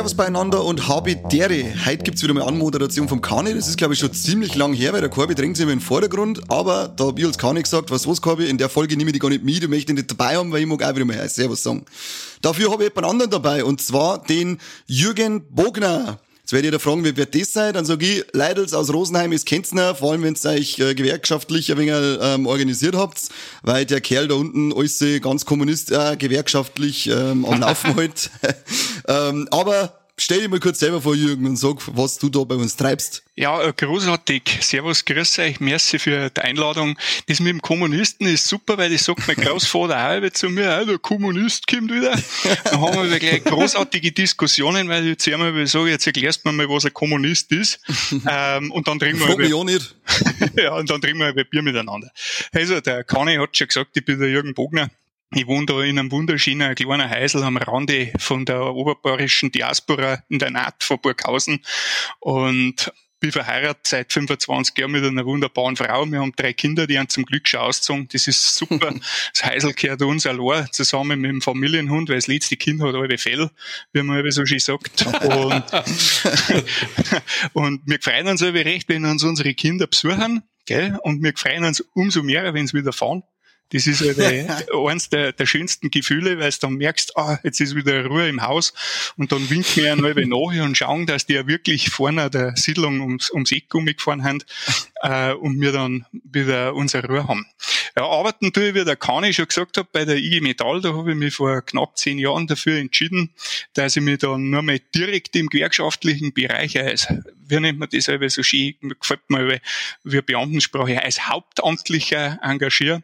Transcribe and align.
Servus 0.00 0.14
beieinander 0.14 0.64
und 0.64 0.88
habe 0.88 1.14
Dere. 1.14 1.74
Heute 1.84 2.04
gibt's 2.04 2.22
wieder 2.22 2.32
mal 2.32 2.44
Anmoderation 2.44 3.06
vom 3.06 3.20
Kani. 3.20 3.52
Das 3.52 3.68
ist, 3.68 3.76
glaube 3.76 3.92
ich, 3.92 4.00
schon 4.00 4.14
ziemlich 4.14 4.54
lang 4.54 4.72
her, 4.72 4.94
weil 4.94 5.02
der 5.02 5.10
Korbi 5.10 5.34
drängt 5.34 5.58
sich 5.58 5.64
immer 5.64 5.74
in 5.74 5.78
den 5.78 5.84
Vordergrund. 5.84 6.40
Aber 6.50 6.88
da 6.88 7.04
habe 7.04 7.20
ich 7.20 7.26
als 7.26 7.36
Kani 7.36 7.62
gesagt, 7.62 7.90
was 7.90 8.06
was, 8.06 8.22
Korbi, 8.22 8.48
in 8.48 8.56
der 8.56 8.70
Folge 8.70 8.96
nehme 8.96 9.10
ich 9.10 9.12
die 9.12 9.18
gar 9.18 9.28
nicht 9.28 9.44
mit, 9.44 9.62
du 9.62 9.68
möchtest 9.68 9.94
nicht 9.94 10.10
dabei 10.10 10.38
haben, 10.38 10.50
weil 10.52 10.62
ich 10.62 10.66
mag 10.66 10.82
auch 10.82 10.94
wieder 10.94 11.04
mal 11.04 11.28
Servus 11.28 11.62
sagen. 11.62 11.84
Dafür 12.40 12.72
habe 12.72 12.84
ich 12.84 12.88
jemand 12.88 13.12
anderen 13.12 13.30
dabei, 13.30 13.62
und 13.62 13.82
zwar 13.82 14.22
den 14.24 14.56
Jürgen 14.86 15.44
Bogner. 15.50 16.18
Jetzt 16.50 16.54
werdet 16.54 16.72
ihr 16.72 16.72
da 16.72 16.78
fragen, 16.80 17.04
wer 17.04 17.16
wird 17.16 17.32
das 17.32 17.52
sein? 17.52 17.74
Dann 17.74 17.84
sage 17.84 18.04
ich, 18.04 18.24
Leidels 18.32 18.74
aus 18.74 18.92
Rosenheim 18.92 19.30
ist 19.30 19.46
noch, 19.46 19.94
vor 19.94 20.10
allem 20.10 20.24
wenn 20.24 20.34
ihr 20.34 20.50
euch 20.50 20.80
äh, 20.80 20.96
gewerkschaftlich 20.96 21.70
ein 21.70 21.78
wenig 21.78 22.18
ähm, 22.20 22.48
organisiert 22.48 22.96
habt, 22.96 23.28
weil 23.62 23.86
der 23.86 24.00
Kerl 24.00 24.26
da 24.26 24.34
unten 24.34 24.72
alles 24.72 25.00
ganz 25.20 25.44
kommunist, 25.44 25.92
äh, 25.92 26.16
gewerkschaftlich 26.16 27.06
ähm, 27.06 27.44
am 27.44 27.60
Laufen 27.60 27.94
halt. 27.94 28.32
ähm, 29.06 29.46
aber 29.52 29.99
stell 30.22 30.40
dich 30.40 30.48
mal 30.48 30.60
kurz 30.60 30.78
selber 30.78 31.00
vor, 31.00 31.14
Jürgen, 31.14 31.46
und 31.46 31.56
sag, 31.56 31.76
was 31.86 32.18
du 32.18 32.28
da 32.28 32.44
bei 32.44 32.54
uns 32.54 32.76
treibst. 32.76 33.22
Ja, 33.36 33.62
äh, 33.62 33.72
großartig. 33.72 34.58
Servus, 34.60 35.04
grüß 35.04 35.38
euch. 35.38 35.60
Merci 35.60 35.98
für 35.98 36.28
die 36.28 36.40
Einladung. 36.42 36.98
Das 37.26 37.40
mit 37.40 37.48
dem 37.48 37.62
Kommunisten 37.62 38.26
ist 38.26 38.46
super, 38.46 38.76
weil 38.76 38.90
das 38.90 39.04
sagt 39.04 39.26
mein 39.26 39.36
Großvater 39.36 39.96
auch 40.26 40.30
zu 40.32 40.50
mir, 40.50 40.70
ah, 40.70 40.84
der 40.84 40.98
Kommunist 40.98 41.66
kommt 41.66 41.90
wieder. 41.90 42.18
Dann 42.64 42.80
haben 42.80 43.10
wir 43.10 43.18
gleich 43.18 43.42
großartige 43.44 44.12
Diskussionen, 44.12 44.88
weil 44.88 45.04
ich 45.04 45.10
jetzt 45.10 45.28
einmal 45.28 45.66
sage, 45.66 45.90
jetzt 45.90 46.06
erklärst 46.06 46.44
du 46.44 46.50
mir 46.50 46.66
mal, 46.66 46.74
was 46.74 46.84
ein 46.84 46.92
Kommunist 46.92 47.50
ist. 47.52 47.80
ähm, 48.28 48.70
und 48.72 48.86
dann 48.86 48.98
trinken 48.98 49.20
wir 49.20 49.38
über, 49.38 49.64
nicht. 49.64 49.96
ja, 50.56 50.74
und 50.74 50.90
dann 50.90 51.00
trinken 51.00 51.20
wir 51.20 51.28
ein 51.28 51.46
Bier 51.50 51.62
miteinander. 51.62 52.10
Also, 52.52 52.80
der 52.80 53.04
Kani 53.04 53.36
hat 53.36 53.56
schon 53.56 53.68
gesagt, 53.68 53.96
ich 53.96 54.04
bin 54.04 54.20
der 54.20 54.28
Jürgen 54.28 54.52
Bogner. 54.52 54.90
Ich 55.32 55.46
wohne 55.46 55.66
da 55.66 55.80
in 55.82 55.96
einem 55.96 56.10
wunderschönen 56.10 56.74
kleinen 56.74 57.08
Häusl 57.08 57.44
am 57.44 57.56
Rande 57.56 58.12
von 58.18 58.44
der 58.44 58.74
oberbayerischen 58.74 59.52
Diaspora 59.52 60.24
in 60.28 60.40
der 60.40 60.50
Naht 60.50 60.82
von 60.82 61.00
Burghausen 61.00 61.64
und 62.18 62.92
bin 63.20 63.30
verheiratet 63.30 63.86
seit 63.86 64.12
25 64.12 64.76
Jahren 64.76 64.90
mit 64.90 65.04
einer 65.04 65.24
wunderbaren 65.24 65.76
Frau. 65.76 66.04
Wir 66.06 66.18
haben 66.18 66.32
drei 66.34 66.52
Kinder, 66.52 66.88
die 66.88 66.98
haben 66.98 67.08
zum 67.08 67.24
Glück 67.24 67.46
schon 67.46 67.60
ausgezogen. 67.60 68.08
Das 68.12 68.26
ist 68.26 68.56
super. 68.56 68.92
Das 69.32 69.44
Häusl 69.44 69.72
gehört 69.72 70.02
uns 70.02 70.26
allein, 70.26 70.66
zusammen 70.72 71.20
mit 71.20 71.30
dem 71.30 71.42
Familienhund, 71.42 72.08
weil 72.08 72.16
das 72.16 72.26
letzte 72.26 72.56
Kind 72.56 72.82
hat 72.82 72.96
alle 72.96 73.16
Fell, 73.16 73.50
wie 73.92 74.02
man 74.02 74.28
so 74.32 74.44
schön 74.44 74.58
sagt. 74.58 75.06
Und, 75.06 75.64
und 77.52 77.82
wir 77.86 77.98
freuen 78.00 78.26
uns 78.26 78.42
aber 78.42 78.64
recht, 78.64 78.88
wenn 78.88 79.04
uns 79.04 79.22
unsere 79.22 79.54
Kinder 79.54 79.86
besuchen. 79.86 80.42
Gell? 80.66 80.98
Und 81.04 81.22
wir 81.22 81.34
freuen 81.36 81.64
uns 81.64 81.80
umso 81.94 82.24
mehr, 82.24 82.52
wenn 82.52 82.66
sie 82.66 82.78
wieder 82.78 82.92
fahren. 82.92 83.22
Das 83.72 83.86
ist 83.86 84.00
halt 84.00 84.68
eines 84.74 85.08
der, 85.08 85.32
der 85.32 85.46
schönsten 85.46 85.90
Gefühle, 85.90 86.38
weil 86.38 86.50
du 86.50 86.56
dann 86.60 86.74
merkst, 86.74 87.16
ah, 87.16 87.38
jetzt 87.42 87.60
ist 87.60 87.74
wieder 87.74 88.06
Ruhe 88.06 88.28
im 88.28 88.42
Haus 88.42 88.72
und 89.16 89.32
dann 89.32 89.48
winken 89.48 89.76
wir 89.76 89.84
ja 89.84 89.96
neu 89.96 90.14
nach 90.14 90.64
und 90.64 90.76
schauen, 90.76 91.06
dass 91.06 91.26
die 91.26 91.34
ja 91.34 91.46
wirklich 91.46 91.90
vorne 91.90 92.30
der 92.30 92.56
Siedlung 92.56 93.00
ums, 93.00 93.30
ums 93.30 93.52
Eck 93.52 93.74
umgefahren 93.74 94.24
haben 94.24 94.42
äh, 95.02 95.32
und 95.32 95.60
wir 95.60 95.72
dann 95.72 96.06
wieder 96.12 96.74
unsere 96.74 97.06
Ruhe 97.06 97.28
haben. 97.28 97.46
Ja, 98.00 98.06
arbeiten 98.06 98.50
tue 98.50 98.70
ich, 98.70 98.74
wie 98.74 98.82
der 98.82 98.96
Kani 98.96 99.34
schon 99.34 99.46
gesagt 99.46 99.76
hat, 99.76 99.92
bei 99.92 100.06
der 100.06 100.16
IG 100.16 100.40
Metall, 100.40 100.80
da 100.80 100.94
habe 100.94 101.10
ich 101.10 101.18
mich 101.18 101.34
vor 101.34 101.60
knapp 101.60 101.98
zehn 101.98 102.18
Jahren 102.18 102.46
dafür 102.46 102.78
entschieden, 102.78 103.28
dass 103.74 103.94
ich 103.94 104.02
mich 104.02 104.20
dann 104.20 104.48
nur 104.48 104.62
mal 104.62 104.80
direkt 104.94 105.36
im 105.36 105.50
gewerkschaftlichen 105.50 106.32
Bereich 106.32 106.78
als, 106.78 107.08
wie 107.46 107.60
nennt 107.60 107.78
man 107.78 107.90
das, 107.92 108.06
so 108.06 108.42
schön, 108.42 108.74
gefällt 108.98 109.28
mir, 109.28 109.60
wie 110.02 110.22
Beamtensprache, 110.22 111.04
als 111.04 111.28
Hauptamtlicher 111.28 112.38
engagiere 112.42 113.02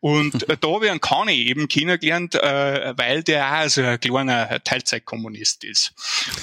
und 0.00 0.46
da 0.48 0.68
habe 0.68 0.86
ich 0.86 0.90
einen 0.90 1.02
Kani 1.02 1.34
eben 1.34 1.68
kennengelernt, 1.68 2.34
äh, 2.34 2.96
weil 2.96 3.22
der 3.22 3.64
auch 3.64 3.68
so 3.68 3.82
ein 3.82 4.00
kleiner 4.00 4.64
Teilzeitkommunist 4.64 5.64
ist. 5.64 5.92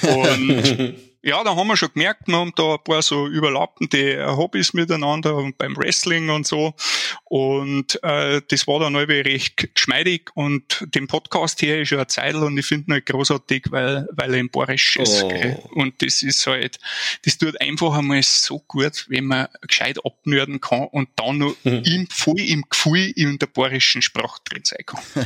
Und 0.04 0.94
ja, 1.26 1.44
da 1.44 1.56
haben 1.56 1.68
wir 1.68 1.76
schon 1.76 1.90
gemerkt, 1.92 2.28
wir 2.28 2.38
haben 2.38 2.54
da 2.56 2.76
ein 2.76 2.84
paar 2.84 3.02
so 3.02 3.28
überlappende 3.28 4.38
Hobbys 4.38 4.74
miteinander 4.74 5.36
und 5.36 5.58
beim 5.58 5.76
Wrestling 5.76 6.30
und 6.30 6.46
so. 6.46 6.76
Und 7.24 8.00
äh, 8.04 8.44
das 8.48 8.68
war 8.68 8.80
dann 8.80 8.94
irgendwie 8.94 9.22
recht 9.22 9.74
geschmeidig 9.74 10.30
und 10.36 10.86
den 10.94 11.08
Podcast 11.08 11.60
hier 11.62 11.82
ist 11.82 11.88
schon 11.88 11.98
eine 11.98 12.06
Zeit 12.06 12.36
und 12.36 12.56
ich 12.60 12.68
finde 12.68 12.86
ihn 12.86 12.94
halt 12.94 13.08
großartig, 13.08 13.72
weil, 13.72 14.08
weil 14.12 14.36
er 14.36 14.40
im 14.40 14.52
Borisch 14.52 14.98
ist. 14.98 15.24
Oh. 15.24 15.30
Gell? 15.30 15.58
Und 15.72 16.00
das 16.04 16.22
ist 16.22 16.46
halt, 16.46 16.80
das 17.26 17.40
tut 17.40 17.60
einfach 17.60 17.98
einmal 17.98 18.22
so 18.22 18.60
gut, 18.60 19.06
wenn 19.10 19.26
man 19.26 19.48
gescheit 19.62 19.98
abnörden 20.06 20.62
kann 20.62 20.84
und 20.92 21.10
dann 21.16 21.40
noch 21.40 21.56
mhm. 21.64 21.82
im, 21.86 22.08
voll 22.12 22.40
im 22.40 22.66
Gefühl 22.70 23.12
in 23.16 23.40
der 23.40 23.48
borischen 23.48 24.04
Sprache 24.04 24.42
drin 24.46 24.62
sein 24.64 24.86
kann. 24.86 25.02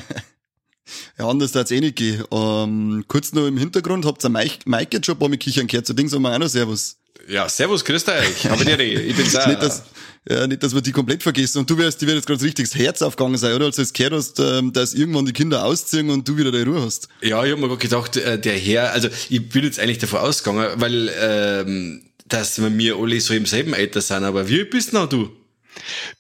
Ja, 1.17 1.27
anders 1.27 1.51
darf 1.51 1.66
es 1.66 1.72
eh 1.72 1.79
nicht 1.79 1.95
gehen. 1.95 2.23
Ähm, 2.31 3.05
kurz 3.07 3.33
noch 3.33 3.47
im 3.47 3.57
Hintergrund, 3.57 4.05
habt 4.05 4.23
ihr 4.23 4.29
Mike, 4.29 4.59
Mike 4.66 4.89
jetzt 4.97 5.05
schon 5.05 5.16
ein 5.16 5.19
paar 5.19 5.29
mit 5.29 5.39
Kichern 5.39 5.67
gehört? 5.67 5.85
So 5.88 5.94
Ding 5.94 6.07
sagen 6.07 6.23
wir 6.23 6.33
auch 6.33 6.39
noch 6.39 6.47
Servus. 6.47 6.97
Ja, 7.27 7.47
Servus, 7.47 7.85
grüß 7.85 8.07
euch. 8.07 8.50
Aber 8.50 8.66
die, 8.66 8.72
ich 8.81 9.16
bin's 9.16 9.35
auch. 9.35 9.47
nicht, 9.47 9.61
dass, 9.61 9.83
ja, 10.28 10.47
nicht, 10.47 10.63
dass 10.63 10.73
wir 10.73 10.81
die 10.81 10.91
komplett 10.91 11.22
vergessen. 11.22 11.59
Und 11.59 11.69
du 11.69 11.78
wirst, 11.78 12.01
die 12.01 12.07
wird 12.07 12.16
jetzt 12.16 12.25
gerade 12.28 12.44
richtig 12.44 12.69
das 12.69 12.79
Herz 12.79 13.01
aufgegangen 13.01 13.38
sein, 13.38 13.53
oder? 13.53 13.66
Als 13.66 13.75
du 13.75 13.81
jetzt 13.83 13.94
gehört 13.94 14.13
hast, 14.13 14.39
ähm, 14.39 14.73
dass 14.73 14.94
irgendwann 14.94 15.25
die 15.25 15.33
Kinder 15.33 15.63
ausziehen 15.63 16.09
und 16.09 16.28
du 16.28 16.38
wieder 16.38 16.51
deine 16.51 16.66
Ruhe 16.66 16.81
hast. 16.81 17.07
Ja, 17.22 17.44
ich 17.45 17.51
hab 17.51 17.59
mir 17.59 17.67
gerade 17.67 17.79
gedacht, 17.81 18.17
äh, 18.17 18.39
der 18.39 18.57
Herr, 18.57 18.91
also 18.94 19.09
ich 19.29 19.47
bin 19.49 19.63
jetzt 19.63 19.79
eigentlich 19.79 19.99
davon 19.99 20.19
ausgegangen, 20.19 20.67
weil, 20.75 21.11
ähm, 21.19 22.03
dass 22.28 22.61
wir 22.61 22.95
alle 22.95 23.22
so 23.22 23.33
im 23.33 23.45
selben 23.45 23.73
Alter 23.73 24.01
sind, 24.01 24.23
aber 24.23 24.49
wie 24.49 24.63
bist 24.63 24.94
denn 24.94 25.09
du? 25.09 25.29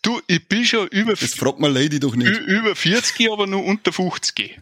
Du, 0.01 0.21
ich 0.27 0.47
bin 0.47 0.65
schon 0.65 0.87
über, 0.89 1.13
das 1.13 1.33
fragt 1.33 1.59
man 1.59 1.73
Lady 1.73 1.99
doch 1.99 2.15
nicht. 2.15 2.39
über 2.39 2.75
40, 2.75 3.31
aber 3.31 3.47
nur 3.47 3.63
unter 3.63 3.91
50. 3.91 4.59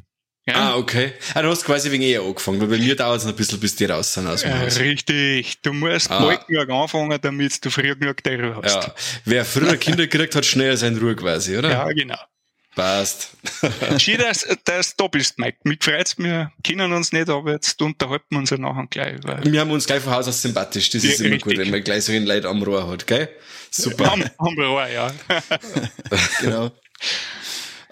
Ja. 0.47 0.55
Ah, 0.55 0.77
okay. 0.77 1.11
Ah, 1.33 1.41
du 1.41 1.49
hast 1.49 1.65
quasi 1.65 1.91
wegen 1.91 2.03
eher 2.03 2.21
angefangen, 2.21 2.61
weil 2.61 2.67
bei 2.67 2.77
mir 2.77 2.95
dauert 2.95 3.19
es 3.19 3.27
ein 3.27 3.35
bisschen, 3.35 3.59
bis 3.59 3.75
die 3.75 3.83
raus 3.83 4.13
sind 4.13 4.27
aus 4.27 4.41
dem 4.41 4.51
ja, 4.51 4.59
Haus. 4.61 4.79
Richtig. 4.79 5.61
Du 5.61 5.73
musst 5.73 6.09
ah. 6.09 6.19
bald 6.19 6.47
genug 6.47 6.69
anfangen, 6.69 7.19
damit 7.21 7.65
du 7.65 7.69
früher 7.69 7.97
genug 7.97 8.23
der 8.23 8.41
Ruhe 8.41 8.61
hast. 8.63 8.75
Ja. 8.75 8.95
Wer 9.25 9.43
früher 9.43 9.75
Kinder 9.75 10.07
gekriegt 10.07 10.35
hat, 10.35 10.45
schneller 10.45 10.77
seine 10.77 11.01
Ruhe 11.01 11.17
quasi, 11.17 11.57
oder? 11.57 11.69
Ja, 11.69 11.91
genau. 11.91 12.17
Passt. 12.77 13.31
Schön, 13.97 14.19
dass, 14.19 14.45
dass 14.63 14.95
du 14.95 15.05
da 15.05 15.07
bist, 15.07 15.39
Mike. 15.39 15.57
Mich 15.63 15.79
freut's, 15.81 16.15
wir 16.19 16.51
kennen 16.63 16.93
uns 16.93 17.11
nicht, 17.11 17.27
aber 17.27 17.53
jetzt 17.53 17.81
unterhalten 17.81 18.25
wir 18.29 18.37
uns 18.37 18.51
ja 18.51 18.59
nachher 18.59 18.85
gleich. 18.85 19.15
Weil 19.23 19.51
wir 19.51 19.61
haben 19.61 19.71
uns 19.71 19.87
gleich 19.87 20.03
von 20.03 20.13
Haus 20.13 20.27
aus 20.27 20.39
sympathisch. 20.39 20.91
Das 20.91 21.03
ist 21.03 21.19
ja, 21.19 21.25
immer 21.25 21.35
richtig. 21.37 21.55
gut, 21.55 21.57
wenn 21.57 21.71
man 21.71 21.83
gleich 21.83 22.03
so 22.03 22.11
einen 22.11 22.27
Leid 22.27 22.45
am 22.45 22.61
Rohr 22.61 22.87
hat, 22.87 23.07
gell? 23.07 23.29
Super. 23.71 24.11
Am, 24.13 24.23
am 24.37 24.59
Rohr, 24.59 24.87
ja. 24.89 25.11
genau. 26.41 26.69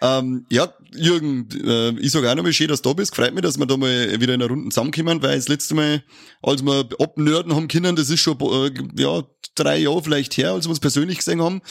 Ähm, 0.03 0.45
ja, 0.51 0.71
Jürgen, 0.93 1.49
äh, 1.65 1.99
ich 1.99 2.11
sage 2.11 2.29
auch 2.29 2.35
nochmal 2.35 2.53
schön, 2.53 2.67
dass 2.67 2.83
du 2.83 2.89
da 2.89 2.93
bist. 2.93 3.15
Freut 3.15 3.33
mich, 3.33 3.41
dass 3.41 3.57
wir 3.57 3.65
da 3.65 3.77
mal 3.77 4.21
wieder 4.21 4.35
in 4.35 4.41
einer 4.43 4.51
Runde 4.51 4.69
zusammenkommen, 4.69 5.23
weil 5.23 5.35
das 5.35 5.47
letzte 5.47 5.73
Mal, 5.73 6.03
als 6.43 6.61
wir 6.61 6.87
abnörden 6.99 7.55
haben 7.55 7.67
können, 7.67 7.95
das 7.95 8.11
ist 8.11 8.19
schon, 8.19 8.37
äh, 8.39 8.71
ja, 9.01 9.23
drei 9.55 9.77
Jahre 9.77 10.03
vielleicht 10.03 10.37
her, 10.37 10.51
als 10.51 10.65
wir 10.65 10.69
uns 10.69 10.79
persönlich 10.79 11.17
gesehen 11.17 11.41
haben, 11.41 11.61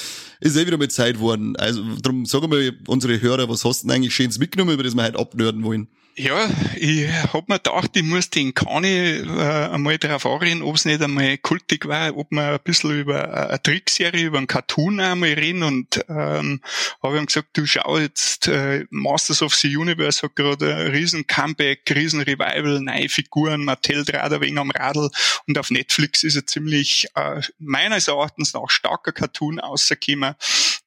ist 0.40 0.56
eh 0.56 0.66
wieder 0.66 0.78
mal 0.78 0.88
Zeit 0.88 1.20
worden. 1.20 1.56
Also, 1.56 1.82
darum 2.02 2.26
sagen 2.26 2.50
wir 2.50 2.74
unsere 2.86 3.20
Hörer, 3.20 3.48
was 3.48 3.64
hast 3.64 3.82
du 3.82 3.88
denn 3.88 3.96
eigentlich 3.96 4.14
Schönes 4.14 4.38
mitgenommen, 4.38 4.72
über 4.72 4.82
das 4.82 4.94
wir 4.94 5.04
heute 5.04 5.18
abnörden 5.18 5.62
wollen? 5.62 5.88
Ja, 6.16 6.48
ich 6.76 7.08
hab 7.32 7.48
mir 7.48 7.56
gedacht, 7.56 7.90
ich 7.96 8.04
muss 8.04 8.30
den 8.30 8.54
Kani 8.54 9.16
äh, 9.18 9.68
einmal 9.72 9.98
darauf 9.98 10.24
anreden, 10.26 10.62
ob 10.62 10.76
es 10.76 10.84
nicht 10.84 11.02
einmal 11.02 11.38
kultig 11.38 11.88
war, 11.88 12.16
ob 12.16 12.30
wir 12.30 12.52
ein 12.52 12.60
bisschen 12.62 13.00
über 13.00 13.48
eine 13.48 13.60
Trickserie, 13.60 14.26
über 14.26 14.38
einen 14.38 14.46
Cartoon 14.46 15.00
einmal 15.00 15.30
reden. 15.30 15.64
Und 15.64 16.04
ähm, 16.08 16.60
habe 17.02 17.18
ihm 17.18 17.26
gesagt, 17.26 17.48
du 17.54 17.66
schau 17.66 17.98
jetzt, 17.98 18.46
äh, 18.46 18.84
Masters 18.90 19.42
of 19.42 19.56
the 19.56 19.76
Universe 19.76 20.22
hat 20.22 20.36
gerade 20.36 20.76
ein 20.76 20.92
riesen 20.92 21.26
Comeback, 21.26 21.90
riesen 21.90 22.20
Revival, 22.20 22.80
neue 22.80 23.08
Figuren, 23.08 23.64
Mattel 23.64 24.04
dreht 24.04 24.20
ein 24.20 24.40
wenig 24.40 24.58
am 24.58 24.70
Radl. 24.70 25.10
Und 25.48 25.58
auf 25.58 25.72
Netflix 25.72 26.22
ist 26.22 26.36
er 26.36 26.46
ziemlich 26.46 27.08
äh, 27.16 27.40
meines 27.58 28.06
Erachtens 28.06 28.54
nach 28.54 28.70
starker 28.70 29.10
Cartoon 29.10 29.58
rausgekommen, 29.58 30.36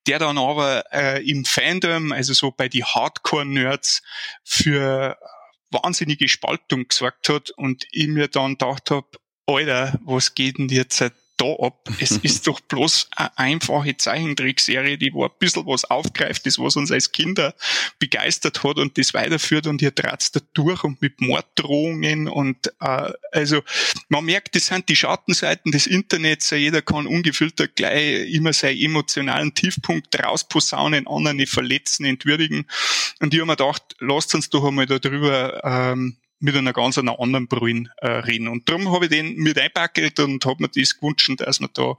der 0.08 0.20
dann 0.20 0.38
aber 0.38 0.86
äh, 0.92 1.30
im 1.30 1.46
Fandom, 1.46 2.12
also 2.12 2.34
so 2.34 2.52
bei 2.52 2.70
die 2.70 2.84
Hardcore-Nerds, 2.84 4.02
für 4.44 5.18
wahnsinnige 5.70 6.30
Spaltung 6.30 6.88
gesorgt 6.88 7.30
hat 7.30 7.52
und 7.52 7.86
ich 7.92 8.08
mir 8.08 8.28
dann 8.28 8.52
gedacht 8.54 8.90
habe, 8.92 9.08
Alter, 9.46 10.00
was 10.04 10.34
geht 10.36 10.58
denn 10.58 10.70
jetzt 10.70 11.04
da 11.38 11.54
ab. 11.60 11.90
Es 12.00 12.12
ist 12.24 12.48
doch 12.48 12.60
bloß 12.60 13.10
eine 13.16 13.38
einfache 13.38 13.96
Zeichentrickserie, 13.96 14.98
die 14.98 15.14
wo 15.14 15.24
ein 15.26 15.32
bisschen 15.40 15.66
was 15.66 15.86
aufgreift, 15.86 16.46
das 16.46 16.60
was 16.60 16.76
uns 16.76 16.92
als 16.92 17.12
Kinder 17.12 17.56
begeistert 18.00 18.64
hat 18.64 18.78
und 18.78 18.98
das 18.98 19.14
weiterführt 19.14 19.68
und 19.68 19.82
ihr 19.82 19.94
trat's 19.94 20.32
da 20.32 20.40
durch 20.54 20.84
und 20.84 21.02
mit 21.02 21.22
Morddrohungen 21.22 22.28
und 22.28 22.68
äh, 22.80 23.12
also 23.32 23.62
man 24.10 24.26
merkt, 24.26 24.56
das 24.56 24.68
sind 24.68 24.90
die 24.90 24.96
Schattenseiten 24.96 25.72
des 25.72 25.88
Internets, 25.88 26.50
jeder 26.50 26.82
kann 26.82 27.08
ungefiltert 27.08 27.76
gleich 27.76 28.32
immer 28.32 28.54
seinen 28.54 28.80
emotionalen 28.80 29.54
Tiefpunkt 29.54 30.18
rausposaunen, 30.22 31.08
anderen 31.08 31.46
verletzen, 31.46 32.06
entwürdigen 32.06 32.66
und 33.20 33.34
ich 33.34 33.40
habe 33.40 33.48
mir 33.48 33.56
gedacht, 33.56 33.96
lasst 34.00 34.34
uns 34.36 34.50
doch 34.50 34.66
einmal 34.66 34.86
darüber 34.86 35.64
ähm, 35.64 36.18
mit 36.40 36.56
einer 36.56 36.74
ganz 36.74 36.98
anderen 36.98 37.48
Brühen 37.48 37.90
äh, 37.98 38.08
reden. 38.08 38.48
Und 38.48 38.70
darum 38.70 38.92
habe 38.92 39.06
ich 39.06 39.12
den 39.12 39.36
mit 39.36 39.58
einpackelt 39.58 40.20
und 40.20 40.46
habe 40.46 40.64
mir 40.64 40.70
das 40.70 41.00
gewünscht, 41.00 41.32
dass 41.38 41.60
wir 41.60 41.70
da 41.74 41.98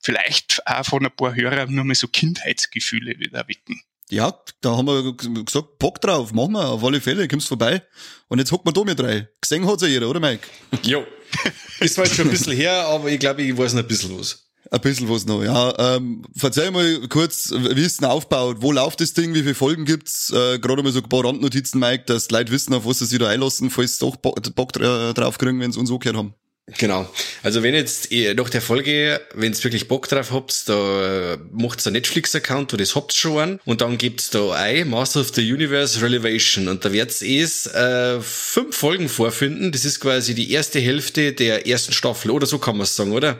vielleicht 0.00 0.62
auch 0.66 0.84
von 0.84 1.04
ein 1.04 1.12
paar 1.14 1.34
Hörern 1.34 1.74
nur 1.74 1.84
mal 1.84 1.94
so 1.94 2.08
Kindheitsgefühle 2.08 3.18
wieder 3.18 3.46
wecken. 3.48 3.82
Ja, 4.10 4.36
da 4.60 4.76
haben 4.76 4.86
wir 4.86 5.14
gesagt, 5.44 5.78
Bock 5.78 6.00
drauf, 6.00 6.32
machen 6.32 6.52
wir, 6.52 6.68
auf 6.68 6.82
alle 6.82 7.00
Fälle, 7.00 7.28
kommst 7.28 7.46
vorbei. 7.46 7.82
Und 8.26 8.40
jetzt 8.40 8.50
hocken 8.50 8.66
wir 8.66 8.72
da 8.72 8.84
mit 8.84 9.00
rein. 9.00 9.28
Gesehen 9.40 9.66
hat's 9.66 9.82
ja 9.82 9.88
jeder, 9.88 10.10
oder 10.10 10.18
Mike? 10.18 10.46
Jo. 10.82 11.06
Ist 11.80 11.94
zwar 11.94 12.06
jetzt 12.06 12.16
schon 12.16 12.26
ein 12.26 12.32
bisschen 12.32 12.56
her, 12.56 12.86
aber 12.86 13.08
ich 13.08 13.20
glaube, 13.20 13.42
ich 13.42 13.56
weiß 13.56 13.74
noch 13.74 13.82
ein 13.82 13.88
bisschen 13.88 14.18
was. 14.18 14.49
Ein 14.72 14.80
bisschen 14.82 15.08
was 15.08 15.26
noch, 15.26 15.42
ja. 15.42 15.96
Ähm, 15.96 16.22
verzeih 16.36 16.70
mal 16.70 17.00
kurz, 17.08 17.50
wie 17.50 17.82
ist 17.82 18.00
denn 18.00 18.08
aufgebaut? 18.08 18.58
Wo 18.60 18.70
läuft 18.70 19.00
das 19.00 19.12
Ding? 19.12 19.34
Wie 19.34 19.42
viele 19.42 19.56
Folgen 19.56 19.84
gibt's? 19.84 20.30
Äh, 20.30 20.60
Gerade 20.60 20.84
mal 20.84 20.92
so 20.92 21.00
ein 21.00 21.08
paar 21.08 21.24
Randnotizen, 21.24 21.80
Mike, 21.80 22.04
dass 22.06 22.28
die 22.28 22.34
Leute 22.34 22.52
wissen, 22.52 22.72
auf 22.74 22.86
was 22.86 23.00
sie 23.00 23.06
sich 23.06 23.18
da 23.18 23.28
einlassen, 23.28 23.68
falls 23.70 23.98
sie 23.98 24.06
doch 24.06 24.14
Bock 24.16 24.72
drauf 24.72 25.38
kriegen, 25.38 25.58
wenn 25.58 25.72
sie 25.72 25.80
uns 25.80 25.90
angehört 25.90 26.16
haben. 26.16 26.34
Genau. 26.78 27.08
Also 27.42 27.62
wenn 27.62 27.74
jetzt 27.74 28.12
nach 28.12 28.50
der 28.50 28.62
Folge, 28.62 29.20
wenn 29.34 29.52
ihr 29.52 29.64
wirklich 29.64 29.88
Bock 29.88 30.08
drauf 30.08 30.30
habt, 30.30 30.68
da 30.68 31.36
macht's 31.50 31.86
einen 31.86 31.94
Netflix-Account, 31.94 32.72
wo 32.72 32.76
das 32.76 32.94
habt 32.94 33.12
schon 33.12 33.38
an 33.38 33.60
und 33.64 33.80
dann 33.80 33.98
gibt's 33.98 34.30
da 34.30 34.52
ein 34.52 34.88
Master 34.88 35.20
of 35.20 35.34
the 35.34 35.52
Universe 35.52 36.00
Relevation 36.00 36.68
und 36.68 36.84
da 36.84 36.92
wird's 36.92 37.22
es 37.22 37.66
äh, 37.66 38.20
fünf 38.20 38.76
Folgen 38.76 39.08
vorfinden. 39.08 39.72
Das 39.72 39.84
ist 39.84 40.00
quasi 40.00 40.34
die 40.34 40.52
erste 40.52 40.78
Hälfte 40.78 41.32
der 41.32 41.66
ersten 41.66 41.92
Staffel 41.92 42.30
oder 42.30 42.46
so 42.46 42.58
kann 42.58 42.76
man 42.76 42.84
es 42.84 42.94
sagen, 42.94 43.12
oder? 43.12 43.28
Ja. 43.28 43.36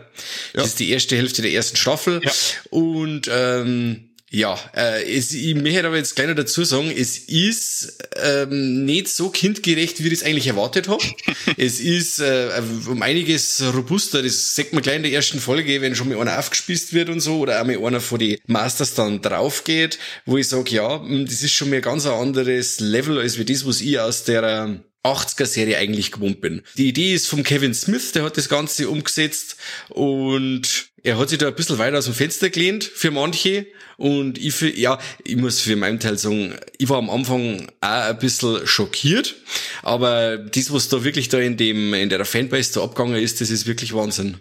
Das 0.54 0.68
ist 0.68 0.80
die 0.80 0.90
erste 0.90 1.16
Hälfte 1.16 1.42
der 1.42 1.52
ersten 1.52 1.76
Staffel 1.76 2.20
ja. 2.24 2.32
und 2.70 3.30
ähm, 3.32 4.09
ja, 4.32 4.56
äh, 4.76 5.02
es, 5.12 5.32
ich 5.32 5.56
möchte 5.56 5.84
aber 5.84 5.96
jetzt 5.96 6.14
gleich 6.14 6.28
noch 6.28 6.36
dazu 6.36 6.62
sagen, 6.62 6.94
es 6.96 7.18
ist 7.18 7.98
ähm, 8.22 8.84
nicht 8.84 9.08
so 9.08 9.28
kindgerecht, 9.28 10.04
wie 10.04 10.06
ich 10.06 10.20
das 10.20 10.22
eigentlich 10.22 10.46
erwartet 10.46 10.86
habe. 10.86 11.02
es 11.56 11.80
ist 11.80 12.20
äh, 12.20 12.48
um 12.86 13.02
einiges 13.02 13.60
robuster, 13.74 14.22
das 14.22 14.54
sieht 14.54 14.72
man 14.72 14.82
gleich 14.82 14.96
in 14.96 15.02
der 15.02 15.12
ersten 15.12 15.40
Folge, 15.40 15.80
wenn 15.80 15.96
schon 15.96 16.08
mal 16.08 16.20
einer 16.20 16.38
aufgespießt 16.38 16.92
wird 16.92 17.08
und 17.08 17.18
so, 17.18 17.38
oder 17.38 17.60
auch 17.60 17.66
mal 17.66 17.84
einer 17.84 18.00
von 18.00 18.20
die 18.20 18.40
Masters 18.46 18.94
dann 18.94 19.20
drauf 19.20 19.64
geht, 19.64 19.98
wo 20.26 20.36
ich 20.36 20.46
sage, 20.46 20.70
ja, 20.70 21.02
hm, 21.02 21.26
das 21.26 21.42
ist 21.42 21.52
schon 21.52 21.70
mal 21.70 21.76
ein 21.76 21.82
ganz 21.82 22.06
anderes 22.06 22.78
Level, 22.78 23.18
als 23.18 23.36
wie 23.36 23.44
das, 23.44 23.66
was 23.66 23.80
ich 23.80 23.98
aus 23.98 24.22
der 24.22 24.80
80er-Serie 25.02 25.78
eigentlich 25.78 26.12
gewohnt 26.12 26.40
bin. 26.40 26.62
Die 26.76 26.88
Idee 26.88 27.14
ist 27.14 27.26
vom 27.26 27.42
Kevin 27.42 27.74
Smith, 27.74 28.12
der 28.12 28.22
hat 28.22 28.36
das 28.36 28.48
Ganze 28.48 28.88
umgesetzt 28.88 29.56
und 29.88 30.89
er 31.02 31.18
hat 31.18 31.28
sich 31.28 31.38
da 31.38 31.48
ein 31.48 31.54
bisschen 31.54 31.78
weiter 31.78 31.98
aus 31.98 32.04
dem 32.04 32.14
Fenster 32.14 32.50
gelehnt 32.50 32.84
für 32.84 33.10
manche. 33.10 33.66
Und 33.96 34.38
ich, 34.38 34.54
für, 34.54 34.74
ja, 34.74 34.98
ich 35.24 35.36
muss 35.36 35.60
für 35.60 35.76
meinen 35.76 36.00
Teil 36.00 36.18
sagen, 36.18 36.54
ich 36.78 36.88
war 36.88 36.98
am 36.98 37.10
Anfang 37.10 37.70
auch 37.80 37.88
ein 37.88 38.18
bisschen 38.18 38.66
schockiert. 38.66 39.36
Aber 39.82 40.38
das, 40.38 40.72
was 40.72 40.88
da 40.88 41.04
wirklich 41.04 41.28
da 41.28 41.38
in 41.38 41.56
dem, 41.56 41.94
in 41.94 42.08
der 42.08 42.24
Fanbase 42.24 42.72
da 42.74 42.82
abgegangen 42.82 43.22
ist, 43.22 43.40
das 43.40 43.50
ist 43.50 43.66
wirklich 43.66 43.94
Wahnsinn. 43.94 44.38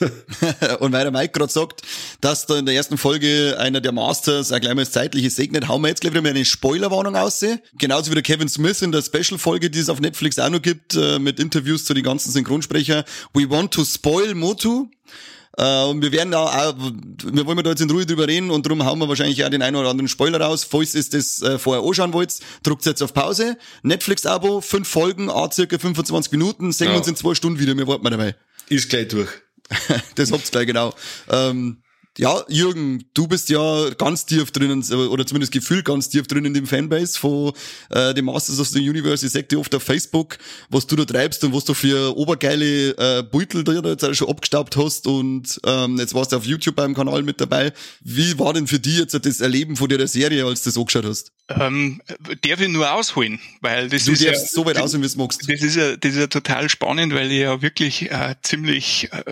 und 0.80 0.92
weil 0.92 1.04
der 1.04 1.12
Mike 1.12 1.32
gerade 1.32 1.52
sagt, 1.52 1.82
dass 2.20 2.46
da 2.46 2.58
in 2.58 2.66
der 2.66 2.74
ersten 2.74 2.98
Folge 2.98 3.56
einer 3.58 3.80
der 3.80 3.92
Masters 3.92 4.50
ein 4.52 4.60
kleines 4.60 4.90
zeitliches 4.90 5.36
segnet, 5.36 5.68
hauen 5.68 5.82
wir 5.82 5.88
jetzt 5.88 6.00
gleich 6.00 6.12
wieder 6.12 6.22
mal 6.22 6.30
eine 6.30 6.44
Spoilerwarnung 6.44 7.14
aussehen. 7.14 7.60
Genauso 7.78 8.10
wie 8.10 8.14
der 8.14 8.22
Kevin 8.22 8.48
Smith 8.48 8.82
in 8.82 8.92
der 8.92 9.02
Special-Folge, 9.02 9.70
die 9.70 9.78
es 9.78 9.88
auf 9.88 10.00
Netflix 10.00 10.38
auch 10.38 10.50
noch 10.50 10.62
gibt, 10.62 10.94
äh, 10.94 11.18
mit 11.18 11.38
Interviews 11.38 11.84
zu 11.84 11.94
den 11.94 12.02
ganzen 12.02 12.32
Synchronsprecher. 12.32 13.04
We 13.34 13.48
want 13.48 13.72
to 13.72 13.84
spoil 13.84 14.34
Motu. 14.34 14.88
Uh, 15.60 15.90
und 15.90 16.02
wir 16.02 16.12
werden 16.12 16.30
da 16.30 16.44
auch, 16.44 16.74
wir 16.78 17.44
wollen 17.44 17.60
da 17.64 17.70
jetzt 17.70 17.80
in 17.80 17.90
Ruhe 17.90 18.06
drüber 18.06 18.28
reden 18.28 18.50
und 18.52 18.64
darum 18.64 18.84
hauen 18.84 18.96
wir 19.00 19.08
wahrscheinlich 19.08 19.44
auch 19.44 19.48
den 19.48 19.60
einen 19.60 19.74
oder 19.74 19.90
anderen 19.90 20.06
Spoiler 20.06 20.40
raus. 20.40 20.62
Falls 20.62 20.94
ihr 20.94 21.02
das 21.10 21.42
äh, 21.42 21.58
vorher 21.58 21.84
anschauen 21.84 22.12
wollt, 22.12 22.38
drückt 22.62 22.86
jetzt 22.86 23.02
auf 23.02 23.12
Pause. 23.12 23.56
Netflix-Abo, 23.82 24.60
fünf 24.60 24.88
Folgen, 24.88 25.28
a 25.28 25.50
circa 25.50 25.76
25 25.76 26.30
Minuten, 26.30 26.70
sehen 26.70 26.86
ja. 26.86 26.92
wir 26.92 26.98
uns 26.98 27.08
in 27.08 27.16
zwei 27.16 27.34
Stunden 27.34 27.58
wieder, 27.58 27.76
wir 27.76 27.88
warten 27.88 28.04
mal 28.04 28.10
dabei. 28.10 28.36
Ist 28.68 28.88
gleich 28.88 29.08
durch. 29.08 29.30
das 30.14 30.30
habt's 30.30 30.52
gleich 30.52 30.68
genau. 30.68 30.94
Ähm, 31.28 31.82
ja, 32.18 32.44
Jürgen, 32.48 33.04
du 33.14 33.28
bist 33.28 33.48
ja 33.48 33.90
ganz 33.90 34.26
tief 34.26 34.50
drinnen, 34.50 34.82
oder 34.92 35.24
zumindest 35.24 35.52
gefühlt 35.52 35.84
ganz 35.84 36.08
tief 36.08 36.26
drin 36.26 36.44
in 36.44 36.52
dem 36.52 36.66
Fanbase 36.66 37.16
von 37.16 37.52
äh, 37.90 38.12
dem 38.12 38.24
Masters 38.24 38.58
of 38.58 38.66
the 38.68 38.80
Universe. 38.80 39.24
Ich 39.24 39.32
sag 39.32 39.48
dir 39.48 39.60
oft 39.60 39.72
auf 39.74 39.84
Facebook, 39.84 40.36
was 40.68 40.88
du 40.88 40.96
da 40.96 41.04
treibst 41.04 41.44
und 41.44 41.54
was 41.54 41.64
du 41.64 41.74
für 41.74 42.16
obergeile 42.16 42.90
äh, 42.98 43.22
Beutel 43.22 43.62
da 43.62 43.72
jetzt 43.72 44.04
auch 44.04 44.14
schon 44.14 44.28
abgestaubt 44.28 44.76
hast 44.76 45.06
und 45.06 45.60
ähm, 45.64 45.96
jetzt 45.98 46.12
warst 46.12 46.32
du 46.32 46.36
auf 46.36 46.44
YouTube 46.44 46.74
beim 46.74 46.92
Kanal 46.92 47.22
mit 47.22 47.40
dabei. 47.40 47.72
Wie 48.00 48.36
war 48.38 48.52
denn 48.52 48.66
für 48.66 48.80
dich 48.80 48.98
jetzt 48.98 49.14
das 49.14 49.40
Erleben 49.40 49.76
von 49.76 49.88
der 49.88 50.08
Serie, 50.08 50.44
als 50.44 50.62
du 50.62 50.70
das 50.70 50.76
angeschaut 50.76 51.04
hast? 51.04 51.32
Ähm, 51.50 52.02
darf 52.42 52.60
ich 52.60 52.68
nur 52.68 52.92
ausholen, 52.92 53.38
weil 53.60 53.88
das 53.88 54.04
du 54.04 54.12
ist 54.12 54.22
ja, 54.22 54.34
so 54.34 54.66
weit 54.66 54.76
ausholen, 54.78 55.02
wie 55.02 55.06
es 55.06 55.16
magst. 55.16 55.48
Das 55.48 55.62
ist 55.62 55.76
ja, 55.76 55.96
das 55.96 56.12
ist 56.12 56.18
ja 56.18 56.26
total 56.26 56.68
spannend, 56.68 57.14
weil 57.14 57.30
ich 57.30 57.38
ja 57.38 57.62
wirklich 57.62 58.10
äh, 58.10 58.34
ziemlich 58.42 59.08
äh, 59.12 59.22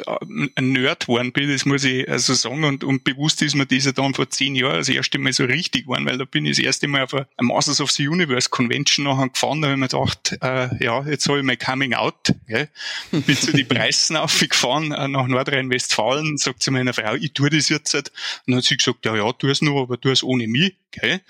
ein 0.54 0.72
Nerd 0.72 1.06
geworden 1.06 1.32
bin, 1.32 1.50
das 1.50 1.66
muss 1.66 1.84
ich 1.84 2.08
also 2.08 2.32
sagen 2.32 2.64
und, 2.64 2.75
und 2.84 3.04
bewusst 3.04 3.42
ist 3.42 3.54
mir 3.54 3.66
dieser 3.66 3.92
dann 3.92 4.14
vor 4.14 4.30
zehn 4.30 4.54
Jahren 4.54 4.76
das 4.76 4.88
erste 4.88 5.18
Mal 5.18 5.32
so 5.32 5.44
richtig 5.44 5.84
geworden, 5.84 6.06
weil 6.06 6.18
da 6.18 6.24
bin 6.24 6.46
ich 6.46 6.56
das 6.56 6.64
erste 6.64 6.88
Mal 6.88 7.02
auf 7.02 7.14
eine 7.14 7.26
Masters 7.40 7.80
of 7.80 7.90
the 7.90 8.08
Universe 8.08 8.48
Convention 8.48 9.04
nachher 9.04 9.28
gefahren, 9.28 9.62
da 9.62 9.68
habe 9.68 9.74
ich 9.74 9.80
mir 9.80 9.88
gedacht, 9.88 10.38
äh, 10.42 10.84
ja, 10.84 11.02
jetzt 11.06 11.28
habe 11.28 11.38
ich 11.38 11.44
mein 11.44 11.58
Coming 11.58 11.94
Out, 11.94 12.34
gell? 12.46 12.68
bin 13.10 13.36
zu 13.36 13.52
den 13.52 13.66
Preisen 13.66 14.16
aufgefahren 14.16 14.92
äh, 14.92 15.08
nach 15.08 15.26
Nordrhein-Westfalen, 15.26 16.36
sagt 16.38 16.62
zu 16.62 16.70
meiner 16.70 16.92
Frau, 16.92 17.14
ich 17.14 17.32
tue 17.32 17.50
das 17.50 17.68
jetzt. 17.68 17.94
Und 17.94 18.10
dann 18.46 18.56
hat 18.56 18.64
sie 18.64 18.76
gesagt, 18.76 19.04
ja, 19.04 19.16
ja, 19.16 19.32
tu 19.32 19.48
es 19.48 19.62
nur, 19.62 19.82
aber 19.82 20.00
tu 20.00 20.10
es 20.10 20.22
ohne 20.22 20.46
mich, 20.46 20.74
gell? 20.90 21.20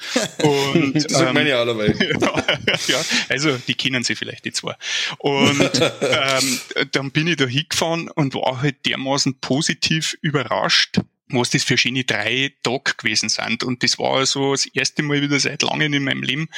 Und, 0.42 0.94
das 1.10 1.20
ähm, 1.20 1.34
meine 1.34 1.58
auch 1.58 1.66
dabei. 1.66 1.94
ja, 2.88 3.00
also 3.28 3.56
die 3.66 3.74
kennen 3.74 4.04
sie 4.04 4.14
vielleicht 4.14 4.44
die 4.44 4.52
zwei. 4.52 4.74
Und 5.18 5.70
ähm, 6.00 6.60
dann 6.92 7.10
bin 7.10 7.26
ich 7.26 7.36
da 7.36 7.46
hingefahren 7.46 8.08
und 8.08 8.34
war 8.34 8.60
halt 8.62 8.86
dermaßen 8.86 9.40
positiv 9.40 10.16
überrascht, 10.20 11.00
was 11.28 11.50
das 11.50 11.64
für 11.64 11.76
schöne 11.76 12.04
drei 12.04 12.52
Tage 12.62 12.92
gewesen 12.96 13.28
sind. 13.28 13.64
Und 13.64 13.82
das 13.82 13.98
war 13.98 14.24
so 14.26 14.52
das 14.52 14.66
erste 14.66 15.02
Mal 15.02 15.22
wieder 15.22 15.40
seit 15.40 15.62
langem 15.62 15.92
in 15.94 16.04
meinem 16.04 16.22
Leben, 16.22 16.48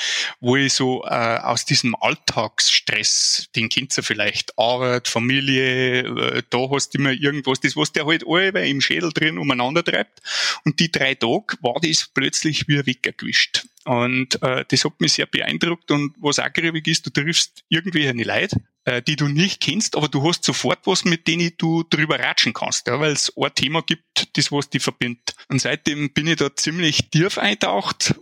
wo 0.41 0.57
ich 0.57 0.75
so 0.75 1.05
äh, 1.05 1.09
aus 1.09 1.65
diesem 1.65 1.95
Alltagsstress, 1.95 3.49
den 3.57 3.69
kennt 3.69 3.97
ihr 3.97 4.03
vielleicht, 4.03 4.59
Arbeit, 4.59 5.09
Familie, 5.09 6.01
äh, 6.01 6.43
da 6.51 6.71
hast 6.71 6.95
du 6.95 6.99
immer 6.99 7.13
irgendwas, 7.13 7.61
das 7.61 7.77
was 7.77 7.93
der 7.93 8.07
halt 8.07 8.25
alle 8.27 8.67
im 8.69 8.81
Schädel 8.81 9.13
drin 9.13 9.39
umeinander 9.39 9.83
treibt. 9.83 10.21
Und 10.65 10.81
die 10.81 10.93
drei 10.93 11.15
Tage 11.15 11.57
war 11.61 11.81
das 11.83 12.11
plötzlich 12.13 12.69
wie 12.69 12.85
weggewischt. 12.85 13.65
Und 13.85 14.43
äh, 14.43 14.67
das 14.69 14.85
hat 14.85 15.01
mich 15.01 15.15
sehr 15.15 15.25
beeindruckt. 15.27 15.91
Und 15.91 16.15
was 16.19 16.39
auch 16.39 16.53
griffig 16.53 16.87
ist, 16.89 17.07
du 17.07 17.11
triffst 17.11 17.65
irgendwie 17.71 18.07
eine 18.07 18.23
Leute, 18.23 18.61
äh, 18.89 19.03
die 19.03 19.17
du 19.17 19.29
nicht 19.29 19.61
kennst, 19.61 19.97
aber 19.97 20.09
du 20.09 20.27
hast 20.27 20.45
sofort 20.45 20.79
was, 20.87 21.05
mit 21.05 21.29
denen 21.29 21.53
du 21.59 21.85
drüber 21.89 22.19
ratschen 22.19 22.55
kannst, 22.55 22.87
ja, 22.87 22.99
weil 22.99 23.13
es 23.13 23.31
ein 23.37 23.55
Thema 23.55 23.83
gibt, 23.83 24.37
das 24.37 24.51
was 24.51 24.71
die 24.71 24.81
verbindet. 24.81 25.35
Und 25.49 25.61
seitdem 25.61 26.11
bin 26.11 26.27
ich 26.27 26.37
da 26.37 26.55
ziemlich 26.55 27.11
tief 27.11 27.37
eintaucht. 27.37 28.15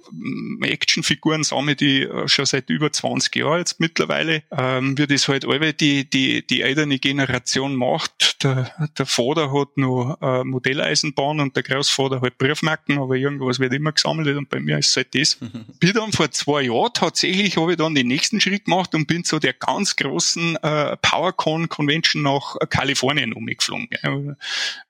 Actionfiguren 0.63 1.45
sammle 1.45 1.77
die 1.77 2.03
äh, 2.03 2.27
schon 2.27 2.47
seit 2.47 2.69
über 2.69 2.91
20 2.91 3.37
Jahren 3.37 3.59
jetzt 3.59 3.79
mittlerweile. 3.79 4.43
Ähm, 4.51 4.99
wie 4.99 5.07
das 5.07 5.29
halt 5.29 5.45
alle 5.45 5.73
die, 5.73 6.09
die, 6.09 6.45
die 6.45 6.63
ältere 6.63 6.99
Generation 6.99 7.77
macht. 7.77 8.43
Der, 8.43 8.73
der 8.99 9.07
Vater 9.07 9.53
hat 9.53 9.77
noch 9.77 10.19
äh, 10.21 10.45
Modelleisenbahn 10.45 11.41
und 11.41 11.55
der 11.55 11.63
Großvater 11.63 12.21
halt 12.21 12.39
Briefmarken, 12.39 12.99
aber 12.99 13.15
irgendwas 13.15 13.61
wird 13.61 13.73
immer 13.73 13.93
gesammelt 13.93 14.37
und 14.37 14.49
bei 14.49 14.59
mir 14.59 14.79
ist 14.79 14.91
es 14.91 14.97
halt 14.97 15.15
das. 15.15 15.41
Mhm. 15.41 15.65
Bin 15.79 15.93
dann 15.93 16.13
vor 16.13 16.31
zwei 16.33 16.63
Jahren 16.63 16.91
tatsächlich 16.93 17.57
habe 17.57 17.73
ich 17.73 17.79
dann 17.79 17.95
den 17.95 18.09
nächsten 18.09 18.41
Schritt 18.41 18.65
gemacht 18.65 18.95
und 18.95 19.07
bin 19.07 19.25
zu 19.25 19.39
der 19.39 19.53
ganz 19.53 19.95
großen 19.97 20.56
äh, 20.63 20.97
PowerCon 20.99 21.69
Convention 21.69 22.23
nach 22.23 22.57
Kalifornien 22.71 23.33
umgeflogen. 23.33 23.89
Ja. 24.03 24.37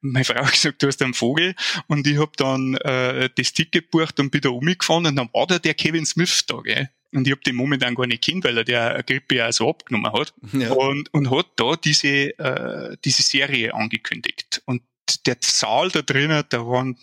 Meine 0.00 0.24
Frau 0.24 0.34
hat 0.36 0.52
gesagt, 0.52 0.82
du 0.82 0.86
hast 0.86 1.02
einen 1.02 1.14
Vogel 1.14 1.54
und 1.86 2.06
ich 2.06 2.18
habe 2.18 2.32
dann 2.36 2.76
äh, 2.76 3.28
das 3.34 3.52
Ticket 3.52 3.90
gebucht 3.90 4.18
und 4.20 4.30
bin 4.30 4.40
da 4.40 4.50
umgefahren 4.50 5.06
und 5.06 5.16
dann 5.16 5.28
war 5.32 5.46
da 5.46 5.58
der 5.58 5.74
Kevin 5.74 6.06
Smith 6.06 6.44
da. 6.46 6.60
Gell. 6.60 6.90
Und 7.12 7.26
ich 7.26 7.32
habe 7.32 7.40
den 7.42 7.56
momentan 7.56 7.94
gar 7.94 8.06
nicht 8.06 8.24
kennt, 8.24 8.44
weil 8.44 8.58
er 8.58 8.64
der 8.64 9.02
Grippe 9.02 9.36
ja 9.36 9.50
so 9.52 9.70
abgenommen 9.70 10.12
hat. 10.12 10.34
Ja. 10.52 10.72
Und, 10.72 11.12
und 11.14 11.30
hat 11.30 11.46
da 11.56 11.76
diese, 11.76 12.38
äh, 12.38 12.96
diese 13.04 13.22
Serie 13.22 13.74
angekündigt. 13.74 14.62
Und 14.66 14.82
der 15.24 15.36
Saal 15.40 15.90
da 15.90 16.02
drinnen, 16.02 16.44
da 16.48 16.66
waren 16.66 16.98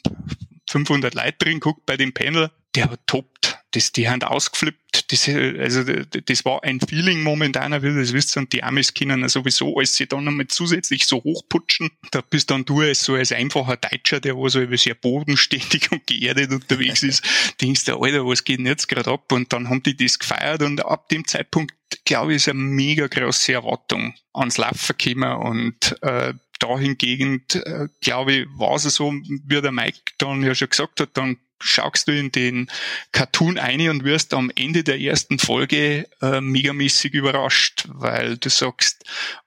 500 0.70 1.14
Leute 1.16 1.38
drin, 1.40 1.60
guckt 1.60 1.86
bei 1.86 1.98
dem 1.98 2.14
Panel, 2.14 2.52
der 2.76 2.92
hat 2.92 3.08
toppt. 3.08 3.53
Das, 3.74 3.92
die 3.92 4.08
haben 4.08 4.22
ausgeflippt. 4.22 5.12
Das, 5.12 5.28
also, 5.28 5.84
das 5.84 6.46
war 6.46 6.64
ein 6.64 6.80
Feeling 6.80 7.24
momentan, 7.24 7.72
wie 7.82 7.96
das 7.96 8.14
wisst, 8.14 8.38
und 8.38 8.54
die 8.54 8.64
Amis 8.64 8.94
können 8.94 9.28
sowieso 9.28 9.76
alles 9.76 9.96
sie 9.96 10.08
dann 10.08 10.24
nochmal 10.24 10.48
zusätzlich 10.48 11.08
so 11.08 11.24
hochputschen. 11.24 11.90
Da 12.12 12.22
bist 12.22 12.52
dann 12.52 12.66
du 12.66 12.82
als 12.82 13.04
so 13.04 13.16
als 13.16 13.32
einfacher 13.32 13.78
Deutscher, 13.78 14.20
der 14.20 14.38
wo 14.38 14.48
so 14.48 14.64
sehr 14.76 14.94
bodenständig 14.94 15.92
und 15.92 16.06
geerdet 16.06 16.52
unterwegs 16.52 17.04
ist, 17.04 17.24
denkst 17.62 17.86
du, 17.86 17.98
Alter, 17.98 18.26
was 18.26 18.44
geht 18.44 18.60
denn 18.60 18.68
jetzt 18.68 18.88
gerade 18.88 19.12
ab? 19.12 19.32
Und 19.32 19.52
dann 19.52 19.70
haben 19.70 19.82
die 19.84 19.98
das 19.98 20.20
gefeiert 20.20 20.62
und 20.62 20.86
ab 20.86 21.10
dem 21.10 21.26
Zeitpunkt, 21.26 21.74
glaube 22.06 22.32
ich, 22.32 22.38
ist 22.38 22.50
eine 22.50 22.60
mega 22.60 23.08
große 23.08 23.54
Erwartung 23.54 24.14
ans 24.34 24.58
Laufen 24.58 24.96
gekommen 24.98 25.34
und, 25.34 25.96
äh, 26.02 26.34
dahingegen, 26.60 27.44
äh, 27.54 27.88
glaube 28.02 28.34
ich, 28.34 28.48
war 28.58 28.76
es 28.76 28.84
so, 28.84 29.12
wie 29.12 29.62
der 29.62 29.72
Mike 29.72 30.00
dann 30.18 30.44
ja 30.44 30.56
schon 30.56 30.70
gesagt 30.70 31.00
hat, 31.02 31.10
dann 31.16 31.38
schaust 31.64 32.08
du 32.08 32.18
in 32.18 32.32
den 32.32 32.70
Cartoon 33.12 33.58
ein 33.58 33.90
und 33.90 34.04
wirst 34.04 34.34
am 34.34 34.52
Ende 34.56 34.84
der 34.84 35.00
ersten 35.00 35.40
Folge 35.40 36.08
äh, 36.22 36.42
megamäßig 36.42 37.14
überrascht, 37.14 37.86
weil 37.88 38.38
du 38.38 38.50
sagst, 38.50 39.04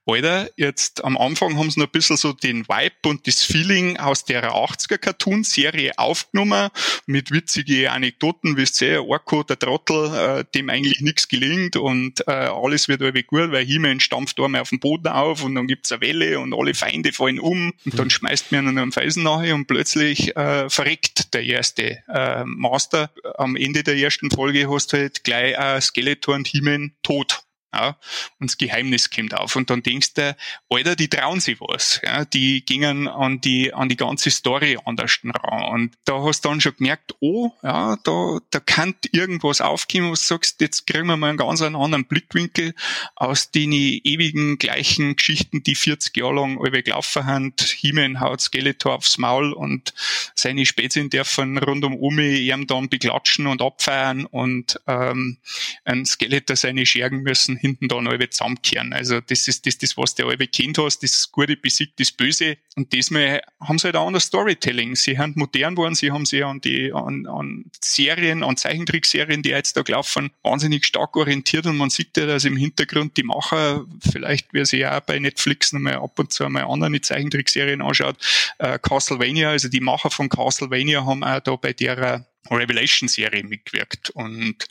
Alter, 0.09 0.49
jetzt 0.57 1.05
am 1.05 1.17
Anfang 1.17 1.59
haben 1.59 1.69
sie 1.69 1.81
noch 1.81 1.89
ein 1.89 1.93
bisschen 1.93 2.17
so 2.17 2.33
den 2.33 2.69
Vibe 2.69 3.09
und 3.09 3.27
das 3.27 3.43
Feeling 3.43 3.97
aus 3.97 4.25
der 4.25 4.53
80er 4.53 4.99
Cartoon-Serie 4.99 5.99
aufgenommen, 5.99 6.71
mit 7.07 7.33
witzigen 7.33 7.89
Anekdoten, 7.89 8.57
wie 8.57 8.63
es 8.63 8.77
sehr, 8.77 9.05
Orko, 9.05 9.43
der 9.43 9.59
Trottel, 9.59 10.15
äh, 10.15 10.45
dem 10.55 10.71
eigentlich 10.71 11.01
nichts 11.01 11.27
gelingt 11.27 11.77
und 11.77 12.27
äh, 12.29 12.31
alles 12.31 12.87
wird 12.87 13.01
irgendwie 13.01 13.25
gut, 13.25 13.51
weil 13.51 13.65
He-Man 13.65 13.99
stampft 13.99 14.39
einmal 14.39 14.61
auf 14.61 14.71
den 14.71 14.79
Boden 14.79 15.09
auf 15.09 15.43
und 15.43 15.57
dann 15.57 15.67
gibt's 15.67 15.91
eine 15.91 16.01
Welle 16.03 16.39
und 16.39 16.55
alle 16.55 16.75
Feinde 16.75 17.13
fallen 17.13 17.41
um 17.41 17.73
und 17.85 17.99
dann 17.99 18.09
schmeißt 18.09 18.53
man 18.53 18.69
einen 18.69 18.93
Felsen 18.93 19.25
nachher 19.25 19.57
und 19.57 19.67
plötzlich 19.67 20.37
äh, 20.37 20.71
verreckt 20.71 21.35
der 21.35 21.43
erste 21.43 21.99
äh, 22.09 22.45
Master. 22.45 23.11
Am 23.39 23.57
Ende 23.57 23.83
der 23.83 23.97
ersten 23.97 24.31
Folge 24.31 24.71
hast 24.71 24.93
du 24.93 24.99
halt 24.99 25.25
gleich 25.25 25.59
ein 25.59 25.81
Skeletor 25.81 26.37
und 26.37 26.47
He-Man 26.47 26.93
tot. 27.03 27.46
Ja, 27.77 27.97
und 28.41 28.51
das 28.51 28.57
Geheimnis 28.57 29.11
kommt 29.11 29.35
auf. 29.35 29.55
Und 29.55 29.69
dann 29.69 29.83
denkst 29.83 30.15
du, 30.15 30.35
Alter, 30.71 30.97
die 30.97 31.09
trauen 31.09 31.41
sich 31.41 31.61
was. 31.61 32.01
Ja, 32.03 32.25
die 32.25 32.65
gingen 32.65 33.07
an 33.07 33.43
die, 33.43 33.75
an 33.75 33.91
die 33.91 33.97
ganze 33.97 34.31
Story 34.31 34.79
anders 34.87 35.19
ran. 35.23 35.63
Und 35.75 35.95
da 36.07 36.23
hast 36.23 36.45
du 36.45 36.49
dann 36.49 36.61
schon 36.63 36.75
gemerkt, 36.77 37.15
oh, 37.21 37.53
ja, 37.63 37.97
da, 38.03 38.39
da 38.51 38.61
kann 38.61 38.95
irgendwas 39.13 39.61
aufkommen, 39.61 40.11
was 40.11 40.21
du 40.21 40.27
sagst, 40.35 40.61
jetzt 40.63 40.87
kriegen 40.87 41.07
wir 41.07 41.19
mal 41.19 41.29
einen 41.29 41.39
ganz 41.39 41.61
anderen 41.61 42.07
Blickwinkel 42.07 42.75
aus 43.15 43.51
den 43.51 43.73
ewigen 43.73 44.57
gleichen 44.57 45.17
Geschichten, 45.17 45.63
die 45.63 45.75
40 45.75 46.17
Jahre 46.17 46.37
lang 46.37 46.59
alle 46.59 46.83
gelaufen 46.83 47.25
sind. 47.27 47.61
Himen 47.61 48.21
haut 48.21 48.41
Skeletor 48.41 48.95
aufs 48.95 49.19
Maul 49.19 49.53
und 49.53 49.93
seine 50.35 50.65
Spätzchen 50.65 51.11
dürfen 51.11 51.59
rund 51.59 51.85
um 51.85 51.95
Umi 51.95 52.39
ihm 52.39 52.67
dann 52.67 52.89
beklatschen 52.89 53.47
und 53.47 53.61
abfeiern 53.61 54.25
und 54.25 54.81
ähm, 54.87 55.37
ein 55.85 56.07
Skeletor 56.07 56.57
seine 56.57 56.87
Schergen 56.87 57.23
müssen 57.23 57.57
hinten 57.67 57.89
dann 57.89 58.07
alle 58.07 58.31
zusammenkehren. 58.31 58.93
Also 58.93 59.21
das 59.21 59.49
ist 59.49 59.67
das, 59.67 59.79
das 59.79 59.97
was 59.97 60.15
du 60.15 60.27
alle 60.27 60.47
kennt 60.47 60.79
hast, 60.79 61.03
das 61.03 61.31
Gute 61.33 61.57
besiegt 61.57 61.99
das 61.99 62.13
Böse. 62.13 62.57
Und 62.77 62.93
diesmal 62.93 63.43
haben 63.61 63.79
sie 63.79 63.87
halt 63.87 63.97
auch 63.97 64.07
an 64.07 64.15
das 64.15 64.25
Storytelling. 64.25 64.95
Sie 64.97 65.19
haben 65.19 65.33
modern 65.37 65.75
geworden, 65.75 65.95
sie 65.95 66.13
haben 66.13 66.27
sich 66.27 66.45
an 66.45 66.61
die, 66.61 66.93
an, 66.93 67.27
an 67.27 67.65
Serien, 67.81 68.43
an 68.43 68.57
Zeichentrickserien, 68.57 69.43
die 69.43 69.51
jetzt 69.51 69.77
da 69.77 69.83
laufen, 69.87 70.31
wahnsinnig 70.43 70.87
stark 70.87 71.17
orientiert 71.17 71.67
und 71.67 71.77
man 71.77 71.91
sieht 71.91 72.17
ja, 72.17 72.27
dass 72.27 72.45
im 72.45 72.57
Hintergrund 72.57 73.17
die 73.17 73.23
Macher, 73.23 73.85
vielleicht 74.11 74.49
wer 74.53 74.67
sich 74.67 74.81
ja 74.81 74.97
auch 74.97 75.01
bei 75.01 75.19
Netflix 75.19 75.73
nochmal 75.73 75.97
ab 75.97 76.19
und 76.19 76.33
zu 76.33 76.45
einmal 76.45 76.65
andere 76.65 77.01
Zeichentrickserien 77.01 77.83
anschaut, 77.83 78.17
äh, 78.59 78.79
Castlevania, 78.79 79.51
also 79.51 79.69
die 79.69 79.81
Macher 79.81 80.11
von 80.11 80.29
Castlevania 80.29 81.05
haben 81.05 81.25
auch 81.25 81.41
da 81.41 81.57
bei 81.57 81.73
der 81.73 82.27
Revelation-Serie 82.51 83.45
mitgewirkt. 83.45 84.11
Und 84.11 84.67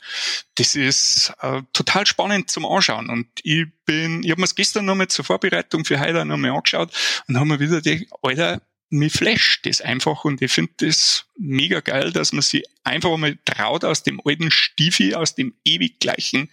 das 0.56 0.74
ist 0.74 1.32
äh, 1.40 1.62
total 1.72 2.06
spannend 2.06 2.50
zum 2.50 2.66
Anschauen. 2.66 3.08
Und 3.08 3.28
ich 3.42 3.66
bin, 3.84 4.22
ich 4.22 4.30
habe 4.30 4.40
mir 4.40 4.46
es 4.46 4.54
gestern 4.54 4.84
nochmal 4.84 5.08
zur 5.08 5.24
Vorbereitung 5.24 5.84
für 5.84 6.00
heute 6.00 6.24
nochmal 6.24 6.52
angeschaut 6.52 6.92
und 7.28 7.38
haben 7.38 7.48
mir 7.48 7.60
wieder 7.60 7.80
die, 7.80 8.08
Alter, 8.22 8.60
mir 8.88 9.10
flasht 9.10 9.66
das 9.66 9.80
einfach 9.80 10.24
und 10.24 10.40
ich 10.42 10.52
finde 10.52 10.72
das 10.78 11.26
mega 11.36 11.80
geil, 11.80 12.12
dass 12.12 12.32
man 12.32 12.42
sich 12.42 12.64
einfach 12.84 13.16
mal 13.16 13.36
traut, 13.44 13.84
aus 13.84 14.02
dem 14.04 14.20
alten 14.24 14.50
Stiefel, 14.50 15.14
aus 15.14 15.34
dem 15.34 15.54
ewig 15.64 15.98
gleichen 15.98 16.50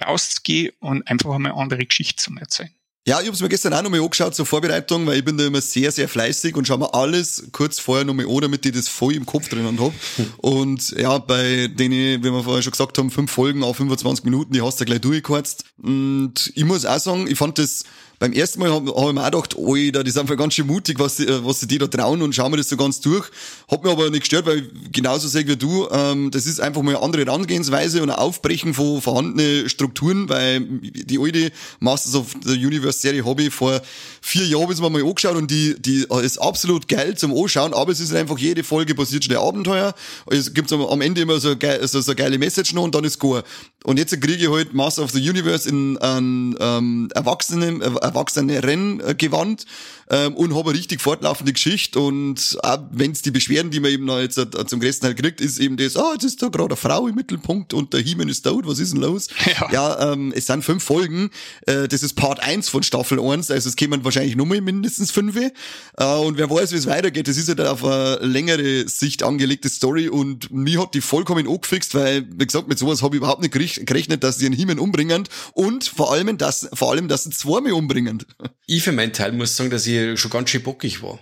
rauszugehen 0.00 0.72
und 0.78 1.06
einfach 1.08 1.36
mal 1.38 1.52
andere 1.52 1.84
Geschichte 1.84 2.22
zu 2.22 2.34
erzählen. 2.36 2.72
Ja, 3.04 3.18
ich 3.18 3.26
habe 3.26 3.34
es 3.34 3.42
mir 3.42 3.48
gestern 3.48 3.74
auch 3.74 3.82
nochmal 3.82 4.00
angeschaut 4.00 4.32
zur 4.32 4.46
Vorbereitung, 4.46 5.04
weil 5.06 5.18
ich 5.18 5.24
bin 5.24 5.36
da 5.36 5.44
immer 5.44 5.60
sehr, 5.60 5.90
sehr 5.90 6.08
fleißig 6.08 6.54
und 6.54 6.68
schaue 6.68 6.78
mir 6.78 6.94
alles 6.94 7.48
kurz 7.50 7.80
vorher 7.80 8.04
nochmal 8.04 8.28
an, 8.28 8.42
damit 8.42 8.64
ich 8.64 8.70
das 8.70 8.88
voll 8.88 9.14
im 9.14 9.26
Kopf 9.26 9.48
drinnen 9.48 9.80
hab. 9.80 9.92
Und 10.36 10.92
ja, 10.92 11.18
bei 11.18 11.66
denen, 11.66 12.22
wie 12.22 12.30
wir 12.30 12.44
vorher 12.44 12.62
schon 12.62 12.70
gesagt 12.70 12.96
haben, 12.98 13.10
fünf 13.10 13.32
Folgen 13.32 13.64
auf 13.64 13.78
25 13.78 14.24
Minuten, 14.24 14.52
die 14.52 14.62
hast 14.62 14.80
du 14.80 14.84
gleich 14.84 15.00
durchgekürzt. 15.00 15.64
Und 15.82 16.52
ich 16.54 16.64
muss 16.64 16.86
auch 16.86 17.00
sagen, 17.00 17.26
ich 17.26 17.36
fand 17.36 17.58
das 17.58 17.82
beim 18.22 18.32
ersten 18.34 18.60
Mal 18.60 18.70
habe 18.70 18.88
hab 18.94 19.08
ich 19.08 19.14
mir 19.14 19.20
auch 19.20 19.48
gedacht, 19.48 19.56
da, 19.96 20.02
die 20.04 20.10
sind 20.12 20.20
einfach 20.20 20.36
ganz 20.36 20.54
schön 20.54 20.68
mutig, 20.68 21.00
was, 21.00 21.16
die, 21.16 21.26
was 21.44 21.58
sie 21.58 21.66
die 21.66 21.78
da 21.78 21.88
trauen 21.88 22.22
und 22.22 22.32
schauen 22.32 22.52
wir 22.52 22.56
das 22.56 22.68
so 22.68 22.76
ganz 22.76 23.00
durch. 23.00 23.28
Hat 23.68 23.82
mir 23.82 23.90
aber 23.90 24.10
nicht 24.10 24.20
gestört, 24.20 24.46
weil 24.46 24.58
ich 24.58 24.92
genauso 24.92 25.26
sehe 25.26 25.44
wie 25.48 25.56
du, 25.56 25.88
ähm, 25.90 26.30
das 26.30 26.46
ist 26.46 26.60
einfach 26.60 26.82
mal 26.82 26.94
eine 26.94 27.04
andere 27.04 27.24
Herangehensweise 27.24 28.00
und 28.00 28.10
ein 28.10 28.16
Aufbrechen 28.16 28.74
von 28.74 29.02
vorhandenen 29.02 29.68
Strukturen, 29.68 30.28
weil 30.28 30.60
die 30.60 31.18
alte 31.18 31.50
Masters 31.80 32.14
of 32.14 32.26
the 32.44 32.52
Universe 32.52 33.00
Serie 33.00 33.24
habe 33.24 33.42
ich 33.42 33.52
vor 33.52 33.82
vier 34.20 34.46
Jahren 34.46 34.68
bis 34.68 34.80
mal 34.80 34.94
angeschaut 34.94 35.34
und 35.34 35.50
die, 35.50 35.74
die 35.80 36.06
ist 36.22 36.38
absolut 36.38 36.86
geil 36.86 37.16
zum 37.16 37.36
Anschauen, 37.36 37.74
aber 37.74 37.90
es 37.90 37.98
ist 37.98 38.14
einfach 38.14 38.38
jede 38.38 38.62
Folge 38.62 38.94
passiert 38.94 39.24
schon 39.24 39.34
ein 39.34 39.42
Abenteuer. 39.42 39.96
Es 40.30 40.54
gibt 40.54 40.72
am 40.72 41.00
Ende 41.00 41.22
immer 41.22 41.40
so, 41.40 41.56
geil, 41.56 41.80
so, 41.88 42.00
so 42.00 42.12
eine 42.12 42.16
geile 42.16 42.38
Message 42.38 42.72
noch 42.72 42.84
und 42.84 42.94
dann 42.94 43.02
ist 43.02 43.14
Score. 43.14 43.42
Und 43.84 43.98
jetzt 43.98 44.18
kriege 44.20 44.44
ich 44.44 44.50
halt 44.50 44.74
Master 44.74 45.02
of 45.02 45.10
the 45.10 45.28
Universe 45.28 45.68
in 45.68 45.98
einem 45.98 46.56
ähm, 46.60 47.08
Erwachsenen, 47.14 47.80
erwachsene 47.80 48.62
Renngewand 48.62 49.66
ähm, 50.12 50.34
und 50.36 50.54
habe 50.54 50.70
eine 50.70 50.78
richtig 50.78 51.00
fortlaufende 51.00 51.52
Geschichte 51.52 51.98
und 51.98 52.58
auch 52.62 52.78
wenn 52.92 53.12
es 53.12 53.22
die 53.22 53.30
Beschwerden, 53.30 53.70
die 53.70 53.80
man 53.80 53.90
eben 53.90 54.04
noch 54.04 54.20
jetzt 54.20 54.38
äh, 54.38 54.66
zum 54.66 54.78
größten 54.78 55.08
Teil 55.08 55.14
kriegt, 55.14 55.40
ist 55.40 55.58
eben 55.58 55.76
das, 55.76 55.96
ah, 55.96 56.10
oh, 56.10 56.12
jetzt 56.12 56.24
ist 56.24 56.42
da 56.42 56.48
gerade 56.48 56.66
eine 56.66 56.76
Frau 56.76 57.08
im 57.08 57.14
Mittelpunkt 57.14 57.72
und 57.72 57.92
der 57.94 58.00
He-Man 58.00 58.28
ist 58.28 58.42
tot, 58.42 58.66
was 58.66 58.78
ist 58.78 58.92
denn 58.92 59.00
los? 59.00 59.28
Ja, 59.60 59.72
ja 59.72 60.12
ähm, 60.12 60.32
es 60.34 60.46
sind 60.46 60.64
fünf 60.64 60.84
Folgen, 60.84 61.30
äh, 61.66 61.88
das 61.88 62.02
ist 62.02 62.14
Part 62.14 62.40
1 62.40 62.68
von 62.68 62.82
Staffel 62.82 63.18
1, 63.20 63.50
also 63.50 63.68
es 63.68 63.76
kämen 63.76 64.04
wahrscheinlich 64.04 64.36
nur 64.36 64.46
mindestens 64.46 65.10
fünf 65.10 65.32
äh, 65.36 65.50
und 65.96 66.36
wer 66.36 66.50
weiß, 66.50 66.72
wie 66.72 66.76
es 66.76 66.86
weitergeht, 66.86 67.28
das 67.28 67.36
ist 67.36 67.48
ja 67.48 67.56
halt 67.56 67.68
auf 67.68 67.84
eine 67.84 68.18
längere 68.26 68.88
Sicht 68.88 69.22
angelegte 69.22 69.68
Story 69.68 70.08
und 70.08 70.52
mir 70.52 70.80
hat 70.80 70.94
die 70.94 71.00
vollkommen 71.00 71.48
angefixt, 71.48 71.94
weil, 71.94 72.26
wie 72.36 72.46
gesagt, 72.46 72.68
mit 72.68 72.78
sowas 72.78 73.02
habe 73.02 73.16
ich 73.16 73.18
überhaupt 73.18 73.40
nicht 73.40 73.86
gerechnet, 73.86 74.22
dass 74.24 74.38
sie 74.38 74.46
einen 74.46 74.54
He-Man 74.54 74.78
umbringen 74.78 75.24
und 75.54 75.84
vor 75.84 76.12
allem, 76.12 76.36
dass, 76.36 76.68
vor 76.74 76.90
allem, 76.90 77.08
dass 77.08 77.24
sie 77.24 77.30
zweimal 77.30 77.72
umbringen. 77.72 78.24
Ich 78.66 78.82
für 78.82 78.92
meinen 78.92 79.12
Teil 79.12 79.32
muss 79.32 79.56
sagen, 79.56 79.70
dass 79.70 79.86
ich 79.86 80.01
schon 80.16 80.30
ganz 80.30 80.50
schön 80.50 80.62
bockig 80.62 81.02
war. 81.02 81.18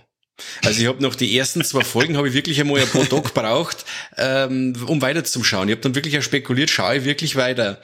Also 0.63 0.81
ich 0.81 0.87
habe 0.87 1.01
noch 1.01 1.15
die 1.15 1.37
ersten 1.37 1.63
zwei 1.63 1.83
Folgen 1.83 2.17
habe 2.17 2.27
ich 2.27 2.33
wirklich 2.33 2.59
einmal 2.59 2.81
ein 2.81 2.87
paar 2.87 3.07
Tage 3.07 3.23
gebraucht, 3.23 3.85
ähm, 4.17 4.75
um 4.87 5.01
weiterzuschauen. 5.01 5.69
Ich 5.69 5.73
habe 5.73 5.81
dann 5.81 5.95
wirklich 5.95 6.17
auch 6.17 6.23
spekuliert, 6.23 6.69
schaue 6.69 6.97
ich 6.97 7.05
wirklich 7.05 7.35
weiter, 7.35 7.81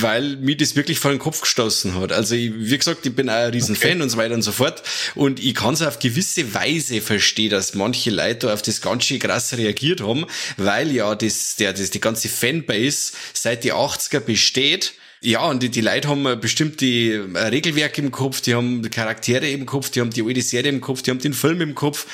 weil 0.00 0.36
mir 0.36 0.56
das 0.56 0.76
wirklich 0.76 0.98
vor 0.98 1.10
den 1.10 1.20
Kopf 1.20 1.40
gestoßen 1.40 1.94
hat. 1.98 2.12
Also 2.12 2.34
ich, 2.34 2.52
wie 2.54 2.78
gesagt, 2.78 3.06
ich 3.06 3.14
bin 3.14 3.28
auch 3.28 3.34
ein 3.34 3.50
Riesenfan 3.50 3.92
okay. 3.92 4.02
und 4.02 4.10
so 4.10 4.16
weiter 4.16 4.34
und 4.34 4.42
so 4.42 4.52
fort. 4.52 4.82
Und 5.14 5.42
ich 5.42 5.54
kann 5.54 5.74
es 5.74 5.82
auf 5.82 5.98
gewisse 5.98 6.54
Weise 6.54 7.00
verstehen, 7.00 7.50
dass 7.50 7.74
manche 7.74 8.10
Leute 8.10 8.52
auf 8.52 8.62
das 8.62 8.80
ganz 8.80 9.04
schön 9.04 9.18
krass 9.18 9.56
reagiert 9.56 10.00
haben, 10.00 10.26
weil 10.56 10.92
ja 10.92 11.14
das, 11.14 11.56
der, 11.56 11.72
das 11.72 11.90
die 11.90 12.00
ganze 12.00 12.28
Fanbase 12.28 13.12
seit 13.32 13.64
die 13.64 13.72
80er 13.72 14.20
besteht 14.20 14.94
ja, 15.24 15.46
und 15.46 15.62
die, 15.62 15.70
die 15.70 15.80
Leute 15.80 16.08
haben 16.08 16.38
bestimmt 16.38 16.82
die 16.82 17.12
äh, 17.12 17.38
Regelwerke 17.38 18.02
im 18.02 18.10
Kopf, 18.10 18.42
die 18.42 18.54
haben 18.54 18.82
die 18.82 18.90
Charaktere 18.90 19.48
im 19.48 19.64
Kopf, 19.64 19.88
die 19.88 20.00
haben 20.00 20.10
die 20.10 20.22
alte 20.22 20.42
Serie 20.42 20.70
im 20.70 20.82
Kopf, 20.82 21.00
die 21.00 21.10
haben 21.10 21.18
den 21.18 21.32
Film 21.32 21.62
im 21.62 21.74
Kopf. 21.74 22.06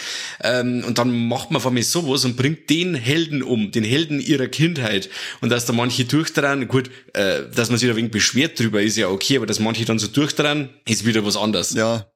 Ähm, 0.43 0.85
und 0.87 0.99
dann 0.99 1.29
macht 1.29 1.51
man 1.51 1.61
von 1.61 1.75
mir 1.75 1.83
sowas 1.83 2.25
und 2.25 2.37
bringt 2.37 2.71
den 2.71 2.95
Helden 2.95 3.43
um, 3.43 3.73
den 3.73 3.83
Helden 3.83 4.21
ihrer 4.21 4.47
Kindheit. 4.47 5.11
Und 5.41 5.51
dass 5.51 5.67
da 5.67 5.73
manche 5.73 6.05
durchdrehen, 6.05 6.69
gut, 6.69 6.89
äh, 7.15 7.43
dass 7.53 7.69
man 7.69 7.79
sich 7.79 7.89
da 7.89 7.97
wegen 7.97 8.11
beschwert 8.11 8.61
drüber, 8.61 8.81
ist 8.81 8.97
ja 8.97 9.09
okay, 9.09 9.39
aber 9.39 9.47
dass 9.47 9.59
manche 9.59 9.85
dann 9.85 9.99
so 9.99 10.07
durchdrehen, 10.07 10.71
ist 10.87 11.05
wieder 11.05 11.27
was 11.27 11.37
anderes. 11.37 11.73
Ja, 11.73 12.07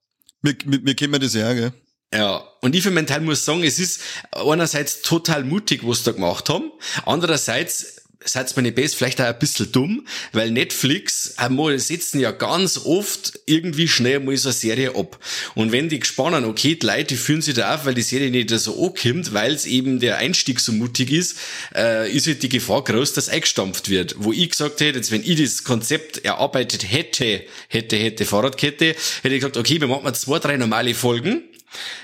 mir, 0.43 0.55
mir, 0.65 0.79
mir 0.79 0.95
kennen 0.95 1.13
wir 1.13 1.19
das 1.19 1.35
ja, 1.35 1.53
gell? 1.55 1.73
Ja, 2.15 2.45
und 2.61 2.77
ich 2.77 2.85
für 2.85 2.93
meinen 2.93 3.09
Teil 3.09 3.23
muss 3.23 3.45
sagen, 3.45 3.65
es 3.65 3.81
ist 3.81 4.01
einerseits 4.31 5.03
total 5.03 5.43
mutig, 5.43 5.81
was 5.83 5.99
sie 5.99 6.05
da 6.05 6.13
gemacht 6.13 6.49
haben, 6.49 6.71
andererseits 7.05 8.04
seid 8.25 8.55
mir 8.57 8.63
nicht 8.63 8.75
best, 8.75 8.97
vielleicht 8.97 9.21
auch 9.21 9.27
ein 9.27 9.39
bisschen 9.39 9.73
dumm, 9.73 10.07
weil 10.33 10.51
Netflix 10.51 11.35
einmal 11.37 11.79
setzen 11.79 12.21
ja 12.21 12.31
ganz 12.31 12.79
oft 12.85 13.39
irgendwie 13.47 13.89
schnell 13.89 14.21
mal 14.21 14.37
so 14.37 14.49
eine 14.49 14.55
Serie 14.55 14.95
ab. 14.97 15.19
Und 15.55 15.73
wenn 15.73 15.89
die 15.89 16.01
gespannen, 16.01 16.45
okay, 16.45 16.75
die 16.75 16.87
Leute 16.87 17.17
fühlen 17.17 17.43
sich 17.43 17.55
da 17.55 17.75
auf, 17.75 17.87
weil 17.87 17.95
die 17.95 18.03
Serie 18.03 18.31
nicht 18.31 18.51
so 18.51 18.85
ankommt, 18.85 19.33
weil 19.35 19.53
es 19.53 19.67
eben 19.67 20.01
der 20.01 20.19
Einstieg 20.19 20.61
so 20.61 20.73
mutig 20.73 21.13
ist, 21.13 21.37
äh, 21.75 22.11
ist 22.11 22.27
halt 22.27 22.43
die 22.43 22.49
Gefahr 22.49 22.85
groß, 22.85 23.13
dass 23.15 23.29
eingestampft 23.29 23.89
wird. 23.89 24.17
Wo 24.19 24.33
ich 24.33 24.51
gesagt 24.51 24.81
hätte, 24.81 24.99
jetzt 24.99 25.11
wenn 25.11 25.23
ich 25.23 25.41
das 25.41 25.65
Konzept 25.65 26.25
erarbeitet 26.25 26.91
hätte, 26.91 27.43
hätte, 27.69 27.97
hätte, 27.97 28.25
Fahrradkette, 28.25 28.97
hätte 29.23 29.35
ich 29.35 29.41
gesagt, 29.41 29.57
okay, 29.57 29.81
wir 29.81 29.89
machen 29.89 30.05
mal 30.05 30.15
zwei, 30.15 30.39
drei 30.39 30.57
normale 30.57 30.95
Folgen, 30.95 31.43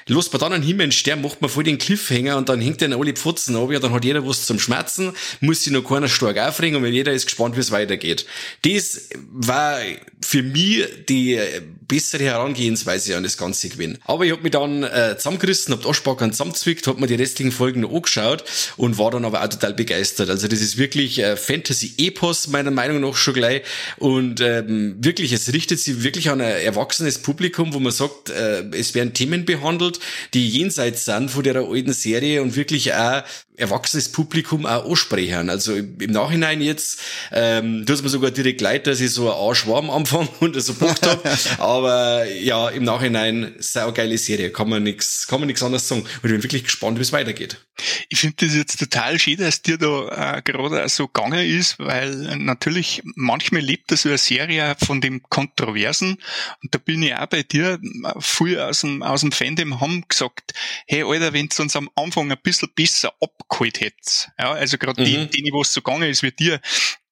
Los, 0.06 0.32
man 0.32 0.40
dann 0.40 0.52
einen 0.52 0.62
Himmel 0.62 0.92
sterben, 0.92 1.22
macht 1.22 1.40
man 1.40 1.50
voll 1.50 1.64
den 1.64 1.78
Cliffhanger 1.78 2.36
und 2.36 2.48
dann 2.48 2.60
hängt 2.60 2.82
dann 2.82 2.92
alle 2.92 3.12
Pfotzen 3.12 3.56
ab, 3.56 3.70
ja, 3.70 3.78
dann 3.78 3.92
hat 3.92 4.04
jeder 4.04 4.26
was 4.26 4.46
zum 4.46 4.58
Schmerzen, 4.58 5.12
muss 5.40 5.64
sich 5.64 5.72
noch 5.72 5.82
keiner 5.82 6.08
stark 6.08 6.38
aufregen 6.38 6.76
und 6.76 6.82
wenn 6.82 6.92
jeder 6.92 7.12
ist 7.12 7.26
gespannt, 7.26 7.56
wie 7.56 7.60
es 7.60 7.70
weitergeht. 7.70 8.26
Das 8.62 9.08
war 9.32 9.78
für 10.20 10.42
mich 10.42 10.84
die 11.08 11.40
bessere 11.90 12.22
Herangehensweise 12.22 13.16
an 13.16 13.24
das 13.24 13.36
Ganze 13.36 13.68
gewesen. 13.68 13.98
Aber 14.04 14.24
ich 14.24 14.30
hab 14.30 14.42
mich 14.42 14.52
dann 14.52 14.84
äh, 14.84 15.16
zusammengerissen, 15.16 15.74
hab 15.74 15.82
die 15.82 15.88
Arschbacken 15.88 16.30
zusammengezwickt, 16.30 16.86
hab 16.86 17.00
mir 17.00 17.08
die 17.08 17.16
restlichen 17.16 17.50
Folgen 17.50 17.80
noch 17.80 17.92
angeschaut 17.92 18.44
und 18.76 18.96
war 18.96 19.10
dann 19.10 19.24
aber 19.24 19.42
auch 19.42 19.48
total 19.48 19.74
begeistert. 19.74 20.30
Also 20.30 20.46
das 20.46 20.60
ist 20.60 20.78
wirklich 20.78 21.18
äh, 21.18 21.36
Fantasy-Epos, 21.36 22.46
meiner 22.48 22.70
Meinung 22.70 23.00
nach 23.00 23.16
schon 23.16 23.34
gleich. 23.34 23.62
Und 23.98 24.40
ähm, 24.40 24.96
wirklich, 25.00 25.32
es 25.32 25.52
richtet 25.52 25.80
sich 25.80 26.04
wirklich 26.04 26.30
an 26.30 26.40
ein 26.40 26.62
erwachsenes 26.62 27.18
Publikum, 27.18 27.74
wo 27.74 27.80
man 27.80 27.92
sagt, 27.92 28.30
äh, 28.30 28.62
es 28.70 28.94
werden 28.94 29.12
Themen 29.12 29.44
behandelt, 29.44 29.98
die 30.32 30.48
jenseits 30.48 31.04
sind 31.04 31.30
von 31.30 31.42
der 31.42 31.56
alten 31.56 31.92
Serie 31.92 32.40
und 32.40 32.54
wirklich 32.54 32.94
auch 32.94 33.24
erwachsenes 33.60 34.10
Publikum 34.10 34.66
auch 34.66 34.88
ansprechen. 34.88 35.50
Also 35.50 35.74
im 35.74 36.10
Nachhinein 36.10 36.60
jetzt 36.60 37.00
ähm, 37.30 37.84
tut 37.86 37.96
es 37.96 38.02
mir 38.02 38.08
sogar 38.08 38.30
direkt 38.30 38.60
leid, 38.60 38.86
dass 38.86 39.00
ich 39.00 39.12
so 39.12 39.30
ein 39.30 39.36
Arschwarm 39.36 39.90
am 39.90 39.96
Anfang 39.98 40.28
und 40.40 40.60
so 40.60 40.74
Bock 40.74 40.96
habe. 41.02 41.20
Aber 41.80 42.26
ja, 42.26 42.68
im 42.68 42.82
Nachhinein 42.82 43.54
saugeile 43.58 44.18
Serie, 44.18 44.50
kann 44.50 44.68
man 44.68 44.82
nichts 44.82 45.26
kann 45.26 45.40
man 45.40 45.46
nichts 45.46 45.62
anderes 45.62 45.88
sagen. 45.88 46.02
Und 46.02 46.08
ich 46.24 46.30
bin 46.30 46.42
wirklich 46.42 46.64
gespannt, 46.64 46.98
wie 46.98 47.02
es 47.02 47.12
weitergeht. 47.12 47.64
Ich 48.10 48.20
finde 48.20 48.44
das 48.44 48.54
jetzt 48.54 48.78
total 48.78 49.18
schön, 49.18 49.38
dass 49.38 49.62
dir 49.62 49.78
da 49.78 50.36
äh, 50.36 50.42
gerade 50.42 50.86
so 50.90 51.06
gegangen 51.06 51.46
ist, 51.46 51.78
weil 51.78 52.36
natürlich 52.36 53.00
manchmal 53.14 53.62
lebt 53.62 53.90
das 53.90 54.02
so 54.02 54.10
eine 54.10 54.18
Serie 54.18 54.76
von 54.84 55.00
dem 55.00 55.22
Kontroversen. 55.22 56.18
Und 56.62 56.74
da 56.74 56.78
bin 56.78 57.02
ich 57.02 57.14
auch 57.14 57.26
bei 57.26 57.44
dir, 57.44 57.80
viel 58.18 58.60
aus 58.60 58.82
dem, 58.82 59.02
aus 59.02 59.22
dem 59.22 59.32
Fandom 59.32 59.80
haben 59.80 60.04
gesagt, 60.06 60.52
hey 60.86 61.02
Alter, 61.02 61.32
wenn 61.32 61.48
du 61.48 61.62
uns 61.62 61.76
am 61.76 61.88
Anfang 61.94 62.30
ein 62.30 62.38
bisschen 62.42 62.68
besser 62.74 63.14
abgeholt 63.22 63.80
hättest, 63.80 64.28
ja, 64.38 64.52
also 64.52 64.76
gerade 64.76 65.00
mhm. 65.00 65.30
die, 65.30 65.42
die, 65.42 65.50
was 65.54 65.72
so 65.72 65.80
gegangen 65.80 66.10
ist 66.10 66.22
wie 66.22 66.32
dir, 66.32 66.60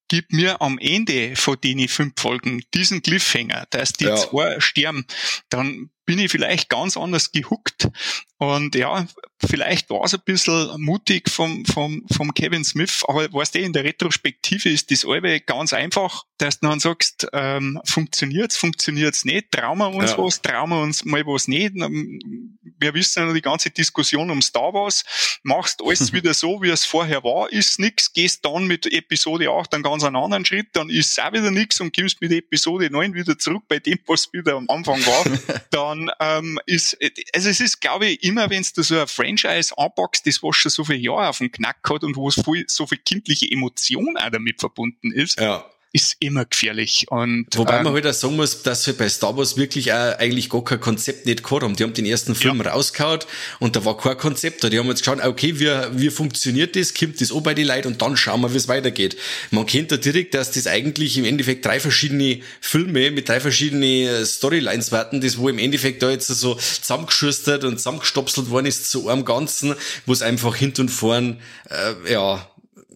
gib 0.09 0.33
mir 0.33 0.61
am 0.61 0.79
Ende 0.79 1.37
von 1.37 1.61
den 1.63 1.87
fünf 1.89 2.15
Folgen 2.19 2.63
diesen 2.75 3.03
Cliffhanger, 3.03 3.67
dass 3.71 3.93
die 3.93 4.05
ja. 4.05 4.17
zwei 4.17 4.59
sterben, 4.61 5.07
dann 5.49 5.91
bin 6.09 6.21
ich 6.21 6.33
vielleicht 6.33 6.71
ganz 6.71 6.97
anders 6.97 7.33
gehuckt. 7.33 7.91
Und 8.39 8.75
ja, 8.75 9.07
vielleicht 9.47 9.91
war 9.91 10.05
es 10.05 10.15
ein 10.15 10.23
bisschen 10.25 10.81
mutig 10.81 11.29
vom, 11.29 11.67
vom, 11.67 12.05
vom 12.11 12.33
Kevin 12.33 12.65
Smith, 12.65 13.03
aber 13.07 13.31
was 13.33 13.51
der 13.51 13.63
in 13.63 13.73
der 13.73 13.85
Retrospektive 13.85 14.71
ist, 14.71 14.91
das 14.91 15.05
alle 15.05 15.41
ganz 15.41 15.73
einfach, 15.73 16.23
dass 16.39 16.61
du 16.61 16.69
dann 16.69 16.81
sagst, 16.81 17.27
ähm, 17.33 17.81
funktioniert's, 17.85 18.57
funktioniert's 18.57 19.25
nicht, 19.25 19.51
trauen 19.51 19.79
wir 19.79 19.91
uns 19.93 20.13
ja. 20.13 20.19
was, 20.19 20.41
trauen 20.41 20.71
wir 20.71 20.81
uns 20.81 21.05
mal 21.05 21.27
was 21.27 21.49
nicht. 21.49 21.75
Wir 21.75 22.95
wissen 22.95 23.27
ja 23.27 23.33
die 23.35 23.43
ganze 23.43 23.71
Diskussion 23.71 24.31
um 24.31 24.41
Star 24.41 24.73
Wars, 24.73 25.05
machst 25.43 25.83
alles 25.85 26.13
wieder 26.15 26.33
so, 26.33 26.63
wie 26.63 26.71
es 26.71 26.87
vorher 26.87 27.23
war, 27.25 27.53
ist 27.53 27.81
nix, 27.81 28.13
gehst 28.13 28.45
dann 28.45 28.67
mit 28.67 28.87
Episode 28.87 29.51
8 29.51 29.75
einen 29.75 29.83
ganz 29.83 30.05
anderen 30.05 30.45
Schritt, 30.47 30.69
dann 30.75 30.89
ist 30.91 31.11
es 31.11 31.19
auch 31.19 31.33
wieder 31.33 31.51
nix 31.51 31.81
und 31.81 31.95
kommst 31.95 32.21
mit 32.21 32.31
Episode 32.31 32.89
9 32.89 33.15
wieder 33.15 33.37
zurück 33.37 33.65
bei 33.69 33.81
dem, 33.81 33.99
was 34.07 34.33
wieder 34.33 34.55
am 34.55 34.71
Anfang 34.71 35.05
war, 35.05 35.25
dann 35.71 35.98
ähm, 36.21 36.59
ist, 36.67 36.97
also 37.35 37.49
es 37.49 37.61
ist, 37.61 37.81
glaube 37.81 38.07
ich, 38.07 38.23
immer, 38.23 38.51
wenn 38.51 38.65
du 38.75 38.83
so 38.83 38.99
ein 38.99 39.07
Franchise 39.07 39.77
anpackst, 39.77 40.27
das 40.27 40.43
was 40.43 40.57
schon 40.57 40.71
so 40.71 40.85
viele 40.85 40.99
Jahre 40.99 41.29
auf 41.29 41.39
dem 41.39 41.51
Knack 41.51 41.79
hat 41.89 42.05
und 42.05 42.17
wo 42.17 42.29
es 42.29 42.37
so 42.69 42.87
viel 42.87 42.99
kindliche 42.99 43.51
Emotion 43.51 44.17
auch 44.17 44.31
damit 44.31 44.61
verbunden 44.61 45.13
ist, 45.13 45.41
ja 45.41 45.65
ist 45.93 46.17
immer 46.21 46.45
gefährlich. 46.45 47.07
Und, 47.09 47.47
Wobei 47.57 47.79
ähm, 47.79 47.85
man 47.85 47.93
halt 47.95 48.07
auch 48.07 48.13
sagen 48.13 48.37
muss, 48.37 48.63
dass 48.63 48.87
wir 48.87 48.95
bei 48.95 49.09
Star 49.09 49.37
Wars 49.37 49.57
wirklich 49.57 49.93
auch 49.93 50.19
eigentlich 50.19 50.51
gar 50.51 50.63
kein 50.63 50.81
Konzept 50.81 51.27
nicht 51.27 51.43
gehabt 51.43 51.63
haben. 51.63 51.77
Die 51.77 51.83
haben 51.83 51.95
den 51.95 52.05
ersten 52.05 52.35
Film 52.35 52.61
ja. 52.63 52.71
rausgehauen 52.71 53.21
und 53.59 53.75
da 53.75 53.85
war 53.85 53.97
kein 53.97 54.19
Konzept 54.19 54.63
da. 54.63 54.69
Die 54.69 54.79
haben 54.79 54.89
jetzt 54.89 55.01
geschaut, 55.01 55.25
okay, 55.25 55.59
wie, 55.59 55.71
wie 55.93 56.11
funktioniert 56.11 56.77
das, 56.77 56.93
kommt 56.93 57.21
das 57.21 57.33
auch 57.33 57.41
bei 57.41 57.55
die 57.55 57.65
Leute 57.65 57.89
und 57.89 58.03
dann 58.03 58.17
schauen 58.17 58.43
wir, 58.43 58.53
wie 58.53 58.59
es 58.59 58.69
weitergeht. 58.69 59.17
Man 59.51 59.65
kennt 59.65 59.91
da 59.91 59.97
direkt, 59.97 60.35
dass 60.35 60.51
das 60.53 60.67
eigentlich 60.67 61.17
im 61.17 61.25
Endeffekt 61.25 61.65
drei 61.65 61.81
verschiedene 61.81 62.41
Filme 62.61 63.11
mit 63.11 63.29
drei 63.29 63.41
verschiedenen 63.41 64.27
Storylines 64.27 64.93
warten, 64.93 65.21
das 65.21 65.39
wo 65.39 65.49
im 65.49 65.59
Endeffekt 65.59 66.03
da 66.03 66.11
jetzt 66.11 66.29
so 66.29 66.55
zusammengeschustert 66.55 67.65
und 67.65 67.79
zusammengestopselt 67.79 68.51
worden 68.51 68.67
ist 68.67 68.91
zu 68.91 69.09
einem 69.09 69.25
Ganzen, 69.25 69.75
wo 70.05 70.13
es 70.13 70.21
einfach 70.23 70.55
hinten 70.55 70.83
und 70.83 70.89
vorn, 70.91 71.41
äh, 71.71 72.13
ja, 72.13 72.47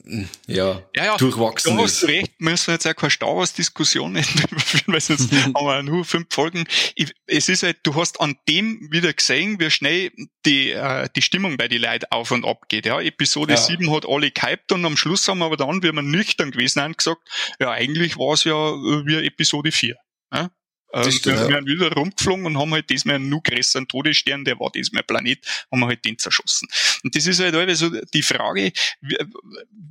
ja, 0.04 0.82
ja, 0.96 1.04
ja 1.04 1.16
durchwachsen 1.16 1.76
du 1.76 1.82
hast 1.82 2.02
recht, 2.04 2.32
müssen 2.40 2.68
wir 2.68 2.74
jetzt 2.74 2.86
auch 2.86 2.96
keine 2.96 3.10
Star 3.10 3.36
Wars 3.36 3.52
Diskussion 3.52 4.12
nicht 4.12 4.34
überführen, 4.34 4.94
weil 4.94 5.00
sonst 5.00 5.32
haben 5.54 5.54
wir 5.54 5.82
nur 5.82 6.04
fünf 6.04 6.26
Folgen. 6.30 6.64
Ich, 6.96 7.12
es 7.26 7.48
ist 7.48 7.62
halt, 7.62 7.78
du 7.84 7.94
hast 7.94 8.20
an 8.20 8.36
dem 8.48 8.88
wieder 8.90 9.12
gesehen, 9.12 9.60
wie 9.60 9.70
schnell 9.70 10.10
die, 10.44 10.70
äh, 10.70 11.08
die 11.14 11.22
Stimmung 11.22 11.56
bei 11.56 11.68
den 11.68 11.82
Leuten 11.82 12.06
auf 12.10 12.30
und 12.32 12.44
ab 12.44 12.68
geht. 12.68 12.86
Ja, 12.86 13.00
Episode 13.00 13.54
ja. 13.54 13.60
7 13.60 13.90
hat 13.94 14.06
alle 14.06 14.30
gehypt 14.30 14.72
und 14.72 14.84
am 14.84 14.96
Schluss 14.96 15.26
haben 15.28 15.38
wir 15.38 15.46
aber 15.46 15.56
dann, 15.56 15.82
wie 15.82 15.92
wir 15.92 16.02
nüchtern 16.02 16.50
gewesen 16.50 16.82
haben, 16.82 16.96
gesagt, 16.96 17.22
ja, 17.60 17.70
eigentlich 17.70 18.18
war 18.18 18.34
es 18.34 18.44
ja 18.44 18.54
wie 18.54 19.24
Episode 19.24 19.70
4. 19.70 19.96
Ja? 20.32 20.50
Ähm, 20.92 21.10
stimmt, 21.10 21.48
wir, 21.48 21.58
ja. 21.58 21.66
wieder 21.66 21.92
rumgeflogen 21.92 22.46
und 22.46 22.58
haben 22.58 22.72
halt 22.72 22.90
diesmal 22.90 23.16
einen 23.16 23.28
noch 23.28 23.42
größeren 23.42 23.88
Todesstern, 23.88 24.44
der 24.44 24.58
war 24.60 24.70
diesmal 24.70 25.02
Planet, 25.02 25.38
haben 25.70 25.80
wir 25.80 25.86
halt 25.86 26.04
den 26.04 26.18
zerschossen. 26.18 26.68
Und 27.02 27.16
das 27.16 27.26
ist 27.26 27.40
halt 27.40 27.54
also 27.54 27.90
die 28.12 28.22
Frage, 28.22 28.72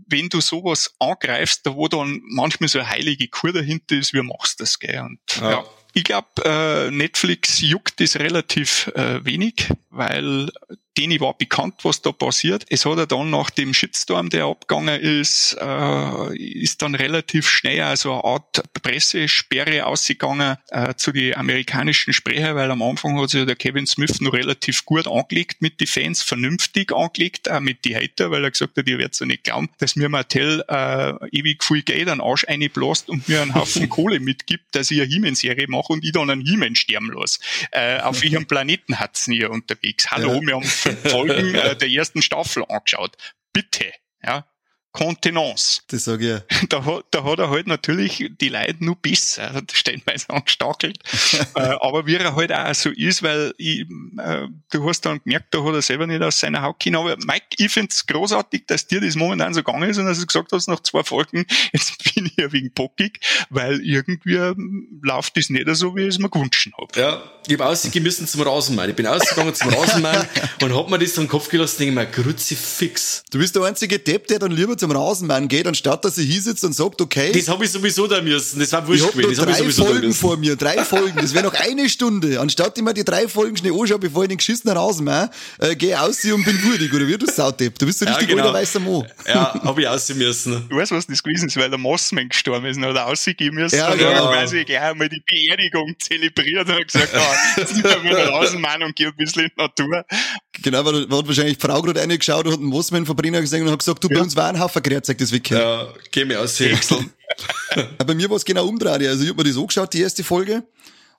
wenn 0.07 0.29
du 0.29 0.41
sowas 0.41 0.93
angreifst, 0.99 1.65
da 1.65 1.75
wo 1.75 1.87
dann 1.87 2.21
manchmal 2.25 2.69
so 2.69 2.79
eine 2.79 2.89
heilige 2.89 3.27
Kur 3.27 3.51
dahinter 3.51 3.95
ist, 3.95 4.13
wie 4.13 4.21
machst 4.21 4.59
du 4.59 4.63
das, 4.63 4.79
gell? 4.79 5.01
Und, 5.01 5.19
ja. 5.39 5.51
ja 5.51 5.65
ich 5.93 6.03
glaube, 6.03 6.27
äh, 6.43 6.91
Netflix 6.91 7.61
juckt 7.61 7.99
das 7.99 8.17
relativ 8.17 8.87
äh, 8.95 9.23
wenig, 9.25 9.69
weil 9.89 10.49
denen 10.97 11.19
war 11.21 11.37
bekannt, 11.37 11.75
was 11.83 12.01
da 12.01 12.11
passiert. 12.11 12.65
Es 12.69 12.85
hat 12.85 12.97
ja 12.97 13.05
dann 13.05 13.29
nach 13.29 13.49
dem 13.49 13.73
Shitstorm, 13.73 14.29
der 14.29 14.45
abgegangen 14.45 14.99
ist, 14.99 15.57
äh, 15.59 16.37
ist 16.37 16.81
dann 16.81 16.95
relativ 16.95 17.49
schnell 17.49 17.81
also 17.81 18.13
eine 18.13 18.23
Art 18.23 18.63
Pressesperre 18.81 19.85
ausgegangen 19.85 20.57
äh, 20.69 20.93
zu 20.95 21.11
den 21.11 21.35
amerikanischen 21.35 22.13
Sprecher, 22.13 22.55
weil 22.55 22.69
am 22.69 22.81
Anfang 22.81 23.19
hat 23.19 23.29
sich 23.29 23.45
der 23.45 23.55
Kevin 23.55 23.87
Smith 23.87 24.19
noch 24.19 24.33
relativ 24.33 24.85
gut 24.85 25.07
angelegt 25.07 25.61
mit 25.61 25.79
den 25.79 25.87
Fans, 25.87 26.23
vernünftig 26.23 26.91
angelegt, 26.93 27.49
auch 27.49 27.61
mit 27.61 27.85
die 27.85 27.95
Hater, 27.95 28.31
weil 28.31 28.43
er 28.43 28.51
gesagt 28.51 28.77
hat, 28.77 28.87
ihr 28.87 28.97
werdet 28.97 29.19
ja 29.19 29.25
nicht 29.25 29.45
glauben, 29.45 29.69
dass 29.77 29.95
mir 29.95 30.09
Mattel 30.09 30.63
äh, 30.67 31.13
ewig 31.31 31.63
viel 31.63 31.83
Geld 31.83 32.09
an 32.09 32.21
Arsch 32.21 32.45
einbläst 32.47 33.09
und 33.09 33.29
mir 33.29 33.41
einen 33.41 33.55
Haufen 33.55 33.87
Kohle 33.89 34.19
mitgibt, 34.19 34.75
dass 34.75 34.91
ich 34.91 35.01
eine 35.01 35.09
He-Man-Serie 35.09 35.67
mache 35.69 35.80
und 35.89 36.03
ich 36.03 36.11
dann 36.11 36.29
einen 36.29 36.41
He-Man 36.41 36.75
sterben 36.75 37.11
lasse. 37.11 37.39
Äh, 37.71 37.99
auf 37.99 38.23
ihrem 38.23 38.45
Planeten 38.45 38.99
hat's 38.99 39.27
nie 39.27 39.43
unterwegs. 39.45 40.11
Hallo, 40.11 40.35
ja. 40.35 40.41
wir 40.41 40.55
haben 40.55 40.63
Folgen 40.63 41.55
äh, 41.55 41.75
der 41.75 41.89
ersten 41.89 42.21
Staffel 42.21 42.63
angeschaut. 42.67 43.17
Bitte, 43.53 43.91
ja. 44.23 44.45
Kontenance. 44.91 45.81
Das 45.87 46.05
sage 46.05 46.43
ich. 46.49 46.61
Da, 46.69 46.85
hat, 46.85 47.05
da 47.11 47.23
hat 47.23 47.39
er 47.39 47.49
halt 47.49 47.67
natürlich 47.67 48.31
die 48.39 48.49
Leute 48.49 48.77
nur 48.79 48.95
besser 48.95 49.61
stellenweise 49.73 50.29
angestachelt. 50.29 50.99
äh, 51.55 51.59
aber 51.59 52.05
wie 52.05 52.15
er 52.15 52.35
halt 52.35 52.53
auch 52.53 52.73
so 52.73 52.89
ist, 52.89 53.23
weil 53.23 53.53
ich, 53.57 53.81
äh, 54.17 54.47
du 54.71 54.87
hast 54.87 55.01
dann 55.01 55.21
gemerkt, 55.23 55.53
da 55.53 55.63
hat 55.63 55.73
er 55.73 55.81
selber 55.81 56.07
nicht 56.07 56.21
aus 56.21 56.39
seiner 56.39 56.61
Haut 56.61 56.79
können. 56.81 56.95
Aber 56.95 57.17
Mike, 57.25 57.47
ich 57.57 57.71
find's 57.71 58.05
großartig, 58.05 58.67
dass 58.67 58.87
dir 58.87 59.01
das 59.01 59.15
momentan 59.15 59.53
so 59.53 59.63
gegangen 59.63 59.89
ist 59.89 59.97
und 59.97 60.05
dass 60.05 60.19
du 60.19 60.25
gesagt 60.25 60.51
hast, 60.51 60.67
nach 60.67 60.81
zwei 60.81 61.03
Folgen, 61.03 61.45
jetzt 61.73 62.13
bin 62.13 62.27
ich 62.27 62.37
ja 62.37 62.51
wegen 62.51 62.71
bockig, 62.71 63.19
weil 63.49 63.81
irgendwie 63.81 64.35
ähm, 64.35 65.01
läuft 65.01 65.35
das 65.35 65.49
nicht 65.49 65.67
so, 65.75 65.95
wie 65.95 66.03
ich 66.03 66.09
es 66.09 66.19
mir 66.19 66.29
gewünscht 66.29 66.69
habe. 66.77 66.99
Ja, 66.99 67.23
ich 67.47 67.53
habe 67.53 67.65
ausgegangen 67.65 68.03
müssen 68.03 68.27
zum 68.27 68.41
Rasenmann. 68.41 68.89
Ich 68.89 68.95
bin 68.95 69.07
ausgegangen 69.07 69.53
zum 69.53 69.69
Rasenmann 69.69 70.27
und 70.61 70.75
hab 70.75 70.89
mir 70.89 70.99
das 70.99 71.13
dann 71.13 71.25
den 71.25 71.29
Kopf 71.29 71.49
gelassen, 71.49 71.79
denke 71.79 71.95
mir, 71.95 72.05
Kruzifix. 72.05 73.23
Du 73.31 73.39
bist 73.39 73.55
der 73.55 73.63
einzige 73.63 73.99
Depp, 73.99 74.27
der 74.27 74.39
dann 74.39 74.51
lieber 74.51 74.77
zum 74.81 74.91
Rasenmann 74.91 75.47
geht, 75.47 75.67
anstatt 75.67 76.03
dass 76.03 76.17
er 76.17 76.23
hier 76.23 76.41
sitzt 76.41 76.63
und 76.63 76.73
sagt, 76.73 76.99
okay. 77.01 77.31
Das 77.31 77.47
habe 77.47 77.63
ich 77.63 77.71
sowieso 77.71 78.07
da 78.07 78.19
müssen. 78.21 78.59
Das 78.59 78.71
war 78.73 78.85
wurscht 78.87 79.11
gewesen. 79.11 79.29
Das 79.29 79.39
habe 79.39 79.51
ich 79.51 79.57
sowieso 79.57 79.85
Folgen 79.85 80.13
vor 80.13 80.37
mir, 80.37 80.55
drei 80.55 80.83
Folgen. 80.83 81.17
Das 81.17 81.33
wäre 81.33 81.45
noch 81.45 81.53
eine 81.53 81.87
Stunde. 81.87 82.39
Anstatt 82.39 82.77
ich 82.77 82.83
mir 82.83 82.93
die 82.93 83.05
drei 83.05 83.27
Folgen 83.27 83.55
schnell 83.55 83.73
anschaue, 83.73 83.99
bevor 83.99 84.23
ich 84.23 84.29
den 84.29 84.37
geschissenen 84.37 84.75
Rasenmann 84.75 85.29
äh, 85.59 85.75
gehe 85.75 85.99
aussehen 86.01 86.33
und 86.33 86.45
bin 86.45 86.61
würdig. 86.63 86.91
Oder 86.93 87.07
wie 87.07 87.17
du 87.17 87.27
Saudepp? 87.27 87.77
Du 87.77 87.85
bist 87.85 87.99
so 87.99 88.05
richtig 88.05 88.29
ja, 88.29 88.35
genau. 88.35 88.47
alter 88.47 88.57
weißer 88.57 88.79
Mo. 88.79 89.05
Ja, 89.27 89.53
habe 89.63 89.81
ich 89.81 89.87
aussehen 89.87 90.17
müssen. 90.17 90.67
Du 90.67 90.77
weißt, 90.77 90.91
was 90.91 91.05
das 91.05 91.21
gewesen 91.21 91.47
ist, 91.47 91.57
weil 91.57 91.69
der 91.69 91.77
Mossman 91.77 92.29
gestorben 92.29 92.65
ist 92.65 92.77
und 92.77 92.85
hat 92.85 92.97
ausgehen 92.97 93.53
müssen. 93.53 93.75
Ja, 93.75 93.93
genau. 93.93 94.11
dann 94.11 94.33
quasi 94.33 94.63
gleich 94.65 94.81
einmal 94.81 95.09
die 95.09 95.21
Beerdigung 95.29 95.95
zelebriert 95.99 96.67
und 96.67 96.87
gesagt, 96.87 97.13
ah, 97.15 97.35
jetzt 97.57 97.75
sind 97.75 97.83
wir 97.83 98.03
wieder 98.03 98.29
Rasenmann 98.29 98.81
und 98.81 98.95
geh 98.95 99.05
ein 99.05 99.15
bisschen 99.15 99.43
in 99.43 99.51
die 99.55 99.61
Natur. 99.61 100.05
Genau, 100.53 100.83
weil 100.83 101.07
da 101.07 101.17
hat 101.17 101.27
wahrscheinlich 101.27 101.57
die 101.57 101.65
Frau 101.65 101.81
gerade 101.81 102.01
reingeschaut 102.01 102.45
und 102.45 102.51
hat 102.51 102.59
einen 102.59 102.69
Mossman-Verbrenner 102.69 103.39
gesehen 103.41 103.63
und 103.63 103.71
hat 103.71 103.79
gesagt, 103.79 104.03
du, 104.03 104.09
bei 104.09 104.19
uns 104.19 104.35
war 104.35 104.49
ein 104.49 104.59
Haufen 104.59 104.83
Grenzig, 104.83 105.17
das 105.17 105.31
weg. 105.31 105.49
Ja, 105.49 105.87
geh 106.11 106.25
mir 106.25 106.41
aus, 106.41 106.59
Häcksel. 106.59 107.05
Bei 108.05 108.13
mir 108.13 108.29
war 108.29 108.35
es 108.35 108.43
genau 108.43 108.67
umdreht. 108.67 109.07
Also 109.07 109.23
ich 109.23 109.29
hab 109.29 109.37
mir 109.37 109.45
das 109.45 109.55
angeschaut, 109.55 109.93
die 109.93 110.01
erste 110.01 110.23
Folge 110.23 110.63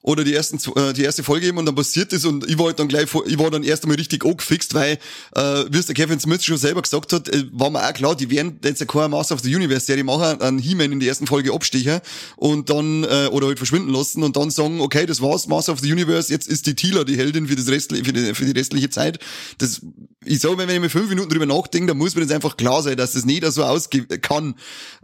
oder 0.03 0.23
die 0.23 0.33
ersten 0.33 0.59
äh, 0.77 0.93
die 0.93 1.01
erste 1.03 1.23
Folge 1.23 1.47
eben 1.47 1.57
und 1.57 1.65
dann 1.65 1.75
passiert 1.75 2.13
das 2.13 2.25
und 2.25 2.47
ich 2.47 2.59
war 2.59 2.67
halt 2.67 2.79
dann 2.79 2.89
gleich 2.89 3.07
ich 3.25 3.39
war 3.39 3.49
dann 3.49 3.63
erst 3.63 3.83
einmal 3.83 3.97
richtig 3.97 4.23
angefixt, 4.23 4.73
weil 4.73 4.99
äh, 5.35 5.41
wie 5.69 5.77
es 5.77 5.87
der 5.87 5.95
Kevin 5.95 6.19
Smith 6.19 6.43
schon 6.43 6.57
selber 6.57 6.81
gesagt 6.81 7.11
hat, 7.13 7.29
äh, 7.29 7.45
war 7.51 7.69
mir 7.69 7.81
auch 7.87 7.93
klar, 7.93 8.15
die 8.15 8.29
werden 8.29 8.59
jetzt 8.63 8.85
keine 8.87 9.07
Master 9.07 9.35
of 9.35 9.41
the 9.41 9.55
Universe 9.55 9.85
Serie 9.85 10.03
machen, 10.03 10.41
einen 10.41 10.59
He-Man 10.59 10.91
in 10.91 10.99
der 10.99 11.09
ersten 11.09 11.25
Folge 11.25 11.53
abstechen 11.53 12.01
und 12.35 12.69
dann 12.69 13.03
äh, 13.05 13.27
oder 13.31 13.47
halt 13.47 13.57
verschwinden 13.57 13.91
lassen 13.91 14.23
und 14.23 14.35
dann 14.35 14.51
sagen, 14.51 14.81
okay, 14.81 15.05
das 15.05 15.21
war's, 15.21 15.47
Master 15.47 15.71
of 15.71 15.79
the 15.79 15.91
Universe, 15.91 16.31
jetzt 16.31 16.47
ist 16.47 16.67
die 16.67 16.75
Tila 16.75 17.05
die 17.05 17.17
Heldin 17.17 17.47
für 17.47 17.55
das 17.55 17.69
restliche 17.69 18.03
für 18.03 18.13
die, 18.13 18.33
für 18.35 18.45
die 18.45 18.51
restliche 18.51 18.89
Zeit. 18.89 19.19
Das 19.57 19.81
ich 20.25 20.39
sage, 20.39 20.57
wenn 20.57 20.69
ich 20.69 20.79
mir 20.79 20.89
fünf 20.89 21.09
Minuten 21.09 21.29
drüber 21.29 21.45
nachdenke, 21.45 21.87
dann 21.87 21.97
muss 21.97 22.15
mir 22.15 22.21
das 22.21 22.31
einfach 22.31 22.57
klar 22.57 22.81
sein, 22.81 22.97
dass 22.97 23.13
das 23.13 23.25
nicht 23.25 23.45
so 23.45 23.63
ausgehen 23.63 24.07
kann. 24.21 24.55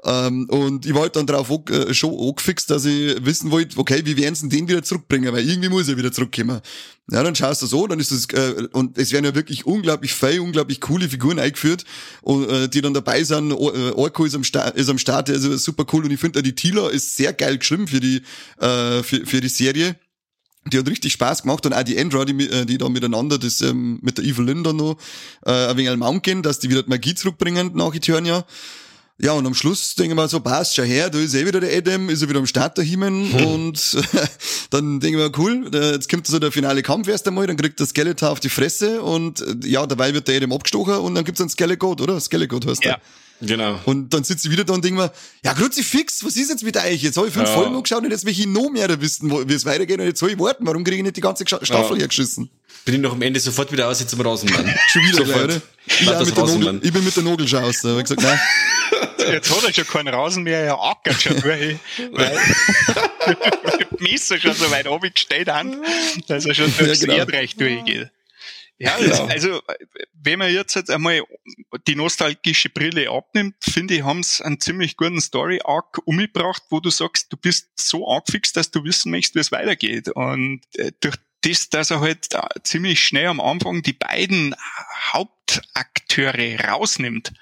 Ähm, 0.04 0.48
und 0.50 0.86
ich 0.86 0.94
war 0.94 1.02
halt 1.02 1.16
dann 1.16 1.28
drauf 1.28 1.50
äh, 1.70 1.94
schon 1.94 2.18
angefixt, 2.18 2.70
dass 2.70 2.86
ich 2.86 3.24
wissen 3.26 3.52
wollte, 3.52 3.78
okay, 3.78 4.02
wie 4.06 4.18
werden 4.18 4.36
sie 4.36 4.50
den 4.50 4.68
wieder 4.68 4.84
zurückbringen, 4.84 5.34
weil 5.34 5.48
irgendwie 5.48 5.70
muss 5.70 5.88
er 5.88 5.98
wieder 5.98 6.12
zurückkommen. 6.12 6.62
Ja, 7.12 7.24
dann 7.24 7.36
schaust 7.36 7.64
du 7.64 7.66
so, 7.66 7.88
dann 7.88 8.00
ist 8.00 8.12
es, 8.12 8.26
äh, 8.34 8.68
und 8.72 8.98
es 8.98 9.12
werden 9.12 9.26
ja 9.26 9.34
wirklich 9.34 9.66
unglaublich 9.66 10.14
fein, 10.14 10.42
unglaublich 10.42 10.80
coole 10.80 11.10
Figuren 11.10 11.40
eingeführt, 11.40 11.84
und, 12.22 12.48
äh, 12.50 12.70
die 12.70 12.82
dann 12.82 12.94
dabei 12.94 13.24
sind. 13.24 13.52
Äh, 13.52 13.56
Orko 13.56 14.26
ist 14.26 14.36
am, 14.36 14.44
Start, 14.44 14.76
ist 14.76 14.90
am 14.90 15.00
Start, 15.00 15.30
also 15.30 15.58
super 15.58 15.86
cool. 15.92 16.06
Und 16.06 16.12
ich 16.12 16.20
finde, 16.20 16.44
die 16.44 16.54
Tila 16.54 16.90
ist 16.90 17.16
sehr 17.16 17.34
geil 17.34 17.58
geschrieben 17.58 17.88
für 17.88 18.00
die, 18.00 18.22
äh, 18.60 19.02
für, 19.02 19.26
für 19.26 19.42
die 19.42 19.50
Serie 19.50 19.96
die 20.66 20.78
hat 20.78 20.88
richtig 20.88 21.14
Spaß 21.14 21.44
gemacht 21.44 21.66
und 21.66 21.74
auch 21.74 21.84
die 21.84 21.98
Endra, 21.98 22.26
die, 22.26 22.48
äh, 22.48 22.66
die 22.66 22.78
da 22.78 22.90
miteinander 22.90 23.38
das 23.38 23.62
ähm, 23.62 24.00
mit 24.02 24.18
der 24.18 24.26
Evelyn 24.26 24.64
da 24.64 24.74
noch 24.74 24.98
äh, 25.46 25.52
ein 25.52 25.78
wenig 25.78 25.90
am 25.92 26.00
Mount 26.00 26.24
gehen, 26.24 26.44
dass 26.44 26.60
die 26.60 26.70
wieder 26.70 26.84
die 26.84 26.90
Magie 26.90 27.16
zurückbringen 27.16 27.72
nach 27.76 27.94
Eternia. 27.94 28.46
Ja, 29.22 29.34
und 29.34 29.46
am 29.46 29.54
Schluss 29.54 29.96
denke 29.96 30.12
ich 30.12 30.16
mal 30.16 30.30
so, 30.30 30.40
passt, 30.40 30.76
schau 30.76 30.84
her, 30.84 31.10
da 31.10 31.20
ist 31.20 31.36
eh 31.36 31.46
wieder 31.46 31.60
der 31.60 31.76
Adam, 31.78 32.10
ist 32.10 32.22
er 32.22 32.30
wieder 32.30 32.40
am 32.40 32.46
Start 32.46 32.78
daheim 32.78 33.04
hm. 33.04 33.36
und 33.46 33.98
dann 34.70 35.02
denke 35.02 35.18
ich 35.18 35.24
mir, 35.24 35.38
cool, 35.38 35.70
jetzt 35.74 36.10
kommt 36.10 36.26
so 36.26 36.40
der 36.40 36.54
finale 36.54 36.82
Kampf 36.84 37.10
erst 37.10 37.28
einmal, 37.28 37.46
dann 37.46 37.58
kriegt 37.58 37.80
der 37.82 37.86
Skeletor 37.86 38.30
auf 38.30 38.40
die 38.40 38.48
Fresse 38.48 39.02
und 39.02 39.42
äh, 39.42 39.68
ja, 39.68 39.86
dabei 39.86 40.14
wird 40.14 40.30
der 40.30 40.38
Adam 40.38 40.54
abgestochen 40.54 40.96
und 40.96 41.16
dann 41.16 41.26
gibt's 41.26 41.42
einen 41.42 41.50
Skelegod, 41.50 42.00
oder? 42.00 42.18
Skelegod 42.20 42.66
heißt 42.66 42.86
der. 42.86 42.92
Ja. 42.92 43.00
Genau. 43.42 43.80
Und 43.86 44.14
dann 44.14 44.24
sitzt 44.24 44.44
sie 44.44 44.52
wieder 44.52 44.64
da 44.66 44.74
und 44.74 44.84
denkt 44.84 45.00
mir, 45.00 45.12
ja, 45.44 45.54
fix, 45.54 46.26
was 46.26 46.36
ist 46.36 46.50
jetzt 46.50 46.64
mit 46.64 46.76
euch? 46.76 47.02
Jetzt 47.02 47.18
habe 47.18 47.28
ich 47.28 47.34
fünf 47.34 47.48
ja. 47.48 47.54
Folgen 47.54 47.82
geschaut 47.82 48.04
und 48.04 48.12
jetzt 48.12 48.26
will 48.26 48.32
ich 48.32 48.46
noch 48.46 48.70
mehr 48.70 49.02
wissen, 49.02 49.32
wie 49.32 49.54
es 49.54 49.66
weitergeht 49.66 50.00
und 50.00 50.06
jetzt 50.06 50.20
soll 50.20 50.32
ich 50.32 50.40
warten. 50.40 50.66
Warum 50.66 50.84
kriege 50.84 50.98
ich 50.98 51.04
nicht 51.04 51.16
die 51.16 51.22
ganze 51.22 51.46
Staffel 51.48 51.96
ja. 51.96 52.02
hergeschissen? 52.02 52.50
Bin 52.84 52.96
ich 52.96 53.02
noch 53.02 53.14
am 53.14 53.22
Ende 53.22 53.40
sofort 53.40 53.72
wieder 53.72 53.88
aus 53.88 54.00
jetzt 54.00 54.10
zum 54.10 54.22
Rasenmann. 54.22 54.66
Schon 54.88 55.04
wieder 55.04 55.24
gleich, 55.24 55.44
oder? 55.44 55.62
Ich, 55.86 56.02
mit 56.02 56.38
der 56.38 56.46
Nogel, 56.46 56.80
ich 56.84 56.94
bin 56.94 57.04
mit 57.04 57.16
der 57.16 57.24
Nogel 57.24 57.48
schon 57.48 57.64
aus. 57.64 57.82
Da 57.82 57.90
hab 57.90 57.98
ich 57.98 58.04
gesagt, 58.04 58.22
nein. 58.22 58.40
Jetzt 59.18 59.56
hat 59.56 59.64
er 59.64 59.74
schon 59.74 59.88
keinen 59.88 60.14
Rasen 60.14 60.44
mehr, 60.44 60.60
er 60.62 60.82
ackert 60.82 61.22
schon 61.22 61.40
durch, 61.40 61.78
weil 62.12 62.38
die 64.00 64.04
Messer 64.04 64.40
schon 64.40 64.54
so 64.54 64.70
weit 64.72 64.88
abgestellt 64.88 65.50
haben, 65.50 65.84
dass 66.28 66.46
er 66.46 66.54
schon 66.54 66.74
durchs 66.78 67.02
ja, 67.02 67.08
genau. 67.08 67.20
Erdreich 67.20 67.56
durchgeht. 67.56 68.10
Ja, 68.80 68.98
genau. 68.98 69.26
also 69.26 69.62
wenn 70.14 70.40
man 70.40 70.54
jetzt, 70.54 70.74
jetzt 70.76 70.90
einmal 70.90 71.22
die 71.86 71.96
nostalgische 71.96 72.70
Brille 72.70 73.10
abnimmt, 73.10 73.56
finde 73.60 73.96
ich, 73.96 74.04
haben 74.04 74.24
sie 74.24 74.44
einen 74.44 74.62
ziemlich 74.62 74.96
guten 74.96 75.20
Story-Arc 75.20 76.00
umgebracht, 76.06 76.64
wo 76.70 76.80
du 76.80 76.90
sagst, 76.90 77.32
du 77.32 77.38
bist 77.38 77.68
so 77.76 78.08
angefixt, 78.08 78.56
dass 78.56 78.72
du 78.72 78.84
wissen 78.86 79.12
möchtest, 79.12 79.36
wie 79.36 79.40
es 79.40 79.52
weitergeht. 79.52 80.08
Und 80.10 80.62
äh, 80.76 80.94
durch 81.02 81.18
das, 81.42 81.70
dass 81.70 81.92
er 81.92 82.00
halt 82.00 82.30
ziemlich 82.64 83.04
schnell 83.04 83.28
am 83.28 83.42
Anfang 83.42 83.82
die 83.82 83.94
beiden 83.94 84.56
Hauptakteure 85.12 86.60
rausnimmt, 86.70 87.34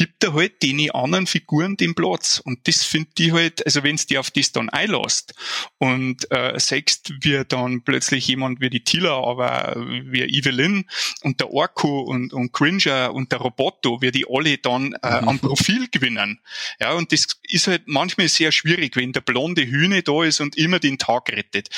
gibt 0.00 0.24
er 0.24 0.32
halt 0.32 0.62
den 0.62 0.90
anderen 0.92 1.26
Figuren 1.26 1.76
den 1.76 1.94
Platz. 1.94 2.40
Und 2.42 2.66
das 2.66 2.84
finde 2.84 3.10
ich 3.18 3.32
halt, 3.32 3.66
also 3.66 3.82
wenn 3.82 3.96
es 3.96 4.06
die 4.06 4.16
auf 4.16 4.30
das 4.30 4.50
dann 4.50 4.70
einlässt 4.70 5.34
und 5.76 6.26
äh, 6.30 6.58
sagst, 6.58 7.12
wie 7.20 7.42
dann 7.46 7.82
plötzlich 7.82 8.26
jemand 8.26 8.62
wie 8.62 8.70
die 8.70 8.82
Tila, 8.82 9.22
aber 9.22 9.74
wie 9.76 10.22
Evelyn 10.22 10.86
und 11.22 11.40
der 11.40 11.50
Orko 11.50 12.00
und, 12.00 12.32
und 12.32 12.50
Cringer 12.50 13.12
und 13.12 13.30
der 13.30 13.40
Roboto, 13.40 14.00
wie 14.00 14.10
die 14.10 14.24
alle 14.26 14.56
dann 14.56 14.94
äh, 15.02 15.20
mhm. 15.20 15.28
am 15.28 15.38
Profil 15.38 15.86
gewinnen. 15.90 16.40
Ja, 16.80 16.92
und 16.92 17.12
das 17.12 17.26
ist 17.42 17.66
halt 17.66 17.82
manchmal 17.84 18.28
sehr 18.28 18.52
schwierig, 18.52 18.96
wenn 18.96 19.12
der 19.12 19.20
blonde 19.20 19.66
Hühne 19.66 20.02
da 20.02 20.24
ist 20.24 20.40
und 20.40 20.56
immer 20.56 20.78
den 20.78 20.96
Tag 20.96 21.28
rettet. 21.30 21.68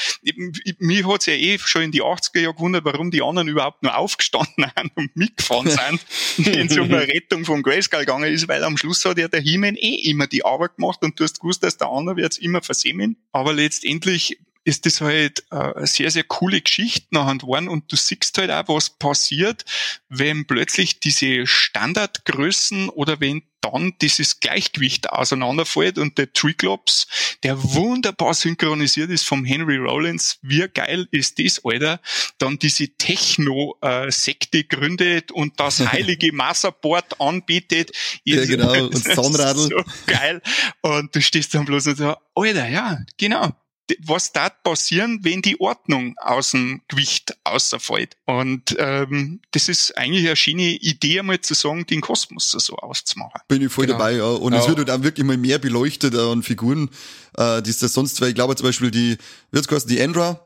Mir 0.79 1.09
hat's 1.09 1.27
ja 1.27 1.35
eh 1.35 1.59
schon 1.59 1.83
in 1.83 1.91
die 1.91 2.05
80er 2.05 2.39
Jahre 2.39 2.55
gewundert, 2.55 2.85
warum 2.85 3.11
die 3.11 3.21
anderen 3.21 3.49
überhaupt 3.49 3.83
nur 3.83 3.97
aufgestanden 3.97 4.71
sind 4.77 4.93
und 4.95 5.17
mitgefahren 5.17 5.69
sind 6.37 6.47
in 6.47 6.69
so 6.69 6.83
einer 6.85 7.01
Rettung 7.01 7.45
von 7.45 7.65
Grayskull 7.65 8.05
gegangen 8.17 8.35
ist, 8.35 8.49
weil 8.49 8.65
am 8.65 8.77
Schluss 8.77 9.05
hat 9.05 9.19
ja 9.19 9.29
der 9.29 9.41
Himen 9.41 9.77
eh 9.77 10.11
immer 10.11 10.27
die 10.27 10.45
Arbeit 10.45 10.77
gemacht 10.77 11.03
und 11.03 11.19
du 11.19 11.25
hast 11.25 11.41
gewusst, 11.41 11.63
dass 11.63 11.77
der 11.77 11.89
andere 11.89 12.17
wird 12.17 12.39
immer 12.39 12.63
versemmeln. 12.63 13.17
Aber 13.33 13.53
letztendlich 13.53 14.39
ist 14.65 14.87
das 14.87 15.01
halt 15.01 15.45
äh, 15.51 15.57
eine 15.57 15.87
sehr, 15.87 16.11
sehr 16.11 16.25
coole 16.25 16.61
Geschichte 16.61 17.07
nachher 17.11 17.39
geworden 17.39 17.69
und 17.69 17.91
du 17.91 17.97
siehst 17.97 18.37
halt 18.39 18.51
auch, 18.51 18.69
was 18.69 18.91
passiert, 18.91 19.65
wenn 20.09 20.47
plötzlich 20.47 21.01
diese 21.01 21.47
Standardgrößen 21.47 22.89
oder 22.89 23.21
wenn 23.21 23.43
dann 23.63 23.95
dieses 24.03 24.41
Gleichgewicht 24.41 25.11
auseinanderfällt 25.11 25.97
und 25.97 26.19
der 26.19 26.33
Triclops, 26.33 27.07
der 27.43 27.63
wunderbar 27.63 28.35
synchronisiert 28.35 29.11
ist 29.11 29.25
vom 29.25 29.45
Henry 29.45 29.77
Rollins, 29.77 30.39
wie 30.43 30.67
geil 30.69 31.09
ist 31.11 31.39
das, 31.39 31.65
Alter, 31.65 32.01
dann 32.39 32.59
diese 32.59 32.89
Techno-Sekte 32.89 34.65
gründet 34.65 35.33
und 35.33 35.59
das 35.61 35.81
heilige 35.93 36.33
Masterboard 36.33 37.21
anbietet. 37.21 37.93
Ja, 38.25 38.45
genau, 38.45 38.73
und 38.87 39.03
Zahnradl. 39.03 39.63
So 39.73 39.85
geil. 40.07 40.43
Und 40.81 41.15
du 41.15 41.23
stehst 41.23 41.55
dann 41.55 41.65
bloß 41.65 41.87
und 41.89 41.99
so, 41.99 42.17
Alter, 42.35 42.69
ja, 42.69 42.99
genau, 43.17 43.53
was 44.01 44.33
da 44.33 44.49
passieren, 44.49 45.21
wenn 45.23 45.43
die 45.43 45.61
Ordnung 45.61 46.15
aus 46.19 46.51
dem 46.51 46.83
Gewicht 46.89 47.37
außerfällt. 47.45 48.17
Und 48.27 48.77
ähm, 48.79 49.41
das 49.53 49.69
ist 49.69 49.97
eigentlich 49.97 50.27
eine 50.27 50.37
schöne 50.37 50.75
Idee, 50.77 51.21
einmal 51.21 51.41
zu 51.41 51.55
sagen, 51.55 51.87
den 51.87 52.01
Kosmos 52.01 52.51
so 52.51 52.77
auszumachen. 52.77 53.41
Bin 53.49 53.63
ich 53.63 53.73
voll 53.73 53.87
genau. 53.87 53.99
dabei, 53.99 54.17
ja. 54.17 54.25
Und 54.25 54.53
ja. 54.53 54.61
es 54.61 54.69
wird 54.69 54.79
halt 54.79 54.91
auch 54.91 55.03
wirklich 55.03 55.27
mal 55.27 55.37
mehr 55.37 55.59
beleuchtet 55.59 56.15
an 56.15 56.43
Figuren, 56.43 56.91
äh, 57.37 57.63
die 57.63 57.71
es 57.71 57.81
sonst, 57.81 58.21
weil 58.21 58.31
ich 58.31 58.35
glaube 58.35 58.57
zum 58.57 58.67
Beispiel 58.67 58.91
die, 58.91 59.17
wird's 59.51 59.71
heißen, 59.71 59.89
die 59.89 59.99
Endra, 59.99 60.45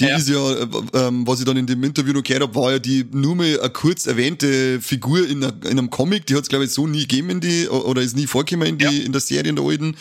die 0.00 0.04
ja. 0.04 0.16
ist 0.16 0.28
ja, 0.28 0.52
äh, 0.52 0.66
ähm, 0.94 1.26
was 1.26 1.40
ich 1.40 1.44
dann 1.44 1.56
in 1.56 1.66
dem 1.66 1.82
Interview 1.84 2.12
noch 2.12 2.22
gehört 2.22 2.42
habe, 2.42 2.54
war 2.54 2.72
ja 2.72 2.78
die 2.78 3.04
nur 3.10 3.36
mal 3.36 3.60
eine 3.60 3.70
kurz 3.70 4.06
erwähnte 4.06 4.80
Figur 4.80 5.26
in, 5.28 5.44
einer, 5.44 5.54
in 5.64 5.78
einem 5.78 5.90
Comic, 5.90 6.26
die 6.26 6.34
hat 6.34 6.42
es 6.42 6.48
glaube 6.48 6.64
ich 6.64 6.70
so 6.70 6.86
nie 6.86 7.02
gegeben 7.02 7.30
in 7.30 7.40
die, 7.40 7.68
oder 7.68 8.00
ist 8.00 8.16
nie 8.16 8.26
vorgekommen 8.26 8.68
in 8.68 8.78
die, 8.78 8.84
ja. 8.84 9.04
in 9.04 9.12
der 9.12 9.20
Serie 9.20 9.50
in 9.50 9.56
der 9.56 9.64
alten. 9.64 9.96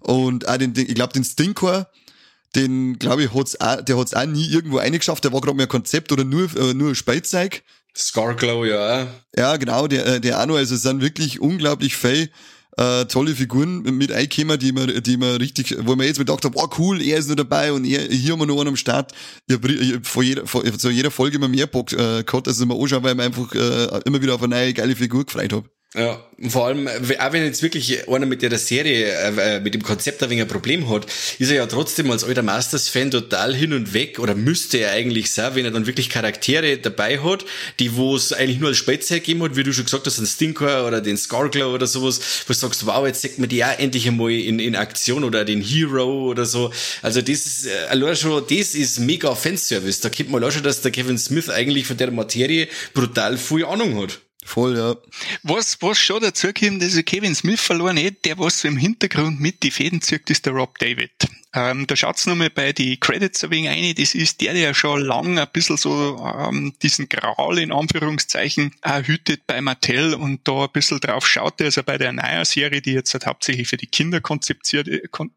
Und 0.00 0.48
auch 0.48 0.56
den, 0.56 0.74
den 0.74 0.86
ich 0.88 0.94
glaube 0.94 1.12
den 1.12 1.24
Stinkor, 1.24 1.88
den, 2.54 2.98
glaube 2.98 3.24
ich, 3.24 3.34
hat's 3.34 3.60
auch, 3.60 3.80
der 3.82 3.98
hat's 3.98 4.14
auch 4.14 4.26
nie 4.26 4.46
irgendwo 4.48 4.78
eingeschafft. 4.78 5.24
Der 5.24 5.32
war 5.32 5.40
gerade 5.40 5.56
mehr 5.56 5.66
Konzept 5.66 6.12
oder 6.12 6.24
nur, 6.24 6.48
äh, 6.56 6.74
nur 6.74 6.94
Spielzeug. 6.94 7.62
Scarglow, 7.96 8.64
ja. 8.64 9.06
Ja, 9.36 9.56
genau, 9.56 9.86
der, 9.86 10.06
äh, 10.06 10.20
der 10.20 10.40
auch 10.40 10.46
noch. 10.46 10.56
Also 10.56 10.74
es 10.74 10.82
sind 10.82 11.00
wirklich 11.00 11.40
unglaublich 11.40 11.96
viel 11.96 12.30
äh, 12.76 13.04
tolle 13.06 13.34
Figuren 13.34 13.82
mit 13.82 14.10
eingekommen, 14.10 14.58
die 14.58 14.72
man, 14.72 15.02
die 15.02 15.16
man 15.16 15.36
richtig, 15.36 15.76
wo 15.80 15.94
man 15.94 16.06
jetzt 16.06 16.18
gedacht 16.18 16.44
hat, 16.44 16.52
oh 16.56 16.68
cool, 16.78 17.00
er 17.00 17.18
ist 17.18 17.28
noch 17.28 17.36
dabei 17.36 17.72
und 17.72 17.84
er, 17.84 18.02
hier 18.08 18.32
haben 18.32 18.40
wir 18.40 18.46
noch 18.46 18.58
einen 18.58 18.70
am 18.70 18.76
Start. 18.76 19.12
Ich 19.46 19.54
hab, 19.54 19.64
ich 19.64 19.94
hab 19.94 20.06
vor 20.06 20.22
jeder, 20.22 20.46
vor, 20.46 20.64
zu 20.64 20.90
jeder 20.90 21.10
Folge 21.10 21.36
immer 21.36 21.48
mehr 21.48 21.66
Bock 21.66 21.92
äh, 21.92 22.24
gehabt, 22.24 22.46
dass 22.46 22.60
ich 22.60 22.66
mir 22.66 22.74
anschauen, 22.74 23.02
weil 23.04 23.12
ich 23.12 23.16
mir 23.16 23.24
einfach 23.24 23.54
äh, 23.54 24.00
immer 24.06 24.20
wieder 24.20 24.34
auf 24.34 24.42
eine 24.42 24.56
neue 24.56 24.74
geile 24.74 24.96
Figur 24.96 25.24
gefreut 25.24 25.52
habe. 25.52 25.68
Ja, 25.96 26.20
vor 26.48 26.66
allem, 26.66 26.88
auch 26.88 27.32
wenn 27.32 27.44
jetzt 27.44 27.62
wirklich 27.62 28.08
einer 28.08 28.26
mit 28.26 28.42
der 28.42 28.58
Serie, 28.58 29.06
äh, 29.06 29.60
mit 29.60 29.74
dem 29.74 29.82
Konzept 29.84 30.20
ein 30.24 30.30
wenig 30.30 30.42
ein 30.42 30.48
Problem 30.48 30.90
hat, 30.90 31.06
ist 31.38 31.50
er 31.50 31.54
ja 31.54 31.66
trotzdem 31.66 32.10
als 32.10 32.24
alter 32.24 32.42
Masters-Fan 32.42 33.12
total 33.12 33.54
hin 33.54 33.72
und 33.72 33.94
weg, 33.94 34.18
oder 34.18 34.34
müsste 34.34 34.78
er 34.78 34.90
eigentlich 34.90 35.30
sein, 35.30 35.54
wenn 35.54 35.64
er 35.64 35.70
dann 35.70 35.86
wirklich 35.86 36.10
Charaktere 36.10 36.78
dabei 36.78 37.20
hat, 37.20 37.44
die 37.78 37.94
wo 37.94 38.16
es 38.16 38.32
eigentlich 38.32 38.58
nur 38.58 38.70
als 38.70 38.78
Spätzeit 38.78 39.22
gegeben 39.22 39.44
hat, 39.44 39.54
wie 39.54 39.62
du 39.62 39.72
schon 39.72 39.84
gesagt 39.84 40.04
hast, 40.04 40.18
den 40.18 40.26
Stinker 40.26 40.84
oder 40.84 41.00
den 41.00 41.16
Scarglow 41.16 41.72
oder 41.72 41.86
sowas, 41.86 42.20
wo 42.48 42.52
du 42.52 42.58
sagst, 42.58 42.84
wow, 42.86 43.06
jetzt 43.06 43.22
sieht 43.22 43.38
man 43.38 43.48
die 43.48 43.64
auch 43.64 43.78
endlich 43.78 44.08
einmal 44.08 44.32
in, 44.32 44.58
in 44.58 44.74
Aktion 44.74 45.22
oder 45.22 45.44
den 45.44 45.60
Hero 45.60 46.28
oder 46.28 46.44
so. 46.44 46.72
Also 47.02 47.20
das 47.20 47.46
ist, 47.46 47.66
äh, 47.66 48.16
schon, 48.16 48.42
das 48.48 48.74
ist 48.74 48.98
mega 48.98 49.32
Fanservice. 49.36 50.00
Da 50.00 50.08
kennt 50.08 50.28
man 50.28 50.42
auch 50.42 50.50
schon, 50.50 50.64
dass 50.64 50.80
der 50.80 50.90
Kevin 50.90 51.18
Smith 51.18 51.48
eigentlich 51.48 51.86
von 51.86 51.96
der 51.96 52.10
Materie 52.10 52.66
brutal 52.94 53.38
viel 53.38 53.64
Ahnung 53.64 54.02
hat. 54.02 54.23
Voll, 54.44 54.76
ja. 54.76 54.94
Was, 55.42 55.80
was 55.80 55.98
schon 55.98 56.22
dazu 56.22 56.52
kommt, 56.52 56.82
dass 56.82 57.02
Kevin 57.06 57.34
Smith 57.34 57.60
verloren 57.60 57.98
hat, 57.98 58.24
der 58.26 58.38
was 58.38 58.60
so 58.60 58.68
im 58.68 58.76
Hintergrund 58.76 59.40
mit 59.40 59.62
die 59.62 59.70
Fäden 59.70 60.02
zieht, 60.02 60.28
ist 60.28 60.44
der 60.44 60.52
Rob 60.52 60.78
David. 60.78 61.10
Ähm, 61.54 61.86
da 61.86 61.96
schaut's 61.96 62.26
nochmal 62.26 62.50
bei 62.50 62.72
die 62.72 62.98
Credits 62.98 63.42
ein 63.42 63.50
wenig 63.50 63.70
ein. 63.70 63.94
Das 63.94 64.14
ist 64.14 64.42
der, 64.42 64.52
der 64.52 64.74
schon 64.74 65.00
lang 65.00 65.38
ein 65.38 65.48
bisschen 65.52 65.78
so 65.78 66.18
ähm, 66.18 66.74
diesen 66.82 67.08
Graal 67.08 67.58
in 67.58 67.72
Anführungszeichen 67.72 68.74
äh, 68.82 69.02
hütet 69.02 69.46
bei 69.46 69.60
Mattel 69.62 70.14
und 70.14 70.46
da 70.46 70.64
ein 70.64 70.72
bisschen 70.72 71.00
drauf 71.00 71.26
schaut. 71.26 71.62
Also 71.62 71.82
bei 71.82 71.96
der 71.96 72.12
neuen 72.12 72.44
Serie, 72.44 72.82
die 72.82 72.92
jetzt 72.92 73.14
halt 73.14 73.26
hauptsächlich 73.26 73.68
für 73.68 73.78
die 73.78 73.86
Kinder 73.86 74.20
konzipiert, 74.20 74.88
äh, 74.88 75.08
kon 75.10 75.30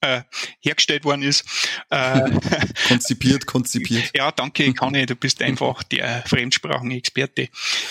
äh, 0.00 0.22
hergestellt 0.60 1.04
worden 1.04 1.22
ist. 1.22 1.44
Äh, 1.90 2.30
konzipiert, 2.88 3.46
konzipiert. 3.46 4.10
Ja, 4.14 4.32
danke, 4.32 4.72
Conny, 4.74 5.06
du 5.06 5.16
bist 5.16 5.42
einfach 5.42 5.82
der 5.82 6.22
Fremdsprachenexperte. 6.26 7.48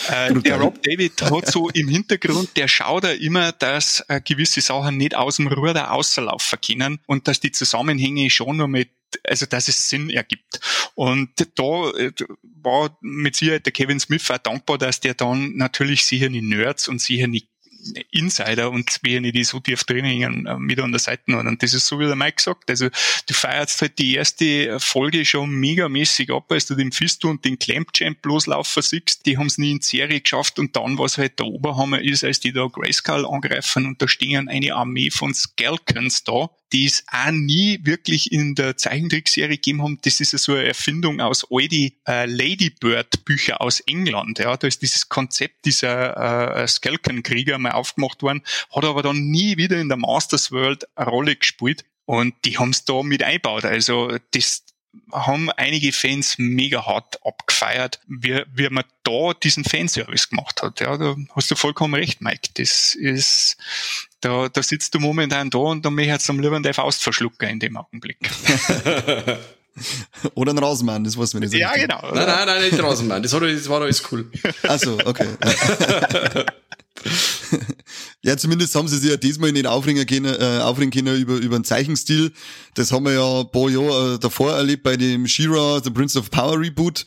Äh, 0.09 0.33
der 0.33 0.59
Rob 0.59 0.81
David 0.83 1.21
hat 1.21 1.47
so 1.47 1.69
im 1.69 1.87
Hintergrund, 1.87 2.55
der 2.57 2.67
schaut 2.67 3.03
da 3.03 3.11
immer, 3.11 3.51
dass 3.51 4.03
äh, 4.07 4.21
gewisse 4.21 4.61
Sachen 4.61 4.97
nicht 4.97 5.15
aus 5.15 5.37
dem 5.37 5.47
Ruder 5.47 5.91
außerlaufen 5.91 6.59
können 6.61 6.99
und 7.05 7.27
dass 7.27 7.39
die 7.39 7.51
Zusammenhänge 7.51 8.29
schon 8.29 8.57
nur 8.57 8.67
mit 8.67 8.89
also 9.27 9.45
dass 9.45 9.67
es 9.67 9.89
Sinn 9.89 10.09
ergibt. 10.09 10.59
Und 10.95 11.29
da 11.55 11.89
äh, 11.91 12.11
war 12.61 12.97
mit 13.01 13.35
Sicherheit 13.35 13.65
der 13.65 13.73
Kevin 13.73 13.99
Smith 13.99 14.29
auch 14.29 14.37
dankbar, 14.37 14.77
dass 14.77 14.99
der 14.99 15.13
dann 15.13 15.55
natürlich 15.55 16.05
sicher 16.05 16.29
nicht 16.29 16.43
Nerds 16.43 16.87
und 16.87 17.01
sicher 17.01 17.27
nicht 17.27 17.47
Insider 18.11 18.71
und 18.71 18.89
ich 19.03 19.31
die 19.31 19.43
so 19.43 19.59
tief 19.59 19.83
drin 19.83 20.05
hängen, 20.05 20.45
äh, 20.45 20.57
mit 20.57 20.79
an 20.79 20.91
der 20.91 20.99
Seite 20.99 21.33
haben. 21.33 21.47
Und 21.47 21.63
das 21.63 21.73
ist 21.73 21.87
so 21.87 21.99
wie 21.99 22.05
der 22.05 22.15
Mike 22.15 22.37
gesagt. 22.37 22.69
Also 22.69 22.89
du 22.89 23.33
feierst 23.33 23.81
halt 23.81 23.99
die 23.99 24.15
erste 24.15 24.79
Folge 24.79 25.25
schon 25.25 25.51
megamäßig 25.51 26.31
ab, 26.31 26.51
als 26.51 26.65
du 26.65 26.75
den 26.75 26.91
Fisto 26.91 27.29
und 27.29 27.45
den 27.45 27.57
Clampchamp 27.57 28.25
loslaufen 28.25 28.81
siehst. 28.81 29.25
Die 29.25 29.37
haben 29.37 29.47
es 29.47 29.57
nie 29.57 29.71
in 29.71 29.81
Serie 29.81 30.21
geschafft 30.21 30.59
und 30.59 30.75
dann, 30.75 30.97
was 30.97 31.17
halt 31.17 31.39
der 31.39 31.47
Oberhammer 31.47 32.01
ist, 32.01 32.23
als 32.23 32.39
die 32.39 32.51
da 32.51 32.67
Grayskull 32.67 33.25
angreifen 33.25 33.85
und 33.85 34.01
da 34.01 34.07
stehen 34.07 34.49
eine 34.49 34.75
Armee 34.75 35.09
von 35.09 35.33
Skelkens 35.33 36.23
da, 36.23 36.49
die 36.73 36.85
es 36.85 37.03
auch 37.11 37.31
nie 37.31 37.79
wirklich 37.83 38.31
in 38.31 38.55
der 38.55 38.77
Zeichentrickserie 38.77 39.57
gegeben 39.57 39.81
haben. 39.81 39.99
Das 40.03 40.19
ist 40.19 40.31
so 40.31 40.53
eine 40.53 40.67
Erfindung 40.67 41.19
aus 41.21 41.45
die 41.49 41.95
äh, 42.07 42.25
Ladybird-Bücher 42.25 43.61
aus 43.61 43.79
England. 43.81 44.39
Ja, 44.39 44.55
da 44.57 44.67
ist 44.67 44.81
dieses 44.81 45.09
Konzept 45.09 45.65
dieser 45.65 46.55
äh, 46.55 46.67
Skelkenkrieger 46.67 47.57
mal 47.57 47.71
aufgemacht 47.71 48.21
worden, 48.21 48.43
hat 48.71 48.85
aber 48.85 49.03
dann 49.03 49.29
nie 49.29 49.57
wieder 49.57 49.79
in 49.79 49.89
der 49.89 49.97
Masters 49.97 50.51
World 50.51 50.87
eine 50.95 51.09
Rolle 51.09 51.35
gespielt. 51.35 51.85
Und 52.05 52.33
die 52.43 52.57
haben 52.57 52.71
es 52.71 52.85
da 52.85 53.03
mit 53.03 53.21
eingebaut. 53.21 53.65
Also 53.65 54.17
das 54.31 54.63
haben 55.11 55.49
einige 55.51 55.91
Fans 55.91 56.35
mega 56.37 56.85
hart 56.85 57.19
abgefeiert, 57.25 57.99
wie, 58.07 58.43
wie 58.53 58.69
man 58.69 58.83
da 59.03 59.33
diesen 59.33 59.63
Fanservice 59.63 60.29
gemacht 60.29 60.61
hat. 60.61 60.79
Ja, 60.79 60.97
da 60.97 61.15
hast 61.35 61.49
du 61.51 61.55
vollkommen 61.55 61.93
recht, 61.95 62.21
Mike. 62.21 62.49
Das 62.55 62.95
ist, 62.95 63.57
da, 64.21 64.49
da 64.49 64.63
sitzt 64.63 64.93
du 64.95 64.99
momentan 64.99 65.49
da 65.49 65.59
und 65.59 65.85
dann 65.85 65.95
möchtest 65.95 66.29
du 66.29 66.33
am 66.33 66.39
lieber 66.39 66.59
deine 66.59 66.73
Faust 66.73 67.03
verschlucken 67.03 67.49
in 67.49 67.59
dem 67.59 67.77
Augenblick. 67.77 68.17
Oder 70.35 70.53
ein 70.53 70.57
Rasenmann, 70.57 71.03
das 71.03 71.17
weiß 71.17 71.33
man 71.33 71.43
nicht. 71.43 71.53
Ja, 71.53 71.73
genau. 71.73 72.01
Nein, 72.01 72.27
nein, 72.27 72.45
nein, 72.45 72.61
nicht 72.63 72.81
Rasenmann. 72.83 73.23
Das, 73.23 73.33
hat, 73.33 73.43
das 73.43 73.69
war 73.69 73.81
alles 73.81 74.03
cool. 74.11 74.29
Also, 74.63 74.97
okay. 75.05 75.27
ja, 78.23 78.37
zumindest 78.37 78.75
haben 78.75 78.87
sie 78.87 78.97
sich 78.97 79.09
ja 79.09 79.17
diesmal 79.17 79.51
nicht 79.51 79.67
aufringen 79.67 80.05
können, 80.05 80.33
äh, 80.33 80.59
aufringen 80.61 80.91
können 80.91 81.15
über, 81.15 81.35
über 81.35 81.55
einen 81.55 81.63
Zeichenstil. 81.63 82.31
Das 82.73 82.91
haben 82.91 83.05
wir 83.05 83.13
ja 83.13 83.41
ein 83.41 83.51
paar 83.51 83.69
Jahre 83.69 84.15
äh, 84.15 84.19
davor 84.19 84.53
erlebt 84.53 84.83
bei 84.83 84.97
dem 84.97 85.27
She-Ra, 85.27 85.81
The 85.83 85.89
Prince 85.89 86.17
of 86.17 86.29
Power 86.29 86.59
Reboot. 86.59 87.05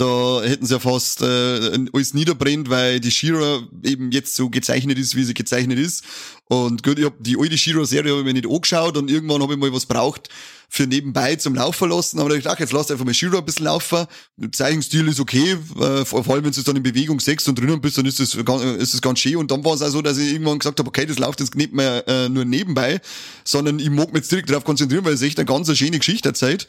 Da 0.00 0.40
hätten 0.42 0.64
sie 0.64 0.72
ja 0.72 0.80
fast 0.80 1.20
äh, 1.20 1.86
alles 1.92 2.14
niederbrennt, 2.14 2.70
weil 2.70 3.00
die 3.00 3.10
She-Ra 3.10 3.68
eben 3.84 4.10
jetzt 4.12 4.34
so 4.34 4.48
gezeichnet 4.48 4.98
ist, 4.98 5.14
wie 5.14 5.24
sie 5.24 5.34
gezeichnet 5.34 5.78
ist. 5.78 6.04
Und 6.46 6.82
gut, 6.82 6.98
ich 6.98 7.04
hab 7.04 7.12
die 7.18 7.36
alte 7.38 7.58
She-Ra-Serie 7.58 8.12
hab 8.12 8.20
ich 8.20 8.24
mir 8.24 8.32
nicht 8.32 8.48
angeschaut 8.48 8.96
und 8.96 9.10
irgendwann 9.10 9.42
habe 9.42 9.52
ich 9.52 9.58
mal 9.58 9.72
was 9.74 9.84
braucht 9.84 10.30
für 10.70 10.86
nebenbei 10.86 11.36
zum 11.36 11.54
Laufen 11.54 11.90
lassen. 11.90 12.18
Aber 12.18 12.30
ich 12.30 12.42
gedacht, 12.42 12.60
jetzt 12.60 12.72
lass 12.72 12.90
einfach 12.90 13.04
mal 13.04 13.12
She-Ra 13.12 13.38
ein 13.38 13.44
bisschen 13.44 13.66
laufen. 13.66 14.06
Der 14.38 14.50
Zeichenstil 14.50 15.06
ist 15.08 15.20
okay, 15.20 15.58
äh, 15.78 16.04
vor 16.06 16.26
allem 16.30 16.44
wenn 16.44 16.52
du 16.52 16.60
es 16.60 16.64
dann 16.64 16.76
in 16.76 16.82
Bewegung 16.82 17.20
sechst 17.20 17.46
und 17.48 17.58
drinnen 17.58 17.82
bist, 17.82 17.98
dann 17.98 18.06
ist 18.06 18.20
es 18.20 18.34
ist 18.34 18.94
es 18.94 19.02
ganz 19.02 19.18
schön. 19.18 19.36
Und 19.36 19.50
dann 19.50 19.62
war 19.64 19.74
es 19.74 19.82
auch 19.82 19.90
so, 19.90 20.00
dass 20.00 20.16
ich 20.16 20.32
irgendwann 20.32 20.60
gesagt 20.60 20.78
habe, 20.78 20.88
okay, 20.88 21.04
das 21.04 21.18
läuft 21.18 21.40
jetzt 21.40 21.56
nicht 21.56 21.74
mehr 21.74 22.08
äh, 22.08 22.30
nur 22.30 22.46
nebenbei, 22.46 23.02
sondern 23.44 23.78
ich 23.78 23.90
mag 23.90 24.14
mich 24.14 24.22
jetzt 24.22 24.32
direkt 24.32 24.48
darauf 24.48 24.64
konzentrieren, 24.64 25.04
weil 25.04 25.12
es 25.12 25.20
echt 25.20 25.38
eine 25.38 25.46
ganz 25.46 25.76
schöne 25.76 25.98
Geschichte 25.98 26.30
erzählt. 26.30 26.68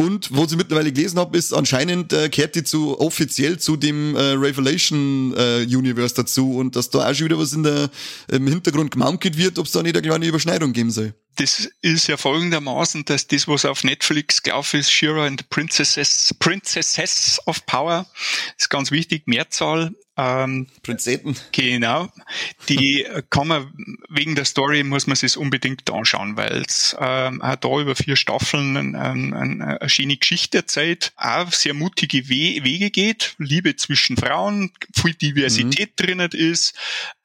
Und 0.00 0.32
wo 0.32 0.44
ich 0.44 0.54
mittlerweile 0.54 0.92
gelesen 0.92 1.18
habe, 1.18 1.36
ist 1.36 1.52
anscheinend 1.52 2.12
äh, 2.12 2.28
kehrt 2.28 2.54
die 2.54 2.62
zu 2.62 3.00
offiziell 3.00 3.58
zu 3.58 3.76
dem 3.76 4.14
äh, 4.14 4.20
Revelation 4.20 5.34
äh, 5.36 5.66
Universe 5.68 6.14
dazu 6.14 6.56
und 6.56 6.76
dass 6.76 6.90
da 6.90 7.10
auch 7.10 7.14
schon 7.14 7.24
wieder 7.24 7.38
was 7.38 7.52
in 7.52 7.64
der 7.64 7.90
im 8.30 8.46
Hintergrund 8.46 8.92
gemunkelt 8.92 9.36
wird, 9.36 9.58
ob 9.58 9.66
es 9.66 9.72
da 9.72 9.82
nicht 9.82 9.96
eine 9.96 10.06
kleine 10.06 10.26
Überschneidung 10.26 10.72
geben 10.72 10.92
soll. 10.92 11.14
Das 11.34 11.68
ist 11.82 12.06
ja 12.06 12.16
folgendermaßen, 12.16 13.06
dass 13.06 13.26
das, 13.26 13.48
was 13.48 13.64
auf 13.64 13.82
Netflix 13.82 14.42
gelaufen 14.44 14.78
ist, 14.78 14.92
Shira 14.92 15.26
and 15.26 15.40
the 15.40 15.46
Princesses, 15.50 16.32
Princesses 16.38 17.40
of 17.46 17.66
Power, 17.66 18.06
ist 18.56 18.70
ganz 18.70 18.92
wichtig, 18.92 19.26
Mehrzahl, 19.26 19.94
ähm, 20.18 20.66
Prinzetten. 20.82 21.36
Genau. 21.52 22.08
Die 22.68 23.06
kann 23.30 23.48
man, 23.48 23.72
wegen 24.08 24.34
der 24.34 24.44
Story 24.44 24.82
muss 24.82 25.06
man 25.06 25.16
sich 25.16 25.36
unbedingt 25.36 25.88
anschauen, 25.90 26.36
weil 26.36 26.64
es 26.66 26.96
ähm, 26.98 27.40
auch 27.40 27.56
da 27.56 27.80
über 27.80 27.94
vier 27.94 28.16
Staffeln 28.16 28.76
ein, 28.76 29.32
eine 29.32 29.78
schöne 29.88 30.16
Geschichte 30.16 30.58
erzählt, 30.58 31.12
auch 31.16 31.52
sehr 31.52 31.72
mutige 31.72 32.28
We 32.28 32.64
Wege 32.64 32.90
geht, 32.90 33.34
Liebe 33.38 33.76
zwischen 33.76 34.16
Frauen, 34.16 34.72
viel 34.92 35.14
Diversität 35.14 35.90
mhm. 35.90 36.04
drinnen 36.04 36.30
ist. 36.32 36.74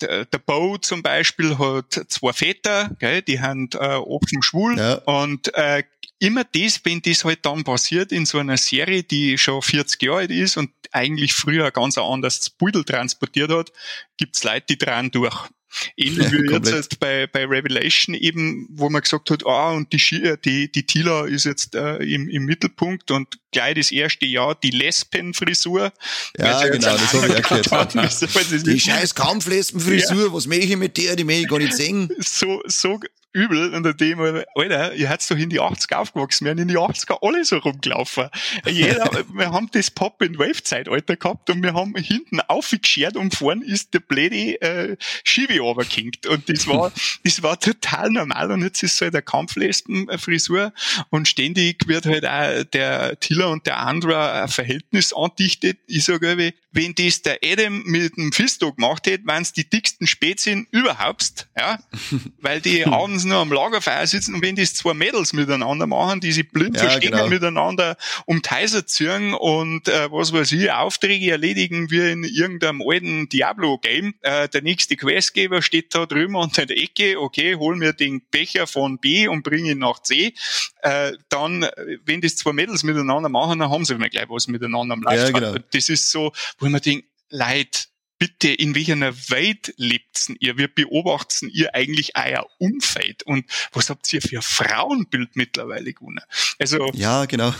Der, 0.01 0.25
der 0.25 0.37
Bo 0.37 0.77
zum 0.77 1.01
Beispiel 1.01 1.57
hat 1.57 2.05
zwei 2.07 2.33
Väter, 2.33 2.91
gell, 2.99 3.23
die 3.23 3.41
haben 3.41 3.69
äh, 3.73 3.95
offen 3.95 4.43
schwul 4.43 4.77
ja. 4.77 4.95
und 5.05 5.53
äh, 5.55 5.83
immer 6.19 6.43
das, 6.43 6.81
wenn 6.83 7.01
das 7.01 7.25
halt 7.25 7.45
dann 7.45 7.63
passiert 7.63 8.11
in 8.11 8.25
so 8.25 8.37
einer 8.37 8.57
Serie, 8.57 9.03
die 9.03 9.37
schon 9.37 9.61
40 9.61 10.01
Jahre 10.03 10.19
alt 10.19 10.31
ist 10.31 10.57
und 10.57 10.71
eigentlich 10.91 11.33
früher 11.33 11.71
ganz 11.71 11.97
anders 11.97 12.49
Pudel 12.49 12.83
transportiert 12.83 13.51
hat, 13.51 13.71
gibt's 14.17 14.43
Leute, 14.43 14.65
die 14.69 14.77
dran 14.77 15.11
durch. 15.11 15.49
Ähnlich 15.97 16.31
wie 16.31 16.51
ja, 16.51 16.59
jetzt 16.75 16.99
bei, 16.99 17.27
bei 17.27 17.45
Revelation 17.45 18.15
eben, 18.15 18.67
wo 18.71 18.89
man 18.89 19.01
gesagt 19.01 19.29
hat, 19.31 19.45
ah, 19.45 19.71
und 19.71 19.91
die, 19.91 20.15
äh, 20.17 20.37
die, 20.43 20.71
die 20.71 20.85
Tila 20.85 21.25
ist 21.25 21.45
jetzt 21.45 21.75
äh, 21.75 21.97
im, 21.97 22.29
im 22.29 22.45
Mittelpunkt 22.45 23.11
und 23.11 23.39
gleich 23.51 23.75
das 23.75 23.91
erste 23.91 24.25
Jahr 24.25 24.55
die 24.55 24.69
Lesbenfrisur. 24.69 25.91
Ja, 26.37 26.67
genau, 26.67 26.95
das 26.95 27.13
habe 27.13 27.27
ich 27.27 27.33
erklärt. 27.33 28.67
die 28.67 28.79
scheiß 28.79 29.15
Kampflesbenfrisur, 29.15 30.27
ja. 30.27 30.33
was 30.33 30.45
mache 30.45 30.59
ich 30.59 30.77
mit 30.77 30.97
der, 30.97 31.15
die 31.15 31.23
möchte 31.23 31.41
ich 31.41 31.47
gar 31.47 31.59
nicht 31.59 31.73
sehen. 31.73 32.09
So, 32.19 32.61
so, 32.65 32.99
übel 33.33 33.73
unter 33.73 33.93
dem, 33.93 34.19
Alter, 34.55 34.93
ihr 34.93 35.09
hat's 35.09 35.27
doch 35.27 35.37
in 35.37 35.49
die 35.49 35.59
80er 35.59 35.95
aufgewachsen, 35.95 36.45
wir 36.45 36.51
haben 36.51 36.59
in 36.59 36.67
die 36.67 36.77
80er 36.77 37.17
alle 37.21 37.43
so 37.43 37.57
rumgelaufen. 37.57 38.29
Jeder, 38.67 39.09
wir 39.33 39.51
haben 39.51 39.69
das 39.71 39.91
Pop 39.91 40.21
in 40.21 40.37
Wave-Zeitalter 40.37 41.15
gehabt 41.15 41.49
und 41.49 41.63
wir 41.63 41.73
haben 41.73 41.95
hinten 41.95 42.39
aufgeschert 42.41 43.17
und 43.17 43.35
vorn 43.35 43.61
ist 43.61 43.93
der 43.93 43.99
blöde 43.99 44.61
äh, 44.61 44.97
Schiebe 45.23 45.59
runtergekinkt. 45.59 46.27
Und 46.27 46.47
das 46.49 46.67
war, 46.67 46.91
das 47.23 47.43
war 47.43 47.59
total 47.59 48.09
normal 48.11 48.51
und 48.51 48.61
jetzt 48.61 48.83
ist 48.83 48.97
so 48.97 49.05
halt 49.05 49.15
eine 49.15 49.23
Kampflesben-Frisur 49.23 50.73
und 51.09 51.27
ständig 51.27 51.87
wird 51.87 52.05
halt 52.05 52.25
auch 52.25 52.63
der 52.65 53.19
Tiller 53.19 53.49
und 53.49 53.65
der 53.65 53.79
Andra 53.79 54.43
ein 54.43 54.47
Verhältnis 54.47 55.13
andichtet. 55.13 55.79
Ich 55.87 56.05
sage, 56.05 56.53
wenn 56.71 56.95
das 56.95 57.21
der 57.21 57.39
Adam 57.43 57.83
mit 57.83 58.17
dem 58.17 58.31
Fisto 58.31 58.73
gemacht 58.73 59.05
hätte, 59.07 59.25
wären 59.25 59.43
es 59.43 59.53
die 59.53 59.69
dicksten 59.69 60.07
Spätzchen 60.07 60.67
überhaupt, 60.71 61.47
ja, 61.57 61.79
weil 62.41 62.61
die 62.61 62.85
abends 63.23 63.25
nur 63.25 63.39
am 63.39 63.51
Lagerfeuer 63.51 64.05
sitzen 64.07 64.35
und 64.35 64.41
wenn 64.41 64.55
das 64.55 64.73
zwei 64.73 64.93
Mädels 64.93 65.33
miteinander 65.33 65.87
machen, 65.87 66.19
die 66.19 66.31
sich 66.31 66.49
blind 66.49 66.75
ja, 66.75 66.83
verstehen 66.83 67.11
genau. 67.11 67.27
miteinander 67.27 67.97
um 68.25 68.41
Teiser 68.41 68.85
ziehen 68.85 69.33
und 69.33 69.87
äh, 69.87 70.11
was 70.11 70.33
weiß 70.33 70.51
ich, 70.53 70.71
Aufträge 70.71 71.31
erledigen 71.31 71.89
wie 71.91 72.11
in 72.11 72.23
irgendeinem 72.23 72.81
alten 72.85 73.29
Diablo-Game. 73.29 74.15
Äh, 74.21 74.49
der 74.49 74.61
nächste 74.61 74.95
Questgeber 74.95 75.61
steht 75.61 75.95
da 75.95 76.05
drüben 76.05 76.35
unter 76.35 76.65
der 76.65 76.77
Ecke, 76.77 77.19
okay, 77.19 77.55
hol 77.55 77.75
mir 77.75 77.93
den 77.93 78.21
Becher 78.29 78.67
von 78.67 78.99
B 78.99 79.27
und 79.27 79.43
bring 79.43 79.65
ihn 79.65 79.79
nach 79.79 79.99
C. 80.01 80.33
Äh, 80.81 81.13
dann, 81.29 81.67
wenn 82.05 82.21
das 82.21 82.35
zwei 82.35 82.53
Mädels 82.53 82.83
miteinander 82.83 83.29
machen, 83.29 83.59
dann 83.59 83.69
haben 83.69 83.85
sie 83.85 83.93
immer 83.93 84.09
gleich 84.09 84.29
was 84.29 84.47
miteinander 84.47 84.93
am 84.93 85.03
Ja, 85.09 85.29
genau. 85.31 85.55
Das 85.71 85.89
ist 85.89 86.11
so, 86.11 86.31
wo 86.59 86.69
man 86.69 86.81
denkt, 86.81 87.07
Leid, 87.29 87.87
bitte, 88.23 88.47
in 88.53 88.73
welcher 88.73 88.95
Welt 89.29 89.73
lebt 89.75 90.31
ihr? 90.39 90.57
Wir 90.57 90.69
beobachten 90.69 91.49
ihr 91.49 91.75
eigentlich 91.75 92.13
euer 92.15 92.47
Umfeld. 92.57 93.23
Und 93.23 93.45
was 93.73 93.89
habt 93.89 94.11
ihr 94.13 94.21
für 94.21 94.37
ein 94.37 94.41
Frauenbild 94.41 95.35
mittlerweile 95.35 95.91
gewonnen? 95.91 96.21
Also. 96.57 96.89
Ja, 96.93 97.25
genau 97.25 97.53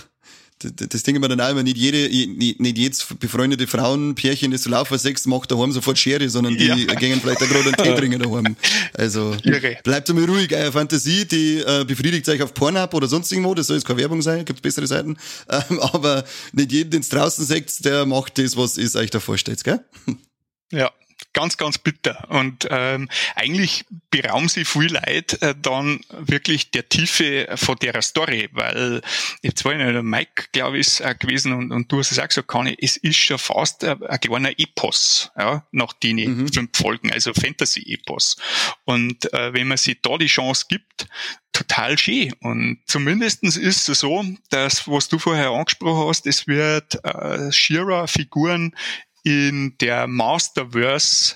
das 0.64 1.04
Ding 1.04 1.16
immer 1.16 1.28
dann 1.28 1.42
auch 1.42 1.50
immer, 1.50 1.64
nicht 1.64 1.78
jede, 1.78 2.08
nicht, 2.08 2.60
nicht 2.60 2.78
jedes 2.78 3.06
befreundete 3.20 3.68
Frauenpärchen, 3.68 4.52
das 4.52 4.64
so 4.64 4.70
laufen 4.70 4.98
sechs 4.98 5.26
macht 5.26 5.52
daheim 5.52 5.72
sofort 5.72 5.98
Schere, 5.98 6.30
sondern 6.30 6.58
die 6.58 6.68
ja. 6.68 6.76
gehen 6.96 7.20
vielleicht 7.20 7.42
auch 7.42 7.50
gerade 7.50 7.66
einen 7.66 7.76
Tee 7.76 7.96
trinken 7.96 8.22
daheim. 8.22 8.56
Also, 8.94 9.36
Irre. 9.44 9.78
bleibt 9.84 10.10
einmal 10.10 10.26
ruhig, 10.26 10.54
eure 10.54 10.72
Fantasie, 10.72 11.26
die 11.26 11.58
äh, 11.58 11.84
befriedigt 11.86 12.28
euch 12.30 12.42
auf 12.42 12.54
Pornhub 12.54 12.94
oder 12.94 13.08
sonst 13.08 13.32
irgendwo, 13.32 13.54
das 13.54 13.68
soll 13.68 13.78
jetzt 13.78 13.86
keine 13.86 14.00
Werbung 14.00 14.22
sein, 14.22 14.46
gibt 14.46 14.62
bessere 14.62 14.88
Seiten, 14.88 15.18
ähm, 15.50 15.80
aber 15.80 16.24
nicht 16.54 16.72
jeden, 16.72 16.92
den 16.92 17.02
es 17.02 17.10
draußen 17.10 17.46
seht, 17.46 17.84
der 17.84 18.06
macht 18.06 18.38
das, 18.38 18.56
was 18.56 18.78
ihr 18.78 18.94
euch 18.96 19.10
da 19.10 19.20
vorstellt, 19.20 19.64
gell? 19.64 19.84
Ja, 20.72 20.92
ganz, 21.34 21.58
ganz 21.58 21.78
bitter. 21.78 22.28
Und 22.30 22.68
ähm, 22.70 23.10
eigentlich 23.36 23.86
berauben 24.10 24.48
sie 24.48 24.66
viel 24.66 24.92
Leid 24.94 25.42
äh, 25.42 25.56
dann 25.60 26.00
wirklich 26.10 26.72
der 26.72 26.88
Tiefe 26.88 27.48
von 27.56 27.76
der 27.78 28.02
Story, 28.02 28.50
weil 28.52 29.02
jetzt 29.42 29.66
war 29.66 29.76
ja 29.76 29.92
der 29.92 30.04
Mike, 30.04 30.46
glaube 30.52 30.78
ich, 30.78 30.88
ist 30.88 31.06
auch 31.06 31.18
gewesen 31.18 31.54
und, 31.54 31.72
und 31.72 31.92
du 31.92 32.00
hast 32.00 32.12
es 32.12 32.20
auch 32.20 32.28
gesagt, 32.28 32.48
Kani, 32.48 32.78
es 32.80 32.98
ist 32.98 33.18
schon 33.18 33.40
fast 33.40 33.84
ein, 33.84 34.02
ein 34.04 34.20
kleiner 34.20 34.52
Epos, 34.58 35.32
ja, 35.38 35.66
nach 35.72 35.94
den 35.94 36.18
mhm. 36.18 36.54
fünf 36.54 36.78
Folgen, 36.78 37.12
also 37.12 37.34
Fantasy-Epos. 37.34 38.38
Und 38.86 39.32
äh, 39.34 39.54
wenn 39.54 39.68
man 39.68 39.78
sich 39.78 40.02
da 40.02 40.18
die 40.18 40.28
Chance 40.28 40.66
gibt, 40.70 41.08
total 41.52 41.98
schön. 41.98 42.34
Und 42.42 42.80
zumindestens 42.88 43.58
ist 43.58 43.88
es 43.88 44.00
so, 44.00 44.24
dass, 44.50 44.88
was 44.88 45.08
du 45.08 45.20
vorher 45.20 45.52
angesprochen 45.52 46.08
hast, 46.08 46.26
es 46.26 46.48
wird 46.48 47.04
äh, 47.06 47.52
Shira-Figuren 47.52 48.76
in 49.24 49.78
der 49.80 50.08
Masterverse 50.08 51.36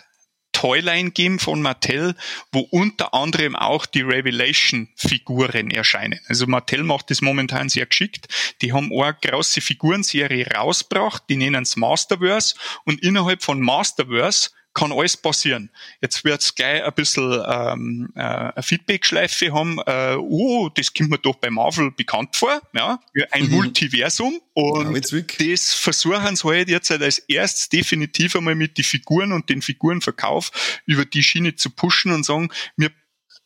Toyline 0.58 1.12
geben 1.12 1.38
von 1.38 1.62
Mattel, 1.62 2.16
wo 2.52 2.62
unter 2.72 3.14
anderem 3.14 3.56
auch 3.56 3.86
die 3.86 4.02
Revelation-Figuren 4.02 5.70
erscheinen. 5.70 6.20
Also 6.28 6.48
Mattel 6.48 6.84
macht 6.84 7.12
das 7.12 7.22
momentan 7.22 7.70
sehr 7.70 7.86
geschickt. 7.86 8.28
Die 8.64 8.74
haben 8.74 8.92
eine 8.92 9.16
große 9.22 9.62
Figurenserie 9.62 10.48
rausgebracht, 10.48 11.24
die 11.30 11.36
nennen 11.36 11.62
es 11.62 11.76
Masterverse 11.76 12.56
und 12.86 13.04
innerhalb 13.04 13.44
von 13.44 13.62
Masterverse 13.62 14.50
kann 14.78 14.92
alles 14.92 15.18
passieren. 15.18 15.72
Jetzt 16.02 16.24
wird's 16.24 16.54
gleich 16.54 16.84
ein 16.84 16.94
bisschen 16.94 17.44
ähm, 17.48 18.10
äh, 18.16 18.22
eine 18.22 18.62
Feedback-Schleife 18.62 19.52
haben, 19.52 19.80
äh, 19.88 20.16
oh, 20.20 20.70
das 20.70 20.94
kommt 20.94 21.10
mir 21.10 21.18
doch 21.18 21.36
bei 21.36 21.50
Marvel 21.50 21.90
bekannt 21.90 22.36
vor, 22.36 22.62
ja, 22.74 23.00
ein 23.32 23.46
mhm. 23.46 23.56
Multiversum 23.56 24.40
und 24.54 24.96
ja, 24.96 25.22
das 25.40 25.74
versuchen 25.74 26.36
sie 26.36 26.48
halt 26.48 26.70
jetzt 26.70 26.92
halt 26.92 27.02
als 27.02 27.18
erstes 27.18 27.70
definitiv 27.70 28.36
einmal 28.36 28.54
mit 28.54 28.78
den 28.78 28.84
Figuren 28.84 29.32
und 29.32 29.50
den 29.50 29.64
Figurenverkauf 29.64 30.80
über 30.86 31.06
die 31.06 31.24
Schiene 31.24 31.56
zu 31.56 31.72
pushen 31.72 32.12
und 32.12 32.24
sagen, 32.24 32.50
wir 32.76 32.92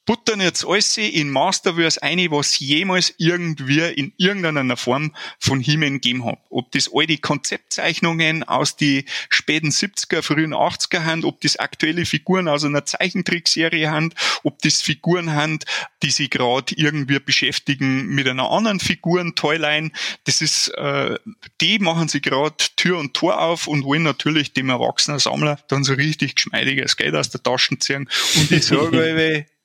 buttern 0.05 0.41
jetzt 0.41 0.65
alles 0.65 0.97
in 0.97 1.29
Masterverse 1.29 2.01
ein, 2.01 2.19
was 2.31 2.59
jemals 2.59 3.13
irgendwie 3.17 3.81
in 3.81 4.13
irgendeiner 4.17 4.77
Form 4.77 5.15
von 5.39 5.59
He-Man 5.59 5.93
gegeben 5.93 6.25
hat. 6.25 6.39
Ob 6.49 6.71
das 6.71 6.89
all 6.93 7.05
die 7.05 7.19
Konzeptzeichnungen 7.19 8.43
aus 8.43 8.75
die 8.75 9.05
späten 9.29 9.69
70er, 9.69 10.21
frühen 10.21 10.53
80er 10.53 11.03
haben, 11.03 11.23
ob 11.23 11.39
das 11.41 11.57
aktuelle 11.57 12.05
Figuren 12.05 12.47
aus 12.47 12.63
einer 12.63 12.85
Zeichentrickserie 12.85 13.89
haben, 13.89 14.13
ob 14.43 14.59
das 14.61 14.81
Figuren 14.81 15.33
haben, 15.33 15.59
die 16.01 16.11
sich 16.11 16.29
gerade 16.29 16.73
irgendwie 16.75 17.19
beschäftigen 17.19 18.07
mit 18.07 18.27
einer 18.27 18.49
anderen 18.49 18.79
Figuren, 18.79 19.35
Toyline. 19.35 19.91
Das 20.23 20.41
ist, 20.41 20.69
äh, 20.69 21.17
die 21.61 21.79
machen 21.79 22.07
sie 22.07 22.21
gerade 22.21 22.55
Tür 22.75 22.97
und 22.97 23.13
Tor 23.13 23.39
auf 23.39 23.67
und 23.67 23.83
wollen 23.83 24.03
natürlich 24.03 24.53
dem 24.53 24.69
erwachsenen 24.69 25.19
Sammler 25.19 25.59
dann 25.67 25.83
so 25.83 25.93
richtig 25.93 26.35
geschmeidiges 26.35 26.97
Geld 26.97 27.15
aus 27.15 27.29
der 27.29 27.43
Tasche 27.43 27.77
ziehen. 27.77 28.09
Und 28.35 28.51
ich 28.51 28.65
sage, 28.65 29.45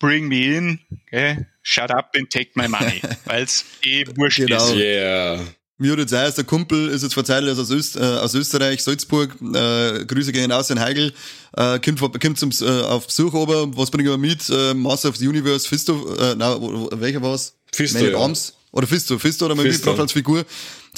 bring 0.00 0.28
me 0.28 0.56
in, 0.56 0.80
okay? 1.06 1.46
shut 1.62 1.90
up 1.90 2.10
and 2.14 2.28
take 2.28 2.50
my 2.56 2.66
money, 2.66 3.00
weil's 3.26 3.64
eh 3.84 4.04
wurscht 4.16 4.38
genau. 4.38 4.56
ist. 4.56 4.74
Yeah. 4.74 5.38
Mir 5.78 5.92
hat 5.92 5.98
jetzt 5.98 6.12
erst 6.12 6.36
der 6.36 6.44
Kumpel, 6.44 6.88
ist 6.88 7.02
jetzt 7.02 7.14
verzeiht, 7.14 7.42
aus, 7.44 7.70
Öst, 7.70 7.96
äh, 7.96 8.00
aus 8.00 8.34
Österreich, 8.34 8.82
Salzburg, 8.82 9.34
äh, 9.40 10.04
Grüße 10.04 10.30
gehen 10.30 10.52
aus 10.52 10.68
in 10.68 10.78
Heigl, 10.78 11.14
äh, 11.56 11.78
kommt, 11.78 12.20
kommt 12.20 12.38
zum, 12.38 12.50
äh, 12.60 12.82
auf 12.82 13.06
Besuch 13.06 13.32
ober, 13.32 13.74
was 13.74 13.90
bringen 13.90 14.10
wir 14.10 14.18
mit? 14.18 14.50
Äh, 14.50 14.74
Master 14.74 15.08
of 15.08 15.16
the 15.16 15.26
Universe, 15.26 15.66
Fisto, 15.66 16.14
äh, 16.16 16.34
na, 16.36 16.58
welcher 17.00 17.22
war's? 17.22 17.54
Fisto, 17.72 17.98
Man 17.98 18.10
ja. 18.10 18.18
Arms? 18.18 18.52
Oder 18.72 18.86
Fisto, 18.86 19.18
Fisto 19.18 19.46
oder 19.46 19.54
man 19.54 19.66
mitgebracht 19.66 20.00
als 20.00 20.12
Figur. 20.12 20.44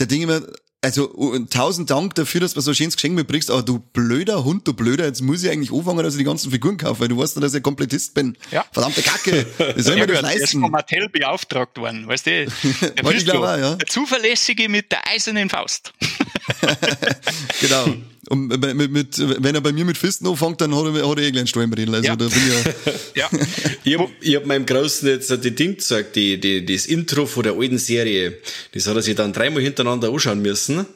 Der 0.01 0.07
Ding 0.07 0.23
immer, 0.23 0.43
also 0.83 1.39
tausend 1.49 1.91
Dank 1.91 2.17
dafür, 2.17 2.41
dass 2.41 2.55
du 2.55 2.61
so 2.61 2.73
ein 2.73 2.75
schönes 2.75 2.97
Geschenk 2.97 3.15
mitbringst, 3.15 3.51
aber 3.51 3.63
du 3.63 3.79
blöder 3.79 4.45
Hund, 4.45 4.67
du 4.67 4.73
blöder, 4.73 5.07
jetzt 5.07 5.23
muss 5.23 5.43
ich 5.45 5.51
eigentlich 5.51 5.73
anfangen, 5.73 6.03
dass 6.03 6.15
ich 6.15 6.19
die 6.19 6.25
ganzen 6.25 6.51
Figuren 6.51 6.77
kaufe, 6.77 7.01
weil 7.01 7.09
du 7.09 7.17
weißt 7.17 7.41
dass 7.43 7.55
ich 7.55 7.63
Komplettist 7.63 8.15
bin. 8.15 8.37
Ja. 8.51 8.65
Verdammte 8.73 9.03
Kacke. 9.03 9.47
Wie 9.77 9.83
soll 9.83 9.95
ich 9.95 10.01
ja, 10.01 10.07
mir 10.07 10.13
das 10.13 10.23
leisten? 10.23 10.43
Ist 10.43 10.53
von 10.53 10.71
Mattel 10.71 11.09
beauftragt 11.09 11.79
worden, 11.79 12.07
weißt 12.09 12.27
du? 12.27 12.31
Der, 13.03 13.11
ich 13.13 13.25
glaube, 13.25 13.47
ja. 13.47 13.75
der 13.77 13.87
Zuverlässige 13.87 14.69
mit 14.69 14.91
der 14.91 15.07
eisernen 15.09 15.49
Faust. 15.49 15.93
genau. 17.61 17.87
Und 18.29 18.49
mit, 18.77 18.91
mit, 18.91 19.43
wenn 19.43 19.55
er 19.55 19.61
bei 19.61 19.73
mir 19.73 19.85
mit 19.85 19.99
Fisten 19.99 20.27
anfängt, 20.29 20.61
dann 20.61 20.75
hat 20.75 20.85
er, 20.87 21.09
hat 21.09 21.19
er 21.19 21.25
eh 21.25 21.33
gleich 21.33 21.49
Stollen 21.49 21.73
reden. 21.75 21.93
Also 21.93 22.07
ja. 22.07 22.17
da 22.17 22.29
bin 22.29 22.39
ich 22.39 23.15
ja. 23.15 23.29
ich 23.83 23.99
hab, 23.99 24.09
ich 24.21 24.37
hab 24.37 24.47
meinem 24.47 24.65
Großen 24.65 25.09
jetzt 25.09 25.31
die 25.45 25.51
Ding 25.51 25.77
gesagt, 25.77 26.15
die, 26.15 26.39
die, 26.39 26.65
das 26.65 26.87
Intro 26.87 27.27
von 27.27 27.43
der 27.43 27.55
alten 27.55 27.79
Serie. 27.79 28.39
Das 28.73 28.87
hat 28.87 28.95
er 28.95 29.03
sich 29.03 29.17
dann 29.17 29.33
dreimal 29.33 29.61
hintereinander 29.61 30.09
anschauen 30.09 30.41
müssen. 30.41 30.79
Und 30.79 30.87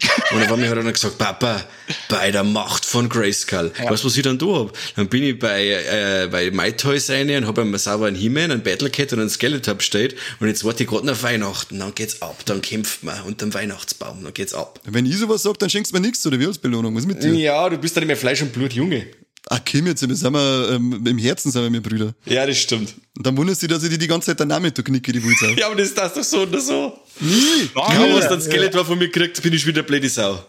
auf 0.42 0.52
einmal 0.52 0.68
hat 0.68 0.76
er 0.76 0.84
dann 0.84 0.92
gesagt, 0.92 1.18
Papa, 1.18 1.64
bei 2.08 2.30
der 2.30 2.44
Macht 2.44 2.84
von 2.84 3.08
Grayskull. 3.08 3.72
Ja. 3.76 3.90
Weißt 3.90 4.04
du, 4.04 4.06
was 4.06 4.16
ich 4.16 4.22
dann 4.22 4.38
da 4.38 4.46
hab? 4.46 4.72
Dann 4.94 5.08
bin 5.08 5.24
ich 5.24 5.38
bei, 5.38 5.68
äh, 5.68 6.28
bei 6.30 6.52
My 6.52 6.72
Toys 6.72 7.10
rein 7.10 7.28
und 7.30 7.46
hab 7.46 7.58
einmal 7.58 7.80
sauber 7.80 8.06
einen 8.06 8.16
He-Man, 8.16 8.52
einen 8.52 8.62
Battlecat 8.62 9.12
und 9.12 9.20
einen 9.20 9.30
Skeleton 9.30 9.76
bestellt. 9.76 10.14
Und 10.38 10.46
jetzt 10.46 10.64
warte 10.64 10.84
ich 10.84 10.88
gerade 10.88 11.06
nach 11.06 11.22
Weihnachten. 11.24 11.80
Dann 11.80 11.94
geht's 11.94 12.22
ab. 12.22 12.44
Dann 12.46 12.62
kämpft 12.62 13.02
man 13.02 13.20
unter 13.22 13.46
dem 13.46 13.52
Weihnachtsbaum. 13.52 14.22
Dann 14.22 14.32
geht's 14.32 14.54
ab. 14.54 14.80
Wenn 14.84 15.06
ich 15.06 15.18
sowas 15.18 15.42
sag, 15.46 15.58
dann 15.58 15.70
schenkst 15.70 15.92
du 15.92 15.96
mir 15.96 16.06
nichts, 16.06 16.26
oder 16.26 16.38
wie 16.38 16.46
als 16.46 16.58
Belohnung? 16.58 16.94
Was 16.94 17.06
mit 17.06 17.22
dir? 17.22 17.32
Ja, 17.34 17.68
du 17.68 17.78
bist 17.78 17.96
dann 17.96 18.06
mehr 18.06 18.16
Fleisch 18.16 18.42
und 18.42 18.52
Blut, 18.52 18.72
Junge. 18.72 19.06
Ach, 19.48 19.64
Kim, 19.64 19.86
jetzt 19.86 20.00
sind 20.00 20.10
wir, 20.10 20.70
ähm, 20.72 21.06
im 21.06 21.18
Herzen 21.18 21.52
sind 21.52 21.62
wir 21.62 21.70
mir 21.70 21.80
Brüder. 21.80 22.14
Ja, 22.24 22.44
das 22.44 22.58
stimmt. 22.58 22.94
Und 23.16 23.26
dann 23.26 23.36
wunderst 23.36 23.62
du, 23.62 23.68
dass 23.68 23.84
ich 23.84 23.90
dir 23.90 23.98
die 23.98 24.08
ganze 24.08 24.26
Zeit 24.26 24.40
den 24.40 24.48
Namen 24.48 24.74
knicke, 24.74 25.12
die 25.12 25.22
Wulzau. 25.22 25.46
ja, 25.56 25.66
aber 25.66 25.76
das 25.76 25.88
ist 25.88 25.98
das 25.98 26.14
doch 26.14 26.24
so 26.24 26.42
oder 26.42 26.60
so. 26.60 26.98
Nie. 27.20 27.68
Kaum 27.72 28.12
was 28.12 28.28
dann 28.28 28.42
Skeletor 28.42 28.80
ja. 28.80 28.84
von 28.84 28.98
mir 28.98 29.08
kriegt, 29.08 29.40
bin 29.40 29.52
ich 29.52 29.64
wieder 29.64 29.84
blöde 29.84 30.08
Sau. 30.08 30.44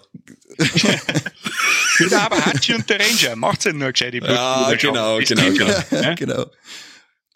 ja, 2.10 2.26
aber 2.26 2.44
Hachi 2.44 2.74
und 2.74 2.90
der 2.90 3.00
Ranger, 3.00 3.36
macht's 3.36 3.66
ja 3.66 3.74
nur 3.74 3.92
gescheit. 3.92 4.16
Ja, 4.16 4.74
genau, 4.74 5.20
genau, 5.20 5.52
genau. 5.52 6.16
genau. 6.16 6.46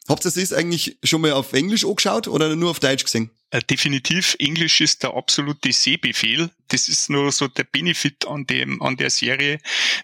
Habt 0.09 0.25
ihr 0.25 0.31
das 0.31 0.53
eigentlich 0.53 0.97
schon 1.03 1.21
mal 1.21 1.33
auf 1.33 1.53
Englisch 1.53 1.85
angeschaut 1.85 2.27
oder 2.27 2.55
nur 2.55 2.71
auf 2.71 2.79
Deutsch 2.79 3.03
gesehen? 3.03 3.29
Äh, 3.51 3.61
definitiv, 3.69 4.37
Englisch 4.39 4.79
ist 4.79 5.03
der 5.03 5.13
absolute 5.13 5.73
Sehbefehl. 5.73 6.49
Das 6.69 6.87
ist 6.87 7.09
nur 7.09 7.33
so 7.33 7.49
der 7.49 7.65
Benefit 7.65 8.25
an 8.25 8.45
dem, 8.45 8.81
an 8.81 8.95
der 8.95 9.09
Serie, 9.09 9.59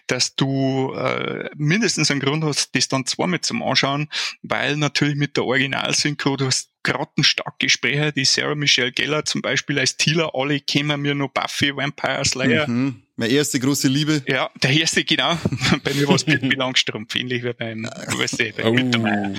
dass 0.06 0.36
du 0.36 0.92
äh, 0.92 1.48
mindestens 1.56 2.10
einen 2.10 2.20
Grund 2.20 2.44
hast, 2.44 2.74
das 2.76 2.88
dann 2.88 3.06
zweimal 3.06 3.40
zum 3.40 3.62
Anschauen, 3.62 4.10
weil 4.42 4.76
natürlich 4.76 5.16
mit 5.16 5.38
der 5.38 5.46
Originalsynchro, 5.46 6.36
du 6.36 6.46
hast 6.46 6.67
grottenstarke 6.82 7.68
Sprecher, 7.68 8.12
die 8.12 8.24
Sarah 8.24 8.54
Michelle 8.54 8.92
Geller 8.92 9.24
zum 9.24 9.42
Beispiel 9.42 9.78
als 9.78 9.96
Tila, 9.96 10.30
alle 10.32 10.60
kennen 10.60 11.00
mir 11.00 11.14
nur 11.14 11.28
Buffy, 11.28 11.74
Vampire 11.76 12.24
Slayer. 12.24 12.68
Mhm. 12.68 13.02
Meine 13.16 13.32
erste 13.32 13.58
große 13.58 13.88
Liebe. 13.88 14.22
Ja, 14.28 14.48
der 14.62 14.70
erste, 14.70 15.04
genau. 15.04 15.36
bei 15.84 15.92
mir 15.92 16.06
war 16.06 16.14
es 16.14 16.24
Pippi 16.24 16.54
Langstrumpf, 16.54 17.16
ähnlich 17.16 17.42
wie 17.42 17.52
beim, 17.52 17.84
weißt 17.84 18.40
du, 18.40 18.52
beim 18.52 18.94
oh. 18.94 19.34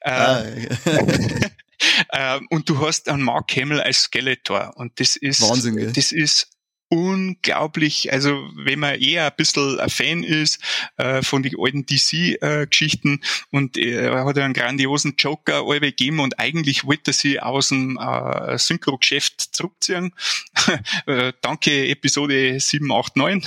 Äh, 0.00 0.10
ah, 0.10 0.44
ähm, 2.36 2.46
und 2.50 2.68
du 2.68 2.78
hast 2.86 3.08
einen 3.08 3.22
Mark 3.22 3.56
Hamill 3.56 3.80
als 3.80 4.02
Skeletor 4.02 4.76
und 4.76 5.00
das 5.00 5.16
ist 5.16 5.42
Wahnsinn, 5.42 5.76
gell? 5.76 5.92
das 5.92 6.12
ist 6.12 6.53
unglaublich, 6.88 8.12
also 8.12 8.48
wenn 8.54 8.78
man 8.78 9.00
eher 9.00 9.26
ein 9.26 9.32
bisschen 9.36 9.80
ein 9.80 9.90
Fan 9.90 10.22
ist 10.22 10.60
äh, 10.96 11.22
von 11.22 11.42
den 11.42 11.54
alten 11.58 11.86
DC-Geschichten 11.86 13.20
äh, 13.20 13.56
und 13.56 13.76
er 13.76 14.24
hat 14.24 14.38
einen 14.38 14.54
grandiosen 14.54 15.14
Joker 15.18 15.64
alle 15.66 15.80
gegeben 15.80 16.20
und 16.20 16.38
eigentlich 16.38 16.84
wollte 16.84 17.10
er 17.10 17.14
sie 17.14 17.40
aus 17.40 17.68
dem 17.68 17.96
äh, 17.96 18.58
Synchro-Geschäft 18.58 19.40
zurückziehen. 19.54 20.12
äh, 21.06 21.32
danke 21.40 21.88
Episode 21.88 22.60
7, 22.60 22.90
8, 22.92 23.16
9. 23.16 23.42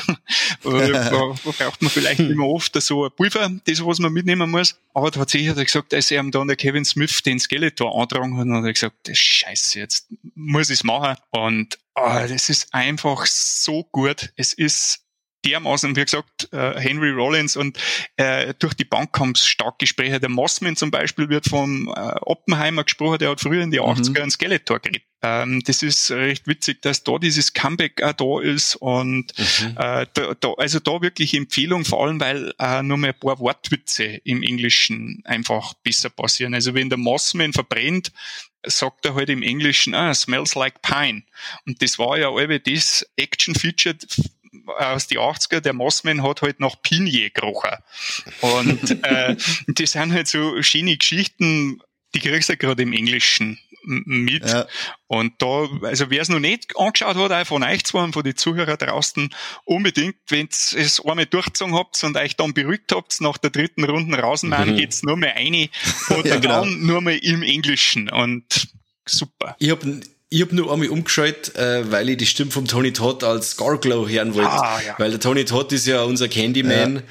da 0.63 1.35
braucht 1.43 1.81
man 1.81 1.91
vielleicht 1.91 2.19
immer 2.19 2.47
oft 2.47 2.81
so 2.81 3.05
ein 3.05 3.11
Pulver, 3.15 3.49
das 3.65 3.85
was 3.85 3.99
man 3.99 4.13
mitnehmen 4.13 4.49
muss. 4.49 4.79
Aber 4.93 5.11
tatsächlich 5.11 5.49
hat 5.49 5.57
er 5.57 5.65
gesagt, 5.65 5.93
als 5.93 6.11
er 6.11 6.21
ihm 6.21 6.31
dann 6.31 6.47
der 6.47 6.57
Kevin 6.57 6.83
Smith 6.85 7.21
den 7.23 7.39
Skeletor 7.39 7.99
antragen 7.99 8.37
hat, 8.37 8.47
hat 8.47 8.65
er 8.65 8.73
gesagt, 8.73 8.95
das 9.03 9.17
Scheiße, 9.17 9.79
jetzt 9.79 10.07
muss 10.35 10.69
ich 10.69 10.79
es 10.79 10.83
machen. 10.83 11.15
Und 11.29 11.77
oh, 11.97 12.27
das 12.27 12.49
ist 12.49 12.73
einfach 12.73 13.25
so 13.25 13.83
gut. 13.91 14.31
Es 14.35 14.53
ist 14.53 15.06
dermaßen, 15.45 15.95
wie 15.95 16.03
gesagt, 16.03 16.49
äh, 16.51 16.79
Henry 16.79 17.11
Rollins 17.11 17.55
und 17.55 17.77
äh, 18.17 18.53
durch 18.59 18.73
die 18.73 18.85
Bank 18.85 19.17
haben 19.19 19.31
es 19.31 19.45
stark 19.45 19.79
Gespräche. 19.79 20.19
Der 20.19 20.29
Mossman 20.29 20.75
zum 20.75 20.91
Beispiel 20.91 21.29
wird 21.29 21.45
vom 21.45 21.87
äh, 21.87 21.91
Oppenheimer 22.21 22.83
gesprochen, 22.83 23.19
der 23.19 23.29
hat 23.31 23.41
früher 23.41 23.63
in 23.63 23.71
die 23.71 23.81
80er 23.81 24.09
mhm. 24.09 24.17
einen 24.17 24.31
Skeletor 24.31 24.79
geredet. 24.79 25.03
Ähm, 25.23 25.61
das 25.65 25.81
ist 25.81 26.11
recht 26.11 26.47
witzig, 26.47 26.81
dass 26.83 27.03
da 27.03 27.17
dieses 27.17 27.53
Comeback 27.53 28.03
auch 28.03 28.13
da 28.13 28.41
ist 28.41 28.75
und 28.75 29.33
mhm. 29.37 29.69
äh, 29.77 30.05
da, 30.13 30.33
da, 30.39 30.53
also 30.57 30.79
da 30.79 31.01
wirklich 31.01 31.33
Empfehlung, 31.33 31.85
vor 31.85 32.05
allem 32.05 32.19
weil 32.19 32.53
äh, 32.59 32.83
nur 32.83 32.97
mal 32.97 33.07
ein 33.07 33.19
paar 33.19 33.39
Wortwitze 33.39 34.03
im 34.23 34.43
Englischen 34.43 35.21
einfach 35.25 35.73
besser 35.75 36.09
passieren. 36.09 36.53
Also 36.53 36.75
wenn 36.75 36.89
der 36.89 36.99
Mossman 36.99 37.53
verbrennt, 37.53 38.11
sagt 38.65 39.05
er 39.05 39.15
halt 39.15 39.29
im 39.29 39.41
Englischen, 39.41 39.95
ah, 39.95 40.13
smells 40.13 40.55
like 40.55 40.81
pine. 40.81 41.23
Und 41.65 41.81
das 41.81 41.97
war 41.97 42.17
ja 42.17 42.29
alle 42.29 42.59
das 42.59 43.05
Action-Feature 43.15 43.95
aus 44.65 45.07
die 45.07 45.19
80er, 45.19 45.59
der 45.59 45.73
Mossman 45.73 46.23
hat 46.23 46.41
halt 46.41 46.59
nach 46.59 46.81
Pinie 46.81 47.29
gerochen. 47.31 47.71
Und 48.41 48.91
äh, 49.03 49.35
das 49.67 49.91
sind 49.91 50.13
halt 50.13 50.27
so 50.27 50.61
schöne 50.61 50.97
Geschichten, 50.97 51.81
die 52.13 52.19
kriegst 52.19 52.49
du 52.49 52.57
gerade 52.57 52.83
im 52.83 52.93
Englischen 52.93 53.59
mit. 53.87 54.45
Ja. 54.45 54.67
Und 55.07 55.41
da, 55.41 55.67
also 55.83 56.09
wer 56.09 56.21
es 56.21 56.29
noch 56.29 56.39
nicht 56.39 56.77
angeschaut 56.77 57.15
hat, 57.15 57.31
auch 57.31 57.47
von 57.47 57.63
euch 57.63 57.85
zwei 57.85 58.03
und 58.03 58.13
von 58.13 58.23
den 58.23 58.35
Zuhörern 58.35 58.77
draußen, 58.77 59.33
unbedingt, 59.63 60.17
wenn 60.27 60.49
ihr 60.73 60.79
es 60.79 61.03
einmal 61.05 61.25
durchgezogen 61.25 61.75
habt 61.75 62.03
und 62.03 62.17
euch 62.17 62.35
dann 62.35 62.53
beruhigt 62.53 62.91
habt, 62.91 63.19
nach 63.21 63.37
der 63.37 63.49
dritten 63.49 63.85
Runde 63.85 64.17
rausmachen, 64.17 64.73
mhm. 64.73 64.77
geht's 64.77 65.03
nur 65.03 65.15
mehr 65.15 65.35
eine 65.35 65.69
oder 66.09 66.27
ja, 66.27 66.39
genau. 66.39 66.61
dann 66.61 66.85
nur 66.85 67.01
mehr 67.01 67.21
im 67.23 67.43
Englischen 67.43 68.09
und 68.09 68.67
super. 69.05 69.55
Ich 69.59 69.69
hab 69.69 69.85
ich 70.29 70.41
habe 70.41 70.53
nur 70.53 70.71
einmal 70.73 70.89
umgeschaltet, 70.89 71.55
äh, 71.55 71.89
weil 71.89 72.09
ich 72.09 72.17
die 72.17 72.25
Stimme 72.25 72.51
vom 72.51 72.67
Tony 72.67 72.91
Todd 72.91 73.23
als 73.23 73.51
Scarglow 73.51 74.09
hören 74.09 74.33
wollte. 74.35 74.51
Ah, 74.51 74.81
ja. 74.85 74.95
Weil 74.97 75.11
der 75.11 75.21
Tony 75.21 75.45
Todd 75.45 75.71
ist 75.71 75.87
ja 75.87 76.03
unser 76.03 76.27
Candyman. 76.27 77.03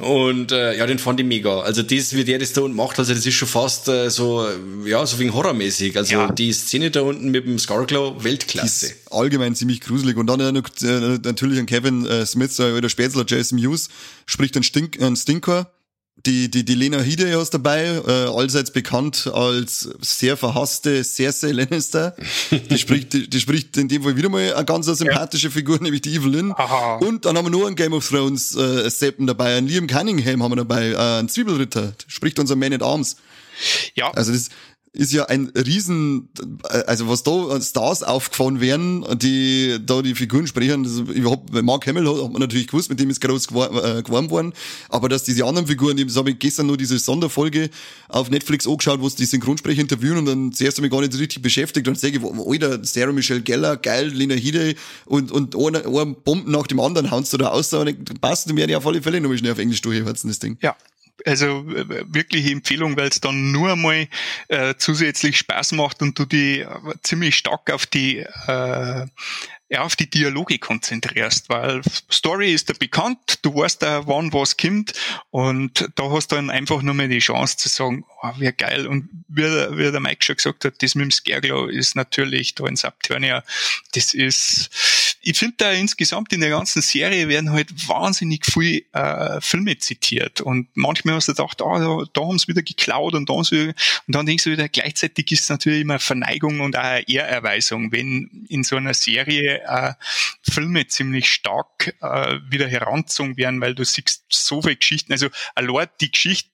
Ja. 0.00 0.04
Und 0.04 0.50
äh, 0.50 0.76
ja, 0.76 0.84
den 0.84 0.98
fand 0.98 1.20
ich 1.20 1.26
mega. 1.26 1.60
Also 1.60 1.82
das, 1.84 2.14
wie 2.14 2.24
der 2.24 2.40
das 2.40 2.52
da 2.52 2.62
unten 2.62 2.76
macht, 2.76 2.98
also 2.98 3.14
das 3.14 3.24
ist 3.24 3.34
schon 3.34 3.46
fast 3.46 3.86
äh, 3.86 4.10
so, 4.10 4.48
ja, 4.84 5.06
so 5.06 5.20
wegen 5.20 5.32
horrormäßig. 5.32 5.96
Also 5.96 6.14
ja. 6.14 6.32
die 6.32 6.52
Szene 6.52 6.90
da 6.90 7.02
unten 7.02 7.30
mit 7.30 7.46
dem 7.46 7.60
Scarglow, 7.60 8.24
Weltklasse. 8.24 8.92
Allgemein 9.08 9.54
ziemlich 9.54 9.80
gruselig. 9.80 10.16
Und 10.16 10.26
dann 10.26 10.40
äh, 10.40 11.18
natürlich 11.22 11.60
ein 11.60 11.66
Kevin 11.66 12.06
äh, 12.06 12.26
Smith, 12.26 12.58
äh, 12.58 12.72
oder 12.72 12.88
Spätzler, 12.88 13.24
Jason 13.24 13.58
Hughes, 13.58 13.88
spricht 14.26 14.56
einen, 14.56 14.64
Stink, 14.64 15.00
einen 15.00 15.14
Stinker 15.14 15.70
die, 16.26 16.50
die, 16.50 16.64
die 16.64 16.74
Lena 16.74 17.00
Headey 17.00 17.40
ist 17.40 17.52
dabei, 17.52 17.84
äh, 17.84 18.10
allseits 18.10 18.70
bekannt 18.70 19.30
als 19.32 19.88
sehr 20.00 20.36
verhasste 20.36 21.04
Cersei 21.04 21.52
Lannister. 21.52 22.16
Die 22.50 22.78
spricht, 22.78 23.12
die, 23.12 23.28
die 23.28 23.40
spricht 23.40 23.76
in 23.76 23.88
dem 23.88 24.02
Fall 24.02 24.16
wieder 24.16 24.28
mal 24.28 24.54
eine 24.54 24.64
ganz 24.64 24.86
sympathische 24.86 25.48
ja. 25.48 25.52
Figur, 25.52 25.78
nämlich 25.80 26.02
die 26.02 26.14
Evelyn. 26.14 26.52
Aha. 26.52 26.96
Und 26.96 27.24
dann 27.24 27.36
haben 27.36 27.46
wir 27.46 27.50
noch 27.50 27.66
einen 27.66 27.76
Game 27.76 27.92
of 27.92 28.08
Thrones 28.08 28.54
äh, 28.56 28.88
Seppen 28.88 29.26
dabei, 29.26 29.56
einen 29.56 29.66
Liam 29.66 29.86
Cunningham 29.86 30.42
haben 30.42 30.52
wir 30.52 30.56
dabei, 30.56 30.90
äh, 30.90 31.18
einen 31.18 31.28
Zwiebelritter, 31.28 31.92
spricht 32.06 32.38
unser 32.38 32.56
Man 32.56 32.72
at 32.72 32.82
Arms. 32.82 33.16
Ja. 33.94 34.10
Also 34.12 34.32
das, 34.32 34.48
ist 34.94 35.12
ja 35.12 35.26
ein 35.26 35.50
riesen, 35.56 36.28
äh, 36.70 36.84
also 36.86 37.08
was 37.08 37.22
da 37.24 37.60
Stars 37.60 38.02
aufgefahren 38.02 38.60
werden, 38.60 39.04
die 39.18 39.78
da 39.84 40.02
die 40.02 40.14
Figuren 40.14 40.46
sprechen, 40.46 40.84
das 40.84 40.98
überhaupt, 41.14 41.52
Mark 41.62 41.86
Hamill 41.86 42.08
hat, 42.08 42.22
hat 42.22 42.32
man 42.32 42.40
natürlich 42.40 42.68
gewusst, 42.68 42.90
mit 42.90 43.00
dem 43.00 43.10
ist 43.10 43.20
groß 43.20 43.46
äh, 43.46 44.02
geworden 44.02 44.30
worden, 44.30 44.52
aber 44.88 45.08
dass 45.08 45.24
diese 45.24 45.44
anderen 45.44 45.66
Figuren, 45.66 45.96
das 45.96 46.16
habe 46.16 46.30
ich 46.30 46.38
gestern 46.38 46.68
nur 46.68 46.76
diese 46.76 46.98
Sonderfolge 46.98 47.70
auf 48.08 48.30
Netflix 48.30 48.66
angeschaut, 48.66 49.00
wo 49.00 49.08
sie 49.08 49.16
die 49.16 49.24
Synchronsprecher 49.24 49.80
interviewen 49.80 50.18
und 50.18 50.26
dann 50.26 50.52
zuerst 50.52 50.78
habe 50.78 50.86
ich 50.86 50.92
gar 50.92 51.00
nicht 51.00 51.18
richtig 51.18 51.42
beschäftigt 51.42 51.88
und 51.88 51.98
sage, 51.98 52.20
Alter, 52.22 52.84
Sarah 52.84 53.12
Michelle 53.12 53.42
Geller, 53.42 53.76
geil, 53.76 54.08
Lena 54.08 54.34
Headey 54.34 54.76
und, 55.06 55.32
und 55.32 55.56
einer, 55.56 55.86
einer 55.86 56.06
Bomben 56.06 56.52
nach 56.52 56.68
dem 56.68 56.78
anderen 56.78 57.10
haust 57.10 57.32
du 57.32 57.36
da 57.36 57.48
aus, 57.48 57.72
und 57.72 58.20
passt, 58.20 58.52
mir 58.52 58.68
ja 58.68 58.78
auf 58.78 58.86
alle 58.86 59.02
Fälle 59.02 59.20
nochmal 59.20 59.38
schnell 59.38 59.52
auf 59.52 59.58
Englisch 59.58 59.82
durchhörzen, 59.82 60.30
das 60.30 60.38
Ding. 60.38 60.56
Ja, 60.62 60.76
also 61.24 61.64
wirkliche 61.66 62.50
Empfehlung, 62.50 62.96
weil 62.96 63.08
es 63.08 63.20
dann 63.20 63.52
nur 63.52 63.76
mal 63.76 64.08
äh, 64.48 64.74
zusätzlich 64.78 65.38
Spaß 65.38 65.72
macht 65.72 66.02
und 66.02 66.18
du 66.18 66.24
die 66.24 66.60
äh, 66.60 66.68
ziemlich 67.02 67.36
stark 67.36 67.70
auf 67.70 67.86
die 67.86 68.18
äh, 68.18 69.06
ja, 69.70 69.80
auf 69.80 69.96
die 69.96 70.08
Dialoge 70.08 70.58
konzentrierst, 70.58 71.48
weil 71.48 71.80
Story 72.12 72.52
ist 72.52 72.68
da 72.68 72.74
bekannt, 72.78 73.38
du 73.42 73.54
weißt 73.54 73.82
da, 73.82 74.06
wann 74.06 74.32
was 74.32 74.56
kommt 74.56 74.92
und 75.30 75.90
da 75.96 76.10
hast 76.10 76.30
du 76.30 76.36
dann 76.36 76.50
einfach 76.50 76.82
nur 76.82 76.94
mal 76.94 77.08
die 77.08 77.18
Chance 77.18 77.56
zu 77.56 77.68
sagen, 77.68 78.04
oh, 78.22 78.30
wie 78.38 78.52
geil. 78.52 78.86
Und 78.86 79.08
wie, 79.28 79.42
wie 79.42 79.90
der 79.90 80.00
Mike 80.00 80.24
schon 80.24 80.36
gesagt 80.36 80.64
hat, 80.64 80.82
das 80.82 80.94
mit 80.94 81.04
dem 81.04 81.10
Scareglow 81.10 81.66
ist 81.66 81.96
natürlich 81.96 82.54
da 82.54 82.66
in 82.66 82.76
Subturnia, 82.76 83.42
das 83.94 84.12
ist, 84.12 84.70
ich 85.24 85.38
finde 85.38 85.54
da 85.58 85.72
insgesamt 85.72 86.32
in 86.32 86.40
der 86.40 86.50
ganzen 86.50 86.82
Serie 86.82 87.28
werden 87.28 87.50
halt 87.50 87.88
wahnsinnig 87.88 88.44
viel 88.44 88.84
äh, 88.92 89.40
Filme 89.40 89.78
zitiert 89.78 90.40
und 90.40 90.68
manchmal 90.74 91.14
hast 91.14 91.28
du 91.28 91.32
gedacht, 91.32 91.62
ah, 91.62 91.78
da, 91.78 92.04
da 92.12 92.20
haben 92.26 92.38
sie 92.38 92.48
wieder 92.48 92.62
geklaut 92.62 93.14
und 93.14 93.28
da 93.28 93.34
haben 93.34 93.44
sie, 93.44 93.68
und 93.68 94.14
dann 94.14 94.26
denkst 94.26 94.44
du 94.44 94.50
wieder, 94.50 94.68
gleichzeitig 94.68 95.32
ist 95.32 95.42
es 95.44 95.48
natürlich 95.48 95.80
immer 95.80 95.98
Verneigung 95.98 96.60
und 96.60 96.76
auch 96.76 96.82
eine 96.82 97.08
Ehrerweisung, 97.08 97.90
wenn 97.90 98.46
in 98.48 98.64
so 98.64 98.76
einer 98.76 98.94
Serie 98.94 99.62
äh, 99.66 99.94
Filme 100.42 100.86
ziemlich 100.86 101.28
stark 101.28 101.94
äh, 102.00 102.38
wieder 102.48 102.68
herangezogen 102.68 103.36
werden, 103.36 103.60
weil 103.60 103.74
du 103.74 103.84
siehst 103.84 104.24
so 104.28 104.60
viele 104.60 104.76
Geschichten. 104.76 105.12
Also 105.12 105.28
allein 105.54 105.88
die 106.00 106.10
Geschichte 106.10 106.53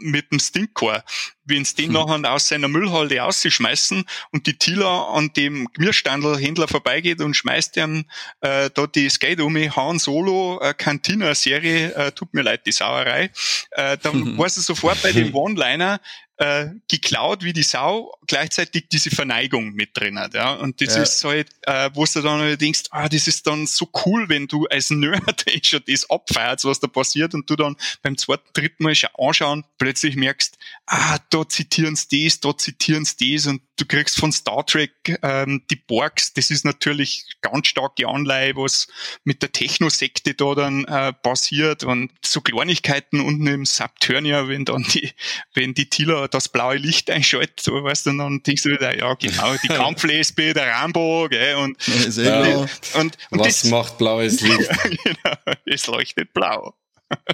mit 0.00 0.30
dem 0.32 0.38
Stinkcore, 0.38 1.04
wenn 1.44 1.64
sie 1.64 1.76
den 1.76 1.86
hm. 1.86 1.92
nachher 1.94 2.32
aus 2.32 2.48
seiner 2.48 2.68
Müllhalde 2.68 3.18
rausschmeißen 3.18 4.04
und 4.32 4.46
die 4.46 4.58
Tila 4.58 5.04
an 5.08 5.32
dem 5.34 5.68
Gemüsestandelhändler 5.72 6.68
vorbeigeht 6.68 7.20
und 7.20 7.34
schmeißt 7.34 7.76
ihm 7.76 8.04
äh, 8.40 8.70
da 8.72 8.86
die 8.86 9.08
Skate 9.08 9.40
um, 9.40 9.56
Han 9.56 9.98
Solo, 9.98 10.60
äh, 10.60 10.74
Cantina-Serie, 10.74 11.94
äh, 11.94 12.12
tut 12.12 12.34
mir 12.34 12.42
leid, 12.42 12.66
die 12.66 12.72
Sauerei, 12.72 13.30
äh, 13.72 13.96
dann 13.98 14.36
weißt 14.38 14.56
du 14.58 14.60
sofort 14.60 15.02
bei 15.02 15.12
dem 15.12 15.34
One-Liner, 15.34 16.00
äh, 16.38 16.68
geklaut 16.88 17.42
wie 17.42 17.52
die 17.52 17.62
Sau, 17.62 18.16
gleichzeitig 18.26 18.86
diese 18.90 19.10
Verneigung 19.10 19.72
mit 19.72 19.96
drin 19.96 20.18
hat. 20.18 20.34
Ja? 20.34 20.54
Und 20.54 20.80
das 20.80 20.94
ja. 20.94 21.02
ist 21.02 21.24
halt, 21.24 21.48
äh, 21.62 21.90
wo 21.94 22.04
du 22.04 22.22
dann 22.22 22.40
halt 22.40 22.60
denkst, 22.60 22.84
ah, 22.90 23.08
das 23.08 23.26
ist 23.26 23.46
dann 23.46 23.66
so 23.66 23.90
cool, 24.06 24.28
wenn 24.28 24.46
du 24.46 24.66
als 24.66 24.90
Nerd 24.90 25.46
eh 25.52 25.60
schon 25.62 25.82
das 25.86 26.08
abfeierst, 26.08 26.64
was 26.64 26.80
da 26.80 26.86
passiert 26.86 27.34
und 27.34 27.50
du 27.50 27.56
dann 27.56 27.76
beim 28.02 28.16
zweiten, 28.16 28.48
dritten 28.52 28.84
Mal 28.84 28.94
schon 28.94 29.10
anschauen, 29.18 29.64
plötzlich 29.78 30.16
merkst, 30.16 30.56
ah, 30.86 31.18
da 31.30 31.48
zitieren 31.48 31.96
sie 31.96 32.24
das, 32.24 32.40
da 32.40 32.56
zitieren 32.56 33.04
sie 33.04 33.34
das 33.34 33.46
und 33.46 33.60
du 33.78 33.86
kriegst 33.86 34.18
von 34.18 34.32
Star 34.32 34.66
Trek 34.66 35.18
ähm, 35.22 35.62
die 35.70 35.76
Borgs, 35.76 36.32
das 36.34 36.50
ist 36.50 36.64
natürlich 36.64 37.24
ganz 37.40 37.68
starke 37.68 38.06
Anleihe, 38.06 38.56
was 38.56 38.88
mit 39.24 39.42
der 39.42 39.52
Techno-Sekte 39.52 40.34
da 40.34 40.54
dann 40.54 40.84
äh, 40.84 41.12
passiert 41.12 41.84
und 41.84 42.10
so 42.24 42.40
Kleinigkeiten 42.40 43.20
unten 43.20 43.46
im 43.46 43.64
Subturnia, 43.64 44.48
wenn 44.48 44.64
dann 44.64 44.82
die, 44.82 45.12
wenn 45.54 45.74
die 45.74 45.88
Tila 45.88 46.28
das 46.28 46.48
blaue 46.48 46.76
Licht 46.76 47.10
einschaltet, 47.10 47.60
so, 47.60 47.72
weißt 47.82 48.06
du, 48.06 48.16
dann 48.18 48.42
denkst 48.42 48.64
du 48.64 48.70
wieder, 48.70 48.96
ja 48.96 49.14
genau, 49.14 49.54
die 49.62 49.68
Kampflesbe, 49.68 50.52
der 50.52 50.72
Rambo, 50.72 51.28
gell, 51.30 51.56
und, 51.56 51.76
ja, 52.16 52.40
und, 52.40 52.70
und, 52.94 53.16
und, 53.30 53.38
Was 53.40 53.62
das, 53.62 53.64
macht 53.70 53.98
blaues 53.98 54.40
Licht? 54.40 54.68
genau, 55.04 55.36
es 55.64 55.86
leuchtet 55.86 56.32
blau. 56.32 56.74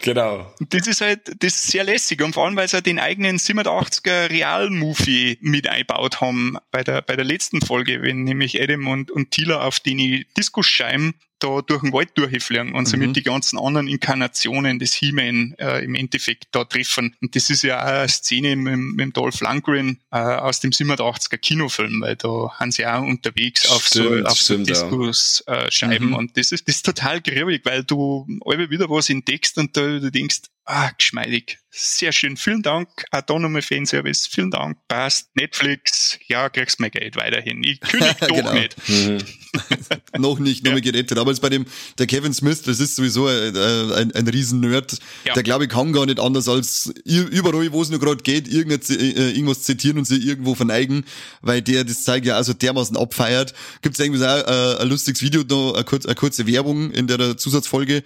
Genau. 0.03 0.53
Das 0.61 0.87
ist 0.87 1.01
halt, 1.01 1.43
das 1.43 1.55
ist 1.55 1.69
sehr 1.69 1.85
lässig 1.85 2.23
und 2.23 2.33
vor 2.33 2.45
allem, 2.45 2.57
weil 2.57 2.69
sie 2.69 2.75
halt 2.75 2.87
den 2.87 3.01
eigenen 3.01 3.39
87er 3.39 4.31
Real-Movie 4.31 5.39
mit 5.41 5.69
einbaut 5.69 6.21
haben 6.21 6.57
bei 6.71 6.85
der, 6.85 7.03
bei 7.03 7.17
der 7.17 7.25
letzten 7.25 7.61
Folge, 7.61 8.03
wenn 8.03 8.23
nämlich 8.23 8.61
Adam 8.63 8.87
und, 8.87 9.11
und 9.11 9.31
Tila 9.33 9.63
auf 9.63 9.81
die 9.81 10.27
Diskusscheiben 10.37 11.15
da 11.45 11.61
durch 11.61 11.83
den 11.83 11.93
Wald 11.93 12.17
durchfliegen 12.17 12.75
und 12.75 12.87
somit 12.87 13.09
mhm. 13.09 13.13
die 13.13 13.23
ganzen 13.23 13.59
anderen 13.59 13.87
Inkarnationen 13.87 14.79
des 14.79 14.95
He-Man 14.95 15.55
äh, 15.59 15.85
im 15.85 15.95
Endeffekt 15.95 16.47
da 16.53 16.65
treffen. 16.65 17.15
Und 17.21 17.37
das 17.37 17.51
ist 17.51 17.63
ja 17.63 17.83
auch 17.83 17.87
eine 17.87 18.09
Szene 18.09 18.57
mit, 18.57 18.79
mit 18.97 19.17
Dolph 19.17 19.41
Lundgren 19.41 20.01
äh, 20.11 20.17
aus 20.17 20.61
dem 20.61 20.71
87er 20.71 21.37
Kinofilm, 21.37 22.01
weil 22.01 22.17
da 22.17 22.51
haben 22.59 22.73
sie 22.73 22.87
auch 22.87 23.03
unterwegs 23.03 23.69
auf 23.69 23.87
stimmt, 23.87 24.21
so, 24.21 24.25
auf 24.25 24.41
so 24.41 24.57
Diskusscheiben. 24.57 25.93
Äh, 25.93 26.01
mhm. 26.01 26.15
Und 26.15 26.37
das 26.37 26.53
ist, 26.53 26.67
das 26.67 26.77
ist 26.77 26.87
total 26.87 27.21
grübig, 27.21 27.63
weil 27.65 27.85
du 27.85 28.27
immer 28.45 28.71
wieder 28.71 28.89
was 28.89 29.11
entdeckst 29.11 29.59
und 29.59 29.77
da 29.77 29.83
du 29.99 30.11
denkst, 30.11 30.43
ah, 30.65 30.91
geschmeidig. 30.97 31.59
Sehr 31.77 32.13
schön. 32.13 32.37
Vielen 32.37 32.63
Dank. 32.63 32.89
Auch 33.11 33.21
da 33.23 33.37
nochmal 33.37 33.61
Fanservice. 33.61 34.29
Vielen 34.31 34.53
Dank. 34.53 34.79
Passt. 34.87 35.35
Netflix. 35.35 36.21
Ja, 36.29 36.49
kriegst 36.49 36.79
mein 36.79 36.93
Geld 36.93 37.17
weiterhin. 37.17 37.65
Ich 37.65 37.81
kündige 37.81 38.15
doch 38.21 38.29
genau. 38.29 38.53
nicht. 38.53 38.77
Mhm. 38.89 39.19
noch 40.19 40.39
nicht, 40.39 40.65
noch 40.65 40.73
ja. 40.73 40.79
gerettet. 40.79 41.19
Aber 41.19 41.33
jetzt 41.33 41.41
bei 41.41 41.49
dem, 41.49 41.67
der 41.99 42.07
Kevin 42.07 42.33
Smith, 42.33 42.63
das 42.63 42.79
ist 42.79 42.95
sowieso 42.95 43.27
ein, 43.27 43.57
ein, 43.57 44.13
ein 44.13 44.29
Riesen-Nerd. 44.29 44.99
Ja. 45.25 45.35
Der 45.35 45.43
glaube 45.43 45.65
ich 45.65 45.71
kann 45.71 45.93
gar 45.93 46.07
nicht 46.07 46.21
anders 46.21 46.49
als 46.49 46.93
überall, 47.05 47.73
wo 47.73 47.83
es 47.83 47.91
nur 47.91 47.99
gerade 47.99 48.23
geht, 48.23 48.47
äh, 48.49 49.31
irgendwas 49.31 49.63
zitieren 49.63 49.99
und 49.99 50.05
sich 50.05 50.25
irgendwo 50.25 50.55
verneigen, 50.55 51.05
weil 51.41 51.61
der 51.61 51.83
das 51.83 52.05
Zeug 52.05 52.25
ja 52.25 52.37
also 52.37 52.53
dermaßen 52.53 52.97
abfeiert. 52.97 53.53
Gibt 53.83 53.99
es 53.99 54.05
irgendwie 54.05 54.25
auch 54.25 54.47
äh, 54.47 54.83
ein 54.83 54.89
lustiges 54.89 55.23
Video, 55.23 55.43
da 55.43 55.73
eine 55.73 56.15
kurze 56.15 56.47
Werbung 56.47 56.93
in 56.93 57.09
der 57.09 57.37
Zusatzfolge, 57.37 57.97
äh, 57.97 58.03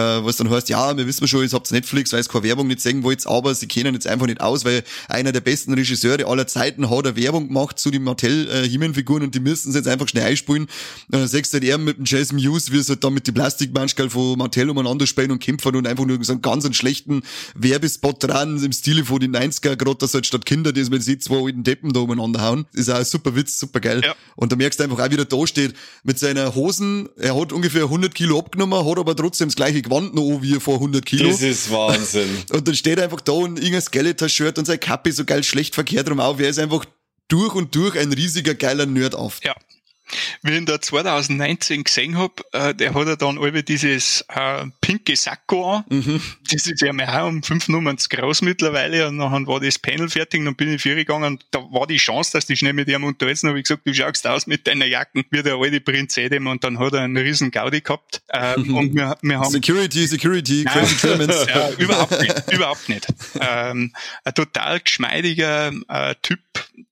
was 0.00 0.38
dann 0.38 0.50
heißt, 0.50 0.68
ja, 0.68 0.96
wir 0.96 1.06
wissen 1.06 1.28
schon, 1.28 1.44
ihr 1.44 1.50
habt 1.52 1.70
Netflix, 1.70 2.01
weil 2.10 2.20
es 2.20 2.28
keine 2.28 2.44
Werbung 2.44 2.66
nicht 2.66 2.80
sehen 2.80 3.02
wollt, 3.02 3.26
aber 3.26 3.54
sie 3.54 3.66
kennen 3.68 3.94
jetzt 3.94 4.06
einfach 4.06 4.26
nicht 4.26 4.40
aus, 4.40 4.64
weil 4.64 4.82
einer 5.08 5.32
der 5.32 5.40
besten 5.40 5.74
Regisseure 5.74 6.26
aller 6.26 6.46
Zeiten 6.46 6.90
hat 6.90 7.06
eine 7.06 7.16
Werbung 7.16 7.48
gemacht 7.48 7.78
zu 7.78 7.90
den 7.90 8.02
Mattel-He-Man-Figuren 8.02 9.22
und 9.22 9.34
die 9.34 9.40
müssten 9.40 9.70
es 9.70 9.76
jetzt 9.76 9.88
einfach 9.88 10.08
schnell 10.08 10.24
einspielen 10.24 10.62
und 10.62 10.70
dann 11.08 11.28
siehst 11.28 11.52
du 11.52 11.56
halt 11.56 11.64
er 11.64 11.78
mit 11.78 11.98
dem 11.98 12.04
Jason 12.04 12.36
Mewes, 12.36 12.72
wie 12.72 12.82
halt 12.82 13.04
dann 13.04 13.14
mit 13.14 13.26
die 13.26 13.32
Plastikmanschkel 13.32 14.10
von 14.10 14.38
Mattel 14.38 14.70
umeinander 14.70 15.06
spielen 15.06 15.30
und 15.30 15.38
kämpfen 15.38 15.76
und 15.76 15.86
einfach 15.86 16.04
nur 16.04 16.22
so 16.24 16.32
einen 16.32 16.42
ganz 16.42 16.62
schlechten 16.74 17.22
Werbespot 17.54 18.22
dran 18.24 18.62
im 18.62 18.72
Stile 18.72 19.04
von 19.04 19.20
den 19.20 19.34
90er, 19.34 19.76
gerade 19.76 19.96
dass 19.96 20.14
halt 20.14 20.26
statt 20.26 20.46
Kinder, 20.46 20.72
die 20.72 20.82
man 20.84 21.00
sieht, 21.00 21.22
zwei 21.22 21.44
alten 21.44 21.64
Deppen 21.64 21.92
da 21.92 22.00
umeinander 22.00 22.40
hauen. 22.40 22.66
ist 22.72 22.88
auch 22.88 22.96
ein 22.96 23.04
super 23.04 23.34
Witz, 23.34 23.58
super 23.58 23.80
geil. 23.80 24.02
Ja. 24.04 24.14
Und 24.36 24.52
da 24.52 24.56
merkst 24.56 24.80
du 24.80 24.84
einfach 24.84 24.98
auch, 24.98 25.10
wie 25.10 25.16
er 25.16 25.24
da 25.24 25.46
steht 25.46 25.74
mit 26.02 26.18
seiner 26.18 26.54
Hosen. 26.54 27.08
Er 27.16 27.38
hat 27.38 27.52
ungefähr 27.52 27.84
100 27.84 28.14
Kilo 28.14 28.38
abgenommen, 28.38 28.84
hat 28.84 28.98
aber 28.98 29.14
trotzdem 29.16 29.48
das 29.48 29.56
gleiche 29.56 29.82
Gewand 29.82 30.14
noch 30.14 30.40
wie 30.42 30.54
vor 30.60 30.74
100 30.74 31.04
Kilo. 31.04 31.28
Das 31.28 31.42
ist 31.42 31.70
Wahnsinn. 31.92 32.28
und 32.52 32.68
dann 32.68 32.74
steht 32.74 32.98
er 32.98 33.04
einfach 33.04 33.20
da 33.20 33.32
und 33.32 33.58
irgendein 33.58 33.82
Skeletor-Shirt 33.82 34.58
und 34.58 34.66
sein 34.66 34.80
Kappe 34.80 35.12
so 35.12 35.24
geil 35.24 35.42
schlecht 35.42 35.74
verkehrt 35.74 36.10
rum 36.10 36.20
auf. 36.20 36.40
Er 36.40 36.48
ist 36.48 36.58
einfach 36.58 36.84
durch 37.28 37.54
und 37.54 37.74
durch 37.74 37.98
ein 37.98 38.12
riesiger 38.12 38.54
geiler 38.54 38.86
Nerd 38.86 39.14
auf. 39.14 39.40
Ja, 39.42 39.54
wie 40.42 40.52
ich 40.52 40.58
ihn 40.58 40.66
da 40.66 40.80
2019 40.80 41.84
gesehen 41.84 42.18
hab, 42.18 42.42
äh, 42.52 42.74
der 42.74 42.94
hat 42.94 43.06
ja 43.06 43.16
dann 43.16 43.38
alle 43.38 43.62
dieses 43.62 44.24
äh, 44.28 44.66
pinke 44.80 45.16
Sakko 45.16 45.76
an. 45.76 45.84
Mhm. 45.88 46.20
Das 46.50 46.66
ist 46.66 46.80
ja 46.80 46.92
mir 46.92 47.08
auch 47.08 47.28
um 47.28 47.42
fünf 47.42 47.68
Nummern 47.68 47.98
zu 47.98 48.08
groß 48.08 48.42
mittlerweile. 48.42 49.08
Und 49.08 49.18
dann 49.18 49.46
war 49.46 49.60
das 49.60 49.78
Panel 49.78 50.08
fertig, 50.08 50.44
dann 50.44 50.54
bin 50.54 50.72
ich 50.72 50.82
gegangen. 50.82 51.38
Da 51.50 51.60
war 51.60 51.86
die 51.86 51.96
Chance, 51.96 52.32
dass 52.32 52.46
die 52.46 52.56
schnell 52.56 52.72
mit 52.72 52.88
ihm 52.88 53.04
unterhalten. 53.04 53.48
habe 53.48 53.58
ich 53.58 53.64
gesagt, 53.64 53.86
du 53.86 53.94
schaust 53.94 54.26
aus 54.26 54.46
mit 54.46 54.66
deiner 54.66 54.86
Jacken 54.86 55.24
wie 55.30 55.42
der 55.42 55.54
alte 55.54 55.80
Prinz 55.80 56.16
Edem. 56.16 56.46
Und 56.46 56.64
dann 56.64 56.78
hat 56.78 56.92
er 56.94 57.00
einen 57.00 57.16
riesen 57.16 57.50
Gaudi 57.50 57.80
gehabt. 57.80 58.22
Äh, 58.28 58.58
mhm. 58.58 58.74
und 58.76 58.94
wir, 58.94 59.16
wir 59.22 59.38
haben 59.38 59.50
Security, 59.50 60.06
Security, 60.06 60.64
Crazy 60.64 60.96
Clemens. 60.96 61.46
ja, 61.48 61.70
überhaupt 61.78 62.20
nicht, 62.20 62.52
überhaupt 62.52 62.88
nicht. 62.88 63.06
Ähm, 63.40 63.92
ein 64.24 64.34
total 64.34 64.80
geschmeidiger 64.80 65.72
äh, 65.88 66.14
Typ, 66.22 66.40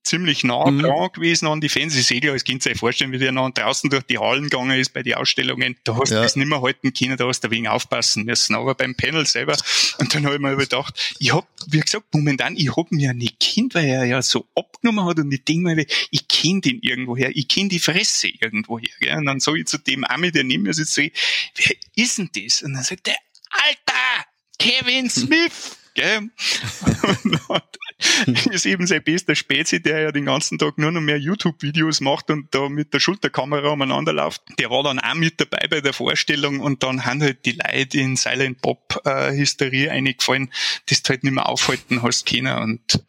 ziemlich 0.03 0.43
nah 0.43 0.69
mhm. 0.69 0.81
dran 0.81 1.09
gewesen 1.13 1.47
an 1.47 1.61
die 1.61 1.69
Fans. 1.69 1.95
Ich 1.95 2.07
sehe 2.07 2.21
ja 2.21 2.31
als 2.31 2.43
Kind 2.43 2.63
sich 2.63 2.77
vorstellen, 2.77 3.11
wie 3.11 3.17
der 3.17 3.31
noch 3.31 3.49
draußen 3.51 3.89
durch 3.89 4.03
die 4.03 4.17
Hallen 4.17 4.43
gegangen 4.43 4.79
ist 4.79 4.93
bei 4.93 5.03
den 5.03 5.15
Ausstellungen. 5.15 5.77
Da 5.83 5.95
hast 5.95 6.11
du 6.11 6.15
ja. 6.15 6.23
das 6.23 6.35
nicht 6.35 6.47
mehr 6.47 6.61
halten 6.61 6.93
können, 6.93 7.17
da 7.17 7.27
hast 7.27 7.41
du 7.41 7.51
wegen 7.51 7.67
aufpassen 7.67 8.25
müssen. 8.25 8.55
Aber 8.55 8.75
beim 8.75 8.95
Panel 8.95 9.25
selber, 9.25 9.55
und 9.99 10.13
dann 10.13 10.25
habe 10.25 10.35
ich 10.35 10.41
mir 10.41 10.51
überdacht, 10.51 11.15
ich 11.19 11.33
hab, 11.33 11.47
wie 11.67 11.79
gesagt, 11.79 12.13
momentan, 12.13 12.55
ich 12.55 12.75
hab 12.75 12.91
mir 12.91 13.05
ja 13.05 13.13
nicht 13.13 13.39
kennt, 13.39 13.75
weil 13.75 13.85
er 13.85 14.05
ja 14.05 14.21
so 14.21 14.47
abgenommen 14.55 15.05
hat 15.05 15.19
und 15.19 15.31
ich 15.31 15.43
denke 15.43 15.75
mir, 15.75 15.85
ich 16.09 16.27
kenne 16.27 16.61
den 16.61 16.79
irgendwoher, 16.81 17.29
ich 17.35 17.47
kenne 17.47 17.69
die 17.69 17.79
Fresse 17.79 18.27
irgendwoher. 18.27 18.89
Gell? 18.99 19.17
Und 19.17 19.25
dann 19.25 19.39
sage 19.39 19.59
ich 19.59 19.65
zu 19.67 19.77
dem 19.77 20.03
Ami, 20.03 20.31
der 20.31 20.43
neben 20.43 20.63
mir 20.63 20.73
sitzt, 20.73 20.93
so, 20.93 21.01
wer 21.01 21.75
ist 21.95 22.17
denn 22.17 22.29
das? 22.35 22.61
Und 22.61 22.73
dann 22.73 22.83
sagt 22.83 23.07
er, 23.07 23.15
Alter, 23.49 24.25
Kevin 24.57 25.09
Smith! 25.09 25.77
Gell? 25.93 26.29
ist 28.51 28.65
eben 28.65 28.87
sein 28.87 29.03
bester 29.03 29.35
Spezi, 29.35 29.81
der 29.81 30.01
ja 30.01 30.11
den 30.11 30.25
ganzen 30.25 30.57
Tag 30.57 30.77
nur 30.77 30.91
noch 30.91 31.01
mehr 31.01 31.17
YouTube-Videos 31.17 32.01
macht 32.01 32.29
und 32.29 32.53
da 32.53 32.69
mit 32.69 32.93
der 32.93 32.99
Schulterkamera 32.99 33.69
umeinander 33.69 34.13
läuft. 34.13 34.41
Der 34.59 34.69
war 34.69 34.83
dann 34.83 34.99
auch 34.99 35.13
mit 35.15 35.39
dabei 35.39 35.67
bei 35.69 35.81
der 35.81 35.93
Vorstellung 35.93 36.59
und 36.59 36.83
dann 36.83 37.05
haben 37.05 37.21
halt 37.21 37.45
die 37.45 37.59
Leute 37.63 37.99
in 37.99 38.15
Silent 38.15 38.61
Pop 38.61 39.01
äh, 39.05 39.89
eingefallen, 39.89 40.51
das 40.87 41.03
du 41.03 41.09
halt 41.09 41.23
nicht 41.23 41.33
mehr 41.33 41.47
aufhalten 41.47 42.01
hast 42.01 42.25
können. 42.25 42.57
Und 42.57 43.03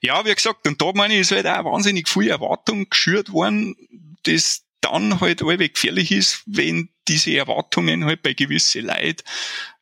ja, 0.00 0.24
wie 0.24 0.34
gesagt, 0.34 0.66
und 0.66 0.80
da 0.80 0.92
meine 0.94 1.14
ich, 1.14 1.20
ist 1.20 1.32
halt 1.32 1.46
auch 1.46 1.64
wahnsinnig 1.64 2.08
viel 2.08 2.28
Erwartung 2.28 2.88
geschürt 2.88 3.32
worden, 3.32 3.76
das 4.24 4.64
dann 4.80 5.20
halt 5.20 5.42
allweg 5.42 5.74
gefährlich 5.74 6.12
ist, 6.12 6.42
wenn 6.46 6.88
diese 7.08 7.36
Erwartungen 7.36 8.04
halt 8.04 8.22
bei 8.22 8.34
gewissen 8.34 8.84
Leid 8.84 9.24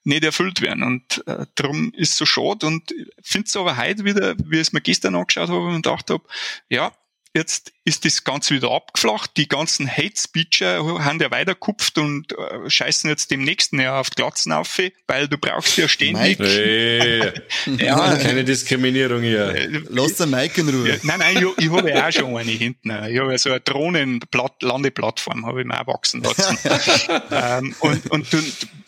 nicht 0.06 0.24
erfüllt 0.24 0.60
werden. 0.60 0.82
Und 0.82 1.26
äh, 1.26 1.46
darum 1.54 1.92
ist 1.94 2.16
so 2.16 2.24
schade. 2.24 2.66
Und 2.66 2.94
finde 3.22 3.46
es 3.46 3.56
aber 3.56 3.76
heute 3.76 4.04
wieder, 4.04 4.36
wie 4.38 4.56
ich 4.56 4.68
es 4.68 4.72
mir 4.72 4.80
gestern 4.80 5.14
angeschaut 5.14 5.48
habe 5.48 5.66
und 5.66 5.82
gedacht 5.82 6.10
habe, 6.10 6.24
ja, 6.68 6.92
jetzt 7.34 7.72
ist 7.86 8.04
das 8.04 8.24
Ganze 8.24 8.52
wieder 8.52 8.72
abgeflacht. 8.72 9.36
Die 9.36 9.46
ganzen 9.46 9.88
Hate-Speecher 9.88 11.04
haben 11.04 11.20
ja 11.20 11.30
weiterkupft 11.30 11.98
und 11.98 12.32
äh, 12.32 12.68
scheißen 12.68 13.08
jetzt 13.08 13.30
dem 13.30 13.42
nächsten 13.44 13.80
Jahr 13.80 14.00
auf 14.00 14.10
die 14.10 14.16
Glatzen 14.16 14.50
auf, 14.50 14.76
weil 15.06 15.28
du 15.28 15.38
brauchst 15.38 15.78
ja 15.78 15.88
ständig. 15.88 16.36
Hey, 16.40 17.32
ja, 17.78 18.16
keine 18.16 18.42
Diskriminierung 18.42 19.22
hier. 19.22 19.54
Äh, 19.54 19.82
Lass 19.88 20.16
den 20.16 20.30
Mike 20.30 20.60
in 20.60 20.68
Ruhe. 20.68 20.88
Ja, 20.88 20.96
nein, 21.04 21.20
nein, 21.20 21.36
ich, 21.36 21.64
ich 21.64 21.70
habe 21.70 21.88
ja 21.88 22.08
auch 22.08 22.12
schon 22.12 22.36
eine 22.36 22.50
hinten. 22.50 22.90
Ich 22.90 23.20
habe 23.20 23.30
ja 23.30 23.38
so 23.38 23.50
eine 23.50 23.60
Drohnen-Landeplattform, 23.60 25.46
habe 25.46 25.60
ich 25.60 25.66
mir 25.66 25.80
auch 25.80 25.86
wachsen 25.86 26.24
lassen. 26.24 26.58
ähm, 27.30 27.74
und, 27.78 28.10
und 28.10 28.32
du 28.32 28.38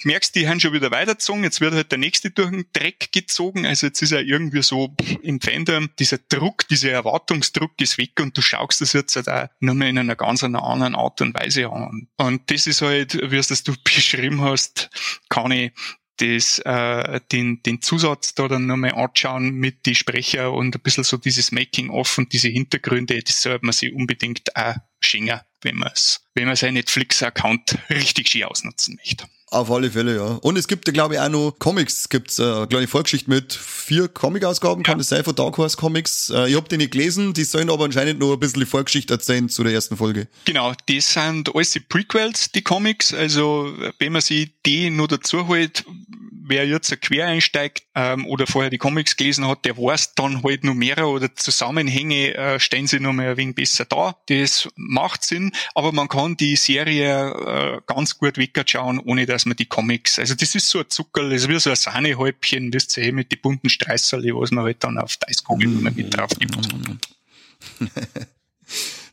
merkst, 0.04 0.34
die 0.34 0.48
haben 0.48 0.58
schon 0.58 0.72
wieder 0.72 0.90
weitergezogen. 0.90 1.44
Jetzt 1.44 1.60
wird 1.60 1.74
halt 1.74 1.92
der 1.92 1.98
nächste 1.98 2.30
durch 2.30 2.50
den 2.50 2.66
Dreck 2.72 3.12
gezogen. 3.12 3.64
Also 3.64 3.86
jetzt 3.86 4.02
ist 4.02 4.10
ja 4.10 4.18
irgendwie 4.18 4.62
so 4.62 4.92
im 5.22 5.40
Fandom, 5.40 5.90
dieser 6.00 6.18
Druck, 6.18 6.66
dieser 6.68 6.90
Erwartungsdruck 6.90 7.72
ist 7.80 7.98
weg 7.98 8.18
und 8.20 8.36
du 8.36 8.42
schaust 8.42 8.80
das 8.94 9.14
jetzt 9.14 9.16
halt 9.16 9.28
auch 9.28 9.48
nur 9.60 9.74
mehr 9.74 9.88
in 9.88 9.98
einer 9.98 10.16
ganz 10.16 10.42
anderen 10.42 10.94
Art 10.94 11.20
und 11.20 11.34
Weise 11.34 11.70
an. 11.70 12.08
Und 12.16 12.50
das 12.50 12.66
ist 12.66 12.82
halt, 12.82 13.18
wie 13.30 13.36
es 13.36 13.48
das 13.48 13.62
du 13.62 13.74
beschrieben 13.84 14.40
hast, 14.42 14.90
kann 15.28 15.50
ich 15.50 15.72
das, 16.18 16.58
äh, 16.60 17.20
den, 17.32 17.62
den 17.62 17.80
Zusatz 17.80 18.34
da 18.34 18.48
dann 18.48 18.66
nochmal 18.66 18.94
anschauen 18.94 19.52
mit 19.52 19.86
die 19.86 19.94
Sprecher 19.94 20.52
und 20.52 20.74
ein 20.74 20.82
bisschen 20.82 21.04
so 21.04 21.16
dieses 21.16 21.52
Making-of 21.52 22.18
und 22.18 22.32
diese 22.32 22.48
Hintergründe, 22.48 23.22
das 23.22 23.42
sollte 23.42 23.64
man 23.64 23.72
sich 23.72 23.92
unbedingt 23.92 24.56
auch 24.56 24.74
schenken, 25.00 25.40
wenn 25.62 25.76
man 25.76 25.90
es, 25.94 26.26
wenn 26.34 26.46
man 26.46 26.56
seinen 26.56 26.74
Netflix-Account 26.74 27.78
richtig 27.90 28.28
schön 28.28 28.44
ausnutzen 28.44 28.96
möchte. 28.96 29.26
Auf 29.50 29.70
alle 29.70 29.90
Fälle, 29.90 30.16
ja. 30.16 30.38
Und 30.42 30.58
es 30.58 30.68
gibt 30.68 30.86
ja, 30.88 30.92
glaube 30.92 31.14
ich, 31.14 31.20
auch 31.20 31.30
noch 31.30 31.56
Comics. 31.58 32.10
Gibt's 32.10 32.38
äh, 32.38 32.42
eine 32.42 32.66
kleine 32.66 32.86
Vorgeschichte 32.86 33.30
mit 33.30 33.54
vier 33.54 34.08
Comic-Ausgaben, 34.08 34.82
ja. 34.82 34.84
kann 34.84 34.98
das 34.98 35.08
sein, 35.08 35.24
von 35.24 35.34
Dark 35.34 35.56
Horse 35.56 35.76
Comics. 35.76 36.28
Äh, 36.28 36.50
ich 36.50 36.56
habe 36.56 36.68
die 36.68 36.76
nicht 36.76 36.92
gelesen, 36.92 37.32
die 37.32 37.44
sollen 37.44 37.70
aber 37.70 37.84
anscheinend 37.84 38.20
noch 38.20 38.34
ein 38.34 38.40
bisschen 38.40 38.60
die 38.60 38.66
Vorgeschichte 38.66 39.14
erzählen 39.14 39.48
zu 39.48 39.64
der 39.64 39.72
ersten 39.72 39.96
Folge. 39.96 40.28
Genau, 40.44 40.74
die 40.88 41.00
sind 41.00 41.54
alles 41.54 41.70
die 41.70 41.80
Prequels, 41.80 42.52
die 42.52 42.62
Comics. 42.62 43.14
Also, 43.14 43.72
wenn 43.98 44.12
man 44.12 44.20
sich 44.20 44.50
die 44.66 44.90
nur 44.90 45.08
dazu 45.08 45.48
holt, 45.48 45.84
wer 46.48 46.66
jetzt 46.66 47.00
quer 47.00 47.26
einsteigt 47.26 47.82
ähm, 47.94 48.26
oder 48.26 48.46
vorher 48.46 48.70
die 48.70 48.78
Comics 48.78 49.16
gelesen 49.16 49.46
hat, 49.46 49.64
der 49.64 49.76
weiß 49.76 50.14
dann 50.14 50.42
halt 50.42 50.64
noch 50.64 50.74
mehrere 50.74 51.06
oder 51.06 51.34
Zusammenhänge 51.34 52.34
äh, 52.34 52.60
stehen 52.60 52.86
sie 52.86 53.00
noch 53.00 53.12
mal 53.12 53.30
ein 53.30 53.36
wenig 53.36 53.54
besser 53.54 53.84
da. 53.84 54.16
Das 54.26 54.68
macht 54.76 55.24
Sinn, 55.24 55.52
aber 55.74 55.92
man 55.92 56.08
kann 56.08 56.36
die 56.36 56.56
Serie 56.56 57.30
äh, 57.30 57.80
ganz 57.86 58.18
gut 58.18 58.38
wegschauen, 58.38 58.98
ohne 59.00 59.26
dass 59.26 59.46
man 59.46 59.56
die 59.56 59.66
Comics, 59.66 60.18
also 60.18 60.34
das 60.34 60.54
ist 60.54 60.68
so 60.68 60.80
ein 60.80 60.88
Zuckerl, 60.88 61.30
das 61.30 61.42
ist 61.42 61.48
wie 61.48 61.58
so 61.58 61.70
ein 61.70 61.76
Sahnehäubchen, 61.76 62.72
wisst 62.72 62.96
ihr, 62.96 63.12
mit 63.12 63.32
den 63.32 63.40
bunten 63.40 63.68
Streißerli, 63.68 64.34
was 64.34 64.50
man 64.50 64.64
halt 64.64 64.82
dann 64.84 64.98
auf 64.98 65.16
Deiskugel 65.16 65.68
mm. 65.68 65.82
mit 65.82 66.16
drauf 66.16 66.30
gibt. 66.38 66.56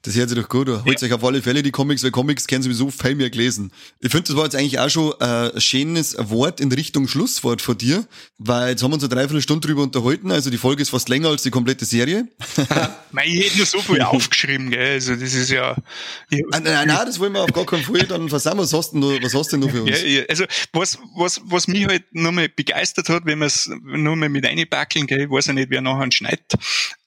Das 0.05 0.15
hört 0.15 0.29
sich 0.29 0.39
doch 0.39 0.47
gut 0.47 0.69
an. 0.69 0.85
Holt 0.85 1.01
ja. 1.01 1.07
euch 1.07 1.13
auf 1.13 1.23
alle 1.23 1.41
Fälle 1.41 1.63
die 1.63 1.71
Comics, 1.71 2.03
weil 2.03 2.11
Comics 2.11 2.45
kennen 2.45 2.61
sowieso 2.61 2.91
viel 2.91 3.15
mehr 3.15 3.31
gelesen. 3.31 3.71
Ich 4.01 4.11
finde, 4.11 4.27
das 4.27 4.35
war 4.35 4.43
jetzt 4.43 4.55
eigentlich 4.55 4.77
auch 4.77 4.89
schon 4.89 5.13
äh, 5.19 5.51
ein 5.55 5.61
schönes 5.61 6.15
Wort 6.29 6.61
in 6.61 6.71
Richtung 6.71 7.07
Schlusswort 7.07 7.59
von 7.59 7.75
dir, 7.75 8.05
weil 8.37 8.69
jetzt 8.69 8.83
haben 8.83 8.91
wir 8.91 8.95
uns 8.95 9.03
eine 9.03 9.15
Dreiviertelstunde 9.15 9.67
drüber 9.67 9.81
unterhalten, 9.81 10.31
also 10.31 10.51
die 10.51 10.59
Folge 10.59 10.83
ist 10.83 10.89
fast 10.89 11.09
länger 11.09 11.29
als 11.29 11.41
die 11.41 11.49
komplette 11.49 11.85
Serie. 11.85 12.27
nein, 13.11 13.25
ich 13.25 13.45
hätte 13.45 13.57
nur 13.57 13.65
so 13.65 13.79
viel 13.79 14.01
aufgeschrieben, 14.03 14.69
gell, 14.69 14.93
also 14.93 15.15
das 15.15 15.33
ist 15.33 15.49
ja... 15.49 15.71
Ah, 15.71 16.59
nein, 16.59 16.63
nein, 16.63 16.87
das 16.87 17.19
wollen 17.19 17.33
wir 17.33 17.41
auf 17.41 17.53
gar 17.53 17.65
keinen 17.65 17.83
Fall, 17.83 18.03
dann 18.03 18.29
versagen 18.29 18.59
was 18.59 18.73
hast 18.73 18.91
du 18.91 18.99
noch, 18.99 19.11
was 19.23 19.33
hast 19.33 19.51
du 19.51 19.57
denn 19.57 19.65
noch 19.65 19.73
für 19.73 19.81
uns? 19.81 20.01
Ja, 20.01 20.07
ja, 20.07 20.23
also 20.29 20.45
was, 20.71 20.99
was, 21.15 21.41
was 21.45 21.67
mich 21.67 21.87
halt 21.87 22.03
nochmal 22.13 22.47
begeistert 22.47 23.09
hat, 23.09 23.25
wenn 23.25 23.39
wir 23.39 23.47
es 23.47 23.71
nochmal 23.83 24.29
mit 24.29 24.45
einbackeln, 24.45 25.07
gell, 25.07 25.21
ich 25.21 25.31
weiß 25.31 25.47
ja 25.47 25.53
nicht, 25.53 25.71
wer 25.71 25.81
nachher 25.81 26.11
schneidet. 26.11 26.53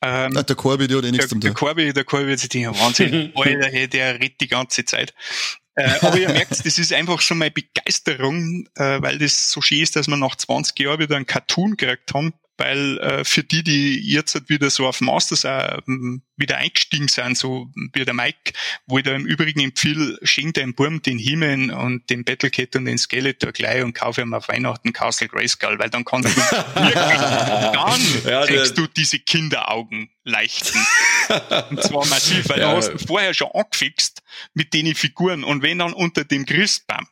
Ähm, 0.00 0.32
Ach, 0.36 0.42
der 0.42 0.56
Corby, 0.56 0.88
der 0.88 0.98
hat 0.98 1.04
eh 1.04 1.10
nichts 1.10 1.28
zum 1.28 1.40
Der 1.40 1.52
Corby, 1.52 1.92
der 1.92 2.04
Corby 2.04 2.28
wird 2.28 2.38
sich 2.40 2.48
denken, 2.48 2.74
Wahnsinn, 2.88 3.32
Alter, 3.36 3.68
hey, 3.68 3.88
der 3.88 4.14
redet 4.14 4.40
die 4.40 4.48
ganze 4.48 4.84
Zeit. 4.84 5.14
Äh, 5.74 5.90
aber 6.00 6.18
ihr 6.18 6.28
merkt, 6.28 6.50
das 6.50 6.78
ist 6.78 6.92
einfach 6.92 7.20
schon 7.20 7.38
mal 7.38 7.50
Begeisterung, 7.50 8.66
äh, 8.74 9.00
weil 9.00 9.18
das 9.18 9.50
so 9.50 9.60
schön 9.60 9.80
ist, 9.80 9.94
dass 9.94 10.08
wir 10.08 10.16
nach 10.16 10.34
20 10.34 10.78
Jahren 10.80 10.98
wieder 10.98 11.16
einen 11.16 11.26
Cartoon 11.26 11.76
gekriegt 11.76 12.12
haben 12.14 12.34
weil 12.58 12.98
äh, 12.98 13.24
für 13.24 13.44
die, 13.44 13.62
die 13.62 14.00
jetzt 14.12 14.34
halt 14.34 14.48
wieder 14.48 14.68
so 14.68 14.86
auf 14.86 15.00
Masters 15.00 15.44
auch 15.44 15.78
ähm, 15.86 16.22
wieder 16.36 16.58
eingestiegen 16.58 17.08
sind, 17.08 17.38
so 17.38 17.68
wie 17.92 18.04
der 18.04 18.14
Mike, 18.14 18.52
wo 18.86 18.98
ich 18.98 19.04
da 19.04 19.14
im 19.14 19.26
Übrigen 19.26 19.60
empfehle, 19.60 20.18
schenk 20.22 20.54
deinem 20.54 20.74
Burm 20.74 21.00
den 21.00 21.18
Himen 21.18 21.70
und 21.70 22.10
den 22.10 22.24
Battlecat 22.24 22.74
und 22.76 22.84
den 22.84 22.98
Skeletor 22.98 23.52
gleich 23.52 23.82
und 23.82 23.94
kaufe 23.94 24.20
ihm 24.20 24.34
auf 24.34 24.48
Weihnachten 24.48 24.92
Castle 24.92 25.28
Grayskull, 25.28 25.78
weil 25.78 25.88
dann 25.90 26.04
kannst 26.04 26.28
du 26.28 26.36
wirklich, 26.36 26.94
dann 26.94 28.00
ja, 28.26 28.44
kriegst 28.44 28.76
du 28.76 28.86
diese 28.88 29.20
Kinderaugen 29.20 30.10
leichten. 30.24 30.78
und 31.70 31.82
zwar 31.82 32.06
massiv, 32.06 32.48
weil 32.48 32.60
ja. 32.60 32.72
du 32.72 32.76
hast 32.76 33.06
vorher 33.06 33.34
schon 33.34 33.50
angefixt 33.54 34.22
mit 34.54 34.74
den 34.74 34.94
Figuren 34.94 35.44
und 35.44 35.62
wenn 35.62 35.78
dann 35.78 35.92
unter 35.92 36.24
dem 36.24 36.44
Christbaum 36.44 37.06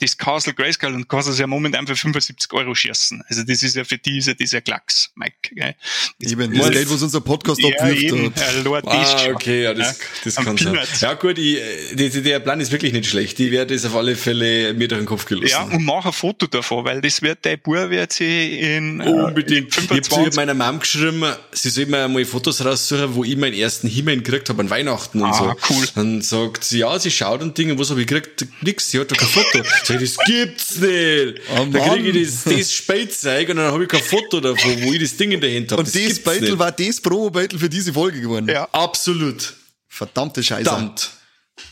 das 0.00 0.16
Castle 0.16 0.54
Grayskull 0.54 0.94
und 0.94 1.08
kannst 1.08 1.28
es 1.28 1.38
ja 1.38 1.46
momentan 1.46 1.86
für 1.86 1.96
75 1.96 2.52
Euro 2.52 2.74
schießen. 2.74 3.22
Also 3.28 3.42
das 3.42 3.62
ist 3.62 3.74
ja 3.76 3.84
für 3.84 3.98
die 3.98 4.18
ist 4.18 4.28
ja 4.28 4.34
dieser 4.34 4.60
Klacks, 4.60 5.10
Mike. 5.16 5.54
Gell? 5.54 5.74
Das 6.20 6.32
eben, 6.32 6.56
das 6.56 6.70
Geld, 6.70 6.90
was 6.90 7.02
unser 7.02 7.20
Podcast 7.20 7.60
ja, 7.60 7.68
abwirft. 7.68 8.02
Eben, 8.02 8.32
Lord 8.64 8.86
ah, 8.86 9.26
okay, 9.32 9.64
ja, 9.64 9.74
das, 9.74 9.98
das 10.24 10.36
kann 10.36 10.56
sein. 10.56 10.78
Ja 11.00 11.14
gut, 11.14 11.38
ich, 11.38 11.58
die, 11.94 12.22
der 12.22 12.40
Plan 12.40 12.60
ist 12.60 12.70
wirklich 12.70 12.92
nicht 12.92 13.06
schlecht. 13.06 13.38
Ich 13.40 13.50
werde 13.50 13.74
das 13.74 13.84
auf 13.84 13.96
alle 13.96 14.14
Fälle 14.16 14.74
mir 14.74 14.88
durch 14.88 15.00
den 15.00 15.06
Kopf 15.06 15.24
gelassen. 15.24 15.50
Ja, 15.50 15.62
und 15.62 15.84
mach 15.84 16.06
ein 16.06 16.12
Foto 16.12 16.46
davon, 16.46 16.84
weil 16.84 17.00
das 17.00 17.20
wird 17.22 17.38
dein 17.42 17.58
Bub 17.60 17.90
wird 17.90 18.12
sie 18.12 18.58
in 18.60 19.00
äh, 19.00 19.08
Unbedingt. 19.08 19.76
In 19.76 19.88
25. 19.88 20.12
Ich 20.12 20.18
habe 20.18 20.36
meiner 20.36 20.54
Mom 20.54 20.80
geschrieben, 20.80 21.24
sie 21.52 21.70
soll 21.70 21.86
mir 21.86 22.08
mal 22.08 22.24
Fotos 22.24 22.64
raussuchen, 22.64 23.14
wo 23.14 23.24
ich 23.24 23.36
meinen 23.36 23.54
ersten 23.54 23.88
Himmel 23.88 24.18
gekriegt 24.22 24.48
habe 24.48 24.60
an 24.62 24.70
Weihnachten 24.70 25.20
und 25.22 25.30
ah, 25.30 25.56
so. 25.68 25.74
cool. 25.74 25.86
Dann 25.94 26.22
sagt 26.22 26.64
sie, 26.64 26.78
ja, 26.78 26.98
sie 26.98 27.10
schaut 27.10 27.42
und 27.42 27.56
Dinge, 27.56 27.78
was 27.78 27.90
habe 27.90 28.00
ich 28.00 28.06
gekriegt? 28.06 28.46
Nix, 28.62 28.90
sie 28.90 29.00
hat 29.00 29.10
doch 29.10 29.16
kein 29.16 29.28
Foto. 29.28 29.62
Sag 29.88 30.02
ich, 30.02 30.14
das 30.14 30.24
gibt's 30.26 30.76
nicht. 30.78 31.40
Oh, 31.56 31.64
da 31.70 31.88
kriege 31.88 32.10
ich 32.10 32.26
das, 32.26 32.44
das 32.44 32.72
Spielzeug 32.72 33.48
und 33.48 33.56
dann 33.56 33.72
habe 33.72 33.84
ich 33.84 33.88
kein 33.88 34.02
Foto 34.02 34.40
davon, 34.40 34.82
wo 34.82 34.92
ich 34.92 35.00
das 35.00 35.16
Ding 35.16 35.32
in 35.32 35.40
der 35.40 35.54
Hand 35.54 35.72
habe. 35.72 35.80
Und 35.80 35.94
das, 35.94 36.02
das 36.02 36.18
Beutel 36.20 36.58
war 36.58 36.72
das 36.72 37.00
Promo-Beutel 37.00 37.58
für 37.58 37.70
diese 37.70 37.92
Folge 37.92 38.20
geworden. 38.20 38.48
Ja. 38.48 38.68
Absolut. 38.72 39.54
Verdammte 39.88 40.42
Scheiße. 40.42 40.64
Verdammt. 40.64 41.10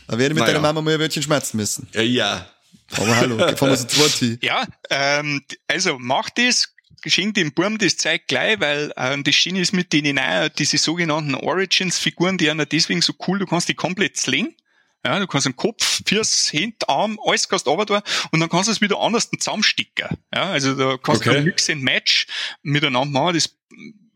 Da 0.09 0.19
werde 0.19 0.33
ich 0.33 0.35
mit 0.35 0.39
naja. 0.39 0.55
deiner 0.55 0.61
Mama 0.61 0.81
mal 0.81 0.95
ein 0.95 1.01
Wörtchen 1.01 1.23
schmerzen 1.23 1.59
müssen. 1.59 1.89
Ja, 1.93 2.03
ja. 2.03 2.51
Aber 2.93 3.17
hallo, 3.17 3.39
fahren 3.57 3.71
wir 3.71 3.77
so 3.77 3.87
zwei 3.87 4.39
Ja, 4.43 4.67
ähm, 4.91 5.43
also 5.69 5.97
mach 5.99 6.31
das, 6.31 6.73
geschenk 7.03 7.35
dem 7.35 7.53
Burm 7.53 7.79
das 7.79 7.97
Zeug 7.97 8.23
gleich, 8.27 8.61
weil 8.61 8.93
ähm, 8.97 9.25
das 9.25 9.35
Schöne 9.35 9.61
ist 9.61 9.73
mit 9.73 9.93
denen 9.93 10.19
auch, 10.19 10.49
diese 10.49 10.79
sogenannten 10.79 11.35
Origins-Figuren, 11.35 12.39
die 12.39 12.47
sind 12.47 12.73
deswegen 12.73 13.03
so 13.03 13.13
cool, 13.27 13.39
du 13.39 13.47
kannst 13.47 13.69
die 13.69 13.75
komplett 13.75 14.17
slingen. 14.17 14.55
Ja, 15.07 15.21
du 15.21 15.29
kannst 15.29 15.47
den 15.47 15.55
Kopf, 15.55 16.03
Fürs, 16.05 16.53
Hände, 16.53 16.89
Arm, 16.89 17.17
alles 17.25 17.49
kannst 17.49 17.69
du 17.69 17.71
runter 17.71 18.03
und 18.33 18.41
dann 18.41 18.49
kannst 18.49 18.67
du 18.67 18.73
es 18.73 18.81
wieder 18.81 18.99
anders 18.99 19.31
zusammensticken. 19.31 20.09
Ja, 20.35 20.51
also 20.51 20.75
da 20.75 20.97
kannst 21.01 21.25
okay. 21.25 21.39
du 21.39 21.43
Mix 21.45 21.71
and 21.71 21.85
Match 21.85 22.27
miteinander 22.65 23.09
machen. 23.09 23.35
Das 23.35 23.57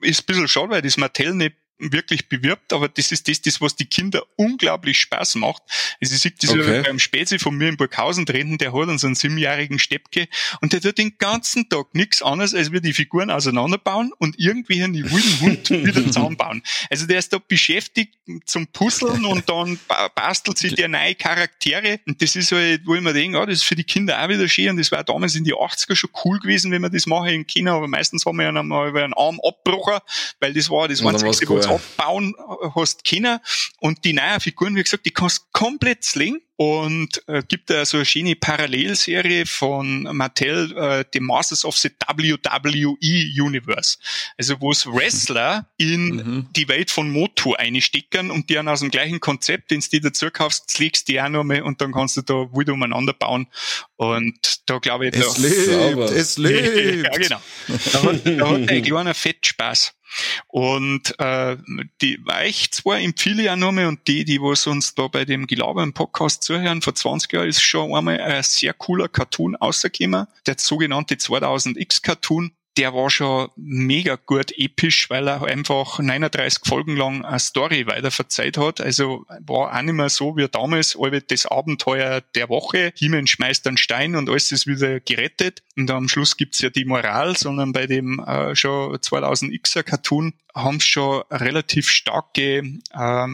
ist 0.01 0.23
ein 0.23 0.27
bisschen 0.27 0.49
schade, 0.49 0.71
weil 0.71 0.83
das 0.83 0.97
Mattel 0.97 1.33
nicht 1.35 1.55
wirklich 1.81 2.29
bewirbt, 2.29 2.73
aber 2.73 2.89
das 2.89 3.13
ist 3.13 3.29
das, 3.29 3.41
das 3.41 3.61
was 3.61 3.77
die 3.77 3.87
Kinder 3.87 4.23
unglaublich 4.37 4.99
Spaß 5.01 5.37
macht. 5.37 5.63
Also 6.01 6.15
ich 6.15 6.21
sehe 6.21 6.33
das 6.41 6.51
okay. 6.51 6.83
beim 6.85 6.99
Spezi 6.99 7.39
von 7.39 7.57
mir 7.57 7.69
in 7.69 7.77
Burghausen 7.77 8.27
treten, 8.27 8.59
der 8.59 8.73
hat 8.73 8.89
uns 8.89 9.05
einen 9.05 9.15
siebenjährigen 9.15 9.79
Steppke 9.79 10.29
und 10.61 10.73
der 10.73 10.81
tut 10.81 10.99
den 10.99 11.17
ganzen 11.19 11.69
Tag 11.69 11.95
nichts 11.95 12.23
anderes, 12.23 12.55
als 12.55 12.73
wir 12.73 12.81
die 12.81 12.93
Figuren 12.93 13.31
auseinanderbauen 13.31 14.13
und 14.19 14.39
irgendwie 14.39 14.83
einen 14.83 15.11
wilden 15.11 15.41
Hund 15.41 15.71
wieder 15.87 16.05
zusammenbauen. 16.05 16.63
Also 16.91 17.07
der 17.07 17.19
ist 17.19 17.33
da 17.33 17.39
beschäftigt 17.39 18.15
zum 18.45 18.67
Puzzeln 18.69 19.25
und 19.25 19.49
dann 19.49 19.79
bastelt 20.15 20.59
sich 20.59 20.75
der 20.75 20.89
neue 20.89 21.15
Charaktere 21.15 22.01
und 22.07 22.21
das 22.21 22.37
ist 22.37 22.53
halt, 22.53 22.83
wo 22.87 22.95
ich 22.95 23.01
mir 23.01 23.13
denke, 23.13 23.39
ja, 23.39 23.47
das 23.47 23.57
ist 23.57 23.65
für 23.65 23.77
die 23.77 23.85
Kinder 23.85 24.23
auch 24.23 24.29
wieder 24.29 24.49
schön 24.49 24.71
und 24.71 24.77
das 24.77 24.93
war 24.93 25.03
damals 25.03 25.35
in 25.35 25.45
die 25.45 25.55
80er 25.55 25.97
schon 25.97 26.11
cool 26.25 26.39
gewesen, 26.39 26.71
wenn 26.71 26.83
man 26.83 26.93
das 26.93 27.07
machen 27.07 27.29
in 27.29 27.47
China, 27.47 27.75
aber 27.75 27.89
meistens 27.89 28.27
haben 28.27 28.37
wir 28.37 28.45
ja 28.45 28.51
einmal 28.51 28.97
einen 28.97 29.15
Arm 29.15 29.41
abbrochen, 29.43 29.99
weil 30.41 30.53
das 30.53 30.71
war 30.71 30.89
das 30.89 31.03
einzige, 31.03 31.55
was 31.55 31.70
abbauen 31.75 32.35
hast 32.75 33.05
Kinder. 33.05 33.41
Und 33.79 34.05
die 34.05 34.13
neuen 34.13 34.41
Figuren, 34.41 34.77
wie 34.77 34.83
gesagt, 34.83 35.07
die 35.07 35.11
kannst 35.11 35.53
komplett 35.53 36.05
slingen 36.05 36.41
und 36.61 37.27
äh, 37.27 37.43
gibt 37.49 37.71
da 37.71 37.87
so 37.87 37.97
eine 37.97 38.05
schöne 38.05 38.37
Parallelserie 38.37 39.47
von 39.47 40.03
Mattel, 40.15 40.77
äh, 40.77 41.07
The 41.11 41.21
Masters 41.21 41.65
of 41.65 41.75
the 41.79 41.89
WWE 41.89 42.99
Universe. 43.43 43.97
Also 44.37 44.61
wo 44.61 44.71
es 44.71 44.85
Wrestler 44.85 45.71
in 45.79 46.17
mhm. 46.17 46.49
die 46.55 46.69
Welt 46.69 46.91
von 46.91 47.11
Moto 47.11 47.55
einstecken 47.55 48.31
und 48.31 48.51
die 48.51 48.55
dann 48.55 48.69
aus 48.69 48.81
dem 48.81 48.91
gleichen 48.91 49.21
Konzept, 49.21 49.71
den 49.71 49.81
du 49.81 50.01
dazu 50.03 50.31
kaufst, 50.31 50.79
legst 50.79 51.09
die 51.09 51.19
auch 51.23 51.31
noch 51.31 51.45
mal 51.45 51.63
und 51.63 51.81
dann 51.81 51.93
kannst 51.93 52.19
du 52.19 52.21
da 52.21 52.35
wieder 52.53 52.75
umeinander 52.75 53.15
bauen. 53.15 53.47
Und 53.97 54.69
da 54.69 54.77
glaube 54.81 55.09
ich, 55.09 55.15
es 55.15 55.37
da, 55.37 55.41
lebt, 55.89 56.11
es 56.11 56.37
lebt. 56.37 57.07
ja, 57.07 57.17
genau. 57.17 57.41
Da 57.91 58.03
hat, 58.03 58.27
da 58.27 58.51
hat 58.51 58.69
ein 58.69 58.83
kleiner 58.83 59.15
Fett 59.15 59.47
Spaß. 59.47 59.95
Und 60.49 61.19
äh, 61.19 61.57
die 62.01 62.19
Weich 62.25 62.71
zwar 62.73 62.99
empfehle 62.99 63.43
ich 63.43 63.51
auch 63.51 63.57
nochmal 63.57 63.87
und 63.87 64.07
die, 64.09 64.25
die 64.25 64.41
was 64.41 64.67
uns 64.67 64.95
da 64.95 65.09
bei 65.09 65.25
dem 65.25 65.47
Gelaber 65.47 65.83
im 65.83 65.93
Podcast 65.93 66.43
zuhören, 66.51 66.83
vor 66.83 66.97
20 66.97 67.33
Jahren 67.33 67.49
ist 67.49 67.61
schon 67.61 67.95
einmal 67.95 68.21
ein 68.21 68.43
sehr 68.43 68.73
cooler 68.73 69.07
Cartoon 69.07 69.55
rausgekommen, 69.55 70.27
der 70.47 70.57
sogenannte 70.59 71.15
2000X 71.15 72.03
Cartoon 72.03 72.51
der 72.77 72.95
war 72.95 73.11
schon 73.11 73.49
mega 73.57 74.17
gut 74.17 74.53
episch, 74.57 75.11
weil 75.11 75.29
er 75.29 75.45
einfach 75.45 75.99
39 75.99 76.63
Folgen 76.65 76.97
lang 76.97 77.25
eine 77.25 77.39
Story 77.39 77.87
weiter 77.87 78.11
verzeiht 78.11 78.57
hat. 78.57 78.81
Also 78.81 79.25
war 79.47 79.77
auch 79.77 79.83
nicht 79.83 79.95
mehr 79.95 80.09
so 80.09 80.37
wie 80.37 80.49
damals, 80.49 80.97
das 81.29 81.47
Abenteuer 81.47 82.21
der 82.35 82.49
Woche. 82.49 82.93
Himen 82.97 83.27
schmeißt 83.27 83.67
einen 83.67 83.77
Stein 83.77 84.15
und 84.15 84.29
alles 84.29 84.53
ist 84.53 84.67
wieder 84.67 85.01
gerettet. 85.01 85.63
Und 85.77 85.91
am 85.91 86.09
Schluss 86.09 86.37
gibt's 86.37 86.61
ja 86.61 86.71
die 86.71 86.85
Moral, 86.85 87.37
sondern 87.37 87.73
bei 87.73 87.87
dem 87.87 88.21
äh, 88.21 88.55
schon 88.55 88.97
2000Xer 88.97 89.83
Cartoon 89.83 90.35
haben 90.55 90.81
schon 90.81 91.23
relativ 91.31 91.91
starke 91.91 92.59
ähm, 92.59 92.81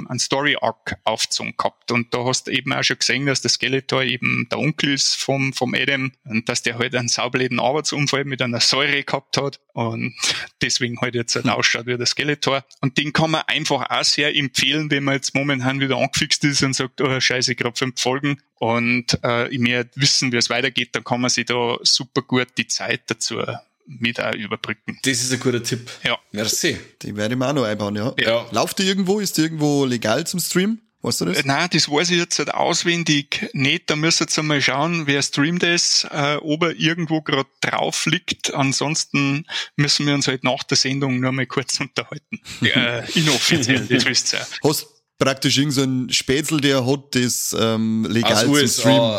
einen 0.08 0.18
Story 0.18 0.56
Arc 0.60 0.96
aufgezogen 1.04 1.54
gehabt 1.56 1.90
und 1.92 2.12
da 2.12 2.24
hast 2.24 2.46
du 2.46 2.52
eben 2.52 2.72
auch 2.72 2.82
schon 2.82 2.98
gesehen, 2.98 3.26
dass 3.26 3.40
der 3.40 3.50
Skeletor 3.50 4.02
eben 4.02 4.48
der 4.50 4.58
Onkel 4.58 4.92
ist 4.92 5.14
vom 5.14 5.52
vom 5.52 5.74
Adam 5.74 6.12
und 6.24 6.48
dass 6.48 6.62
der 6.62 6.78
halt 6.78 6.94
einen 6.94 7.08
saubleden 7.08 7.60
Arbeitsunfall 7.60 8.24
mit 8.24 8.42
einer 8.42 8.60
Säure 8.60 9.02
gehabt 9.02 9.25
hat 9.36 9.60
und 9.72 10.14
deswegen 10.62 11.00
halt 11.00 11.14
jetzt 11.14 11.34
halt 11.34 11.48
ausschaut 11.48 11.86
wie 11.86 11.96
der 11.96 12.06
Skeletor 12.06 12.64
und 12.80 12.98
den 12.98 13.12
kann 13.12 13.30
man 13.30 13.42
einfach 13.46 13.90
auch 13.90 14.04
sehr 14.04 14.36
empfehlen, 14.36 14.90
wenn 14.90 15.04
man 15.04 15.14
jetzt 15.14 15.34
momentan 15.34 15.80
wieder 15.80 15.96
angefixt 15.96 16.44
ist 16.44 16.62
und 16.62 16.74
sagt, 16.74 17.00
oh 17.00 17.20
scheiße, 17.20 17.54
gerade 17.54 17.76
fünf 17.76 18.00
Folgen 18.00 18.40
und 18.56 19.18
äh, 19.22 19.48
ich 19.48 19.58
mehr 19.58 19.86
wissen, 19.94 20.32
wie 20.32 20.36
es 20.36 20.50
weitergeht, 20.50 20.90
dann 20.92 21.04
kann 21.04 21.20
man 21.20 21.30
sich 21.30 21.46
da 21.46 21.76
super 21.82 22.22
gut 22.22 22.48
die 22.56 22.66
Zeit 22.66 23.02
dazu 23.06 23.42
mit 23.86 24.20
auch 24.20 24.34
überbrücken. 24.34 24.98
Das 25.02 25.22
ist 25.22 25.32
ein 25.32 25.40
guter 25.40 25.62
Tipp. 25.62 25.90
Ja. 26.04 26.18
Merci. 26.32 26.78
Die 27.02 27.16
werde 27.16 27.34
ich 27.34 27.38
mir 27.38 27.48
auch 27.48 27.52
noch 27.52 27.64
einbauen, 27.64 27.96
ja. 27.96 28.12
ja. 28.18 28.46
Lauft 28.50 28.78
die 28.78 28.82
irgendwo? 28.82 29.20
Ist 29.20 29.38
die 29.38 29.42
irgendwo 29.42 29.84
legal 29.84 30.26
zum 30.26 30.40
Stream? 30.40 30.80
Weißt 31.02 31.20
du 31.20 31.26
das? 31.26 31.44
Nein, 31.44 31.68
das 31.72 31.88
weiß 31.88 32.10
ich 32.10 32.18
jetzt 32.18 32.38
halt 32.38 32.52
auswendig 32.52 33.48
nicht. 33.52 33.88
Da 33.90 33.96
müsst 33.96 34.20
ihr 34.20 34.24
jetzt 34.24 34.38
einmal 34.38 34.60
schauen, 34.60 35.06
wer 35.06 35.22
streamt 35.22 35.62
das, 35.62 36.06
äh, 36.10 36.36
ob 36.36 36.62
er 36.64 36.76
irgendwo 36.76 37.22
gerade 37.22 37.48
drauf 37.60 38.06
liegt. 38.06 38.54
Ansonsten 38.54 39.46
müssen 39.76 40.06
wir 40.06 40.14
uns 40.14 40.26
halt 40.26 40.42
nach 40.42 40.62
der 40.64 40.76
Sendung 40.76 41.20
nur 41.20 41.32
mal 41.32 41.46
kurz 41.46 41.78
unterhalten. 41.80 42.40
äh, 42.62 43.10
inoffiziell, 43.12 43.86
das 43.86 44.04
wisst 44.04 44.32
ihr. 44.34 44.46
Hast 44.64 44.86
praktisch 45.18 45.58
irgendein 45.58 46.08
so 46.08 46.12
Spätzl, 46.12 46.60
der 46.60 46.86
hat 46.86 47.14
das 47.14 47.56
ähm, 47.58 48.06
legal 48.08 48.44
zum 48.44 48.66
Streamen 48.66 49.18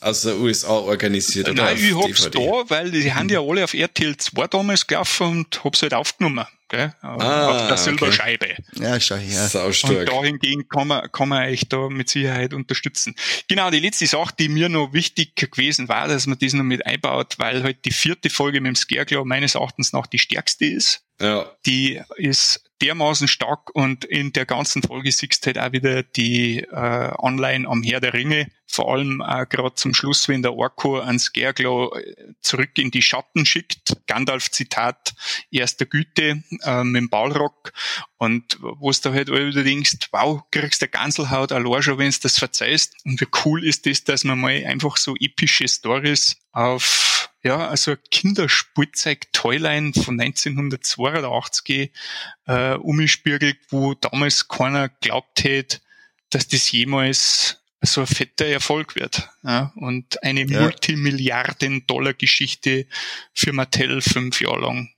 aus 0.00 0.22
der 0.22 0.36
USA 0.36 0.70
organisiert? 0.70 1.48
Oder 1.48 1.64
Nein, 1.64 1.76
ich 1.76 1.94
hab's 1.94 2.30
DVD? 2.30 2.38
da, 2.38 2.70
weil 2.70 2.90
die 2.90 3.12
haben 3.12 3.28
ja 3.28 3.40
alle 3.40 3.64
auf 3.64 3.74
RTL 3.74 4.16
2 4.16 4.46
damals 4.48 4.86
gelaufen 4.86 5.26
und 5.26 5.64
hab's 5.64 5.82
halt 5.82 5.94
aufgenommen. 5.94 6.46
Gell? 6.70 6.94
Ah, 7.02 7.48
auf 7.48 7.68
der 7.68 7.76
Silberscheibe. 7.76 8.46
Okay. 8.46 8.84
Ja, 8.84 9.00
schau 9.00 9.16
her. 9.16 9.48
Saustark. 9.48 9.98
Und 9.98 10.08
da 10.08 10.22
hingegen 10.22 10.68
kann 10.68 10.86
man, 10.86 11.10
kann 11.10 11.28
man 11.28 11.48
euch 11.48 11.68
da 11.68 11.88
mit 11.88 12.08
Sicherheit 12.08 12.54
unterstützen. 12.54 13.16
Genau, 13.48 13.70
die 13.70 13.80
letzte 13.80 14.06
Sache, 14.06 14.32
die 14.38 14.48
mir 14.48 14.68
noch 14.68 14.92
wichtig 14.92 15.34
gewesen 15.34 15.88
war, 15.88 16.06
dass 16.06 16.28
man 16.28 16.38
das 16.38 16.52
noch 16.52 16.62
mit 16.62 16.86
einbaut, 16.86 17.34
weil 17.38 17.64
halt 17.64 17.84
die 17.84 17.90
vierte 17.90 18.30
Folge 18.30 18.60
mit 18.60 18.68
dem 18.68 18.76
Scarecrow 18.76 19.24
meines 19.24 19.56
Erachtens 19.56 19.92
nach 19.92 20.06
die 20.06 20.20
stärkste 20.20 20.66
ist. 20.66 21.02
Ja. 21.20 21.50
Die 21.66 22.00
ist 22.16 22.69
dermaßen 22.82 23.28
stark 23.28 23.70
und 23.74 24.04
in 24.04 24.32
der 24.32 24.46
ganzen 24.46 24.82
Folge 24.82 25.12
siehst 25.12 25.44
du 25.44 25.48
halt 25.48 25.58
auch 25.58 25.72
wieder 25.72 26.02
die 26.02 26.60
äh, 26.60 27.12
Online 27.18 27.68
am 27.68 27.82
Herr 27.82 28.00
der 28.00 28.14
Ringe, 28.14 28.48
vor 28.66 28.92
allem 28.92 29.20
äh, 29.20 29.46
gerade 29.46 29.74
zum 29.74 29.94
Schluss, 29.94 30.28
wenn 30.28 30.42
der 30.42 30.54
Orko 30.54 30.98
an 31.00 31.18
Scareglow 31.18 31.94
äh, 31.94 32.14
zurück 32.40 32.78
in 32.78 32.90
die 32.90 33.02
Schatten 33.02 33.44
schickt. 33.44 33.96
Gandalf 34.06 34.50
Zitat 34.50 35.14
erster 35.50 35.86
Güte 35.86 36.42
äh, 36.62 36.84
mit 36.84 37.02
dem 37.02 37.10
Balrog 37.10 37.72
und 38.18 38.58
wo 38.60 38.90
du 38.90 39.12
halt 39.12 39.30
alle 39.30 39.48
wieder 39.48 39.64
denkst, 39.64 40.08
wow, 40.12 40.42
kriegst 40.50 40.82
du 40.82 40.88
Ganselhaut 40.88 41.52
allein 41.52 41.82
schon, 41.82 41.98
wenn 41.98 42.10
du 42.10 42.18
das 42.22 42.38
verzeihst. 42.38 42.94
Und 43.04 43.20
wie 43.20 43.28
cool 43.44 43.64
ist 43.64 43.86
das, 43.86 44.04
dass 44.04 44.24
man 44.24 44.38
mal 44.38 44.64
einfach 44.64 44.96
so 44.96 45.14
epische 45.18 45.68
Stories 45.68 46.36
auf 46.52 47.19
ja, 47.42 47.68
also 47.68 47.96
Kinderspielzeug-Toyline 48.10 49.92
von 49.94 50.20
1982 50.20 51.90
äh, 52.46 52.74
umgespiegelt, 52.74 53.56
wo 53.70 53.94
damals 53.94 54.48
keiner 54.48 54.88
glaubt 54.88 55.44
hätte, 55.44 55.80
dass 56.30 56.48
das 56.48 56.70
jemals 56.70 57.56
so 57.82 58.02
ein 58.02 58.06
fetter 58.06 58.44
Erfolg 58.46 58.94
wird. 58.94 59.28
Ja, 59.42 59.72
und 59.76 60.22
eine 60.22 60.46
ja. 60.46 60.60
Multimilliarden-Dollar-Geschichte 60.60 62.86
für 63.32 63.52
Mattel 63.52 64.02
fünf 64.02 64.40
Jahre 64.40 64.60
lang 64.60 64.90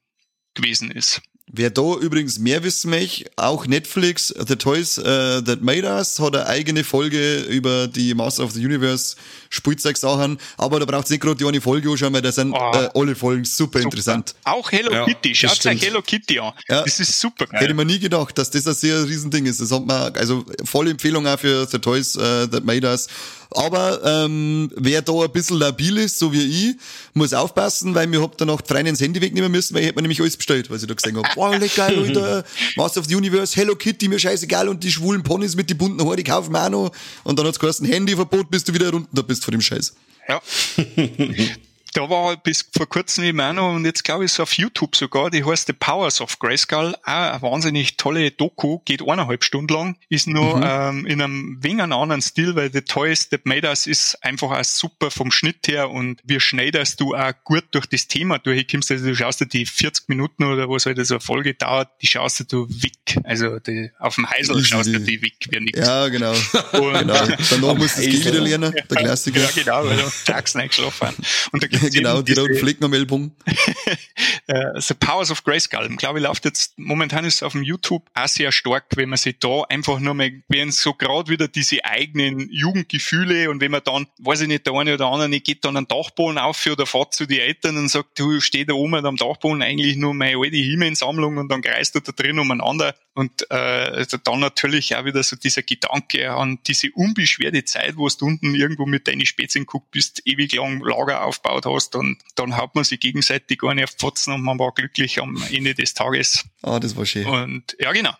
gewesen 0.55 0.90
ist. 0.90 1.22
Wer 1.55 1.68
da 1.68 1.96
übrigens 1.96 2.38
mehr 2.38 2.64
wissen 2.64 2.88
möchte, 2.88 3.30
auch 3.36 3.66
Netflix, 3.66 4.28
The 4.28 4.57
Toys 4.57 4.96
uh, 4.98 5.42
That 5.42 5.61
Made 5.61 5.86
Us, 5.86 6.18
hat 6.18 6.34
eine 6.34 6.46
eigene 6.46 6.82
Folge 6.82 7.40
über 7.40 7.88
die 7.88 8.14
Master 8.14 8.44
of 8.44 8.53
the 8.53 8.64
Universe 8.64 9.16
Spielzeugsachen, 9.50 10.38
aber 10.57 10.80
da 10.80 10.86
braucht 10.86 11.05
es 11.05 11.11
nicht 11.11 11.20
gerade 11.20 11.36
die 11.36 11.44
eine 11.44 11.61
Folge 11.61 11.90
anschauen, 11.90 12.14
weil 12.14 12.22
da 12.22 12.32
sind 12.32 12.55
oh, 12.55 12.72
äh, 12.72 12.88
alle 12.94 13.14
Folgen 13.14 13.44
super, 13.44 13.80
super, 13.80 13.84
interessant. 13.84 14.34
Auch 14.44 14.72
Hello 14.72 14.90
ja, 14.90 15.05
Kitty, 15.05 15.34
schaut 15.34 15.66
euch 15.66 15.82
Hello 15.82 16.00
Kitty 16.00 16.38
an. 16.38 16.55
Ja, 16.70 16.84
das 16.84 16.98
ist 16.98 17.20
super 17.20 17.46
geil. 17.46 17.61
Hätte 17.61 17.74
man 17.74 17.86
nie 17.86 17.98
gedacht, 17.98 18.38
dass 18.38 18.50
das 18.50 18.66
ein 18.66 18.72
sehr 18.72 19.07
Riesending 19.07 19.44
ist. 19.44 19.61
Das 19.61 19.70
hat 19.70 19.84
man, 19.84 20.11
also 20.16 20.46
volle 20.64 20.92
Empfehlung 20.92 21.26
auch 21.26 21.38
für 21.38 21.66
The 21.66 21.78
Toys 21.78 22.16
uh, 22.16 22.46
That 22.46 22.64
Made 22.64 22.88
Us. 22.88 23.09
Aber 23.55 24.00
ähm, 24.05 24.70
wer 24.76 25.03
da 25.03 25.12
ein 25.12 25.30
bisschen 25.30 25.59
labil 25.59 25.98
ist, 25.98 26.18
so 26.18 26.32
wie 26.32 26.42
ich, 26.42 26.76
muss 27.14 27.34
aufpassen, 27.34 27.94
weil 27.94 28.07
mir 28.07 28.22
hab 28.22 28.36
danach 28.38 28.61
die 28.61 28.72
Freunde 28.72 28.90
ins 28.90 29.00
Handy 29.00 29.20
wegnehmen 29.20 29.53
müssen, 29.53 29.74
weil 29.74 29.82
ich 29.82 29.88
hätte 29.88 29.96
mir 29.96 30.03
nämlich 30.03 30.20
alles 30.20 30.36
bestellt, 30.36 30.70
was 30.70 30.82
ich 30.82 30.88
da 30.88 30.94
gesehen 30.94 31.18
hab. 31.18 31.36
Boah, 31.43 31.59
lecker, 31.59 31.86
Alter, 31.86 32.45
Master 32.76 33.01
of 33.01 33.07
the 33.09 33.16
Universe, 33.16 33.57
Hello 33.57 33.74
Kitty, 33.74 34.07
mir 34.07 34.20
scheißegal 34.20 34.68
und 34.68 34.84
die 34.84 34.93
schwulen 34.93 35.24
Ponys 35.24 35.57
mit 35.57 35.68
die 35.68 35.74
bunten 35.74 36.01
Haaren, 36.01 36.16
die 36.16 36.22
kaufen 36.22 36.53
wir 36.53 36.64
auch 36.64 36.68
noch. 36.68 36.93
Und 37.24 37.36
dann 37.36 37.49
hat's 37.49 37.59
geheißen, 37.59 37.84
Handyverbot, 37.84 38.49
bis 38.49 38.62
du 38.62 38.72
wieder 38.72 38.95
unten 38.95 39.09
da 39.12 39.22
bist 39.22 39.43
vor 39.43 39.51
dem 39.51 39.61
Scheiß. 39.61 39.93
Ja. 40.28 40.40
da 41.93 42.09
war 42.09 42.36
bis 42.36 42.68
vor 42.74 42.88
kurzem 42.88 43.24
eben 43.24 43.40
auch 43.40 43.53
noch, 43.53 43.74
und 43.74 43.84
jetzt 43.84 44.05
glaube 44.05 44.24
ich 44.24 44.32
so 44.32 44.43
auf 44.43 44.55
YouTube 44.55 44.97
sogar, 44.97 45.30
die 45.30 45.45
heißt 45.45 45.66
The 45.66 45.72
Powers 45.72 46.20
of 46.20 46.38
Grayskull, 46.38 46.95
auch 46.95 47.07
eine 47.07 47.43
wahnsinnig 47.43 47.97
tolle 47.97 48.30
Doku, 48.30 48.78
geht 48.84 49.03
eineinhalb 49.03 49.45
Stunden 49.45 49.72
lang, 49.72 49.97
ist 50.09 50.26
nur 50.26 50.57
mhm. 50.57 50.64
ähm, 50.64 51.07
in 51.07 51.20
einem 51.20 51.62
wenig 51.62 51.82
anderen 51.82 52.22
Stil, 52.22 52.57
weil 52.57 52.72
The 52.72 52.82
Toys 52.82 53.28
That 53.28 53.45
Made 53.45 53.68
Us 53.68 53.86
ist 53.86 54.22
einfach 54.22 54.51
auch 54.51 54.64
super 54.64 55.11
vom 55.11 55.30
Schnitt 55.30 55.68
her 55.68 55.90
und 55.90 56.20
wie 56.24 56.40
schnell, 56.40 56.70
dass 56.70 56.97
du 56.97 57.14
auch 57.14 57.32
gut 57.45 57.64
durch 57.72 57.86
das 57.86 58.09
Thema 58.09 58.38
durchkommst, 58.38 58.90
also 58.90 59.07
du 59.07 59.14
schaust 59.14 59.40
dir 59.40 59.47
die 59.47 59.66
40 59.66 60.09
Minuten 60.09 60.45
oder 60.45 60.68
was 60.68 60.86
halt 60.86 61.05
so 61.07 61.14
eine 61.14 61.20
Folge 61.20 61.55
dauert, 61.55 61.90
die 62.01 62.07
schaust 62.07 62.40
dir 62.40 62.45
du 62.45 62.68
weg, 62.68 63.18
also 63.24 63.59
die, 63.59 63.90
auf 63.99 64.14
dem 64.14 64.28
Heisel 64.30 64.64
schaust 64.64 64.88
du 64.88 64.99
die 64.99 65.20
weg, 65.20 65.34
wie 65.51 65.61
nix. 65.61 65.78
Ja, 65.78 66.09
genau. 66.09 66.32
Und 66.72 66.99
genau. 66.99 67.26
Danach 67.51 67.74
musst 67.76 67.99
du 67.99 68.11
das 68.11 68.24
wieder 68.24 68.40
lernen, 68.40 68.72
der 68.72 68.97
Klassiker. 68.97 69.40
Ja, 69.40 69.51
genau, 69.55 69.84
weil 69.84 69.97
du 69.97 70.11
tags 70.24 70.55
nicht 70.55 70.70
geschlafen 70.70 71.14
Und 71.53 71.62
da 71.62 71.66
genau, 71.92 72.22
die 72.22 72.32
roten 72.32 72.56
Flecken 72.56 72.84
am 72.84 72.92
Ellbogen. 72.92 73.32
uh, 74.48 74.80
The 74.80 74.94
Powers 74.94 75.30
of 75.30 75.44
Grayskull. 75.44 75.88
Ich 75.90 75.96
glaube, 75.96 76.20
läuft 76.20 76.44
jetzt, 76.44 76.78
momentan 76.78 77.24
ist 77.24 77.36
es 77.36 77.42
auf 77.42 77.52
dem 77.52 77.62
YouTube 77.62 78.08
auch 78.14 78.28
sehr 78.28 78.52
stark, 78.52 78.86
wenn 78.96 79.08
man 79.08 79.18
sich 79.18 79.38
da 79.38 79.62
einfach 79.68 79.98
nur 79.98 80.14
mal, 80.14 80.30
wenn 80.48 80.70
so 80.70 80.94
gerade 80.94 81.30
wieder 81.30 81.48
diese 81.48 81.84
eigenen 81.84 82.48
Jugendgefühle 82.50 83.50
und 83.50 83.60
wenn 83.60 83.70
man 83.70 83.82
dann, 83.84 84.06
weiß 84.18 84.42
ich 84.42 84.48
nicht, 84.48 84.66
der 84.66 84.74
eine 84.74 84.94
oder 84.94 85.06
andere 85.06 85.40
geht 85.40 85.64
dann 85.64 85.76
einen 85.76 85.88
Dachboden 85.88 86.38
auf 86.38 86.66
oder 86.66 86.86
fährt 86.86 87.14
zu 87.14 87.26
den 87.26 87.40
Eltern 87.40 87.76
und 87.76 87.88
sagt, 87.88 88.18
du 88.18 88.40
steh 88.40 88.64
da 88.64 88.74
oben 88.74 88.94
am 88.94 89.16
Dachboden 89.16 89.62
eigentlich 89.62 89.96
nur 89.96 90.14
meine 90.14 90.38
alte 90.38 90.56
Himensammlung 90.56 91.38
und 91.38 91.50
dann 91.50 91.62
kreist 91.62 91.94
du 91.94 92.00
da 92.00 92.12
drin 92.12 92.38
umeinander 92.38 92.94
und 93.14 93.50
äh, 93.50 93.54
also 93.54 94.16
dann 94.16 94.40
natürlich 94.40 94.96
auch 94.96 95.04
wieder 95.04 95.22
so 95.22 95.36
dieser 95.36 95.62
Gedanke 95.62 96.32
an 96.32 96.58
diese 96.66 96.90
unbeschwerte 96.92 97.64
Zeit, 97.64 97.96
wo 97.96 98.08
du 98.08 98.26
unten 98.26 98.54
irgendwo 98.54 98.86
mit 98.86 99.06
deinen 99.06 99.26
Spätzchen 99.26 99.66
guckt 99.66 99.90
bist, 99.90 100.22
ewig 100.24 100.54
lang 100.54 100.80
Lager 100.80 101.24
aufgebaut 101.24 101.66
hast 101.66 101.94
und 101.94 102.18
dann 102.36 102.56
haut 102.56 102.74
man 102.74 102.84
sich 102.84 103.00
gegenseitig 103.00 103.58
gar 103.58 103.74
nicht 103.74 103.84
auf 103.84 103.90
Pfotzen 103.90 104.34
und 104.34 104.42
man 104.42 104.58
war 104.58 104.72
glücklich 104.72 105.20
am 105.20 105.42
Ende 105.50 105.74
des 105.74 105.94
Tages. 105.94 106.44
Ah, 106.62 106.80
das 106.80 106.96
war 106.96 107.04
schön. 107.04 107.26
Und 107.26 107.76
ja, 107.78 107.92
genau. 107.92 108.14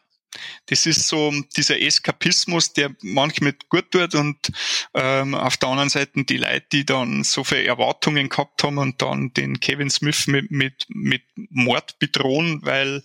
Das 0.67 0.87
ist 0.87 1.09
so 1.09 1.33
dieser 1.57 1.81
Eskapismus, 1.81 2.73
der 2.73 2.95
manchmal 3.03 3.55
gut 3.69 3.91
tut 3.91 4.15
und 4.15 4.39
ähm, 4.95 5.35
auf 5.35 5.59
der 5.59 5.69
anderen 5.69 5.91
Seite 5.91 6.25
die 6.25 6.39
Leute, 6.39 6.65
die 6.73 6.87
dann 6.87 7.23
so 7.23 7.45
viele 7.45 7.65
Erwartungen 7.65 8.29
gehabt 8.29 8.63
haben 8.63 8.79
und 8.79 9.03
dann 9.03 9.35
den 9.35 9.61
Kevin 9.61 9.91
Smith 9.91 10.27
mit, 10.27 10.51
mit, 10.51 10.87
mit 10.89 11.23
Mord 11.35 11.99
bedrohen, 11.99 12.61
weil 12.63 13.03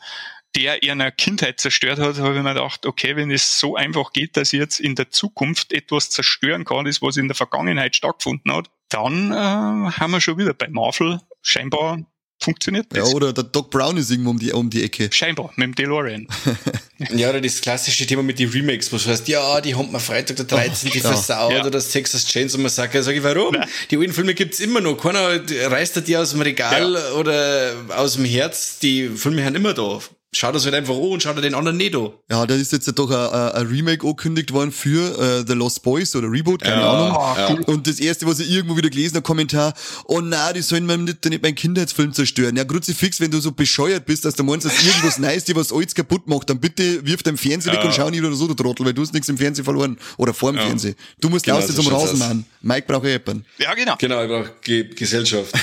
der 0.56 0.84
ihre 0.84 1.12
Kindheit 1.12 1.60
zerstört 1.60 2.00
hat, 2.00 2.18
habe 2.18 2.36
ich 2.36 2.42
mir 2.42 2.54
gedacht, 2.54 2.86
okay, 2.86 3.16
wenn 3.16 3.32
es 3.32 3.60
so 3.60 3.76
einfach 3.76 4.14
geht, 4.14 4.38
dass 4.38 4.54
ich 4.54 4.60
jetzt 4.60 4.80
in 4.80 4.96
der 4.96 5.12
Zukunft 5.12 5.72
etwas 5.72 6.10
zerstören 6.10 6.66
kann, 6.66 6.86
das 6.86 7.02
was 7.02 7.18
in 7.18 7.28
der 7.28 7.36
Vergangenheit 7.36 7.96
stattgefunden 7.96 8.52
hat, 8.54 8.70
dann 8.90 9.32
äh, 9.32 9.36
haben 9.36 10.12
wir 10.12 10.22
schon 10.22 10.38
wieder 10.38 10.54
bei 10.54 10.68
Marvel 10.70 11.20
scheinbar 11.42 12.00
funktioniert 12.40 12.88
das. 12.90 13.10
Ja, 13.10 13.16
oder 13.16 13.34
der 13.34 13.44
Doc 13.44 13.72
Brown 13.72 13.98
ist 13.98 14.12
irgendwo 14.12 14.32
um 14.32 14.40
die, 14.40 14.52
um 14.52 14.70
die 14.70 14.84
Ecke. 14.84 15.10
Scheinbar, 15.12 15.52
mit 15.56 15.68
dem 15.68 15.76
DeLorean. 15.76 16.28
ja, 17.16 17.30
oder 17.30 17.42
das 17.42 17.62
klassische 17.62 18.06
Thema 18.06 18.24
mit 18.24 18.40
den 18.40 18.50
Remakes, 18.50 18.92
wo 18.92 18.98
du 18.98 19.06
heißt, 19.06 19.28
ja, 19.28 19.60
die 19.62 19.76
haben 19.76 19.92
wir 19.92 20.00
Freitag 20.00 20.38
der 20.38 20.46
13. 20.46 20.90
Oh, 20.90 20.94
die 20.94 21.00
ja. 21.00 21.10
versaut, 21.10 21.52
ja. 21.52 21.62
oder 21.62 21.72
das 21.72 21.90
Texas 21.90 22.26
Chainsaw 22.28 22.62
Massacre. 22.62 23.02
Sag 23.02 23.16
ich, 23.16 23.24
warum? 23.24 23.54
Nein. 23.54 23.68
Die 23.90 23.98
alten 23.98 24.14
Filme 24.14 24.34
gibt's 24.34 24.60
immer 24.60 24.82
noch. 24.82 24.96
Keiner 24.98 25.42
reißt 25.72 26.08
die 26.08 26.18
aus 26.18 26.32
dem 26.32 26.42
Regal 26.42 26.94
ja. 26.94 27.12
oder 27.14 27.74
aus 27.96 28.14
dem 28.14 28.26
Herz. 28.26 28.80
Die 28.80 29.10
Filme 29.10 29.44
haben 29.44 29.56
immer 29.56 29.74
da. 29.74 30.00
Schau 30.34 30.52
das 30.52 30.66
halt 30.66 30.76
einfach 30.76 30.94
an 30.94 31.02
und 31.02 31.24
schau 31.24 31.34
dir 31.34 31.42
den 31.42 31.56
anderen 31.56 31.78
nicht 31.78 31.96
an. 31.96 32.12
Ja, 32.30 32.46
da 32.46 32.54
ist 32.54 32.74
jetzt 32.74 32.88
doch 33.00 33.10
ein, 33.10 33.52
ein 33.54 33.68
Remake 33.68 34.06
angekündigt 34.06 34.52
worden 34.52 34.72
für 34.72 35.18
uh, 35.18 35.46
The 35.48 35.54
Lost 35.54 35.84
Boys 35.84 36.16
oder 36.16 36.30
Reboot, 36.30 36.62
keine 36.62 36.82
ja, 36.82 36.92
Ahnung. 36.92 37.38
Ja. 37.38 37.74
Und 37.74 37.88
das 37.88 38.00
erste, 38.00 38.28
was 38.28 38.40
ich 38.40 38.52
irgendwo 38.52 38.76
wieder 38.76 38.90
gelesen 38.90 39.16
habe, 39.16 39.24
Kommentar, 39.24 39.74
oh 40.06 40.20
nein, 40.20 40.54
die 40.54 40.62
sollen 40.62 40.86
mir 40.86 40.98
nicht, 40.98 41.24
nicht 41.26 41.42
meinen 41.42 41.56
Kindheitsfilm 41.56 42.12
zerstören. 42.12 42.58
Ja, 42.58 42.66
fix, 42.68 43.22
wenn 43.22 43.32
du 43.32 43.40
so 43.40 43.52
bescheuert 43.52 44.06
bist, 44.06 44.26
dass 44.26 44.36
du 44.36 44.44
meinst, 44.44 44.66
dass 44.66 44.84
irgendwas 44.84 45.18
Nice 45.18 45.46
dir 45.46 45.56
was 45.56 45.72
alles 45.72 45.96
kaputt 45.96 46.28
macht, 46.28 46.50
dann 46.50 46.60
bitte 46.60 47.06
wirf 47.06 47.24
dein 47.24 47.38
Fernseher 47.38 47.74
ja. 47.74 47.80
weg 47.80 47.86
und 47.86 47.94
schau 47.94 48.10
nicht 48.10 48.24
oder 48.24 48.36
so, 48.36 48.48
du 48.48 48.54
Trottel, 48.54 48.86
weil 48.86 48.94
du 48.94 49.02
hast 49.02 49.14
nichts 49.14 49.30
im 49.30 49.38
Fernsehen 49.38 49.64
verloren. 49.64 49.98
Oder 50.18 50.34
vor 50.34 50.52
dem 50.52 50.58
ja. 50.58 50.66
Fernsehen. 50.66 50.96
Du 51.22 51.30
musst 51.30 51.46
genau, 51.46 51.58
raus 51.58 51.74
zum 51.74 51.88
Rasen 51.88 52.20
machen. 52.20 52.46
Mike 52.62 52.86
braucht 52.88 53.06
jemanden. 53.06 53.46
Ja, 53.60 53.74
genau. 53.74 53.96
Genau, 53.98 54.24
ich 54.24 54.30
brauche 54.30 54.54
Ge 54.62 54.94
Gesellschaft. 54.94 55.54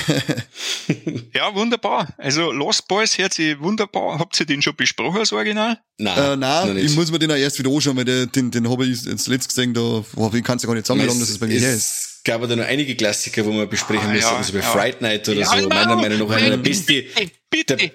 ja, 1.33 1.53
wunderbar. 1.53 2.07
Also 2.17 2.51
Lost 2.51 2.87
Boys 2.87 3.17
hört 3.17 3.33
sich 3.33 3.59
wunderbar. 3.59 4.17
Habt 4.19 4.39
ihr 4.39 4.45
den 4.55 4.61
schon 4.61 4.75
besprochen? 4.75 5.19
Also 5.19 5.35
Original? 5.35 5.79
Nein, 5.97 6.17
äh, 6.17 6.35
nein 6.35 6.77
ich 6.77 6.95
muss 6.95 7.11
mir 7.11 7.19
den 7.19 7.31
auch 7.31 7.35
erst 7.35 7.59
wieder 7.59 7.69
anschauen, 7.69 7.97
weil 7.97 8.05
den, 8.05 8.31
den, 8.31 8.51
den 8.51 8.69
habe 8.69 8.85
ich 8.85 9.03
jetzt 9.03 9.27
letzt 9.27 9.49
gesehen, 9.49 9.73
da, 9.73 10.03
boah, 10.13 10.33
ich 10.33 10.43
kann 10.43 10.57
es 10.57 10.63
ja 10.63 10.67
gar 10.67 10.75
nicht 10.75 10.85
sagen, 10.85 11.01
wie 11.01 11.05
lange 11.05 11.19
das 11.19 11.29
ist 11.29 11.39
bei 11.39 11.47
mir 11.47 11.55
ist. 11.55 11.63
Es 11.63 12.21
gab 12.23 12.41
da 12.47 12.55
noch 12.55 12.65
einige 12.65 12.95
Klassiker, 12.95 13.45
wo 13.45 13.51
wir 13.51 13.67
besprechen 13.67 14.09
ah, 14.09 14.13
müssen, 14.13 14.27
ja, 14.27 14.37
also 14.37 14.53
bei 14.53 14.59
ja. 14.59 14.65
Fright 14.65 15.01
Night 15.01 15.29
oder 15.29 15.41
ja, 15.41 15.45
so, 15.45 15.69
meiner 15.69 15.95
Meinung 15.95 16.27
nach 16.27 16.35
einer 16.35 16.49
der 16.51 16.57
beste. 16.57 17.05
Bitte, 17.49 17.77
bitte. 17.77 17.91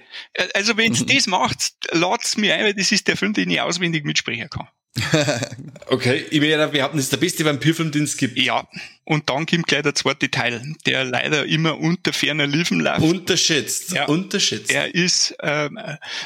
Also 0.55 0.77
wenn 0.77 0.93
es 0.93 1.05
das 1.05 1.27
macht, 1.27 1.73
lad's 1.93 2.37
mir 2.37 2.55
ein, 2.55 2.65
weil 2.65 2.75
das 2.75 2.93
ist 2.93 3.09
der 3.09 3.17
Film, 3.17 3.33
den 3.35 3.51
ich 3.51 3.61
auswendig 3.61 4.05
mitsprechen 4.05 4.49
kann. 4.49 4.69
okay, 5.87 6.25
ich 6.31 6.41
werde 6.41 6.71
behaupten, 6.73 6.97
das 6.97 7.07
ist 7.07 7.13
der 7.13 7.19
beste 7.19 7.45
Vampirfilm, 7.45 7.93
den 7.93 8.05
es 8.05 8.17
gibt. 8.17 8.37
Ja, 8.39 8.67
und 9.05 9.29
dann 9.31 9.47
kommt 9.47 9.69
gleich 9.69 9.83
der 9.83 9.95
zweite 9.95 10.31
Teil, 10.31 10.75
der 10.85 11.05
leider 11.05 11.47
immer 11.47 11.79
unter 11.79 12.13
ferner 12.13 12.47
Liefen 12.47 12.81
läuft. 12.81 13.03
Unterschätzt, 13.03 13.93
ja, 13.93 14.07
unterschätzt. 14.07 14.71
Er 14.71 14.93
ist 14.95 15.35
äh, 15.39 15.71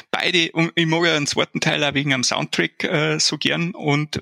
beide, 0.09 0.51
und 0.53 0.71
ich 0.75 0.85
mag 0.87 1.05
ja 1.05 1.13
den 1.13 1.27
zweiten 1.27 1.59
Teil 1.59 1.83
auch 1.83 1.93
wegen 1.93 2.13
am 2.13 2.23
Soundtrack 2.23 2.83
äh, 2.83 3.19
so 3.19 3.37
gern 3.37 3.71
und 3.71 4.19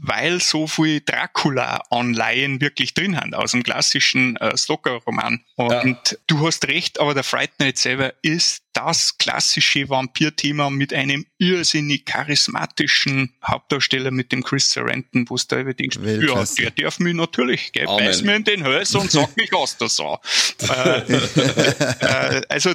weil 0.00 0.40
so 0.40 0.66
viel 0.66 1.00
Dracula-Anleihen 1.00 2.60
wirklich 2.60 2.94
drin 2.94 3.16
haben 3.16 3.34
aus 3.34 3.52
dem 3.52 3.62
klassischen 3.62 4.36
äh, 4.36 4.56
Stoker-Roman. 4.56 5.44
Und 5.56 6.10
ja. 6.10 6.16
du 6.26 6.46
hast 6.46 6.66
recht, 6.68 7.00
aber 7.00 7.14
der 7.14 7.24
Fright 7.24 7.58
Night 7.58 7.78
selber 7.78 8.14
ist 8.22 8.62
das 8.72 9.18
klassische 9.18 9.88
Vampir-Thema 9.88 10.70
mit 10.70 10.94
einem 10.94 11.26
irrsinnig 11.38 12.06
charismatischen 12.06 13.34
Hauptdarsteller 13.44 14.10
mit 14.10 14.32
dem 14.32 14.42
Chris 14.42 14.72
Sarandon, 14.72 15.28
wo 15.28 15.34
es 15.34 15.46
da 15.46 15.60
über 15.60 15.74
denkst, 15.74 15.98
ja, 16.02 16.36
der 16.58 16.70
darf 16.70 16.98
mich 16.98 17.14
natürlich, 17.14 17.72
gell, 17.72 17.86
beiß 17.86 18.22
mir 18.22 18.36
in 18.36 18.44
den 18.44 18.64
Hals 18.64 18.94
und 18.94 19.10
sag 19.10 19.36
mich 19.36 19.52
aus 19.52 19.76
der 19.76 19.88
Sau. 19.88 20.20
äh, 20.68 21.00
äh, 21.00 22.42
also 22.48 22.72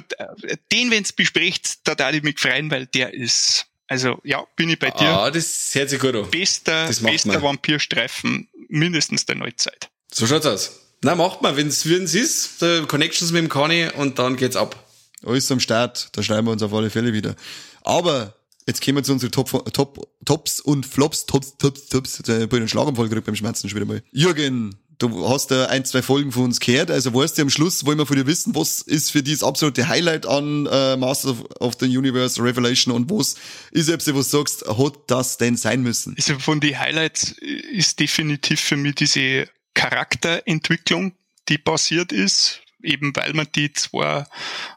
den, 0.72 0.90
wenn 0.90 1.02
es 1.02 1.12
bespricht, 1.12 1.86
da 1.86 1.94
darf 1.94 2.14
ich 2.14 2.22
mich 2.22 2.38
freuen, 2.38 2.70
weil 2.70 2.86
der 2.86 3.12
ist 3.12 3.66
also 3.88 4.20
ja, 4.22 4.44
bin 4.54 4.70
ich 4.70 4.78
bei 4.78 4.90
dir. 4.90 5.08
Ah, 5.08 5.30
das 5.30 5.70
hört 5.74 5.90
sich 5.90 5.98
gut 5.98 6.14
an. 6.14 6.30
Bester, 6.30 6.86
bester 6.86 7.42
Vampirstreifen 7.42 8.48
mindestens 8.68 9.26
der 9.26 9.36
Neuzeit. 9.36 9.88
So 10.12 10.26
schaut's 10.26 10.46
aus. 10.46 10.80
Na, 11.02 11.14
macht 11.14 11.42
mal, 11.42 11.56
wenn's 11.56 11.88
wenn's 11.88 12.14
ist, 12.14 12.60
Connections 12.88 13.32
mit 13.32 13.42
dem 13.42 13.48
Kani 13.48 13.88
und 13.96 14.18
dann 14.18 14.36
geht's 14.36 14.56
ab. 14.56 14.76
Alles 15.24 15.50
am 15.50 15.60
Start, 15.60 16.10
da 16.12 16.22
schreiben 16.22 16.46
wir 16.46 16.52
uns 16.52 16.62
auf 16.62 16.72
alle 16.72 16.90
Fälle 16.90 17.12
wieder. 17.12 17.34
Aber 17.82 18.34
jetzt 18.66 18.84
kommen 18.84 18.96
wir 18.96 19.04
zu 19.04 19.12
unseren 19.12 19.30
Top, 19.32 19.72
Top, 19.72 20.08
Tops 20.24 20.60
und 20.60 20.86
Flops, 20.86 21.26
Tops, 21.26 21.56
Tops, 21.56 21.88
Tops. 21.88 22.22
Da 22.24 22.34
bin 22.34 22.46
ich 22.46 22.52
einen 22.54 22.68
Schlaganfall 22.68 23.08
gekriegt 23.08 23.26
beim 23.26 23.36
Schmerzen 23.36 23.68
schon 23.68 23.76
wieder 23.76 23.86
mal. 23.86 24.02
Jürgen, 24.12 24.76
du 24.98 25.28
hast 25.28 25.50
ja 25.50 25.66
ein, 25.66 25.84
zwei 25.84 26.02
Folgen 26.02 26.32
von 26.32 26.44
uns 26.44 26.60
gehört, 26.60 26.90
also 26.90 27.14
weißt 27.14 27.38
du, 27.38 27.42
am 27.42 27.50
Schluss 27.50 27.86
wollen 27.86 27.98
wir 27.98 28.06
von 28.06 28.16
dir 28.16 28.26
wissen, 28.26 28.54
was 28.54 28.82
ist 28.82 29.10
für 29.10 29.22
dich 29.22 29.38
das 29.38 29.48
absolute 29.48 29.88
Highlight 29.88 30.26
an 30.26 30.66
äh, 30.66 30.96
Masters 30.96 31.32
of, 31.32 31.44
of 31.60 31.74
the 31.80 31.86
Universe 31.86 32.42
Revelation 32.42 32.94
und 32.94 33.10
was 33.10 33.36
ist 33.70 33.88
etwas, 33.88 34.14
was 34.14 34.30
du 34.30 34.38
sagst, 34.38 34.66
hat 34.66 34.94
das 35.06 35.38
denn 35.38 35.56
sein 35.56 35.82
müssen? 35.82 36.14
Also 36.16 36.38
von 36.38 36.60
den 36.60 36.78
Highlights 36.78 37.32
ist 37.32 38.00
definitiv 38.00 38.60
für 38.60 38.76
mich 38.76 38.96
diese 38.96 39.48
Charakterentwicklung, 39.74 41.12
die 41.48 41.58
passiert 41.58 42.12
ist, 42.12 42.60
eben 42.82 43.14
weil 43.16 43.32
man 43.34 43.46
die 43.54 43.72
zwei 43.72 44.24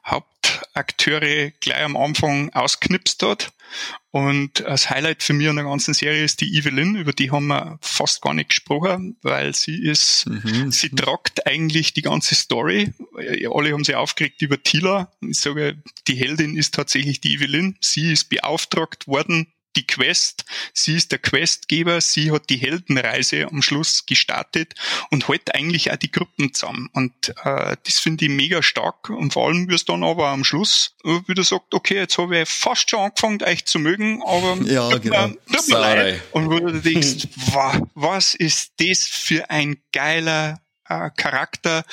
Hauptakteure 0.05 1.51
gleich 1.59 1.83
am 1.83 1.97
Anfang 1.97 2.51
ausknipst 2.53 3.23
hat. 3.23 3.51
Und 4.11 4.59
das 4.59 4.89
Highlight 4.89 5.23
für 5.23 5.31
mich 5.31 5.47
an 5.47 5.55
der 5.55 5.63
ganzen 5.63 5.93
Serie 5.93 6.25
ist 6.25 6.41
die 6.41 6.57
Evelyn, 6.57 6.95
über 6.95 7.13
die 7.13 7.31
haben 7.31 7.47
wir 7.47 7.79
fast 7.81 8.21
gar 8.21 8.33
nicht 8.33 8.49
gesprochen, 8.49 9.15
weil 9.21 9.55
sie 9.55 9.81
ist, 9.81 10.25
mhm. 10.27 10.69
sie 10.71 10.89
tragt 10.89 11.47
eigentlich 11.47 11.93
die 11.93 12.01
ganze 12.01 12.35
Story. 12.35 12.93
Alle 13.49 13.71
haben 13.71 13.85
sie 13.85 13.95
aufgeregt 13.95 14.41
über 14.41 14.61
Tila. 14.61 15.09
Ich 15.21 15.39
sage, 15.39 15.81
die 16.07 16.15
Heldin 16.15 16.57
ist 16.57 16.73
tatsächlich 16.73 17.21
die 17.21 17.35
Evelyn. 17.35 17.77
Sie 17.79 18.11
ist 18.11 18.25
beauftragt 18.25 19.07
worden, 19.07 19.47
die 19.75 19.87
Quest. 19.87 20.45
Sie 20.73 20.95
ist 20.95 21.11
der 21.11 21.19
Questgeber, 21.19 22.01
sie 22.01 22.31
hat 22.31 22.49
die 22.49 22.57
Heldenreise 22.57 23.47
am 23.47 23.61
Schluss 23.61 24.05
gestartet 24.05 24.73
und 25.09 25.27
hält 25.27 25.53
eigentlich 25.53 25.91
auch 25.91 25.97
die 25.97 26.11
Gruppen 26.11 26.53
zusammen. 26.53 26.89
Und 26.93 27.33
äh, 27.43 27.75
das 27.83 27.99
finde 27.99 28.25
ich 28.25 28.31
mega 28.31 28.61
stark. 28.61 29.09
Und 29.09 29.33
vor 29.33 29.47
allem, 29.47 29.69
wie 29.69 29.75
es 29.75 29.85
dann 29.85 30.03
aber 30.03 30.27
am 30.27 30.43
Schluss 30.43 30.95
wieder 31.03 31.43
sagt, 31.43 31.73
okay, 31.73 31.95
jetzt 31.95 32.17
habe 32.17 32.39
ich 32.39 32.49
fast 32.49 32.89
schon 32.89 32.99
angefangen, 32.99 33.43
euch 33.43 33.65
zu 33.65 33.79
mögen, 33.79 34.21
aber 34.23 34.57
ja, 34.65 34.89
tut, 34.89 35.03
genau. 35.03 35.27
mir, 35.27 35.37
tut 35.51 35.67
mir 35.69 35.79
leid. 35.79 36.21
Und 36.31 36.49
wo 36.49 36.59
du 36.59 36.81
denkst, 36.81 37.27
wow, 37.51 37.81
was 37.95 38.35
ist 38.35 38.73
das 38.79 39.05
für 39.05 39.49
ein 39.49 39.77
geiler 39.91 40.61
äh, 40.87 41.09
Charakter, 41.15 41.85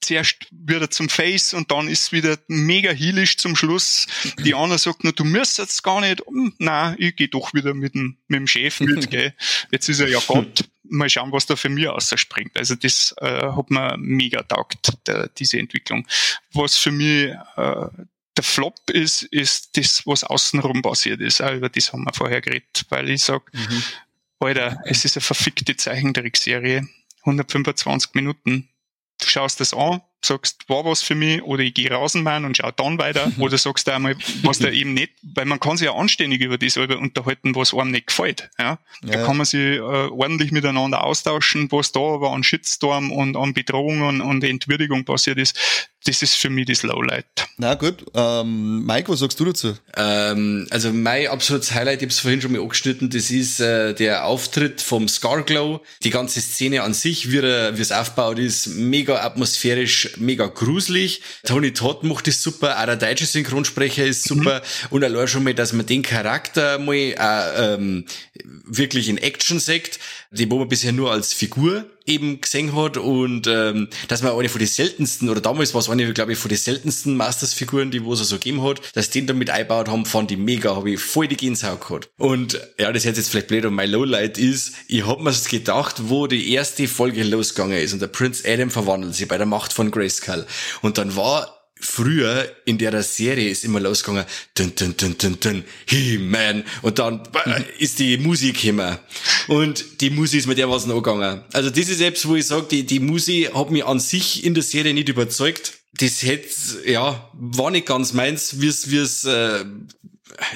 zuerst 0.00 0.46
wird 0.50 0.82
er 0.82 0.90
zum 0.90 1.08
Face 1.08 1.54
und 1.54 1.70
dann 1.70 1.88
ist 1.88 2.12
wieder 2.12 2.38
mega 2.48 2.90
healisch 2.90 3.36
zum 3.36 3.56
Schluss. 3.56 4.06
Die 4.44 4.54
andere 4.54 4.78
sagt 4.78 5.04
nur, 5.04 5.12
du 5.12 5.24
musst 5.24 5.58
jetzt 5.58 5.82
gar 5.82 6.00
nicht. 6.00 6.22
Nein, 6.58 6.96
ich 6.98 7.16
gehe 7.16 7.28
doch 7.28 7.54
wieder 7.54 7.74
mit 7.74 7.94
dem, 7.94 8.16
mit 8.28 8.40
dem 8.40 8.46
Chef 8.46 8.80
mit, 8.80 9.10
gell. 9.10 9.34
Jetzt 9.70 9.88
ist 9.88 10.00
er 10.00 10.08
ja 10.08 10.20
Gott. 10.26 10.64
Mal 10.88 11.10
schauen, 11.10 11.32
was 11.32 11.46
da 11.46 11.56
für 11.56 11.68
mich 11.68 11.88
ausspringt. 11.88 12.56
Also 12.56 12.76
das 12.76 13.14
äh, 13.20 13.26
hat 13.26 13.70
mir 13.70 13.96
mega 13.98 14.42
taugt, 14.42 14.92
der, 15.06 15.28
diese 15.28 15.58
Entwicklung. 15.58 16.06
Was 16.52 16.78
für 16.78 16.92
mich 16.92 17.32
äh, 17.56 17.86
der 18.36 18.44
Flop 18.44 18.78
ist, 18.90 19.22
ist 19.22 19.76
das, 19.76 20.06
was 20.06 20.22
außenrum 20.22 20.82
passiert 20.82 21.20
ist. 21.20 21.42
Auch 21.42 21.52
über 21.52 21.68
das 21.68 21.92
haben 21.92 22.04
wir 22.04 22.12
vorher 22.12 22.40
geredet, 22.40 22.84
weil 22.90 23.10
ich 23.10 23.24
sag, 23.24 23.52
mhm. 23.52 23.82
Alter, 24.38 24.78
es 24.84 25.04
ist 25.04 25.16
eine 25.16 25.22
verfickte 25.22 25.76
Zeichentrickserie. 25.76 26.86
125 27.22 28.14
Minuten 28.14 28.68
du 29.26 29.30
schaust 29.30 29.60
das 29.60 29.74
an, 29.74 30.00
sagst, 30.24 30.68
war 30.68 30.84
was 30.84 31.02
für 31.02 31.14
mich, 31.14 31.42
oder 31.42 31.62
ich 31.62 31.74
gehe 31.74 31.90
raus 31.90 32.14
Mann 32.14 32.44
und 32.44 32.56
schau 32.56 32.70
dann 32.70 32.98
weiter, 32.98 33.30
oder 33.38 33.58
sagst 33.58 33.86
du 33.86 33.92
einmal, 33.92 34.16
was 34.42 34.58
da 34.58 34.68
eben 34.68 34.94
nicht, 34.94 35.12
weil 35.22 35.44
man 35.44 35.60
kann 35.60 35.76
sich 35.76 35.86
ja 35.86 35.94
anständig 35.94 36.40
über 36.40 36.58
das 36.58 36.76
unterhalten, 36.76 37.54
was 37.54 37.74
einem 37.74 37.90
nicht 37.90 38.08
gefällt. 38.08 38.50
Ja? 38.58 38.78
ja. 39.02 39.12
Da 39.12 39.24
kann 39.24 39.36
man 39.36 39.46
sich 39.46 39.76
äh, 39.76 39.80
ordentlich 39.80 40.52
miteinander 40.52 41.04
austauschen, 41.04 41.70
was 41.70 41.92
da 41.92 42.00
aber 42.00 42.32
an 42.32 42.42
Shitstorm 42.42 43.12
und 43.12 43.36
an 43.36 43.54
Bedrohungen 43.54 44.20
und 44.20 44.42
Entwürdigung 44.44 45.04
passiert 45.04 45.38
ist 45.38 45.90
das 46.06 46.22
ist 46.22 46.34
für 46.34 46.50
mich 46.50 46.66
das 46.66 46.82
Lowlight. 46.82 47.26
Na 47.58 47.74
gut, 47.74 48.04
ähm, 48.14 48.84
Mike, 48.84 49.10
was 49.10 49.20
sagst 49.20 49.40
du 49.40 49.44
dazu? 49.46 49.76
Ähm, 49.96 50.66
also 50.70 50.92
mein 50.92 51.28
absolutes 51.28 51.72
Highlight, 51.72 51.98
ich 51.98 52.02
habe 52.02 52.12
es 52.12 52.20
vorhin 52.20 52.40
schon 52.40 52.52
mal 52.52 52.60
angeschnitten, 52.60 53.10
das 53.10 53.30
ist 53.30 53.60
äh, 53.60 53.94
der 53.94 54.26
Auftritt 54.26 54.80
vom 54.80 55.08
Scarglow. 55.08 55.80
Die 56.02 56.10
ganze 56.10 56.40
Szene 56.40 56.82
an 56.82 56.94
sich, 56.94 57.30
wie, 57.30 57.38
er, 57.38 57.76
wie 57.76 57.82
es 57.82 57.92
aufgebaut 57.92 58.38
ist, 58.38 58.68
mega 58.68 59.24
atmosphärisch, 59.24 60.10
mega 60.18 60.46
gruselig. 60.46 61.22
Tony 61.44 61.72
Todd 61.72 62.04
macht 62.04 62.26
das 62.26 62.42
super, 62.42 62.78
auch 62.80 62.86
der 62.86 62.96
deutsche 62.96 63.26
Synchronsprecher 63.26 64.04
ist 64.04 64.24
super 64.24 64.60
mhm. 64.60 64.86
und 64.90 65.04
allein 65.04 65.28
schon 65.28 65.44
mal, 65.44 65.54
dass 65.54 65.72
man 65.72 65.86
den 65.86 66.02
Charakter 66.02 66.78
mal 66.78 66.94
äh, 66.94 67.74
ähm, 67.74 68.04
wirklich 68.64 69.08
in 69.08 69.18
Action 69.18 69.58
sagt, 69.58 69.98
den 70.30 70.50
wo 70.50 70.58
man 70.58 70.68
bisher 70.68 70.92
nur 70.92 71.10
als 71.10 71.32
Figur 71.32 71.86
eben 72.06 72.40
gesehen 72.40 72.74
hat 72.74 72.96
und 72.96 73.46
ähm, 73.46 73.88
dass 74.08 74.22
man 74.22 74.32
eine 74.32 74.48
von 74.48 74.58
den 74.58 74.68
seltensten, 74.68 75.28
oder 75.28 75.40
damals 75.40 75.74
war 75.74 75.80
es 75.80 75.90
eine, 75.90 76.12
glaube 76.12 76.32
ich, 76.32 76.38
von 76.38 76.48
den 76.48 76.58
seltensten 76.58 77.16
Masters-Figuren, 77.16 77.90
die 77.90 78.04
wo 78.04 78.12
es 78.12 78.20
so 78.20 78.36
gegeben 78.36 78.62
hat, 78.62 78.80
dass 78.94 79.10
die 79.10 79.20
den 79.20 79.26
damit 79.26 79.50
eingebaut 79.50 79.88
haben, 79.88 80.06
fand 80.06 80.30
ich 80.30 80.38
mega, 80.38 80.76
habe 80.76 80.90
ich 80.90 81.00
voll 81.00 81.28
die 81.28 81.36
Gänsehaut 81.36 81.80
gehabt. 81.80 82.10
Und 82.16 82.60
ja, 82.78 82.92
das 82.92 83.04
hört 83.04 83.16
jetzt 83.16 83.28
vielleicht 83.28 83.48
blöd 83.48 83.64
und 83.64 83.74
mein 83.74 83.90
Lowlight 83.90 84.38
ist, 84.38 84.72
ich 84.88 85.06
hab 85.06 85.20
mir 85.20 85.32
gedacht, 85.32 85.96
wo 86.08 86.26
die 86.26 86.52
erste 86.52 86.88
Folge 86.88 87.22
losgegangen 87.24 87.78
ist 87.78 87.92
und 87.92 88.00
der 88.00 88.06
Prince 88.06 88.48
Adam 88.48 88.70
verwandelt 88.70 89.14
sich 89.14 89.28
bei 89.28 89.36
der 89.36 89.46
Macht 89.46 89.72
von 89.72 89.90
Grayskull 89.90 90.46
und 90.82 90.98
dann 90.98 91.16
war 91.16 91.55
früher 91.78 92.50
in 92.64 92.78
der 92.78 93.02
Serie 93.02 93.50
ist 93.50 93.64
immer 93.64 93.80
losgegangen, 93.80 94.24
dun, 94.54 94.72
dun, 94.74 94.96
dun, 94.96 95.18
dun, 95.18 95.40
dun, 95.40 95.64
He-Man. 95.86 96.64
Und 96.82 96.98
dann 96.98 97.22
äh, 97.44 97.62
ist 97.78 97.98
die 97.98 98.16
Musik 98.18 98.64
immer. 98.64 98.98
Und 99.48 100.00
die 100.00 100.10
Musik 100.10 100.40
ist 100.40 100.46
mit 100.46 100.58
der 100.58 100.70
was 100.70 100.86
noch 100.86 101.02
gegangen. 101.02 101.42
Also 101.52 101.70
das 101.70 101.88
ist 101.88 101.98
selbst, 101.98 102.26
wo 102.26 102.34
ich 102.34 102.46
sage, 102.46 102.66
die, 102.70 102.84
die 102.84 103.00
Musik 103.00 103.54
hat 103.54 103.70
mich 103.70 103.84
an 103.84 104.00
sich 104.00 104.44
in 104.44 104.54
der 104.54 104.62
Serie 104.62 104.94
nicht 104.94 105.08
überzeugt. 105.08 105.74
Das 105.98 106.22
hätte, 106.22 106.48
ja, 106.86 107.30
war 107.32 107.70
nicht 107.70 107.86
ganz 107.86 108.12
meins, 108.12 108.60
wie 108.60 108.68
es, 108.68 108.90
wie 108.90 108.98
es, 108.98 109.24
äh, 109.24 109.64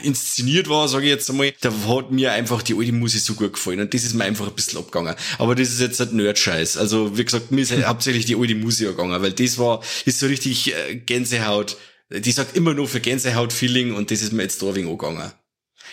inszeniert 0.03 0.68
war, 0.68 0.89
sage 0.89 1.05
ich 1.05 1.11
jetzt 1.11 1.31
einmal, 1.31 1.53
da 1.61 1.73
hat 1.89 2.11
mir 2.11 2.33
einfach 2.33 2.62
die 2.62 2.75
alte 2.75 2.93
Musik 2.93 3.21
so 3.21 3.35
gut 3.35 3.55
gefallen 3.55 3.81
und 3.81 3.95
das 3.95 4.05
ist 4.05 4.14
mir 4.14 4.25
einfach 4.25 4.49
ein 4.49 4.55
bisschen 4.55 4.79
abgegangen. 4.79 5.14
Aber 5.39 5.55
das 5.55 5.68
ist 5.68 5.81
jetzt 5.81 6.01
halt 6.01 6.12
Nerd-Scheiß. 6.12 6.77
Also 6.77 7.16
wie 7.16 7.25
gesagt, 7.25 7.51
mir 7.51 7.62
ist 7.62 7.73
halt 7.73 7.87
hauptsächlich 7.87 8.27
die 8.27 8.37
alte 8.37 8.55
Musik 8.55 8.89
gegangen, 8.89 9.21
weil 9.23 9.33
das 9.33 9.59
war, 9.59 9.83
ist 10.05 10.18
so 10.18 10.27
richtig 10.27 10.75
äh, 10.75 10.97
Gänsehaut. 10.97 11.77
Die 12.11 12.33
sagt 12.33 12.57
immer 12.57 12.75
nur 12.75 12.89
für 12.89 13.01
Gänsehaut-Feeling 13.01 13.95
und 13.95 14.11
das 14.11 14.23
ist 14.23 14.33
mir 14.33 14.43
jetzt 14.43 14.61
da 14.62 14.66
ein 14.66 14.75
wenig 14.75 14.91
angegangen. 14.91 15.33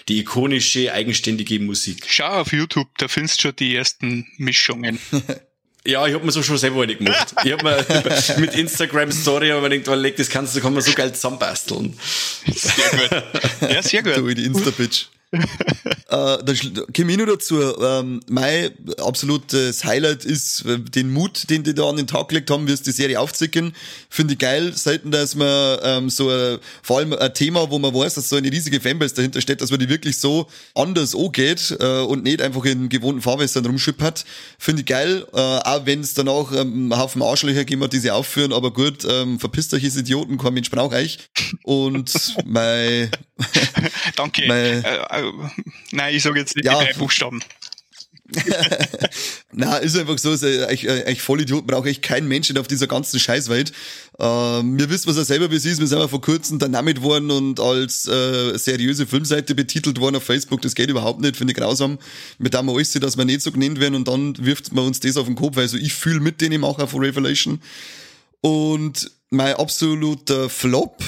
Die 0.07 0.19
ikonische, 0.19 0.91
eigenständige 0.93 1.59
Musik. 1.59 2.05
Schau 2.07 2.41
auf 2.41 2.51
YouTube, 2.51 2.87
da 2.97 3.07
findest 3.07 3.39
du 3.39 3.41
schon 3.43 3.55
die 3.57 3.75
ersten 3.75 4.27
Mischungen. 4.37 4.99
Ja, 5.87 6.05
ich 6.05 6.13
hab 6.13 6.21
mir 6.21 6.33
so 6.33 6.43
schon 6.43 6.57
selber 6.57 6.83
eine 6.83 6.97
gemacht. 6.97 7.33
Ich 7.45 7.53
hab 7.53 7.63
mir 7.63 7.77
mit 8.39 8.53
Instagram 8.55 9.09
Story 9.09 9.53
aber 9.53 9.69
gedacht, 9.69 9.87
weil 9.87 10.11
das 10.11 10.29
kannst 10.29 10.53
du, 10.53 10.59
kann 10.59 10.73
man 10.73 10.81
so 10.83 10.91
geil 10.91 11.13
zusammenbasteln. 11.13 11.97
Sehr 12.53 12.89
gut. 12.91 13.71
Ja, 13.71 13.81
sehr 13.81 14.03
gut. 14.03 14.15
So 14.15 14.27
wie 14.27 14.35
die 14.35 14.43
Insta-Pitch. 14.43 15.05
Äh, 15.31 15.39
dann 16.09 16.57
komme 16.95 17.11
ich 17.11 17.17
noch 17.17 17.25
dazu. 17.25 17.59
Ähm, 17.81 18.21
mein 18.29 18.71
absolutes 18.99 19.83
Highlight 19.83 20.23
ist 20.23 20.65
äh, 20.65 20.79
den 20.79 21.11
Mut, 21.11 21.49
den 21.49 21.63
die 21.63 21.73
da 21.73 21.89
an 21.89 21.97
den 21.97 22.07
Tag 22.07 22.29
gelegt 22.29 22.49
haben, 22.49 22.67
wie 22.67 22.71
es 22.71 22.81
die 22.81 22.91
Serie 22.91 23.19
aufzicken. 23.19 23.73
Finde 24.09 24.33
ich 24.33 24.39
geil. 24.39 24.73
Selten, 24.73 25.11
dass 25.11 25.35
man 25.35 25.79
ähm, 25.83 26.09
so 26.09 26.31
äh, 26.31 26.59
vor 26.81 26.99
allem 26.99 27.13
ein 27.13 27.33
Thema, 27.33 27.69
wo 27.69 27.77
man 27.77 27.93
weiß, 27.93 28.15
dass 28.15 28.29
so 28.29 28.37
eine 28.37 28.51
riesige 28.51 28.79
Fanbase 28.79 29.15
dahinter 29.15 29.41
steht, 29.41 29.61
dass 29.61 29.69
man 29.69 29.79
die 29.79 29.89
wirklich 29.89 30.17
so 30.17 30.47
anders 30.73 31.13
angeht 31.13 31.75
äh, 31.79 31.99
und 31.99 32.23
nicht 32.23 32.41
einfach 32.41 32.63
in 32.63 32.87
gewohnten 32.87 33.21
Fahrwässern 33.21 33.65
rumschippert. 33.65 34.23
Finde 34.57 34.81
ich 34.81 34.85
geil. 34.85 35.25
Äh, 35.33 35.39
auch 35.39 35.85
wenn 35.85 36.01
es 36.01 36.13
danach 36.13 36.51
ähm, 36.53 36.91
einen 36.91 36.97
Haufen 36.97 37.21
Arschlöcher 37.21 37.65
hat, 37.81 37.93
die 37.93 37.99
sie 37.99 38.11
aufführen, 38.11 38.53
aber 38.53 38.71
gut, 38.71 39.05
ähm, 39.09 39.39
verpisst 39.39 39.73
euch, 39.73 39.83
ist 39.83 39.97
Idioten, 39.97 40.37
kein 40.37 40.53
Mensch 40.53 40.71
braucht 40.71 40.93
euch. 40.95 41.19
Und 41.63 42.13
mein 42.45 43.11
Danke. 44.15 44.43
mein, 44.47 44.83
äh, 44.83 44.99
nein, 45.91 46.15
ich 46.15 46.23
sage 46.23 46.39
jetzt 46.39 46.55
nicht 46.55 46.65
ja. 46.65 46.79
die 46.79 46.85
drei 46.85 46.93
Buchstaben. 46.93 47.41
Na, 49.53 49.77
ist 49.77 49.97
einfach 49.97 50.17
so, 50.17 50.33
ich, 50.33 50.85
ich 50.85 51.21
Vollidiot 51.21 51.65
brauche 51.65 51.89
ich 51.89 52.01
keinen 52.01 52.27
Menschen 52.27 52.57
auf 52.57 52.67
dieser 52.67 52.87
ganzen 52.87 53.19
Scheißwelt. 53.19 53.71
Äh, 54.19 54.23
wir 54.23 54.89
wissen, 54.89 55.07
was 55.07 55.17
er 55.17 55.25
selber 55.25 55.47
bis 55.47 55.65
ist. 55.65 55.79
Wir 55.79 55.87
sind 55.87 55.99
ja 55.99 56.07
vor 56.07 56.21
kurzem 56.21 56.59
damit 56.59 57.01
worden 57.01 57.31
und 57.31 57.59
als 57.59 58.07
äh, 58.07 58.57
seriöse 58.57 59.07
Filmseite 59.07 59.55
betitelt 59.55 59.99
worden 59.99 60.17
auf 60.17 60.23
Facebook. 60.23 60.61
Das 60.61 60.75
geht 60.75 60.89
überhaupt 60.89 61.21
nicht, 61.21 61.37
finde 61.37 61.53
ich 61.53 61.57
grausam. 61.57 61.99
Mit 62.37 62.53
dem 62.53 62.69
alles, 62.69 62.91
dass 62.91 63.17
wir 63.17 63.25
nicht 63.25 63.41
so 63.41 63.51
genannt 63.51 63.79
werden 63.79 63.95
und 63.95 64.07
dann 64.07 64.37
wirft 64.45 64.73
man 64.73 64.85
uns 64.85 64.99
das 64.99 65.15
auf 65.15 65.27
den 65.27 65.35
Kopf. 65.35 65.57
Also 65.57 65.77
ich 65.77 65.93
fühle 65.93 66.19
mit 66.19 66.41
denen 66.41 66.63
auch 66.63 66.85
von 66.89 67.03
Revelation. 67.03 67.61
Und 68.41 69.11
mein 69.29 69.55
absoluter 69.55 70.49
Flop, 70.49 71.03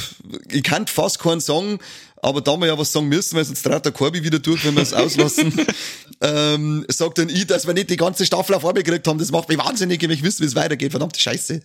ich 0.49 0.63
kann 0.63 0.87
fast 0.87 1.19
keinen 1.19 1.39
Song, 1.41 1.79
aber 2.21 2.41
da 2.41 2.57
wir 2.57 2.67
ja 2.67 2.77
was 2.77 2.91
sagen 2.91 3.07
müssen, 3.07 3.35
weil 3.35 3.45
sonst 3.45 3.63
traut 3.63 3.85
der 3.85 3.91
Korbi 3.91 4.23
wieder 4.23 4.39
durch, 4.39 4.65
wenn 4.65 4.75
wir 4.75 4.83
es 4.83 4.93
auslassen, 4.93 5.53
ähm, 6.21 6.85
sagt 6.87 7.17
dann 7.17 7.29
ich, 7.29 7.47
dass 7.47 7.65
wir 7.65 7.73
nicht 7.73 7.89
die 7.89 7.97
ganze 7.97 8.25
Staffel 8.25 8.55
auf 8.55 8.65
einmal 8.65 8.83
gekriegt 8.83 9.07
haben. 9.07 9.19
Das 9.19 9.31
macht 9.31 9.49
mich 9.49 9.57
wahnsinnig, 9.57 10.01
wenn 10.01 10.11
ich 10.11 10.23
wüsste, 10.23 10.43
wie 10.43 10.47
es 10.47 10.55
weitergeht. 10.55 10.91
Verdammte 10.91 11.19
Scheiße. 11.19 11.61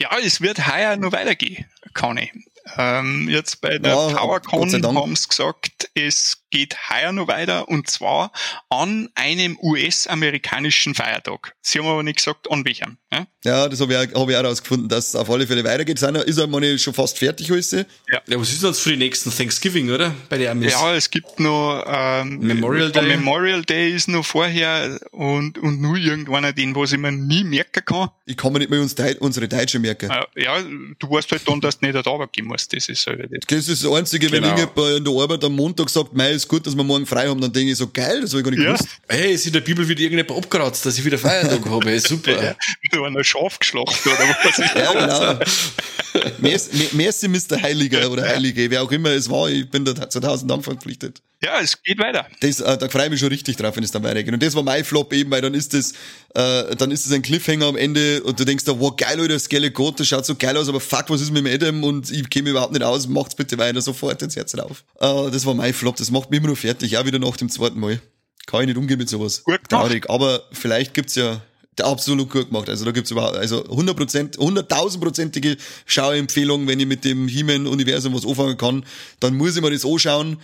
Ja, 0.00 0.10
es 0.22 0.40
wird 0.40 0.66
heuer 0.66 0.96
noch 0.96 1.12
weitergehen, 1.12 1.66
Conny. 1.94 2.30
Ähm, 2.76 3.28
jetzt 3.28 3.60
bei 3.60 3.78
der 3.78 3.92
ja, 3.92 4.08
PowerCon 4.10 4.72
haben 4.84 5.16
sie 5.16 5.28
gesagt, 5.28 5.90
es 5.94 6.41
geht 6.52 6.76
heuer 6.90 7.10
noch 7.12 7.26
weiter 7.26 7.68
und 7.68 7.90
zwar 7.90 8.30
an 8.68 9.08
einem 9.14 9.58
US-amerikanischen 9.60 10.94
Feiertag. 10.94 11.54
Sie 11.62 11.78
haben 11.78 11.86
aber 11.86 12.02
nicht 12.02 12.18
gesagt, 12.18 12.48
an 12.50 12.64
welchem. 12.64 12.98
Ja, 13.10 13.26
ja 13.44 13.68
das 13.68 13.80
habe 13.80 13.92
ich, 13.94 13.98
auch, 13.98 14.20
hab 14.20 14.28
ich 14.28 14.36
auch 14.36 14.44
rausgefunden, 14.44 14.88
dass 14.88 15.08
es 15.08 15.16
auf 15.16 15.28
alle 15.30 15.46
Fälle 15.46 15.64
weitergeht. 15.64 16.00
Ist 16.00 16.38
ja 16.38 16.46
meine 16.46 16.78
schon 16.78 16.94
fast 16.94 17.18
fertig 17.18 17.50
alles. 17.50 17.72
Ja. 17.72 17.84
ja, 18.26 18.38
was 18.38 18.52
ist 18.52 18.62
das 18.62 18.78
für 18.78 18.90
die 18.90 18.98
nächsten 18.98 19.34
Thanksgiving, 19.34 19.90
oder? 19.90 20.14
Bei 20.28 20.38
der 20.38 20.52
Amis? 20.52 20.72
Ja, 20.72 20.94
es 20.94 21.10
gibt 21.10 21.40
noch 21.40 21.84
ähm, 21.86 22.38
Memorial 22.40 22.92
Day. 22.92 23.02
Memorial 23.02 23.62
Day 23.62 23.90
ist 23.90 24.08
noch 24.08 24.24
vorher 24.24 25.00
und, 25.10 25.56
und 25.58 25.80
nur 25.80 25.96
irgendeiner, 25.96 26.52
den 26.52 26.76
was 26.76 26.92
ich 26.92 26.98
mir 26.98 27.12
nie 27.12 27.44
merken 27.44 27.84
kann. 27.84 28.10
Ich 28.26 28.36
kann 28.36 28.52
mir 28.52 28.58
nicht 28.58 28.70
mehr 28.70 28.80
uns, 28.80 28.94
unsere 29.20 29.48
Deutsche 29.48 29.78
merken. 29.78 30.10
Äh, 30.10 30.44
ja, 30.44 30.60
du 30.98 31.10
weißt 31.10 31.32
halt 31.32 31.48
dann, 31.48 31.60
dass 31.60 31.78
du 31.78 31.86
nicht 31.86 32.06
da 32.06 32.28
gehen 32.30 32.46
musst. 32.46 32.74
Das 32.74 32.88
ist 32.88 33.06
halt 33.06 33.20
das. 33.20 33.46
Das 33.46 33.68
ist 33.68 33.84
das 33.84 33.90
Einzige, 33.90 34.28
genau. 34.28 34.48
wenn 34.48 34.56
ich 34.56 34.96
in 34.98 35.04
der 35.04 35.14
Arbeit 35.14 35.44
am 35.44 35.54
Montag 35.54 35.88
sagt, 35.88 36.12
mei, 36.12 36.41
ist 36.42 36.48
gut, 36.48 36.66
dass 36.66 36.76
wir 36.76 36.84
morgen 36.84 37.06
frei 37.06 37.28
haben, 37.28 37.40
dann 37.40 37.52
denke 37.52 37.72
ich 37.72 37.78
so, 37.78 37.88
geil, 37.88 38.20
das 38.20 38.30
habe 38.32 38.40
ich 38.40 38.44
gar 38.44 38.50
nicht 38.50 38.62
ja. 38.62 38.72
gewusst. 38.72 38.88
Hey, 39.08 39.32
ist 39.32 39.46
in 39.46 39.52
der 39.52 39.60
Bibel 39.60 39.86
wieder 39.86 40.00
irgendjemand 40.00 40.44
abgeratzt, 40.44 40.84
dass 40.84 40.98
ich 40.98 41.04
wieder 41.04 41.18
Feiertag 41.18 41.64
habe. 41.64 41.88
Hey, 41.88 41.98
super. 41.98 42.32
Ja, 42.32 42.56
wieder 42.80 43.04
ein 43.04 43.24
Schaf 43.24 43.58
geschlachtet 43.58 44.06
oder 44.06 44.36
was 44.44 44.58
ist 44.58 44.74
Ja, 44.74 44.92
genau. 44.92 46.32
merci, 46.38 46.88
merci, 46.92 47.28
Mr. 47.28 47.60
Heiliger 47.60 48.10
oder 48.10 48.28
Heilige, 48.28 48.70
wer 48.70 48.82
auch 48.82 48.90
immer 48.90 49.10
es 49.10 49.30
war, 49.30 49.48
ich 49.48 49.68
bin 49.70 49.84
da 49.84 50.08
zu 50.08 50.20
tausend 50.20 50.50
Dank 50.50 50.64
verpflichtet. 50.64 51.22
Ja, 51.44 51.60
es 51.60 51.82
geht 51.82 51.98
weiter. 51.98 52.26
Das, 52.40 52.60
äh, 52.60 52.78
da 52.78 52.88
freue 52.88 53.06
ich 53.06 53.10
mich 53.10 53.20
schon 53.20 53.30
richtig 53.30 53.56
drauf, 53.56 53.74
wenn 53.74 53.82
es 53.82 53.90
dann 53.90 54.04
weitergeht. 54.04 54.32
Und 54.32 54.42
das 54.42 54.54
war 54.54 54.62
mein 54.62 54.84
Flop 54.84 55.12
eben, 55.12 55.30
weil 55.32 55.42
dann 55.42 55.54
ist 55.54 55.74
das, 55.74 55.92
äh, 56.34 56.76
dann 56.76 56.92
ist 56.92 57.04
das 57.04 57.12
ein 57.12 57.22
Cliffhanger 57.22 57.66
am 57.66 57.76
Ende 57.76 58.22
und 58.22 58.38
du 58.38 58.44
denkst 58.44 58.64
da, 58.64 58.78
wow, 58.78 58.96
geil, 58.96 59.18
Alter, 59.18 59.38
Skeleton, 59.40 59.94
das 59.96 60.06
schaut 60.06 60.24
so 60.24 60.36
geil 60.36 60.56
aus, 60.56 60.68
aber 60.68 60.78
fuck, 60.78 61.06
was 61.08 61.20
ist 61.20 61.32
mit 61.32 61.44
dem 61.44 61.52
Adam 61.52 61.82
und 61.82 62.10
ich 62.12 62.30
käme 62.30 62.50
überhaupt 62.50 62.72
nicht 62.72 62.84
aus, 62.84 63.08
macht's 63.08 63.34
bitte 63.34 63.58
weiter, 63.58 63.80
sofort 63.80 64.22
ins 64.22 64.36
Herz 64.36 64.52
drauf. 64.52 64.84
Äh, 65.00 65.30
das 65.32 65.44
war 65.44 65.54
mein 65.54 65.74
Flop, 65.74 65.96
das 65.96 66.12
macht 66.12 66.30
mich 66.30 66.38
immer 66.38 66.50
noch 66.50 66.58
fertig, 66.58 66.96
auch 66.96 67.06
wieder 67.06 67.18
nach 67.18 67.36
dem 67.36 67.48
zweiten 67.48 67.80
Mal. 67.80 68.00
Kann 68.46 68.60
ich 68.60 68.66
nicht 68.68 68.76
umgehen 68.76 68.98
mit 68.98 69.08
sowas. 69.08 69.42
Gut 69.42 69.60
Traurig, 69.68 70.08
aber 70.08 70.44
vielleicht 70.52 70.94
gibt's 70.94 71.16
ja 71.16 71.42
absolut 71.80 72.30
gut 72.30 72.48
gemacht. 72.48 72.68
Also 72.68 72.84
da 72.84 72.92
gibt's 72.92 73.10
überhaupt, 73.10 73.36
also 73.36 73.64
100%, 73.64 74.38
100.000-prozentige 74.38 75.56
Schauempfehlung, 75.86 76.68
wenn 76.68 76.78
ich 76.78 76.86
mit 76.86 77.04
dem 77.04 77.26
He-Man-Universum 77.26 78.14
was 78.14 78.26
anfangen 78.26 78.56
kann, 78.56 78.84
dann 79.20 79.34
muss 79.36 79.56
ich 79.56 79.62
mir 79.62 79.70
das 79.70 79.84
anschauen 79.84 80.38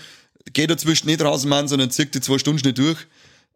geht 0.53 0.71
dazwischen 0.71 1.07
nicht 1.07 1.23
raus, 1.23 1.45
Mann, 1.45 1.69
sondern 1.69 1.91
zieht 1.91 2.15
die 2.15 2.21
zwei 2.21 2.39
Stunden 2.39 2.65
nicht 2.65 2.79
durch. 2.79 2.99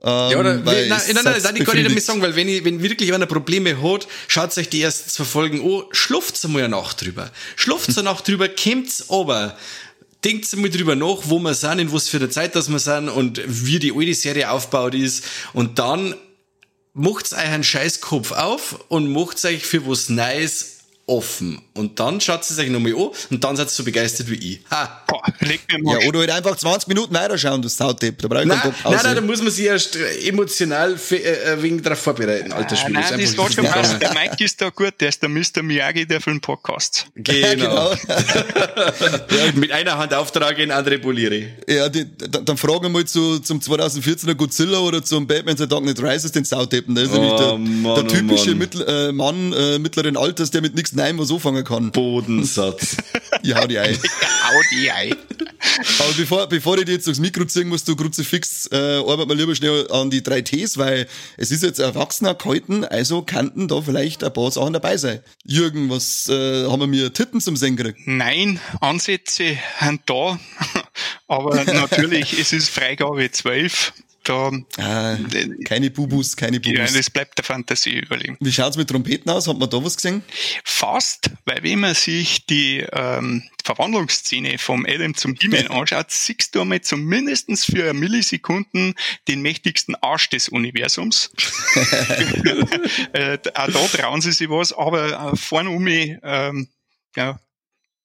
Ähm, 0.05 0.30
ja, 0.30 0.40
oder, 0.40 0.66
weil 0.66 0.88
nein, 0.88 1.01
nein, 1.14 1.24
nein, 1.24 1.43
nein, 1.43 1.57
ich 1.57 1.64
kann 1.64 1.76
nicht 1.76 1.88
damit 1.88 2.03
sagen, 2.03 2.22
weil 2.22 2.34
wenn, 2.34 2.49
ich, 2.49 2.64
wenn 2.64 2.82
wirklich 2.82 3.14
einer 3.14 3.26
Probleme 3.26 3.80
hat, 3.80 4.09
schaut 4.26 4.57
euch 4.59 4.68
die 4.68 4.82
ersten 4.82 5.09
zwei 5.09 5.24
Folgen 5.24 5.61
an, 5.61 5.84
schlaft's 5.93 6.45
einmal 6.45 6.64
eine 6.64 6.70
Nacht 6.70 7.03
drüber. 7.03 7.30
Schlaft's 7.55 7.97
eine 7.97 8.07
Nacht 8.07 8.26
drüber, 8.26 8.49
kommt's 8.49 9.11
aber. 9.11 9.57
Denkt 10.24 10.53
einmal 10.53 10.70
drüber 10.70 10.97
nach, 10.97 11.18
wo 11.24 11.38
wir 11.38 11.55
sind, 11.55 11.78
in 11.78 11.93
was 11.93 12.09
für 12.09 12.18
der 12.18 12.30
Zeit 12.30 12.57
das 12.57 12.68
wir 12.68 12.78
sind 12.80 13.09
und 13.09 13.40
wie 13.47 13.78
die 13.78 13.93
alte 13.93 14.14
Serie 14.14 14.51
aufgebaut 14.51 14.95
ist. 14.95 15.24
Und 15.53 15.78
dann 15.78 16.16
macht's 16.95 17.32
euch 17.32 17.38
einen 17.38 17.64
Scheißkopf 17.64 18.32
auf 18.32 18.84
und 18.88 19.12
macht's 19.12 19.45
euch 19.45 19.64
für 19.64 19.86
was 19.86 20.09
Neues 20.09 20.82
offen. 21.12 21.60
Und 21.74 21.98
dann 22.00 22.20
schaut 22.20 22.44
sie 22.44 22.54
sich 22.54 22.68
nochmal 22.70 22.92
an 22.92 23.10
und 23.30 23.44
dann 23.44 23.56
seid 23.56 23.66
ihr 23.66 23.70
so 23.70 23.84
begeistert 23.84 24.30
wie 24.30 24.34
ich. 24.34 24.60
Ha. 24.70 25.02
Boah, 25.06 25.22
leg 25.40 25.60
mir 25.70 25.82
mal. 25.82 26.00
Ja, 26.00 26.08
oder 26.08 26.20
halt 26.20 26.30
einfach 26.30 26.56
20 26.56 26.88
Minuten 26.88 27.14
weiterschauen, 27.14 27.60
du 27.60 27.68
Sautipp. 27.68 28.20
Da 28.20 28.28
brauche 28.28 28.42
ich 28.42 28.46
nein, 28.48 28.60
nein, 28.84 29.00
nein, 29.02 29.14
da 29.14 29.20
muss 29.20 29.42
man 29.42 29.50
sich 29.50 29.66
erst 29.66 29.96
emotional 30.26 30.96
für, 30.96 31.22
äh, 31.22 31.62
wegen 31.62 31.82
darauf 31.82 31.98
vorbereiten, 31.98 32.52
alter 32.52 32.76
Spiel. 32.76 32.94
Nein, 32.94 33.04
das, 33.20 33.34
das 33.34 33.54
schon 33.54 33.64
passt. 33.66 34.00
Der 34.00 34.14
Mike 34.14 34.42
ist 34.42 34.60
da 34.60 34.70
gut, 34.70 34.94
der 35.00 35.10
ist 35.10 35.22
der 35.22 35.28
Mr. 35.28 35.62
Miyagi 35.62 36.06
der 36.06 36.20
Film-Podcast. 36.20 37.06
Genau. 37.22 37.92
ja, 38.08 39.52
mit 39.54 39.72
einer 39.72 39.98
Hand 39.98 40.14
auftragen, 40.14 40.70
andere 40.70 40.98
poliere. 40.98 41.48
Ja, 41.68 41.88
die, 41.88 42.06
dann 42.16 42.56
fragen 42.56 42.82
wir 42.82 42.88
mal 42.88 43.04
zu, 43.04 43.38
zum 43.40 43.60
2014er 43.60 44.34
Godzilla 44.34 44.78
oder 44.78 45.02
zum 45.02 45.26
Batman 45.26 45.56
The 45.56 45.66
Dark 45.68 45.82
Knight 45.82 46.02
Rises 46.02 46.32
den 46.32 46.44
Sauteppen. 46.44 46.94
Der 46.94 47.04
ist 47.04 47.12
oh, 47.12 47.18
nämlich 47.18 47.40
der, 47.40 47.58
Mann, 47.58 47.94
der 47.94 48.06
typische 48.08 48.52
oh 48.52 48.54
Mann. 48.54 48.86
äh, 48.86 49.12
Mann 49.12 49.52
äh, 49.52 49.78
mittleren 49.78 50.16
Alters, 50.16 50.50
der 50.50 50.62
mit 50.62 50.74
nichts 50.74 50.92
Nein 51.03 51.18
was 51.18 51.32
anfangen 51.32 51.64
kann. 51.64 51.90
Bodensatz. 51.90 52.96
ich 53.42 53.53
hau 53.53 53.66
die 53.66 53.76
ein. 53.76 53.98
hau 54.44 54.61
die 54.70 54.88
ein. 54.88 55.16
Aber 55.98 56.12
bevor, 56.16 56.46
bevor 56.46 56.78
ich 56.78 56.84
dir 56.84 56.92
jetzt 56.92 57.09
aufs 57.09 57.18
Mikro 57.18 57.44
ziehen 57.44 57.68
musst 57.68 57.88
du 57.88 57.96
Kruzifix, 57.96 58.68
äh, 58.70 58.98
arbeiten 58.98 59.28
wir 59.28 59.34
lieber 59.34 59.53
schnell 59.57 59.90
an 59.90 60.11
die 60.11 60.22
drei 60.22 60.42
Ts, 60.42 60.78
weil 60.78 61.09
es 61.36 61.50
ist 61.50 61.64
jetzt 61.64 61.80
Erwachsener 61.80 62.36
gehalten, 62.36 62.84
also 62.84 63.22
könnten 63.22 63.66
da 63.66 63.80
vielleicht 63.80 64.22
ein 64.22 64.32
paar 64.32 64.53
Sachen 64.53 64.74
dabei 64.74 64.96
sein. 64.96 65.18
Jürgen, 65.44 65.90
was 65.90 66.28
äh, 66.28 66.66
haben 66.68 66.78
wir 66.78 66.86
mir 66.86 67.12
Titten 67.12 67.40
zum 67.40 67.57
Singen 67.57 67.76
gekriegt? 67.76 68.00
Nein, 68.07 68.61
Ansätze 68.80 69.59
sind 69.80 70.03
da, 70.07 70.38
aber 71.26 71.64
natürlich, 71.64 72.38
es 72.38 72.53
ist 72.53 72.68
Freigabe 72.68 73.28
12 73.28 73.92
da, 74.24 74.50
ah, 74.78 75.18
keine 75.64 75.90
Bubus, 75.90 76.36
keine 76.36 76.60
Bubus. 76.60 76.78
Ja, 76.78 76.96
das 76.96 77.10
bleibt 77.10 77.38
der 77.38 77.44
Fantasie 77.44 77.98
überlegen. 77.98 78.36
Wie 78.40 78.52
schaut's 78.52 78.76
mit 78.76 78.88
Trompeten 78.88 79.30
aus? 79.30 79.46
Hat 79.46 79.58
man 79.58 79.68
da 79.68 79.82
was 79.84 79.96
gesehen? 79.96 80.22
Fast, 80.64 81.30
weil 81.44 81.62
wenn 81.62 81.80
man 81.80 81.94
sich 81.94 82.46
die 82.46 82.84
ähm, 82.92 83.42
Verwandlungsszene 83.64 84.58
vom 84.58 84.86
Adam 84.88 85.14
zum 85.14 85.34
He-Man 85.40 85.68
anschaut, 85.68 86.10
siehst 86.10 86.54
du 86.54 86.62
einmal 86.62 86.80
zumindest 86.80 87.48
für 87.66 87.92
Millisekunden 87.94 88.94
den 89.28 89.42
mächtigsten 89.42 89.94
Arsch 89.96 90.30
des 90.30 90.48
Universums. 90.48 91.30
äh, 93.12 93.38
auch 93.54 93.70
da 93.70 93.86
trauen 93.88 94.20
sie 94.20 94.32
sich 94.32 94.48
was, 94.48 94.72
aber 94.72 95.32
äh, 95.32 95.36
vorne 95.36 95.70
um 95.70 95.82
mich, 95.82 96.16
ähm, 96.22 96.68
ja, 97.16 97.38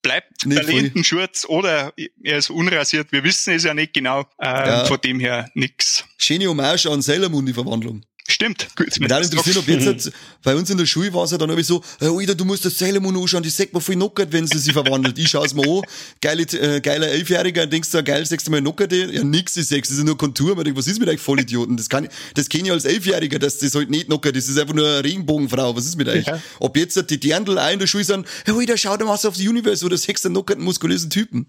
bleibt 0.08 0.46
Nicht 0.46 0.60
der. 0.60 0.68
Lendenschurz 0.68 1.46
oder 1.48 1.94
er 2.24 2.38
ist 2.38 2.50
unrasiert. 2.50 3.12
Wir 3.12 3.24
wissen 3.24 3.54
es 3.54 3.64
ja 3.64 3.74
nicht 3.74 3.94
genau. 3.94 4.22
Äh, 4.40 4.46
Ja. 4.68 4.86
Von 4.86 5.00
dem 5.02 5.20
her 5.20 5.50
nix. 5.54 6.06
Schöne 6.18 6.48
Hommage 6.48 6.86
an 6.88 7.02
Sailor 7.02 7.30
Moon, 7.30 7.46
die 7.46 7.54
Verwandlung. 7.54 8.04
Stimmt. 8.30 8.68
Gut, 8.76 8.88
Mich 9.00 9.10
würde 9.10 9.24
interessieren, 9.24 9.58
ob 9.58 9.68
jetzt, 9.70 10.12
bei 10.44 10.54
uns 10.54 10.70
in 10.70 10.78
der 10.78 10.86
Schule 10.86 11.14
war 11.14 11.24
es 11.24 11.32
ja 11.32 11.38
dann 11.38 11.50
irgendwie 11.50 11.64
so, 11.64 11.82
äh, 12.02 12.08
Alter, 12.08 12.36
du 12.36 12.44
musst 12.44 12.66
das 12.66 12.78
Sailor 12.78 13.00
Moon 13.00 13.16
anschauen, 13.16 13.42
die 13.42 13.50
sagt 13.50 13.72
man 13.72 13.82
voll 13.82 13.96
knockert, 13.96 14.34
wenn 14.34 14.46
sie 14.46 14.60
sich 14.60 14.74
verwandelt. 14.74 15.18
Ich 15.18 15.30
schaue 15.30 15.46
es 15.46 15.54
mir 15.54 15.66
an, 15.66 15.82
geile, 16.20 16.44
äh, 16.44 16.82
geiler 16.82 17.08
Elfjähriger, 17.08 17.66
denkst 17.66 17.90
du, 17.90 18.04
geil, 18.04 18.26
sechste 18.26 18.52
Mal 18.52 18.60
knockerte, 18.60 19.14
ja 19.14 19.24
nix 19.24 19.56
ist 19.56 19.70
sechs, 19.70 19.88
das 19.88 20.00
ist 20.00 20.04
nur 20.04 20.18
Kontur, 20.18 20.56
man 20.56 20.66
denkt, 20.66 20.78
was 20.78 20.88
ist 20.88 21.00
mit 21.00 21.08
euch 21.08 21.22
Vollidioten? 21.22 21.78
Das 21.78 21.88
kann 21.88 22.10
das 22.34 22.50
kenne 22.50 22.66
ich 22.66 22.72
als 22.72 22.84
Elfjähriger, 22.84 23.40
dass 23.40 23.60
das 23.60 23.74
halt 23.74 23.90
nicht 23.90 24.08
knockert, 24.08 24.36
das 24.36 24.50
ist 24.50 24.60
einfach 24.60 24.76
nur 24.76 24.86
eine 24.86 25.04
Regenbogenfrau, 25.06 25.74
was 25.74 25.86
ist 25.86 25.96
mit 25.96 26.10
euch? 26.10 26.28
Ja. 26.28 26.42
Ob 26.60 26.76
jetzt 26.76 27.02
die 27.10 27.20
Dirndl 27.20 27.58
auch 27.58 27.72
in 27.72 27.80
der 27.80 27.88
Schule 27.88 28.04
sagen, 28.04 28.26
hey, 28.44 28.54
Alter, 28.54 28.78
schau 28.78 28.98
dir 28.98 29.06
mal 29.06 29.14
auf 29.14 29.38
die 29.38 29.48
Universe 29.48 29.86
oder 29.86 29.98
sechs 29.98 30.22
der 30.24 30.32
knockerten 30.32 30.66
muskulösen 30.66 31.10
Typen. 31.10 31.48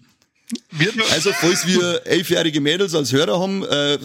Also, 1.11 1.31
falls 1.33 1.67
wir 1.67 2.01
elfjährige 2.05 2.59
Mädels 2.59 2.95
als 2.95 3.11
Hörer 3.11 3.39
haben, 3.39 3.63
äh, 3.65 3.99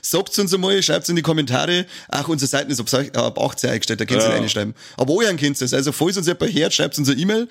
sagt 0.00 0.38
uns 0.38 0.52
einmal, 0.52 0.82
schreibt 0.82 1.08
in 1.08 1.16
die 1.16 1.22
Kommentare. 1.22 1.86
Ach, 2.08 2.26
unsere 2.28 2.48
Seiten 2.48 2.70
ist 2.70 2.80
ab, 2.80 3.16
ab 3.16 3.38
18 3.38 3.70
eingestellt, 3.70 4.00
da 4.00 4.04
könnt 4.04 4.22
ihr 4.22 4.28
ja. 4.28 4.34
reinschreiben. 4.34 4.74
Aber 4.96 5.14
euren 5.14 5.36
könnt 5.36 5.60
ihr 5.60 5.64
es. 5.64 5.72
Also, 5.72 5.92
falls 5.92 6.16
uns 6.16 6.26
jemand 6.26 6.52
hört, 6.52 6.74
schreibt 6.74 6.98
uns 6.98 7.08
eine 7.08 7.20
E-Mail, 7.20 7.48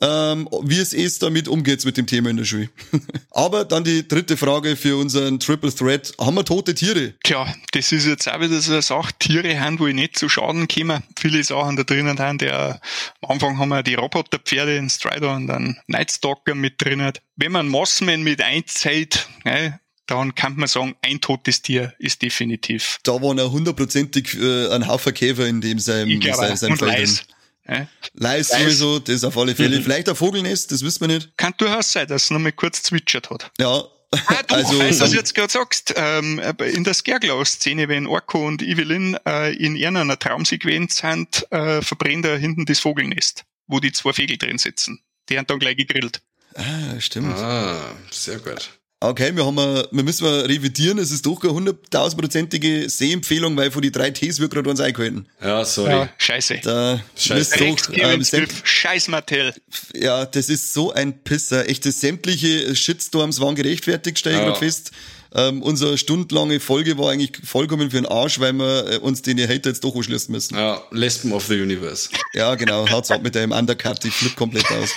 ähm, 0.00 0.48
wie 0.62 0.78
es 0.78 0.92
ist 0.92 1.22
damit 1.22 1.46
umgeht 1.46 1.84
mit 1.84 1.96
dem 1.96 2.06
Thema 2.06 2.30
in 2.30 2.38
der 2.38 2.44
Schule. 2.44 2.70
Aber 3.30 3.64
dann 3.64 3.84
die 3.84 4.06
dritte 4.06 4.36
Frage 4.36 4.76
für 4.76 4.96
unseren 4.96 5.38
Triple 5.38 5.74
Threat. 5.74 6.12
Haben 6.18 6.36
wir 6.36 6.44
tote 6.44 6.74
Tiere? 6.74 7.14
Tja, 7.22 7.52
das 7.72 7.92
ist 7.92 8.06
jetzt 8.06 8.28
auch 8.28 8.40
wieder 8.40 8.60
so 8.60 8.72
eine 8.72 8.82
Sache. 8.82 9.12
Tiere 9.18 9.60
haben, 9.60 9.78
wo 9.78 9.86
ich 9.86 9.94
nicht 9.94 10.18
zu 10.18 10.28
Schaden 10.28 10.68
komme. 10.68 11.02
Viele 11.18 11.44
Sachen 11.44 11.76
da 11.76 11.84
drinnen 11.84 12.18
haben, 12.18 12.38
der, 12.38 12.80
am 13.20 13.30
Anfang 13.30 13.58
haben 13.58 13.68
wir 13.68 13.82
die 13.82 13.94
Roboterpferde 13.94 14.76
in 14.76 14.88
Strider 14.88 15.34
und 15.34 15.46
dann 15.48 15.78
Nightstalker 15.86 16.54
mit 16.54 16.80
drinnen. 16.82 17.12
Wenn 17.36 17.52
man 17.52 17.68
Mossman 17.68 18.22
mit 18.22 18.42
einzählt, 18.42 19.28
ne, 19.44 19.80
dann 20.06 20.34
kann 20.34 20.56
man 20.56 20.66
sagen, 20.66 20.96
ein 21.02 21.20
totes 21.20 21.62
Tier 21.62 21.94
ist 21.98 22.22
definitiv. 22.22 22.98
Da 23.02 23.12
waren 23.22 23.38
ja 23.38 23.44
hundertprozentig 23.44 24.34
äh, 24.34 24.68
ein 24.70 24.88
Haufen 24.88 25.14
Käfer 25.14 25.46
in 25.46 25.60
dem 25.60 25.78
sein, 25.78 26.08
Ich 26.08 26.20
glaube, 26.20 26.38
sein, 26.38 26.56
sein 26.56 26.72
und 26.72 26.78
Feld 26.78 27.26
Leis 27.70 27.88
Leis. 28.14 28.48
sowieso, 28.48 28.98
das 28.98 29.24
auf 29.24 29.36
alle 29.36 29.54
Fälle. 29.54 29.78
Mhm. 29.78 29.82
Vielleicht 29.82 30.08
ein 30.08 30.16
Vogelnest, 30.16 30.72
das 30.72 30.82
wissen 30.82 31.00
wir 31.02 31.08
nicht. 31.08 31.36
Kann 31.36 31.54
durchaus 31.56 31.92
sein, 31.92 32.06
dass 32.06 32.24
es 32.24 32.30
noch 32.30 32.38
mal 32.38 32.52
kurz 32.52 32.82
zwitschert 32.82 33.30
hat. 33.30 33.50
Ja. 33.58 33.84
Ah, 34.12 34.42
du, 34.48 34.54
also, 34.56 34.78
weil 34.78 34.90
du 34.90 34.98
das 34.98 35.10
ähm, 35.12 35.16
jetzt 35.16 35.34
gerade 35.34 35.52
sagst, 35.52 35.94
ähm, 35.96 36.40
in 36.74 36.84
der 36.84 36.94
Scareglass-Szene, 36.94 37.88
wenn 37.88 38.06
Orko 38.06 38.44
und 38.46 38.60
Evelyn 38.62 39.16
äh, 39.26 39.54
in 39.54 39.76
irgendeiner 39.76 40.18
Traumsequenz 40.18 40.96
sind, 40.98 41.46
äh, 41.52 41.80
verbrennt 41.80 42.26
er 42.26 42.36
hinten 42.36 42.66
das 42.66 42.80
Vogelnest, 42.80 43.44
wo 43.68 43.78
die 43.78 43.92
zwei 43.92 44.12
Vögel 44.12 44.36
drin 44.36 44.58
sitzen. 44.58 45.00
Die 45.28 45.38
haben 45.38 45.46
dann 45.46 45.60
gleich 45.60 45.76
gegrillt. 45.76 46.22
ah, 46.54 46.98
stimmt. 46.98 47.36
Ah, 47.36 47.94
sehr 48.10 48.38
gut. 48.38 48.79
Okay, 49.02 49.34
wir 49.34 49.46
haben, 49.46 49.56
äh, 49.56 49.84
wir 49.90 50.02
müssen 50.02 50.24
mal 50.24 50.40
revidieren. 50.40 50.98
Es 50.98 51.10
ist 51.10 51.24
doch 51.24 51.36
keine 51.40 51.54
hunderttausendprozentige 51.54 52.90
Sehempfehlung, 52.90 53.56
weil 53.56 53.70
von 53.70 53.80
die 53.80 53.90
drei 53.90 54.10
Ts 54.10 54.40
wird 54.40 54.52
gerade 54.52 54.68
uns 54.68 54.78
eingehalten. 54.78 55.26
Ja, 55.42 55.64
sorry. 55.64 55.90
Ja, 55.90 56.08
scheiße. 56.18 56.60
Da 56.62 57.00
Scheiße. 57.16 57.56
doch, 57.58 57.88
ähm, 57.94 58.22
Scheiß 58.62 59.08
Mattel. 59.08 59.54
ja, 59.94 60.26
das 60.26 60.50
ist 60.50 60.74
so 60.74 60.92
ein 60.92 61.18
Pisser. 61.24 61.66
Echte 61.68 61.92
sämtliche 61.92 62.76
Shitstorms 62.76 63.40
waren 63.40 63.54
gerechtfertigt, 63.54 64.18
stelle 64.18 64.36
ich 64.36 64.42
Ja. 64.46 64.54
fest. 64.54 64.90
Ähm, 65.32 65.62
unsere 65.62 65.96
stundenlange 65.96 66.58
Folge 66.60 66.98
war 66.98 67.12
eigentlich 67.12 67.32
vollkommen 67.44 67.90
für 67.90 67.96
den 67.98 68.06
Arsch, 68.06 68.38
weil 68.40 68.52
wir 68.52 68.90
äh, 68.94 68.96
uns 68.98 69.22
den 69.22 69.38
Hater 69.40 69.70
jetzt 69.70 69.84
doch 69.84 69.94
anschließen 69.94 70.30
müssen. 70.32 70.56
Ja, 70.56 70.82
Lesben 70.90 71.32
of 71.32 71.46
the 71.46 71.54
Universe. 71.54 72.10
Ja, 72.34 72.54
genau. 72.56 72.86
Haut's 72.90 73.10
ab 73.12 73.22
mit 73.22 73.34
deinem 73.36 73.52
Undercut. 73.52 74.04
Ich 74.04 74.12
flipp 74.12 74.34
komplett 74.36 74.68
aus. 74.72 74.90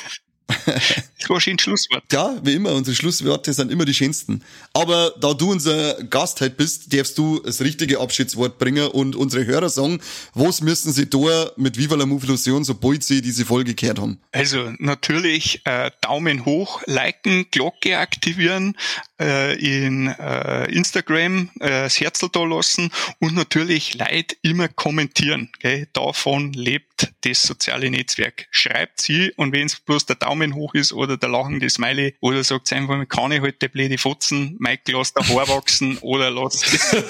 Das 1.23 1.29
war 1.29 1.39
schon 1.39 1.53
ein 1.53 1.59
Schlusswort. 1.59 2.03
Ja, 2.11 2.37
wie 2.43 2.53
immer, 2.53 2.73
unsere 2.73 2.95
Schlussworte 2.95 3.53
sind 3.53 3.71
immer 3.71 3.85
die 3.85 3.93
schönsten. 3.93 4.43
Aber 4.73 5.13
da 5.21 5.33
du 5.33 5.51
unser 5.51 6.03
Gast 6.03 6.41
halt 6.41 6.57
bist, 6.57 6.93
darfst 6.93 7.17
du 7.17 7.39
das 7.39 7.61
richtige 7.61 8.01
Abschiedswort 8.01 8.59
bringen 8.59 8.87
und 8.87 9.15
unsere 9.15 9.45
Hörer 9.45 9.69
sagen, 9.69 10.01
was 10.33 10.59
müssen 10.59 10.91
sie 10.91 11.09
da 11.09 11.49
mit 11.55 11.77
Viva 11.77 11.95
la 11.95 12.05
Movilusion, 12.05 12.65
sobald 12.65 13.05
sie 13.05 13.21
diese 13.21 13.45
Folge 13.45 13.73
gehört 13.73 13.99
haben? 13.99 14.19
Also 14.33 14.73
natürlich 14.79 15.61
äh, 15.63 15.91
Daumen 16.01 16.43
hoch, 16.43 16.81
liken, 16.87 17.45
Glocke 17.51 17.99
aktivieren, 17.99 18.75
äh, 19.19 19.53
in 19.59 20.07
äh, 20.07 20.65
Instagram 20.71 21.49
äh, 21.59 21.69
das 21.69 21.99
Herzl 21.99 22.27
da 22.31 22.43
lassen 22.43 22.91
und 23.19 23.35
natürlich 23.35 23.93
Leid 23.93 24.37
immer 24.41 24.67
kommentieren. 24.67 25.49
Gell? 25.59 25.87
Davon 25.93 26.53
lebt 26.53 27.13
das 27.21 27.43
soziale 27.43 27.89
Netzwerk. 27.89 28.47
Schreibt 28.51 29.01
sie 29.01 29.31
und 29.35 29.53
wenn 29.53 29.67
es 29.67 29.79
bloß 29.79 30.05
der 30.05 30.15
Daumen 30.15 30.55
hoch 30.55 30.73
ist 30.73 30.93
oder 30.93 31.17
der 31.17 31.29
lachende 31.29 31.69
Smiley 31.69 32.15
oder 32.21 32.43
sagt 32.43 32.71
einfach, 32.73 33.07
kann 33.07 33.31
ich 33.31 33.41
halt 33.41 33.61
die 33.61 33.67
blöde 33.67 33.97
Fotzen, 33.97 34.55
Michael 34.59 34.95
lass 34.95 35.13
der 35.13 35.27
Haar 35.27 35.47
wachsen 35.47 35.97
oder 36.01 36.31
lass, 36.31 36.63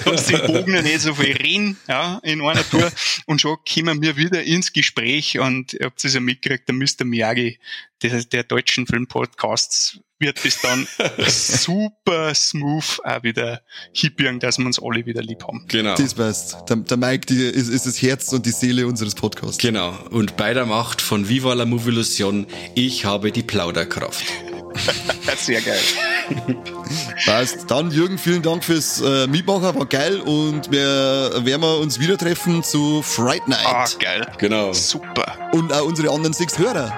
lass 0.04 0.26
den 0.26 0.46
Bogen 0.46 0.82
nicht 0.82 1.00
so 1.00 1.14
viel 1.14 1.36
reden, 1.36 1.78
ja, 1.88 2.20
in 2.22 2.42
einer 2.42 2.68
Tour 2.68 2.90
und 3.26 3.40
schon 3.40 3.56
kommen 3.66 4.02
wir 4.02 4.16
wieder 4.16 4.42
ins 4.42 4.72
Gespräch 4.72 5.38
und 5.38 5.74
ihr 5.74 5.86
habt 5.86 6.04
es 6.04 6.14
ja 6.14 6.20
mitgekriegt, 6.20 6.68
der 6.68 6.74
Mr. 6.74 7.04
Miyagi, 7.04 7.58
der, 8.04 8.24
der 8.24 8.44
deutschen 8.44 8.86
Filmpodcasts, 8.86 9.98
wird 10.18 10.42
bis 10.42 10.60
dann 10.60 10.86
super 11.26 12.34
smooth 12.34 13.00
auch 13.04 13.22
wieder 13.22 13.62
hinbirgen, 13.92 14.40
dass 14.40 14.58
wir 14.58 14.66
uns 14.66 14.80
alle 14.80 15.04
wieder 15.06 15.22
lieb 15.22 15.42
haben. 15.42 15.64
Genau. 15.68 15.96
Das 15.96 16.14
passt. 16.14 16.56
Der, 16.68 16.76
der 16.76 16.96
Mike 16.96 17.26
die 17.26 17.42
ist, 17.42 17.68
ist 17.68 17.86
das 17.86 18.00
Herz 18.00 18.32
und 18.32 18.46
die 18.46 18.52
Seele 18.52 18.86
unseres 18.86 19.14
Podcasts. 19.14 19.58
Genau. 19.58 19.94
Und 20.10 20.36
bei 20.36 20.54
der 20.54 20.66
Macht 20.66 21.02
von 21.02 21.28
Viva 21.28 21.52
la 21.52 21.64
Movilusion, 21.64 22.46
ich 22.74 23.04
habe 23.04 23.32
die 23.32 23.42
Plauderkraft. 23.42 24.24
Sehr 25.36 25.60
geil. 25.60 25.78
Passt. 27.24 27.70
Dann, 27.70 27.90
Jürgen, 27.90 28.18
vielen 28.18 28.42
Dank 28.42 28.64
fürs 28.64 29.00
äh, 29.00 29.26
Mitmachen, 29.26 29.74
war 29.78 29.86
geil 29.86 30.20
und 30.20 30.70
wir 30.70 31.44
werden 31.44 31.62
wir 31.62 31.78
uns 31.78 31.98
wieder 31.98 32.16
treffen 32.16 32.62
zu 32.62 33.02
Fright 33.02 33.46
Night. 33.48 33.66
Ah, 33.66 33.86
geil. 33.98 34.26
Genau. 34.38 34.72
Super. 34.72 35.50
Und 35.52 35.72
auch 35.72 35.84
unsere 35.84 36.10
anderen 36.10 36.32
sechs 36.32 36.58
Hörer. 36.58 36.92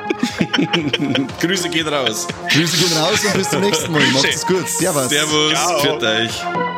Grüße 1.41 1.69
gehen 1.69 1.89
raus. 1.89 2.27
Grüße 2.51 2.77
gehen 2.77 2.97
raus 2.99 3.25
und 3.25 3.35
bis 3.35 3.51
zum 3.51 3.61
nächsten 3.61 3.93
Mal. 3.93 4.03
Macht's 4.13 4.37
es 4.37 4.47
gut. 4.47 4.69
Servus. 4.69 5.09
Servus. 5.09 5.53
Ciao. 5.53 5.81
Pfiat 5.81 6.03
euch. 6.03 6.76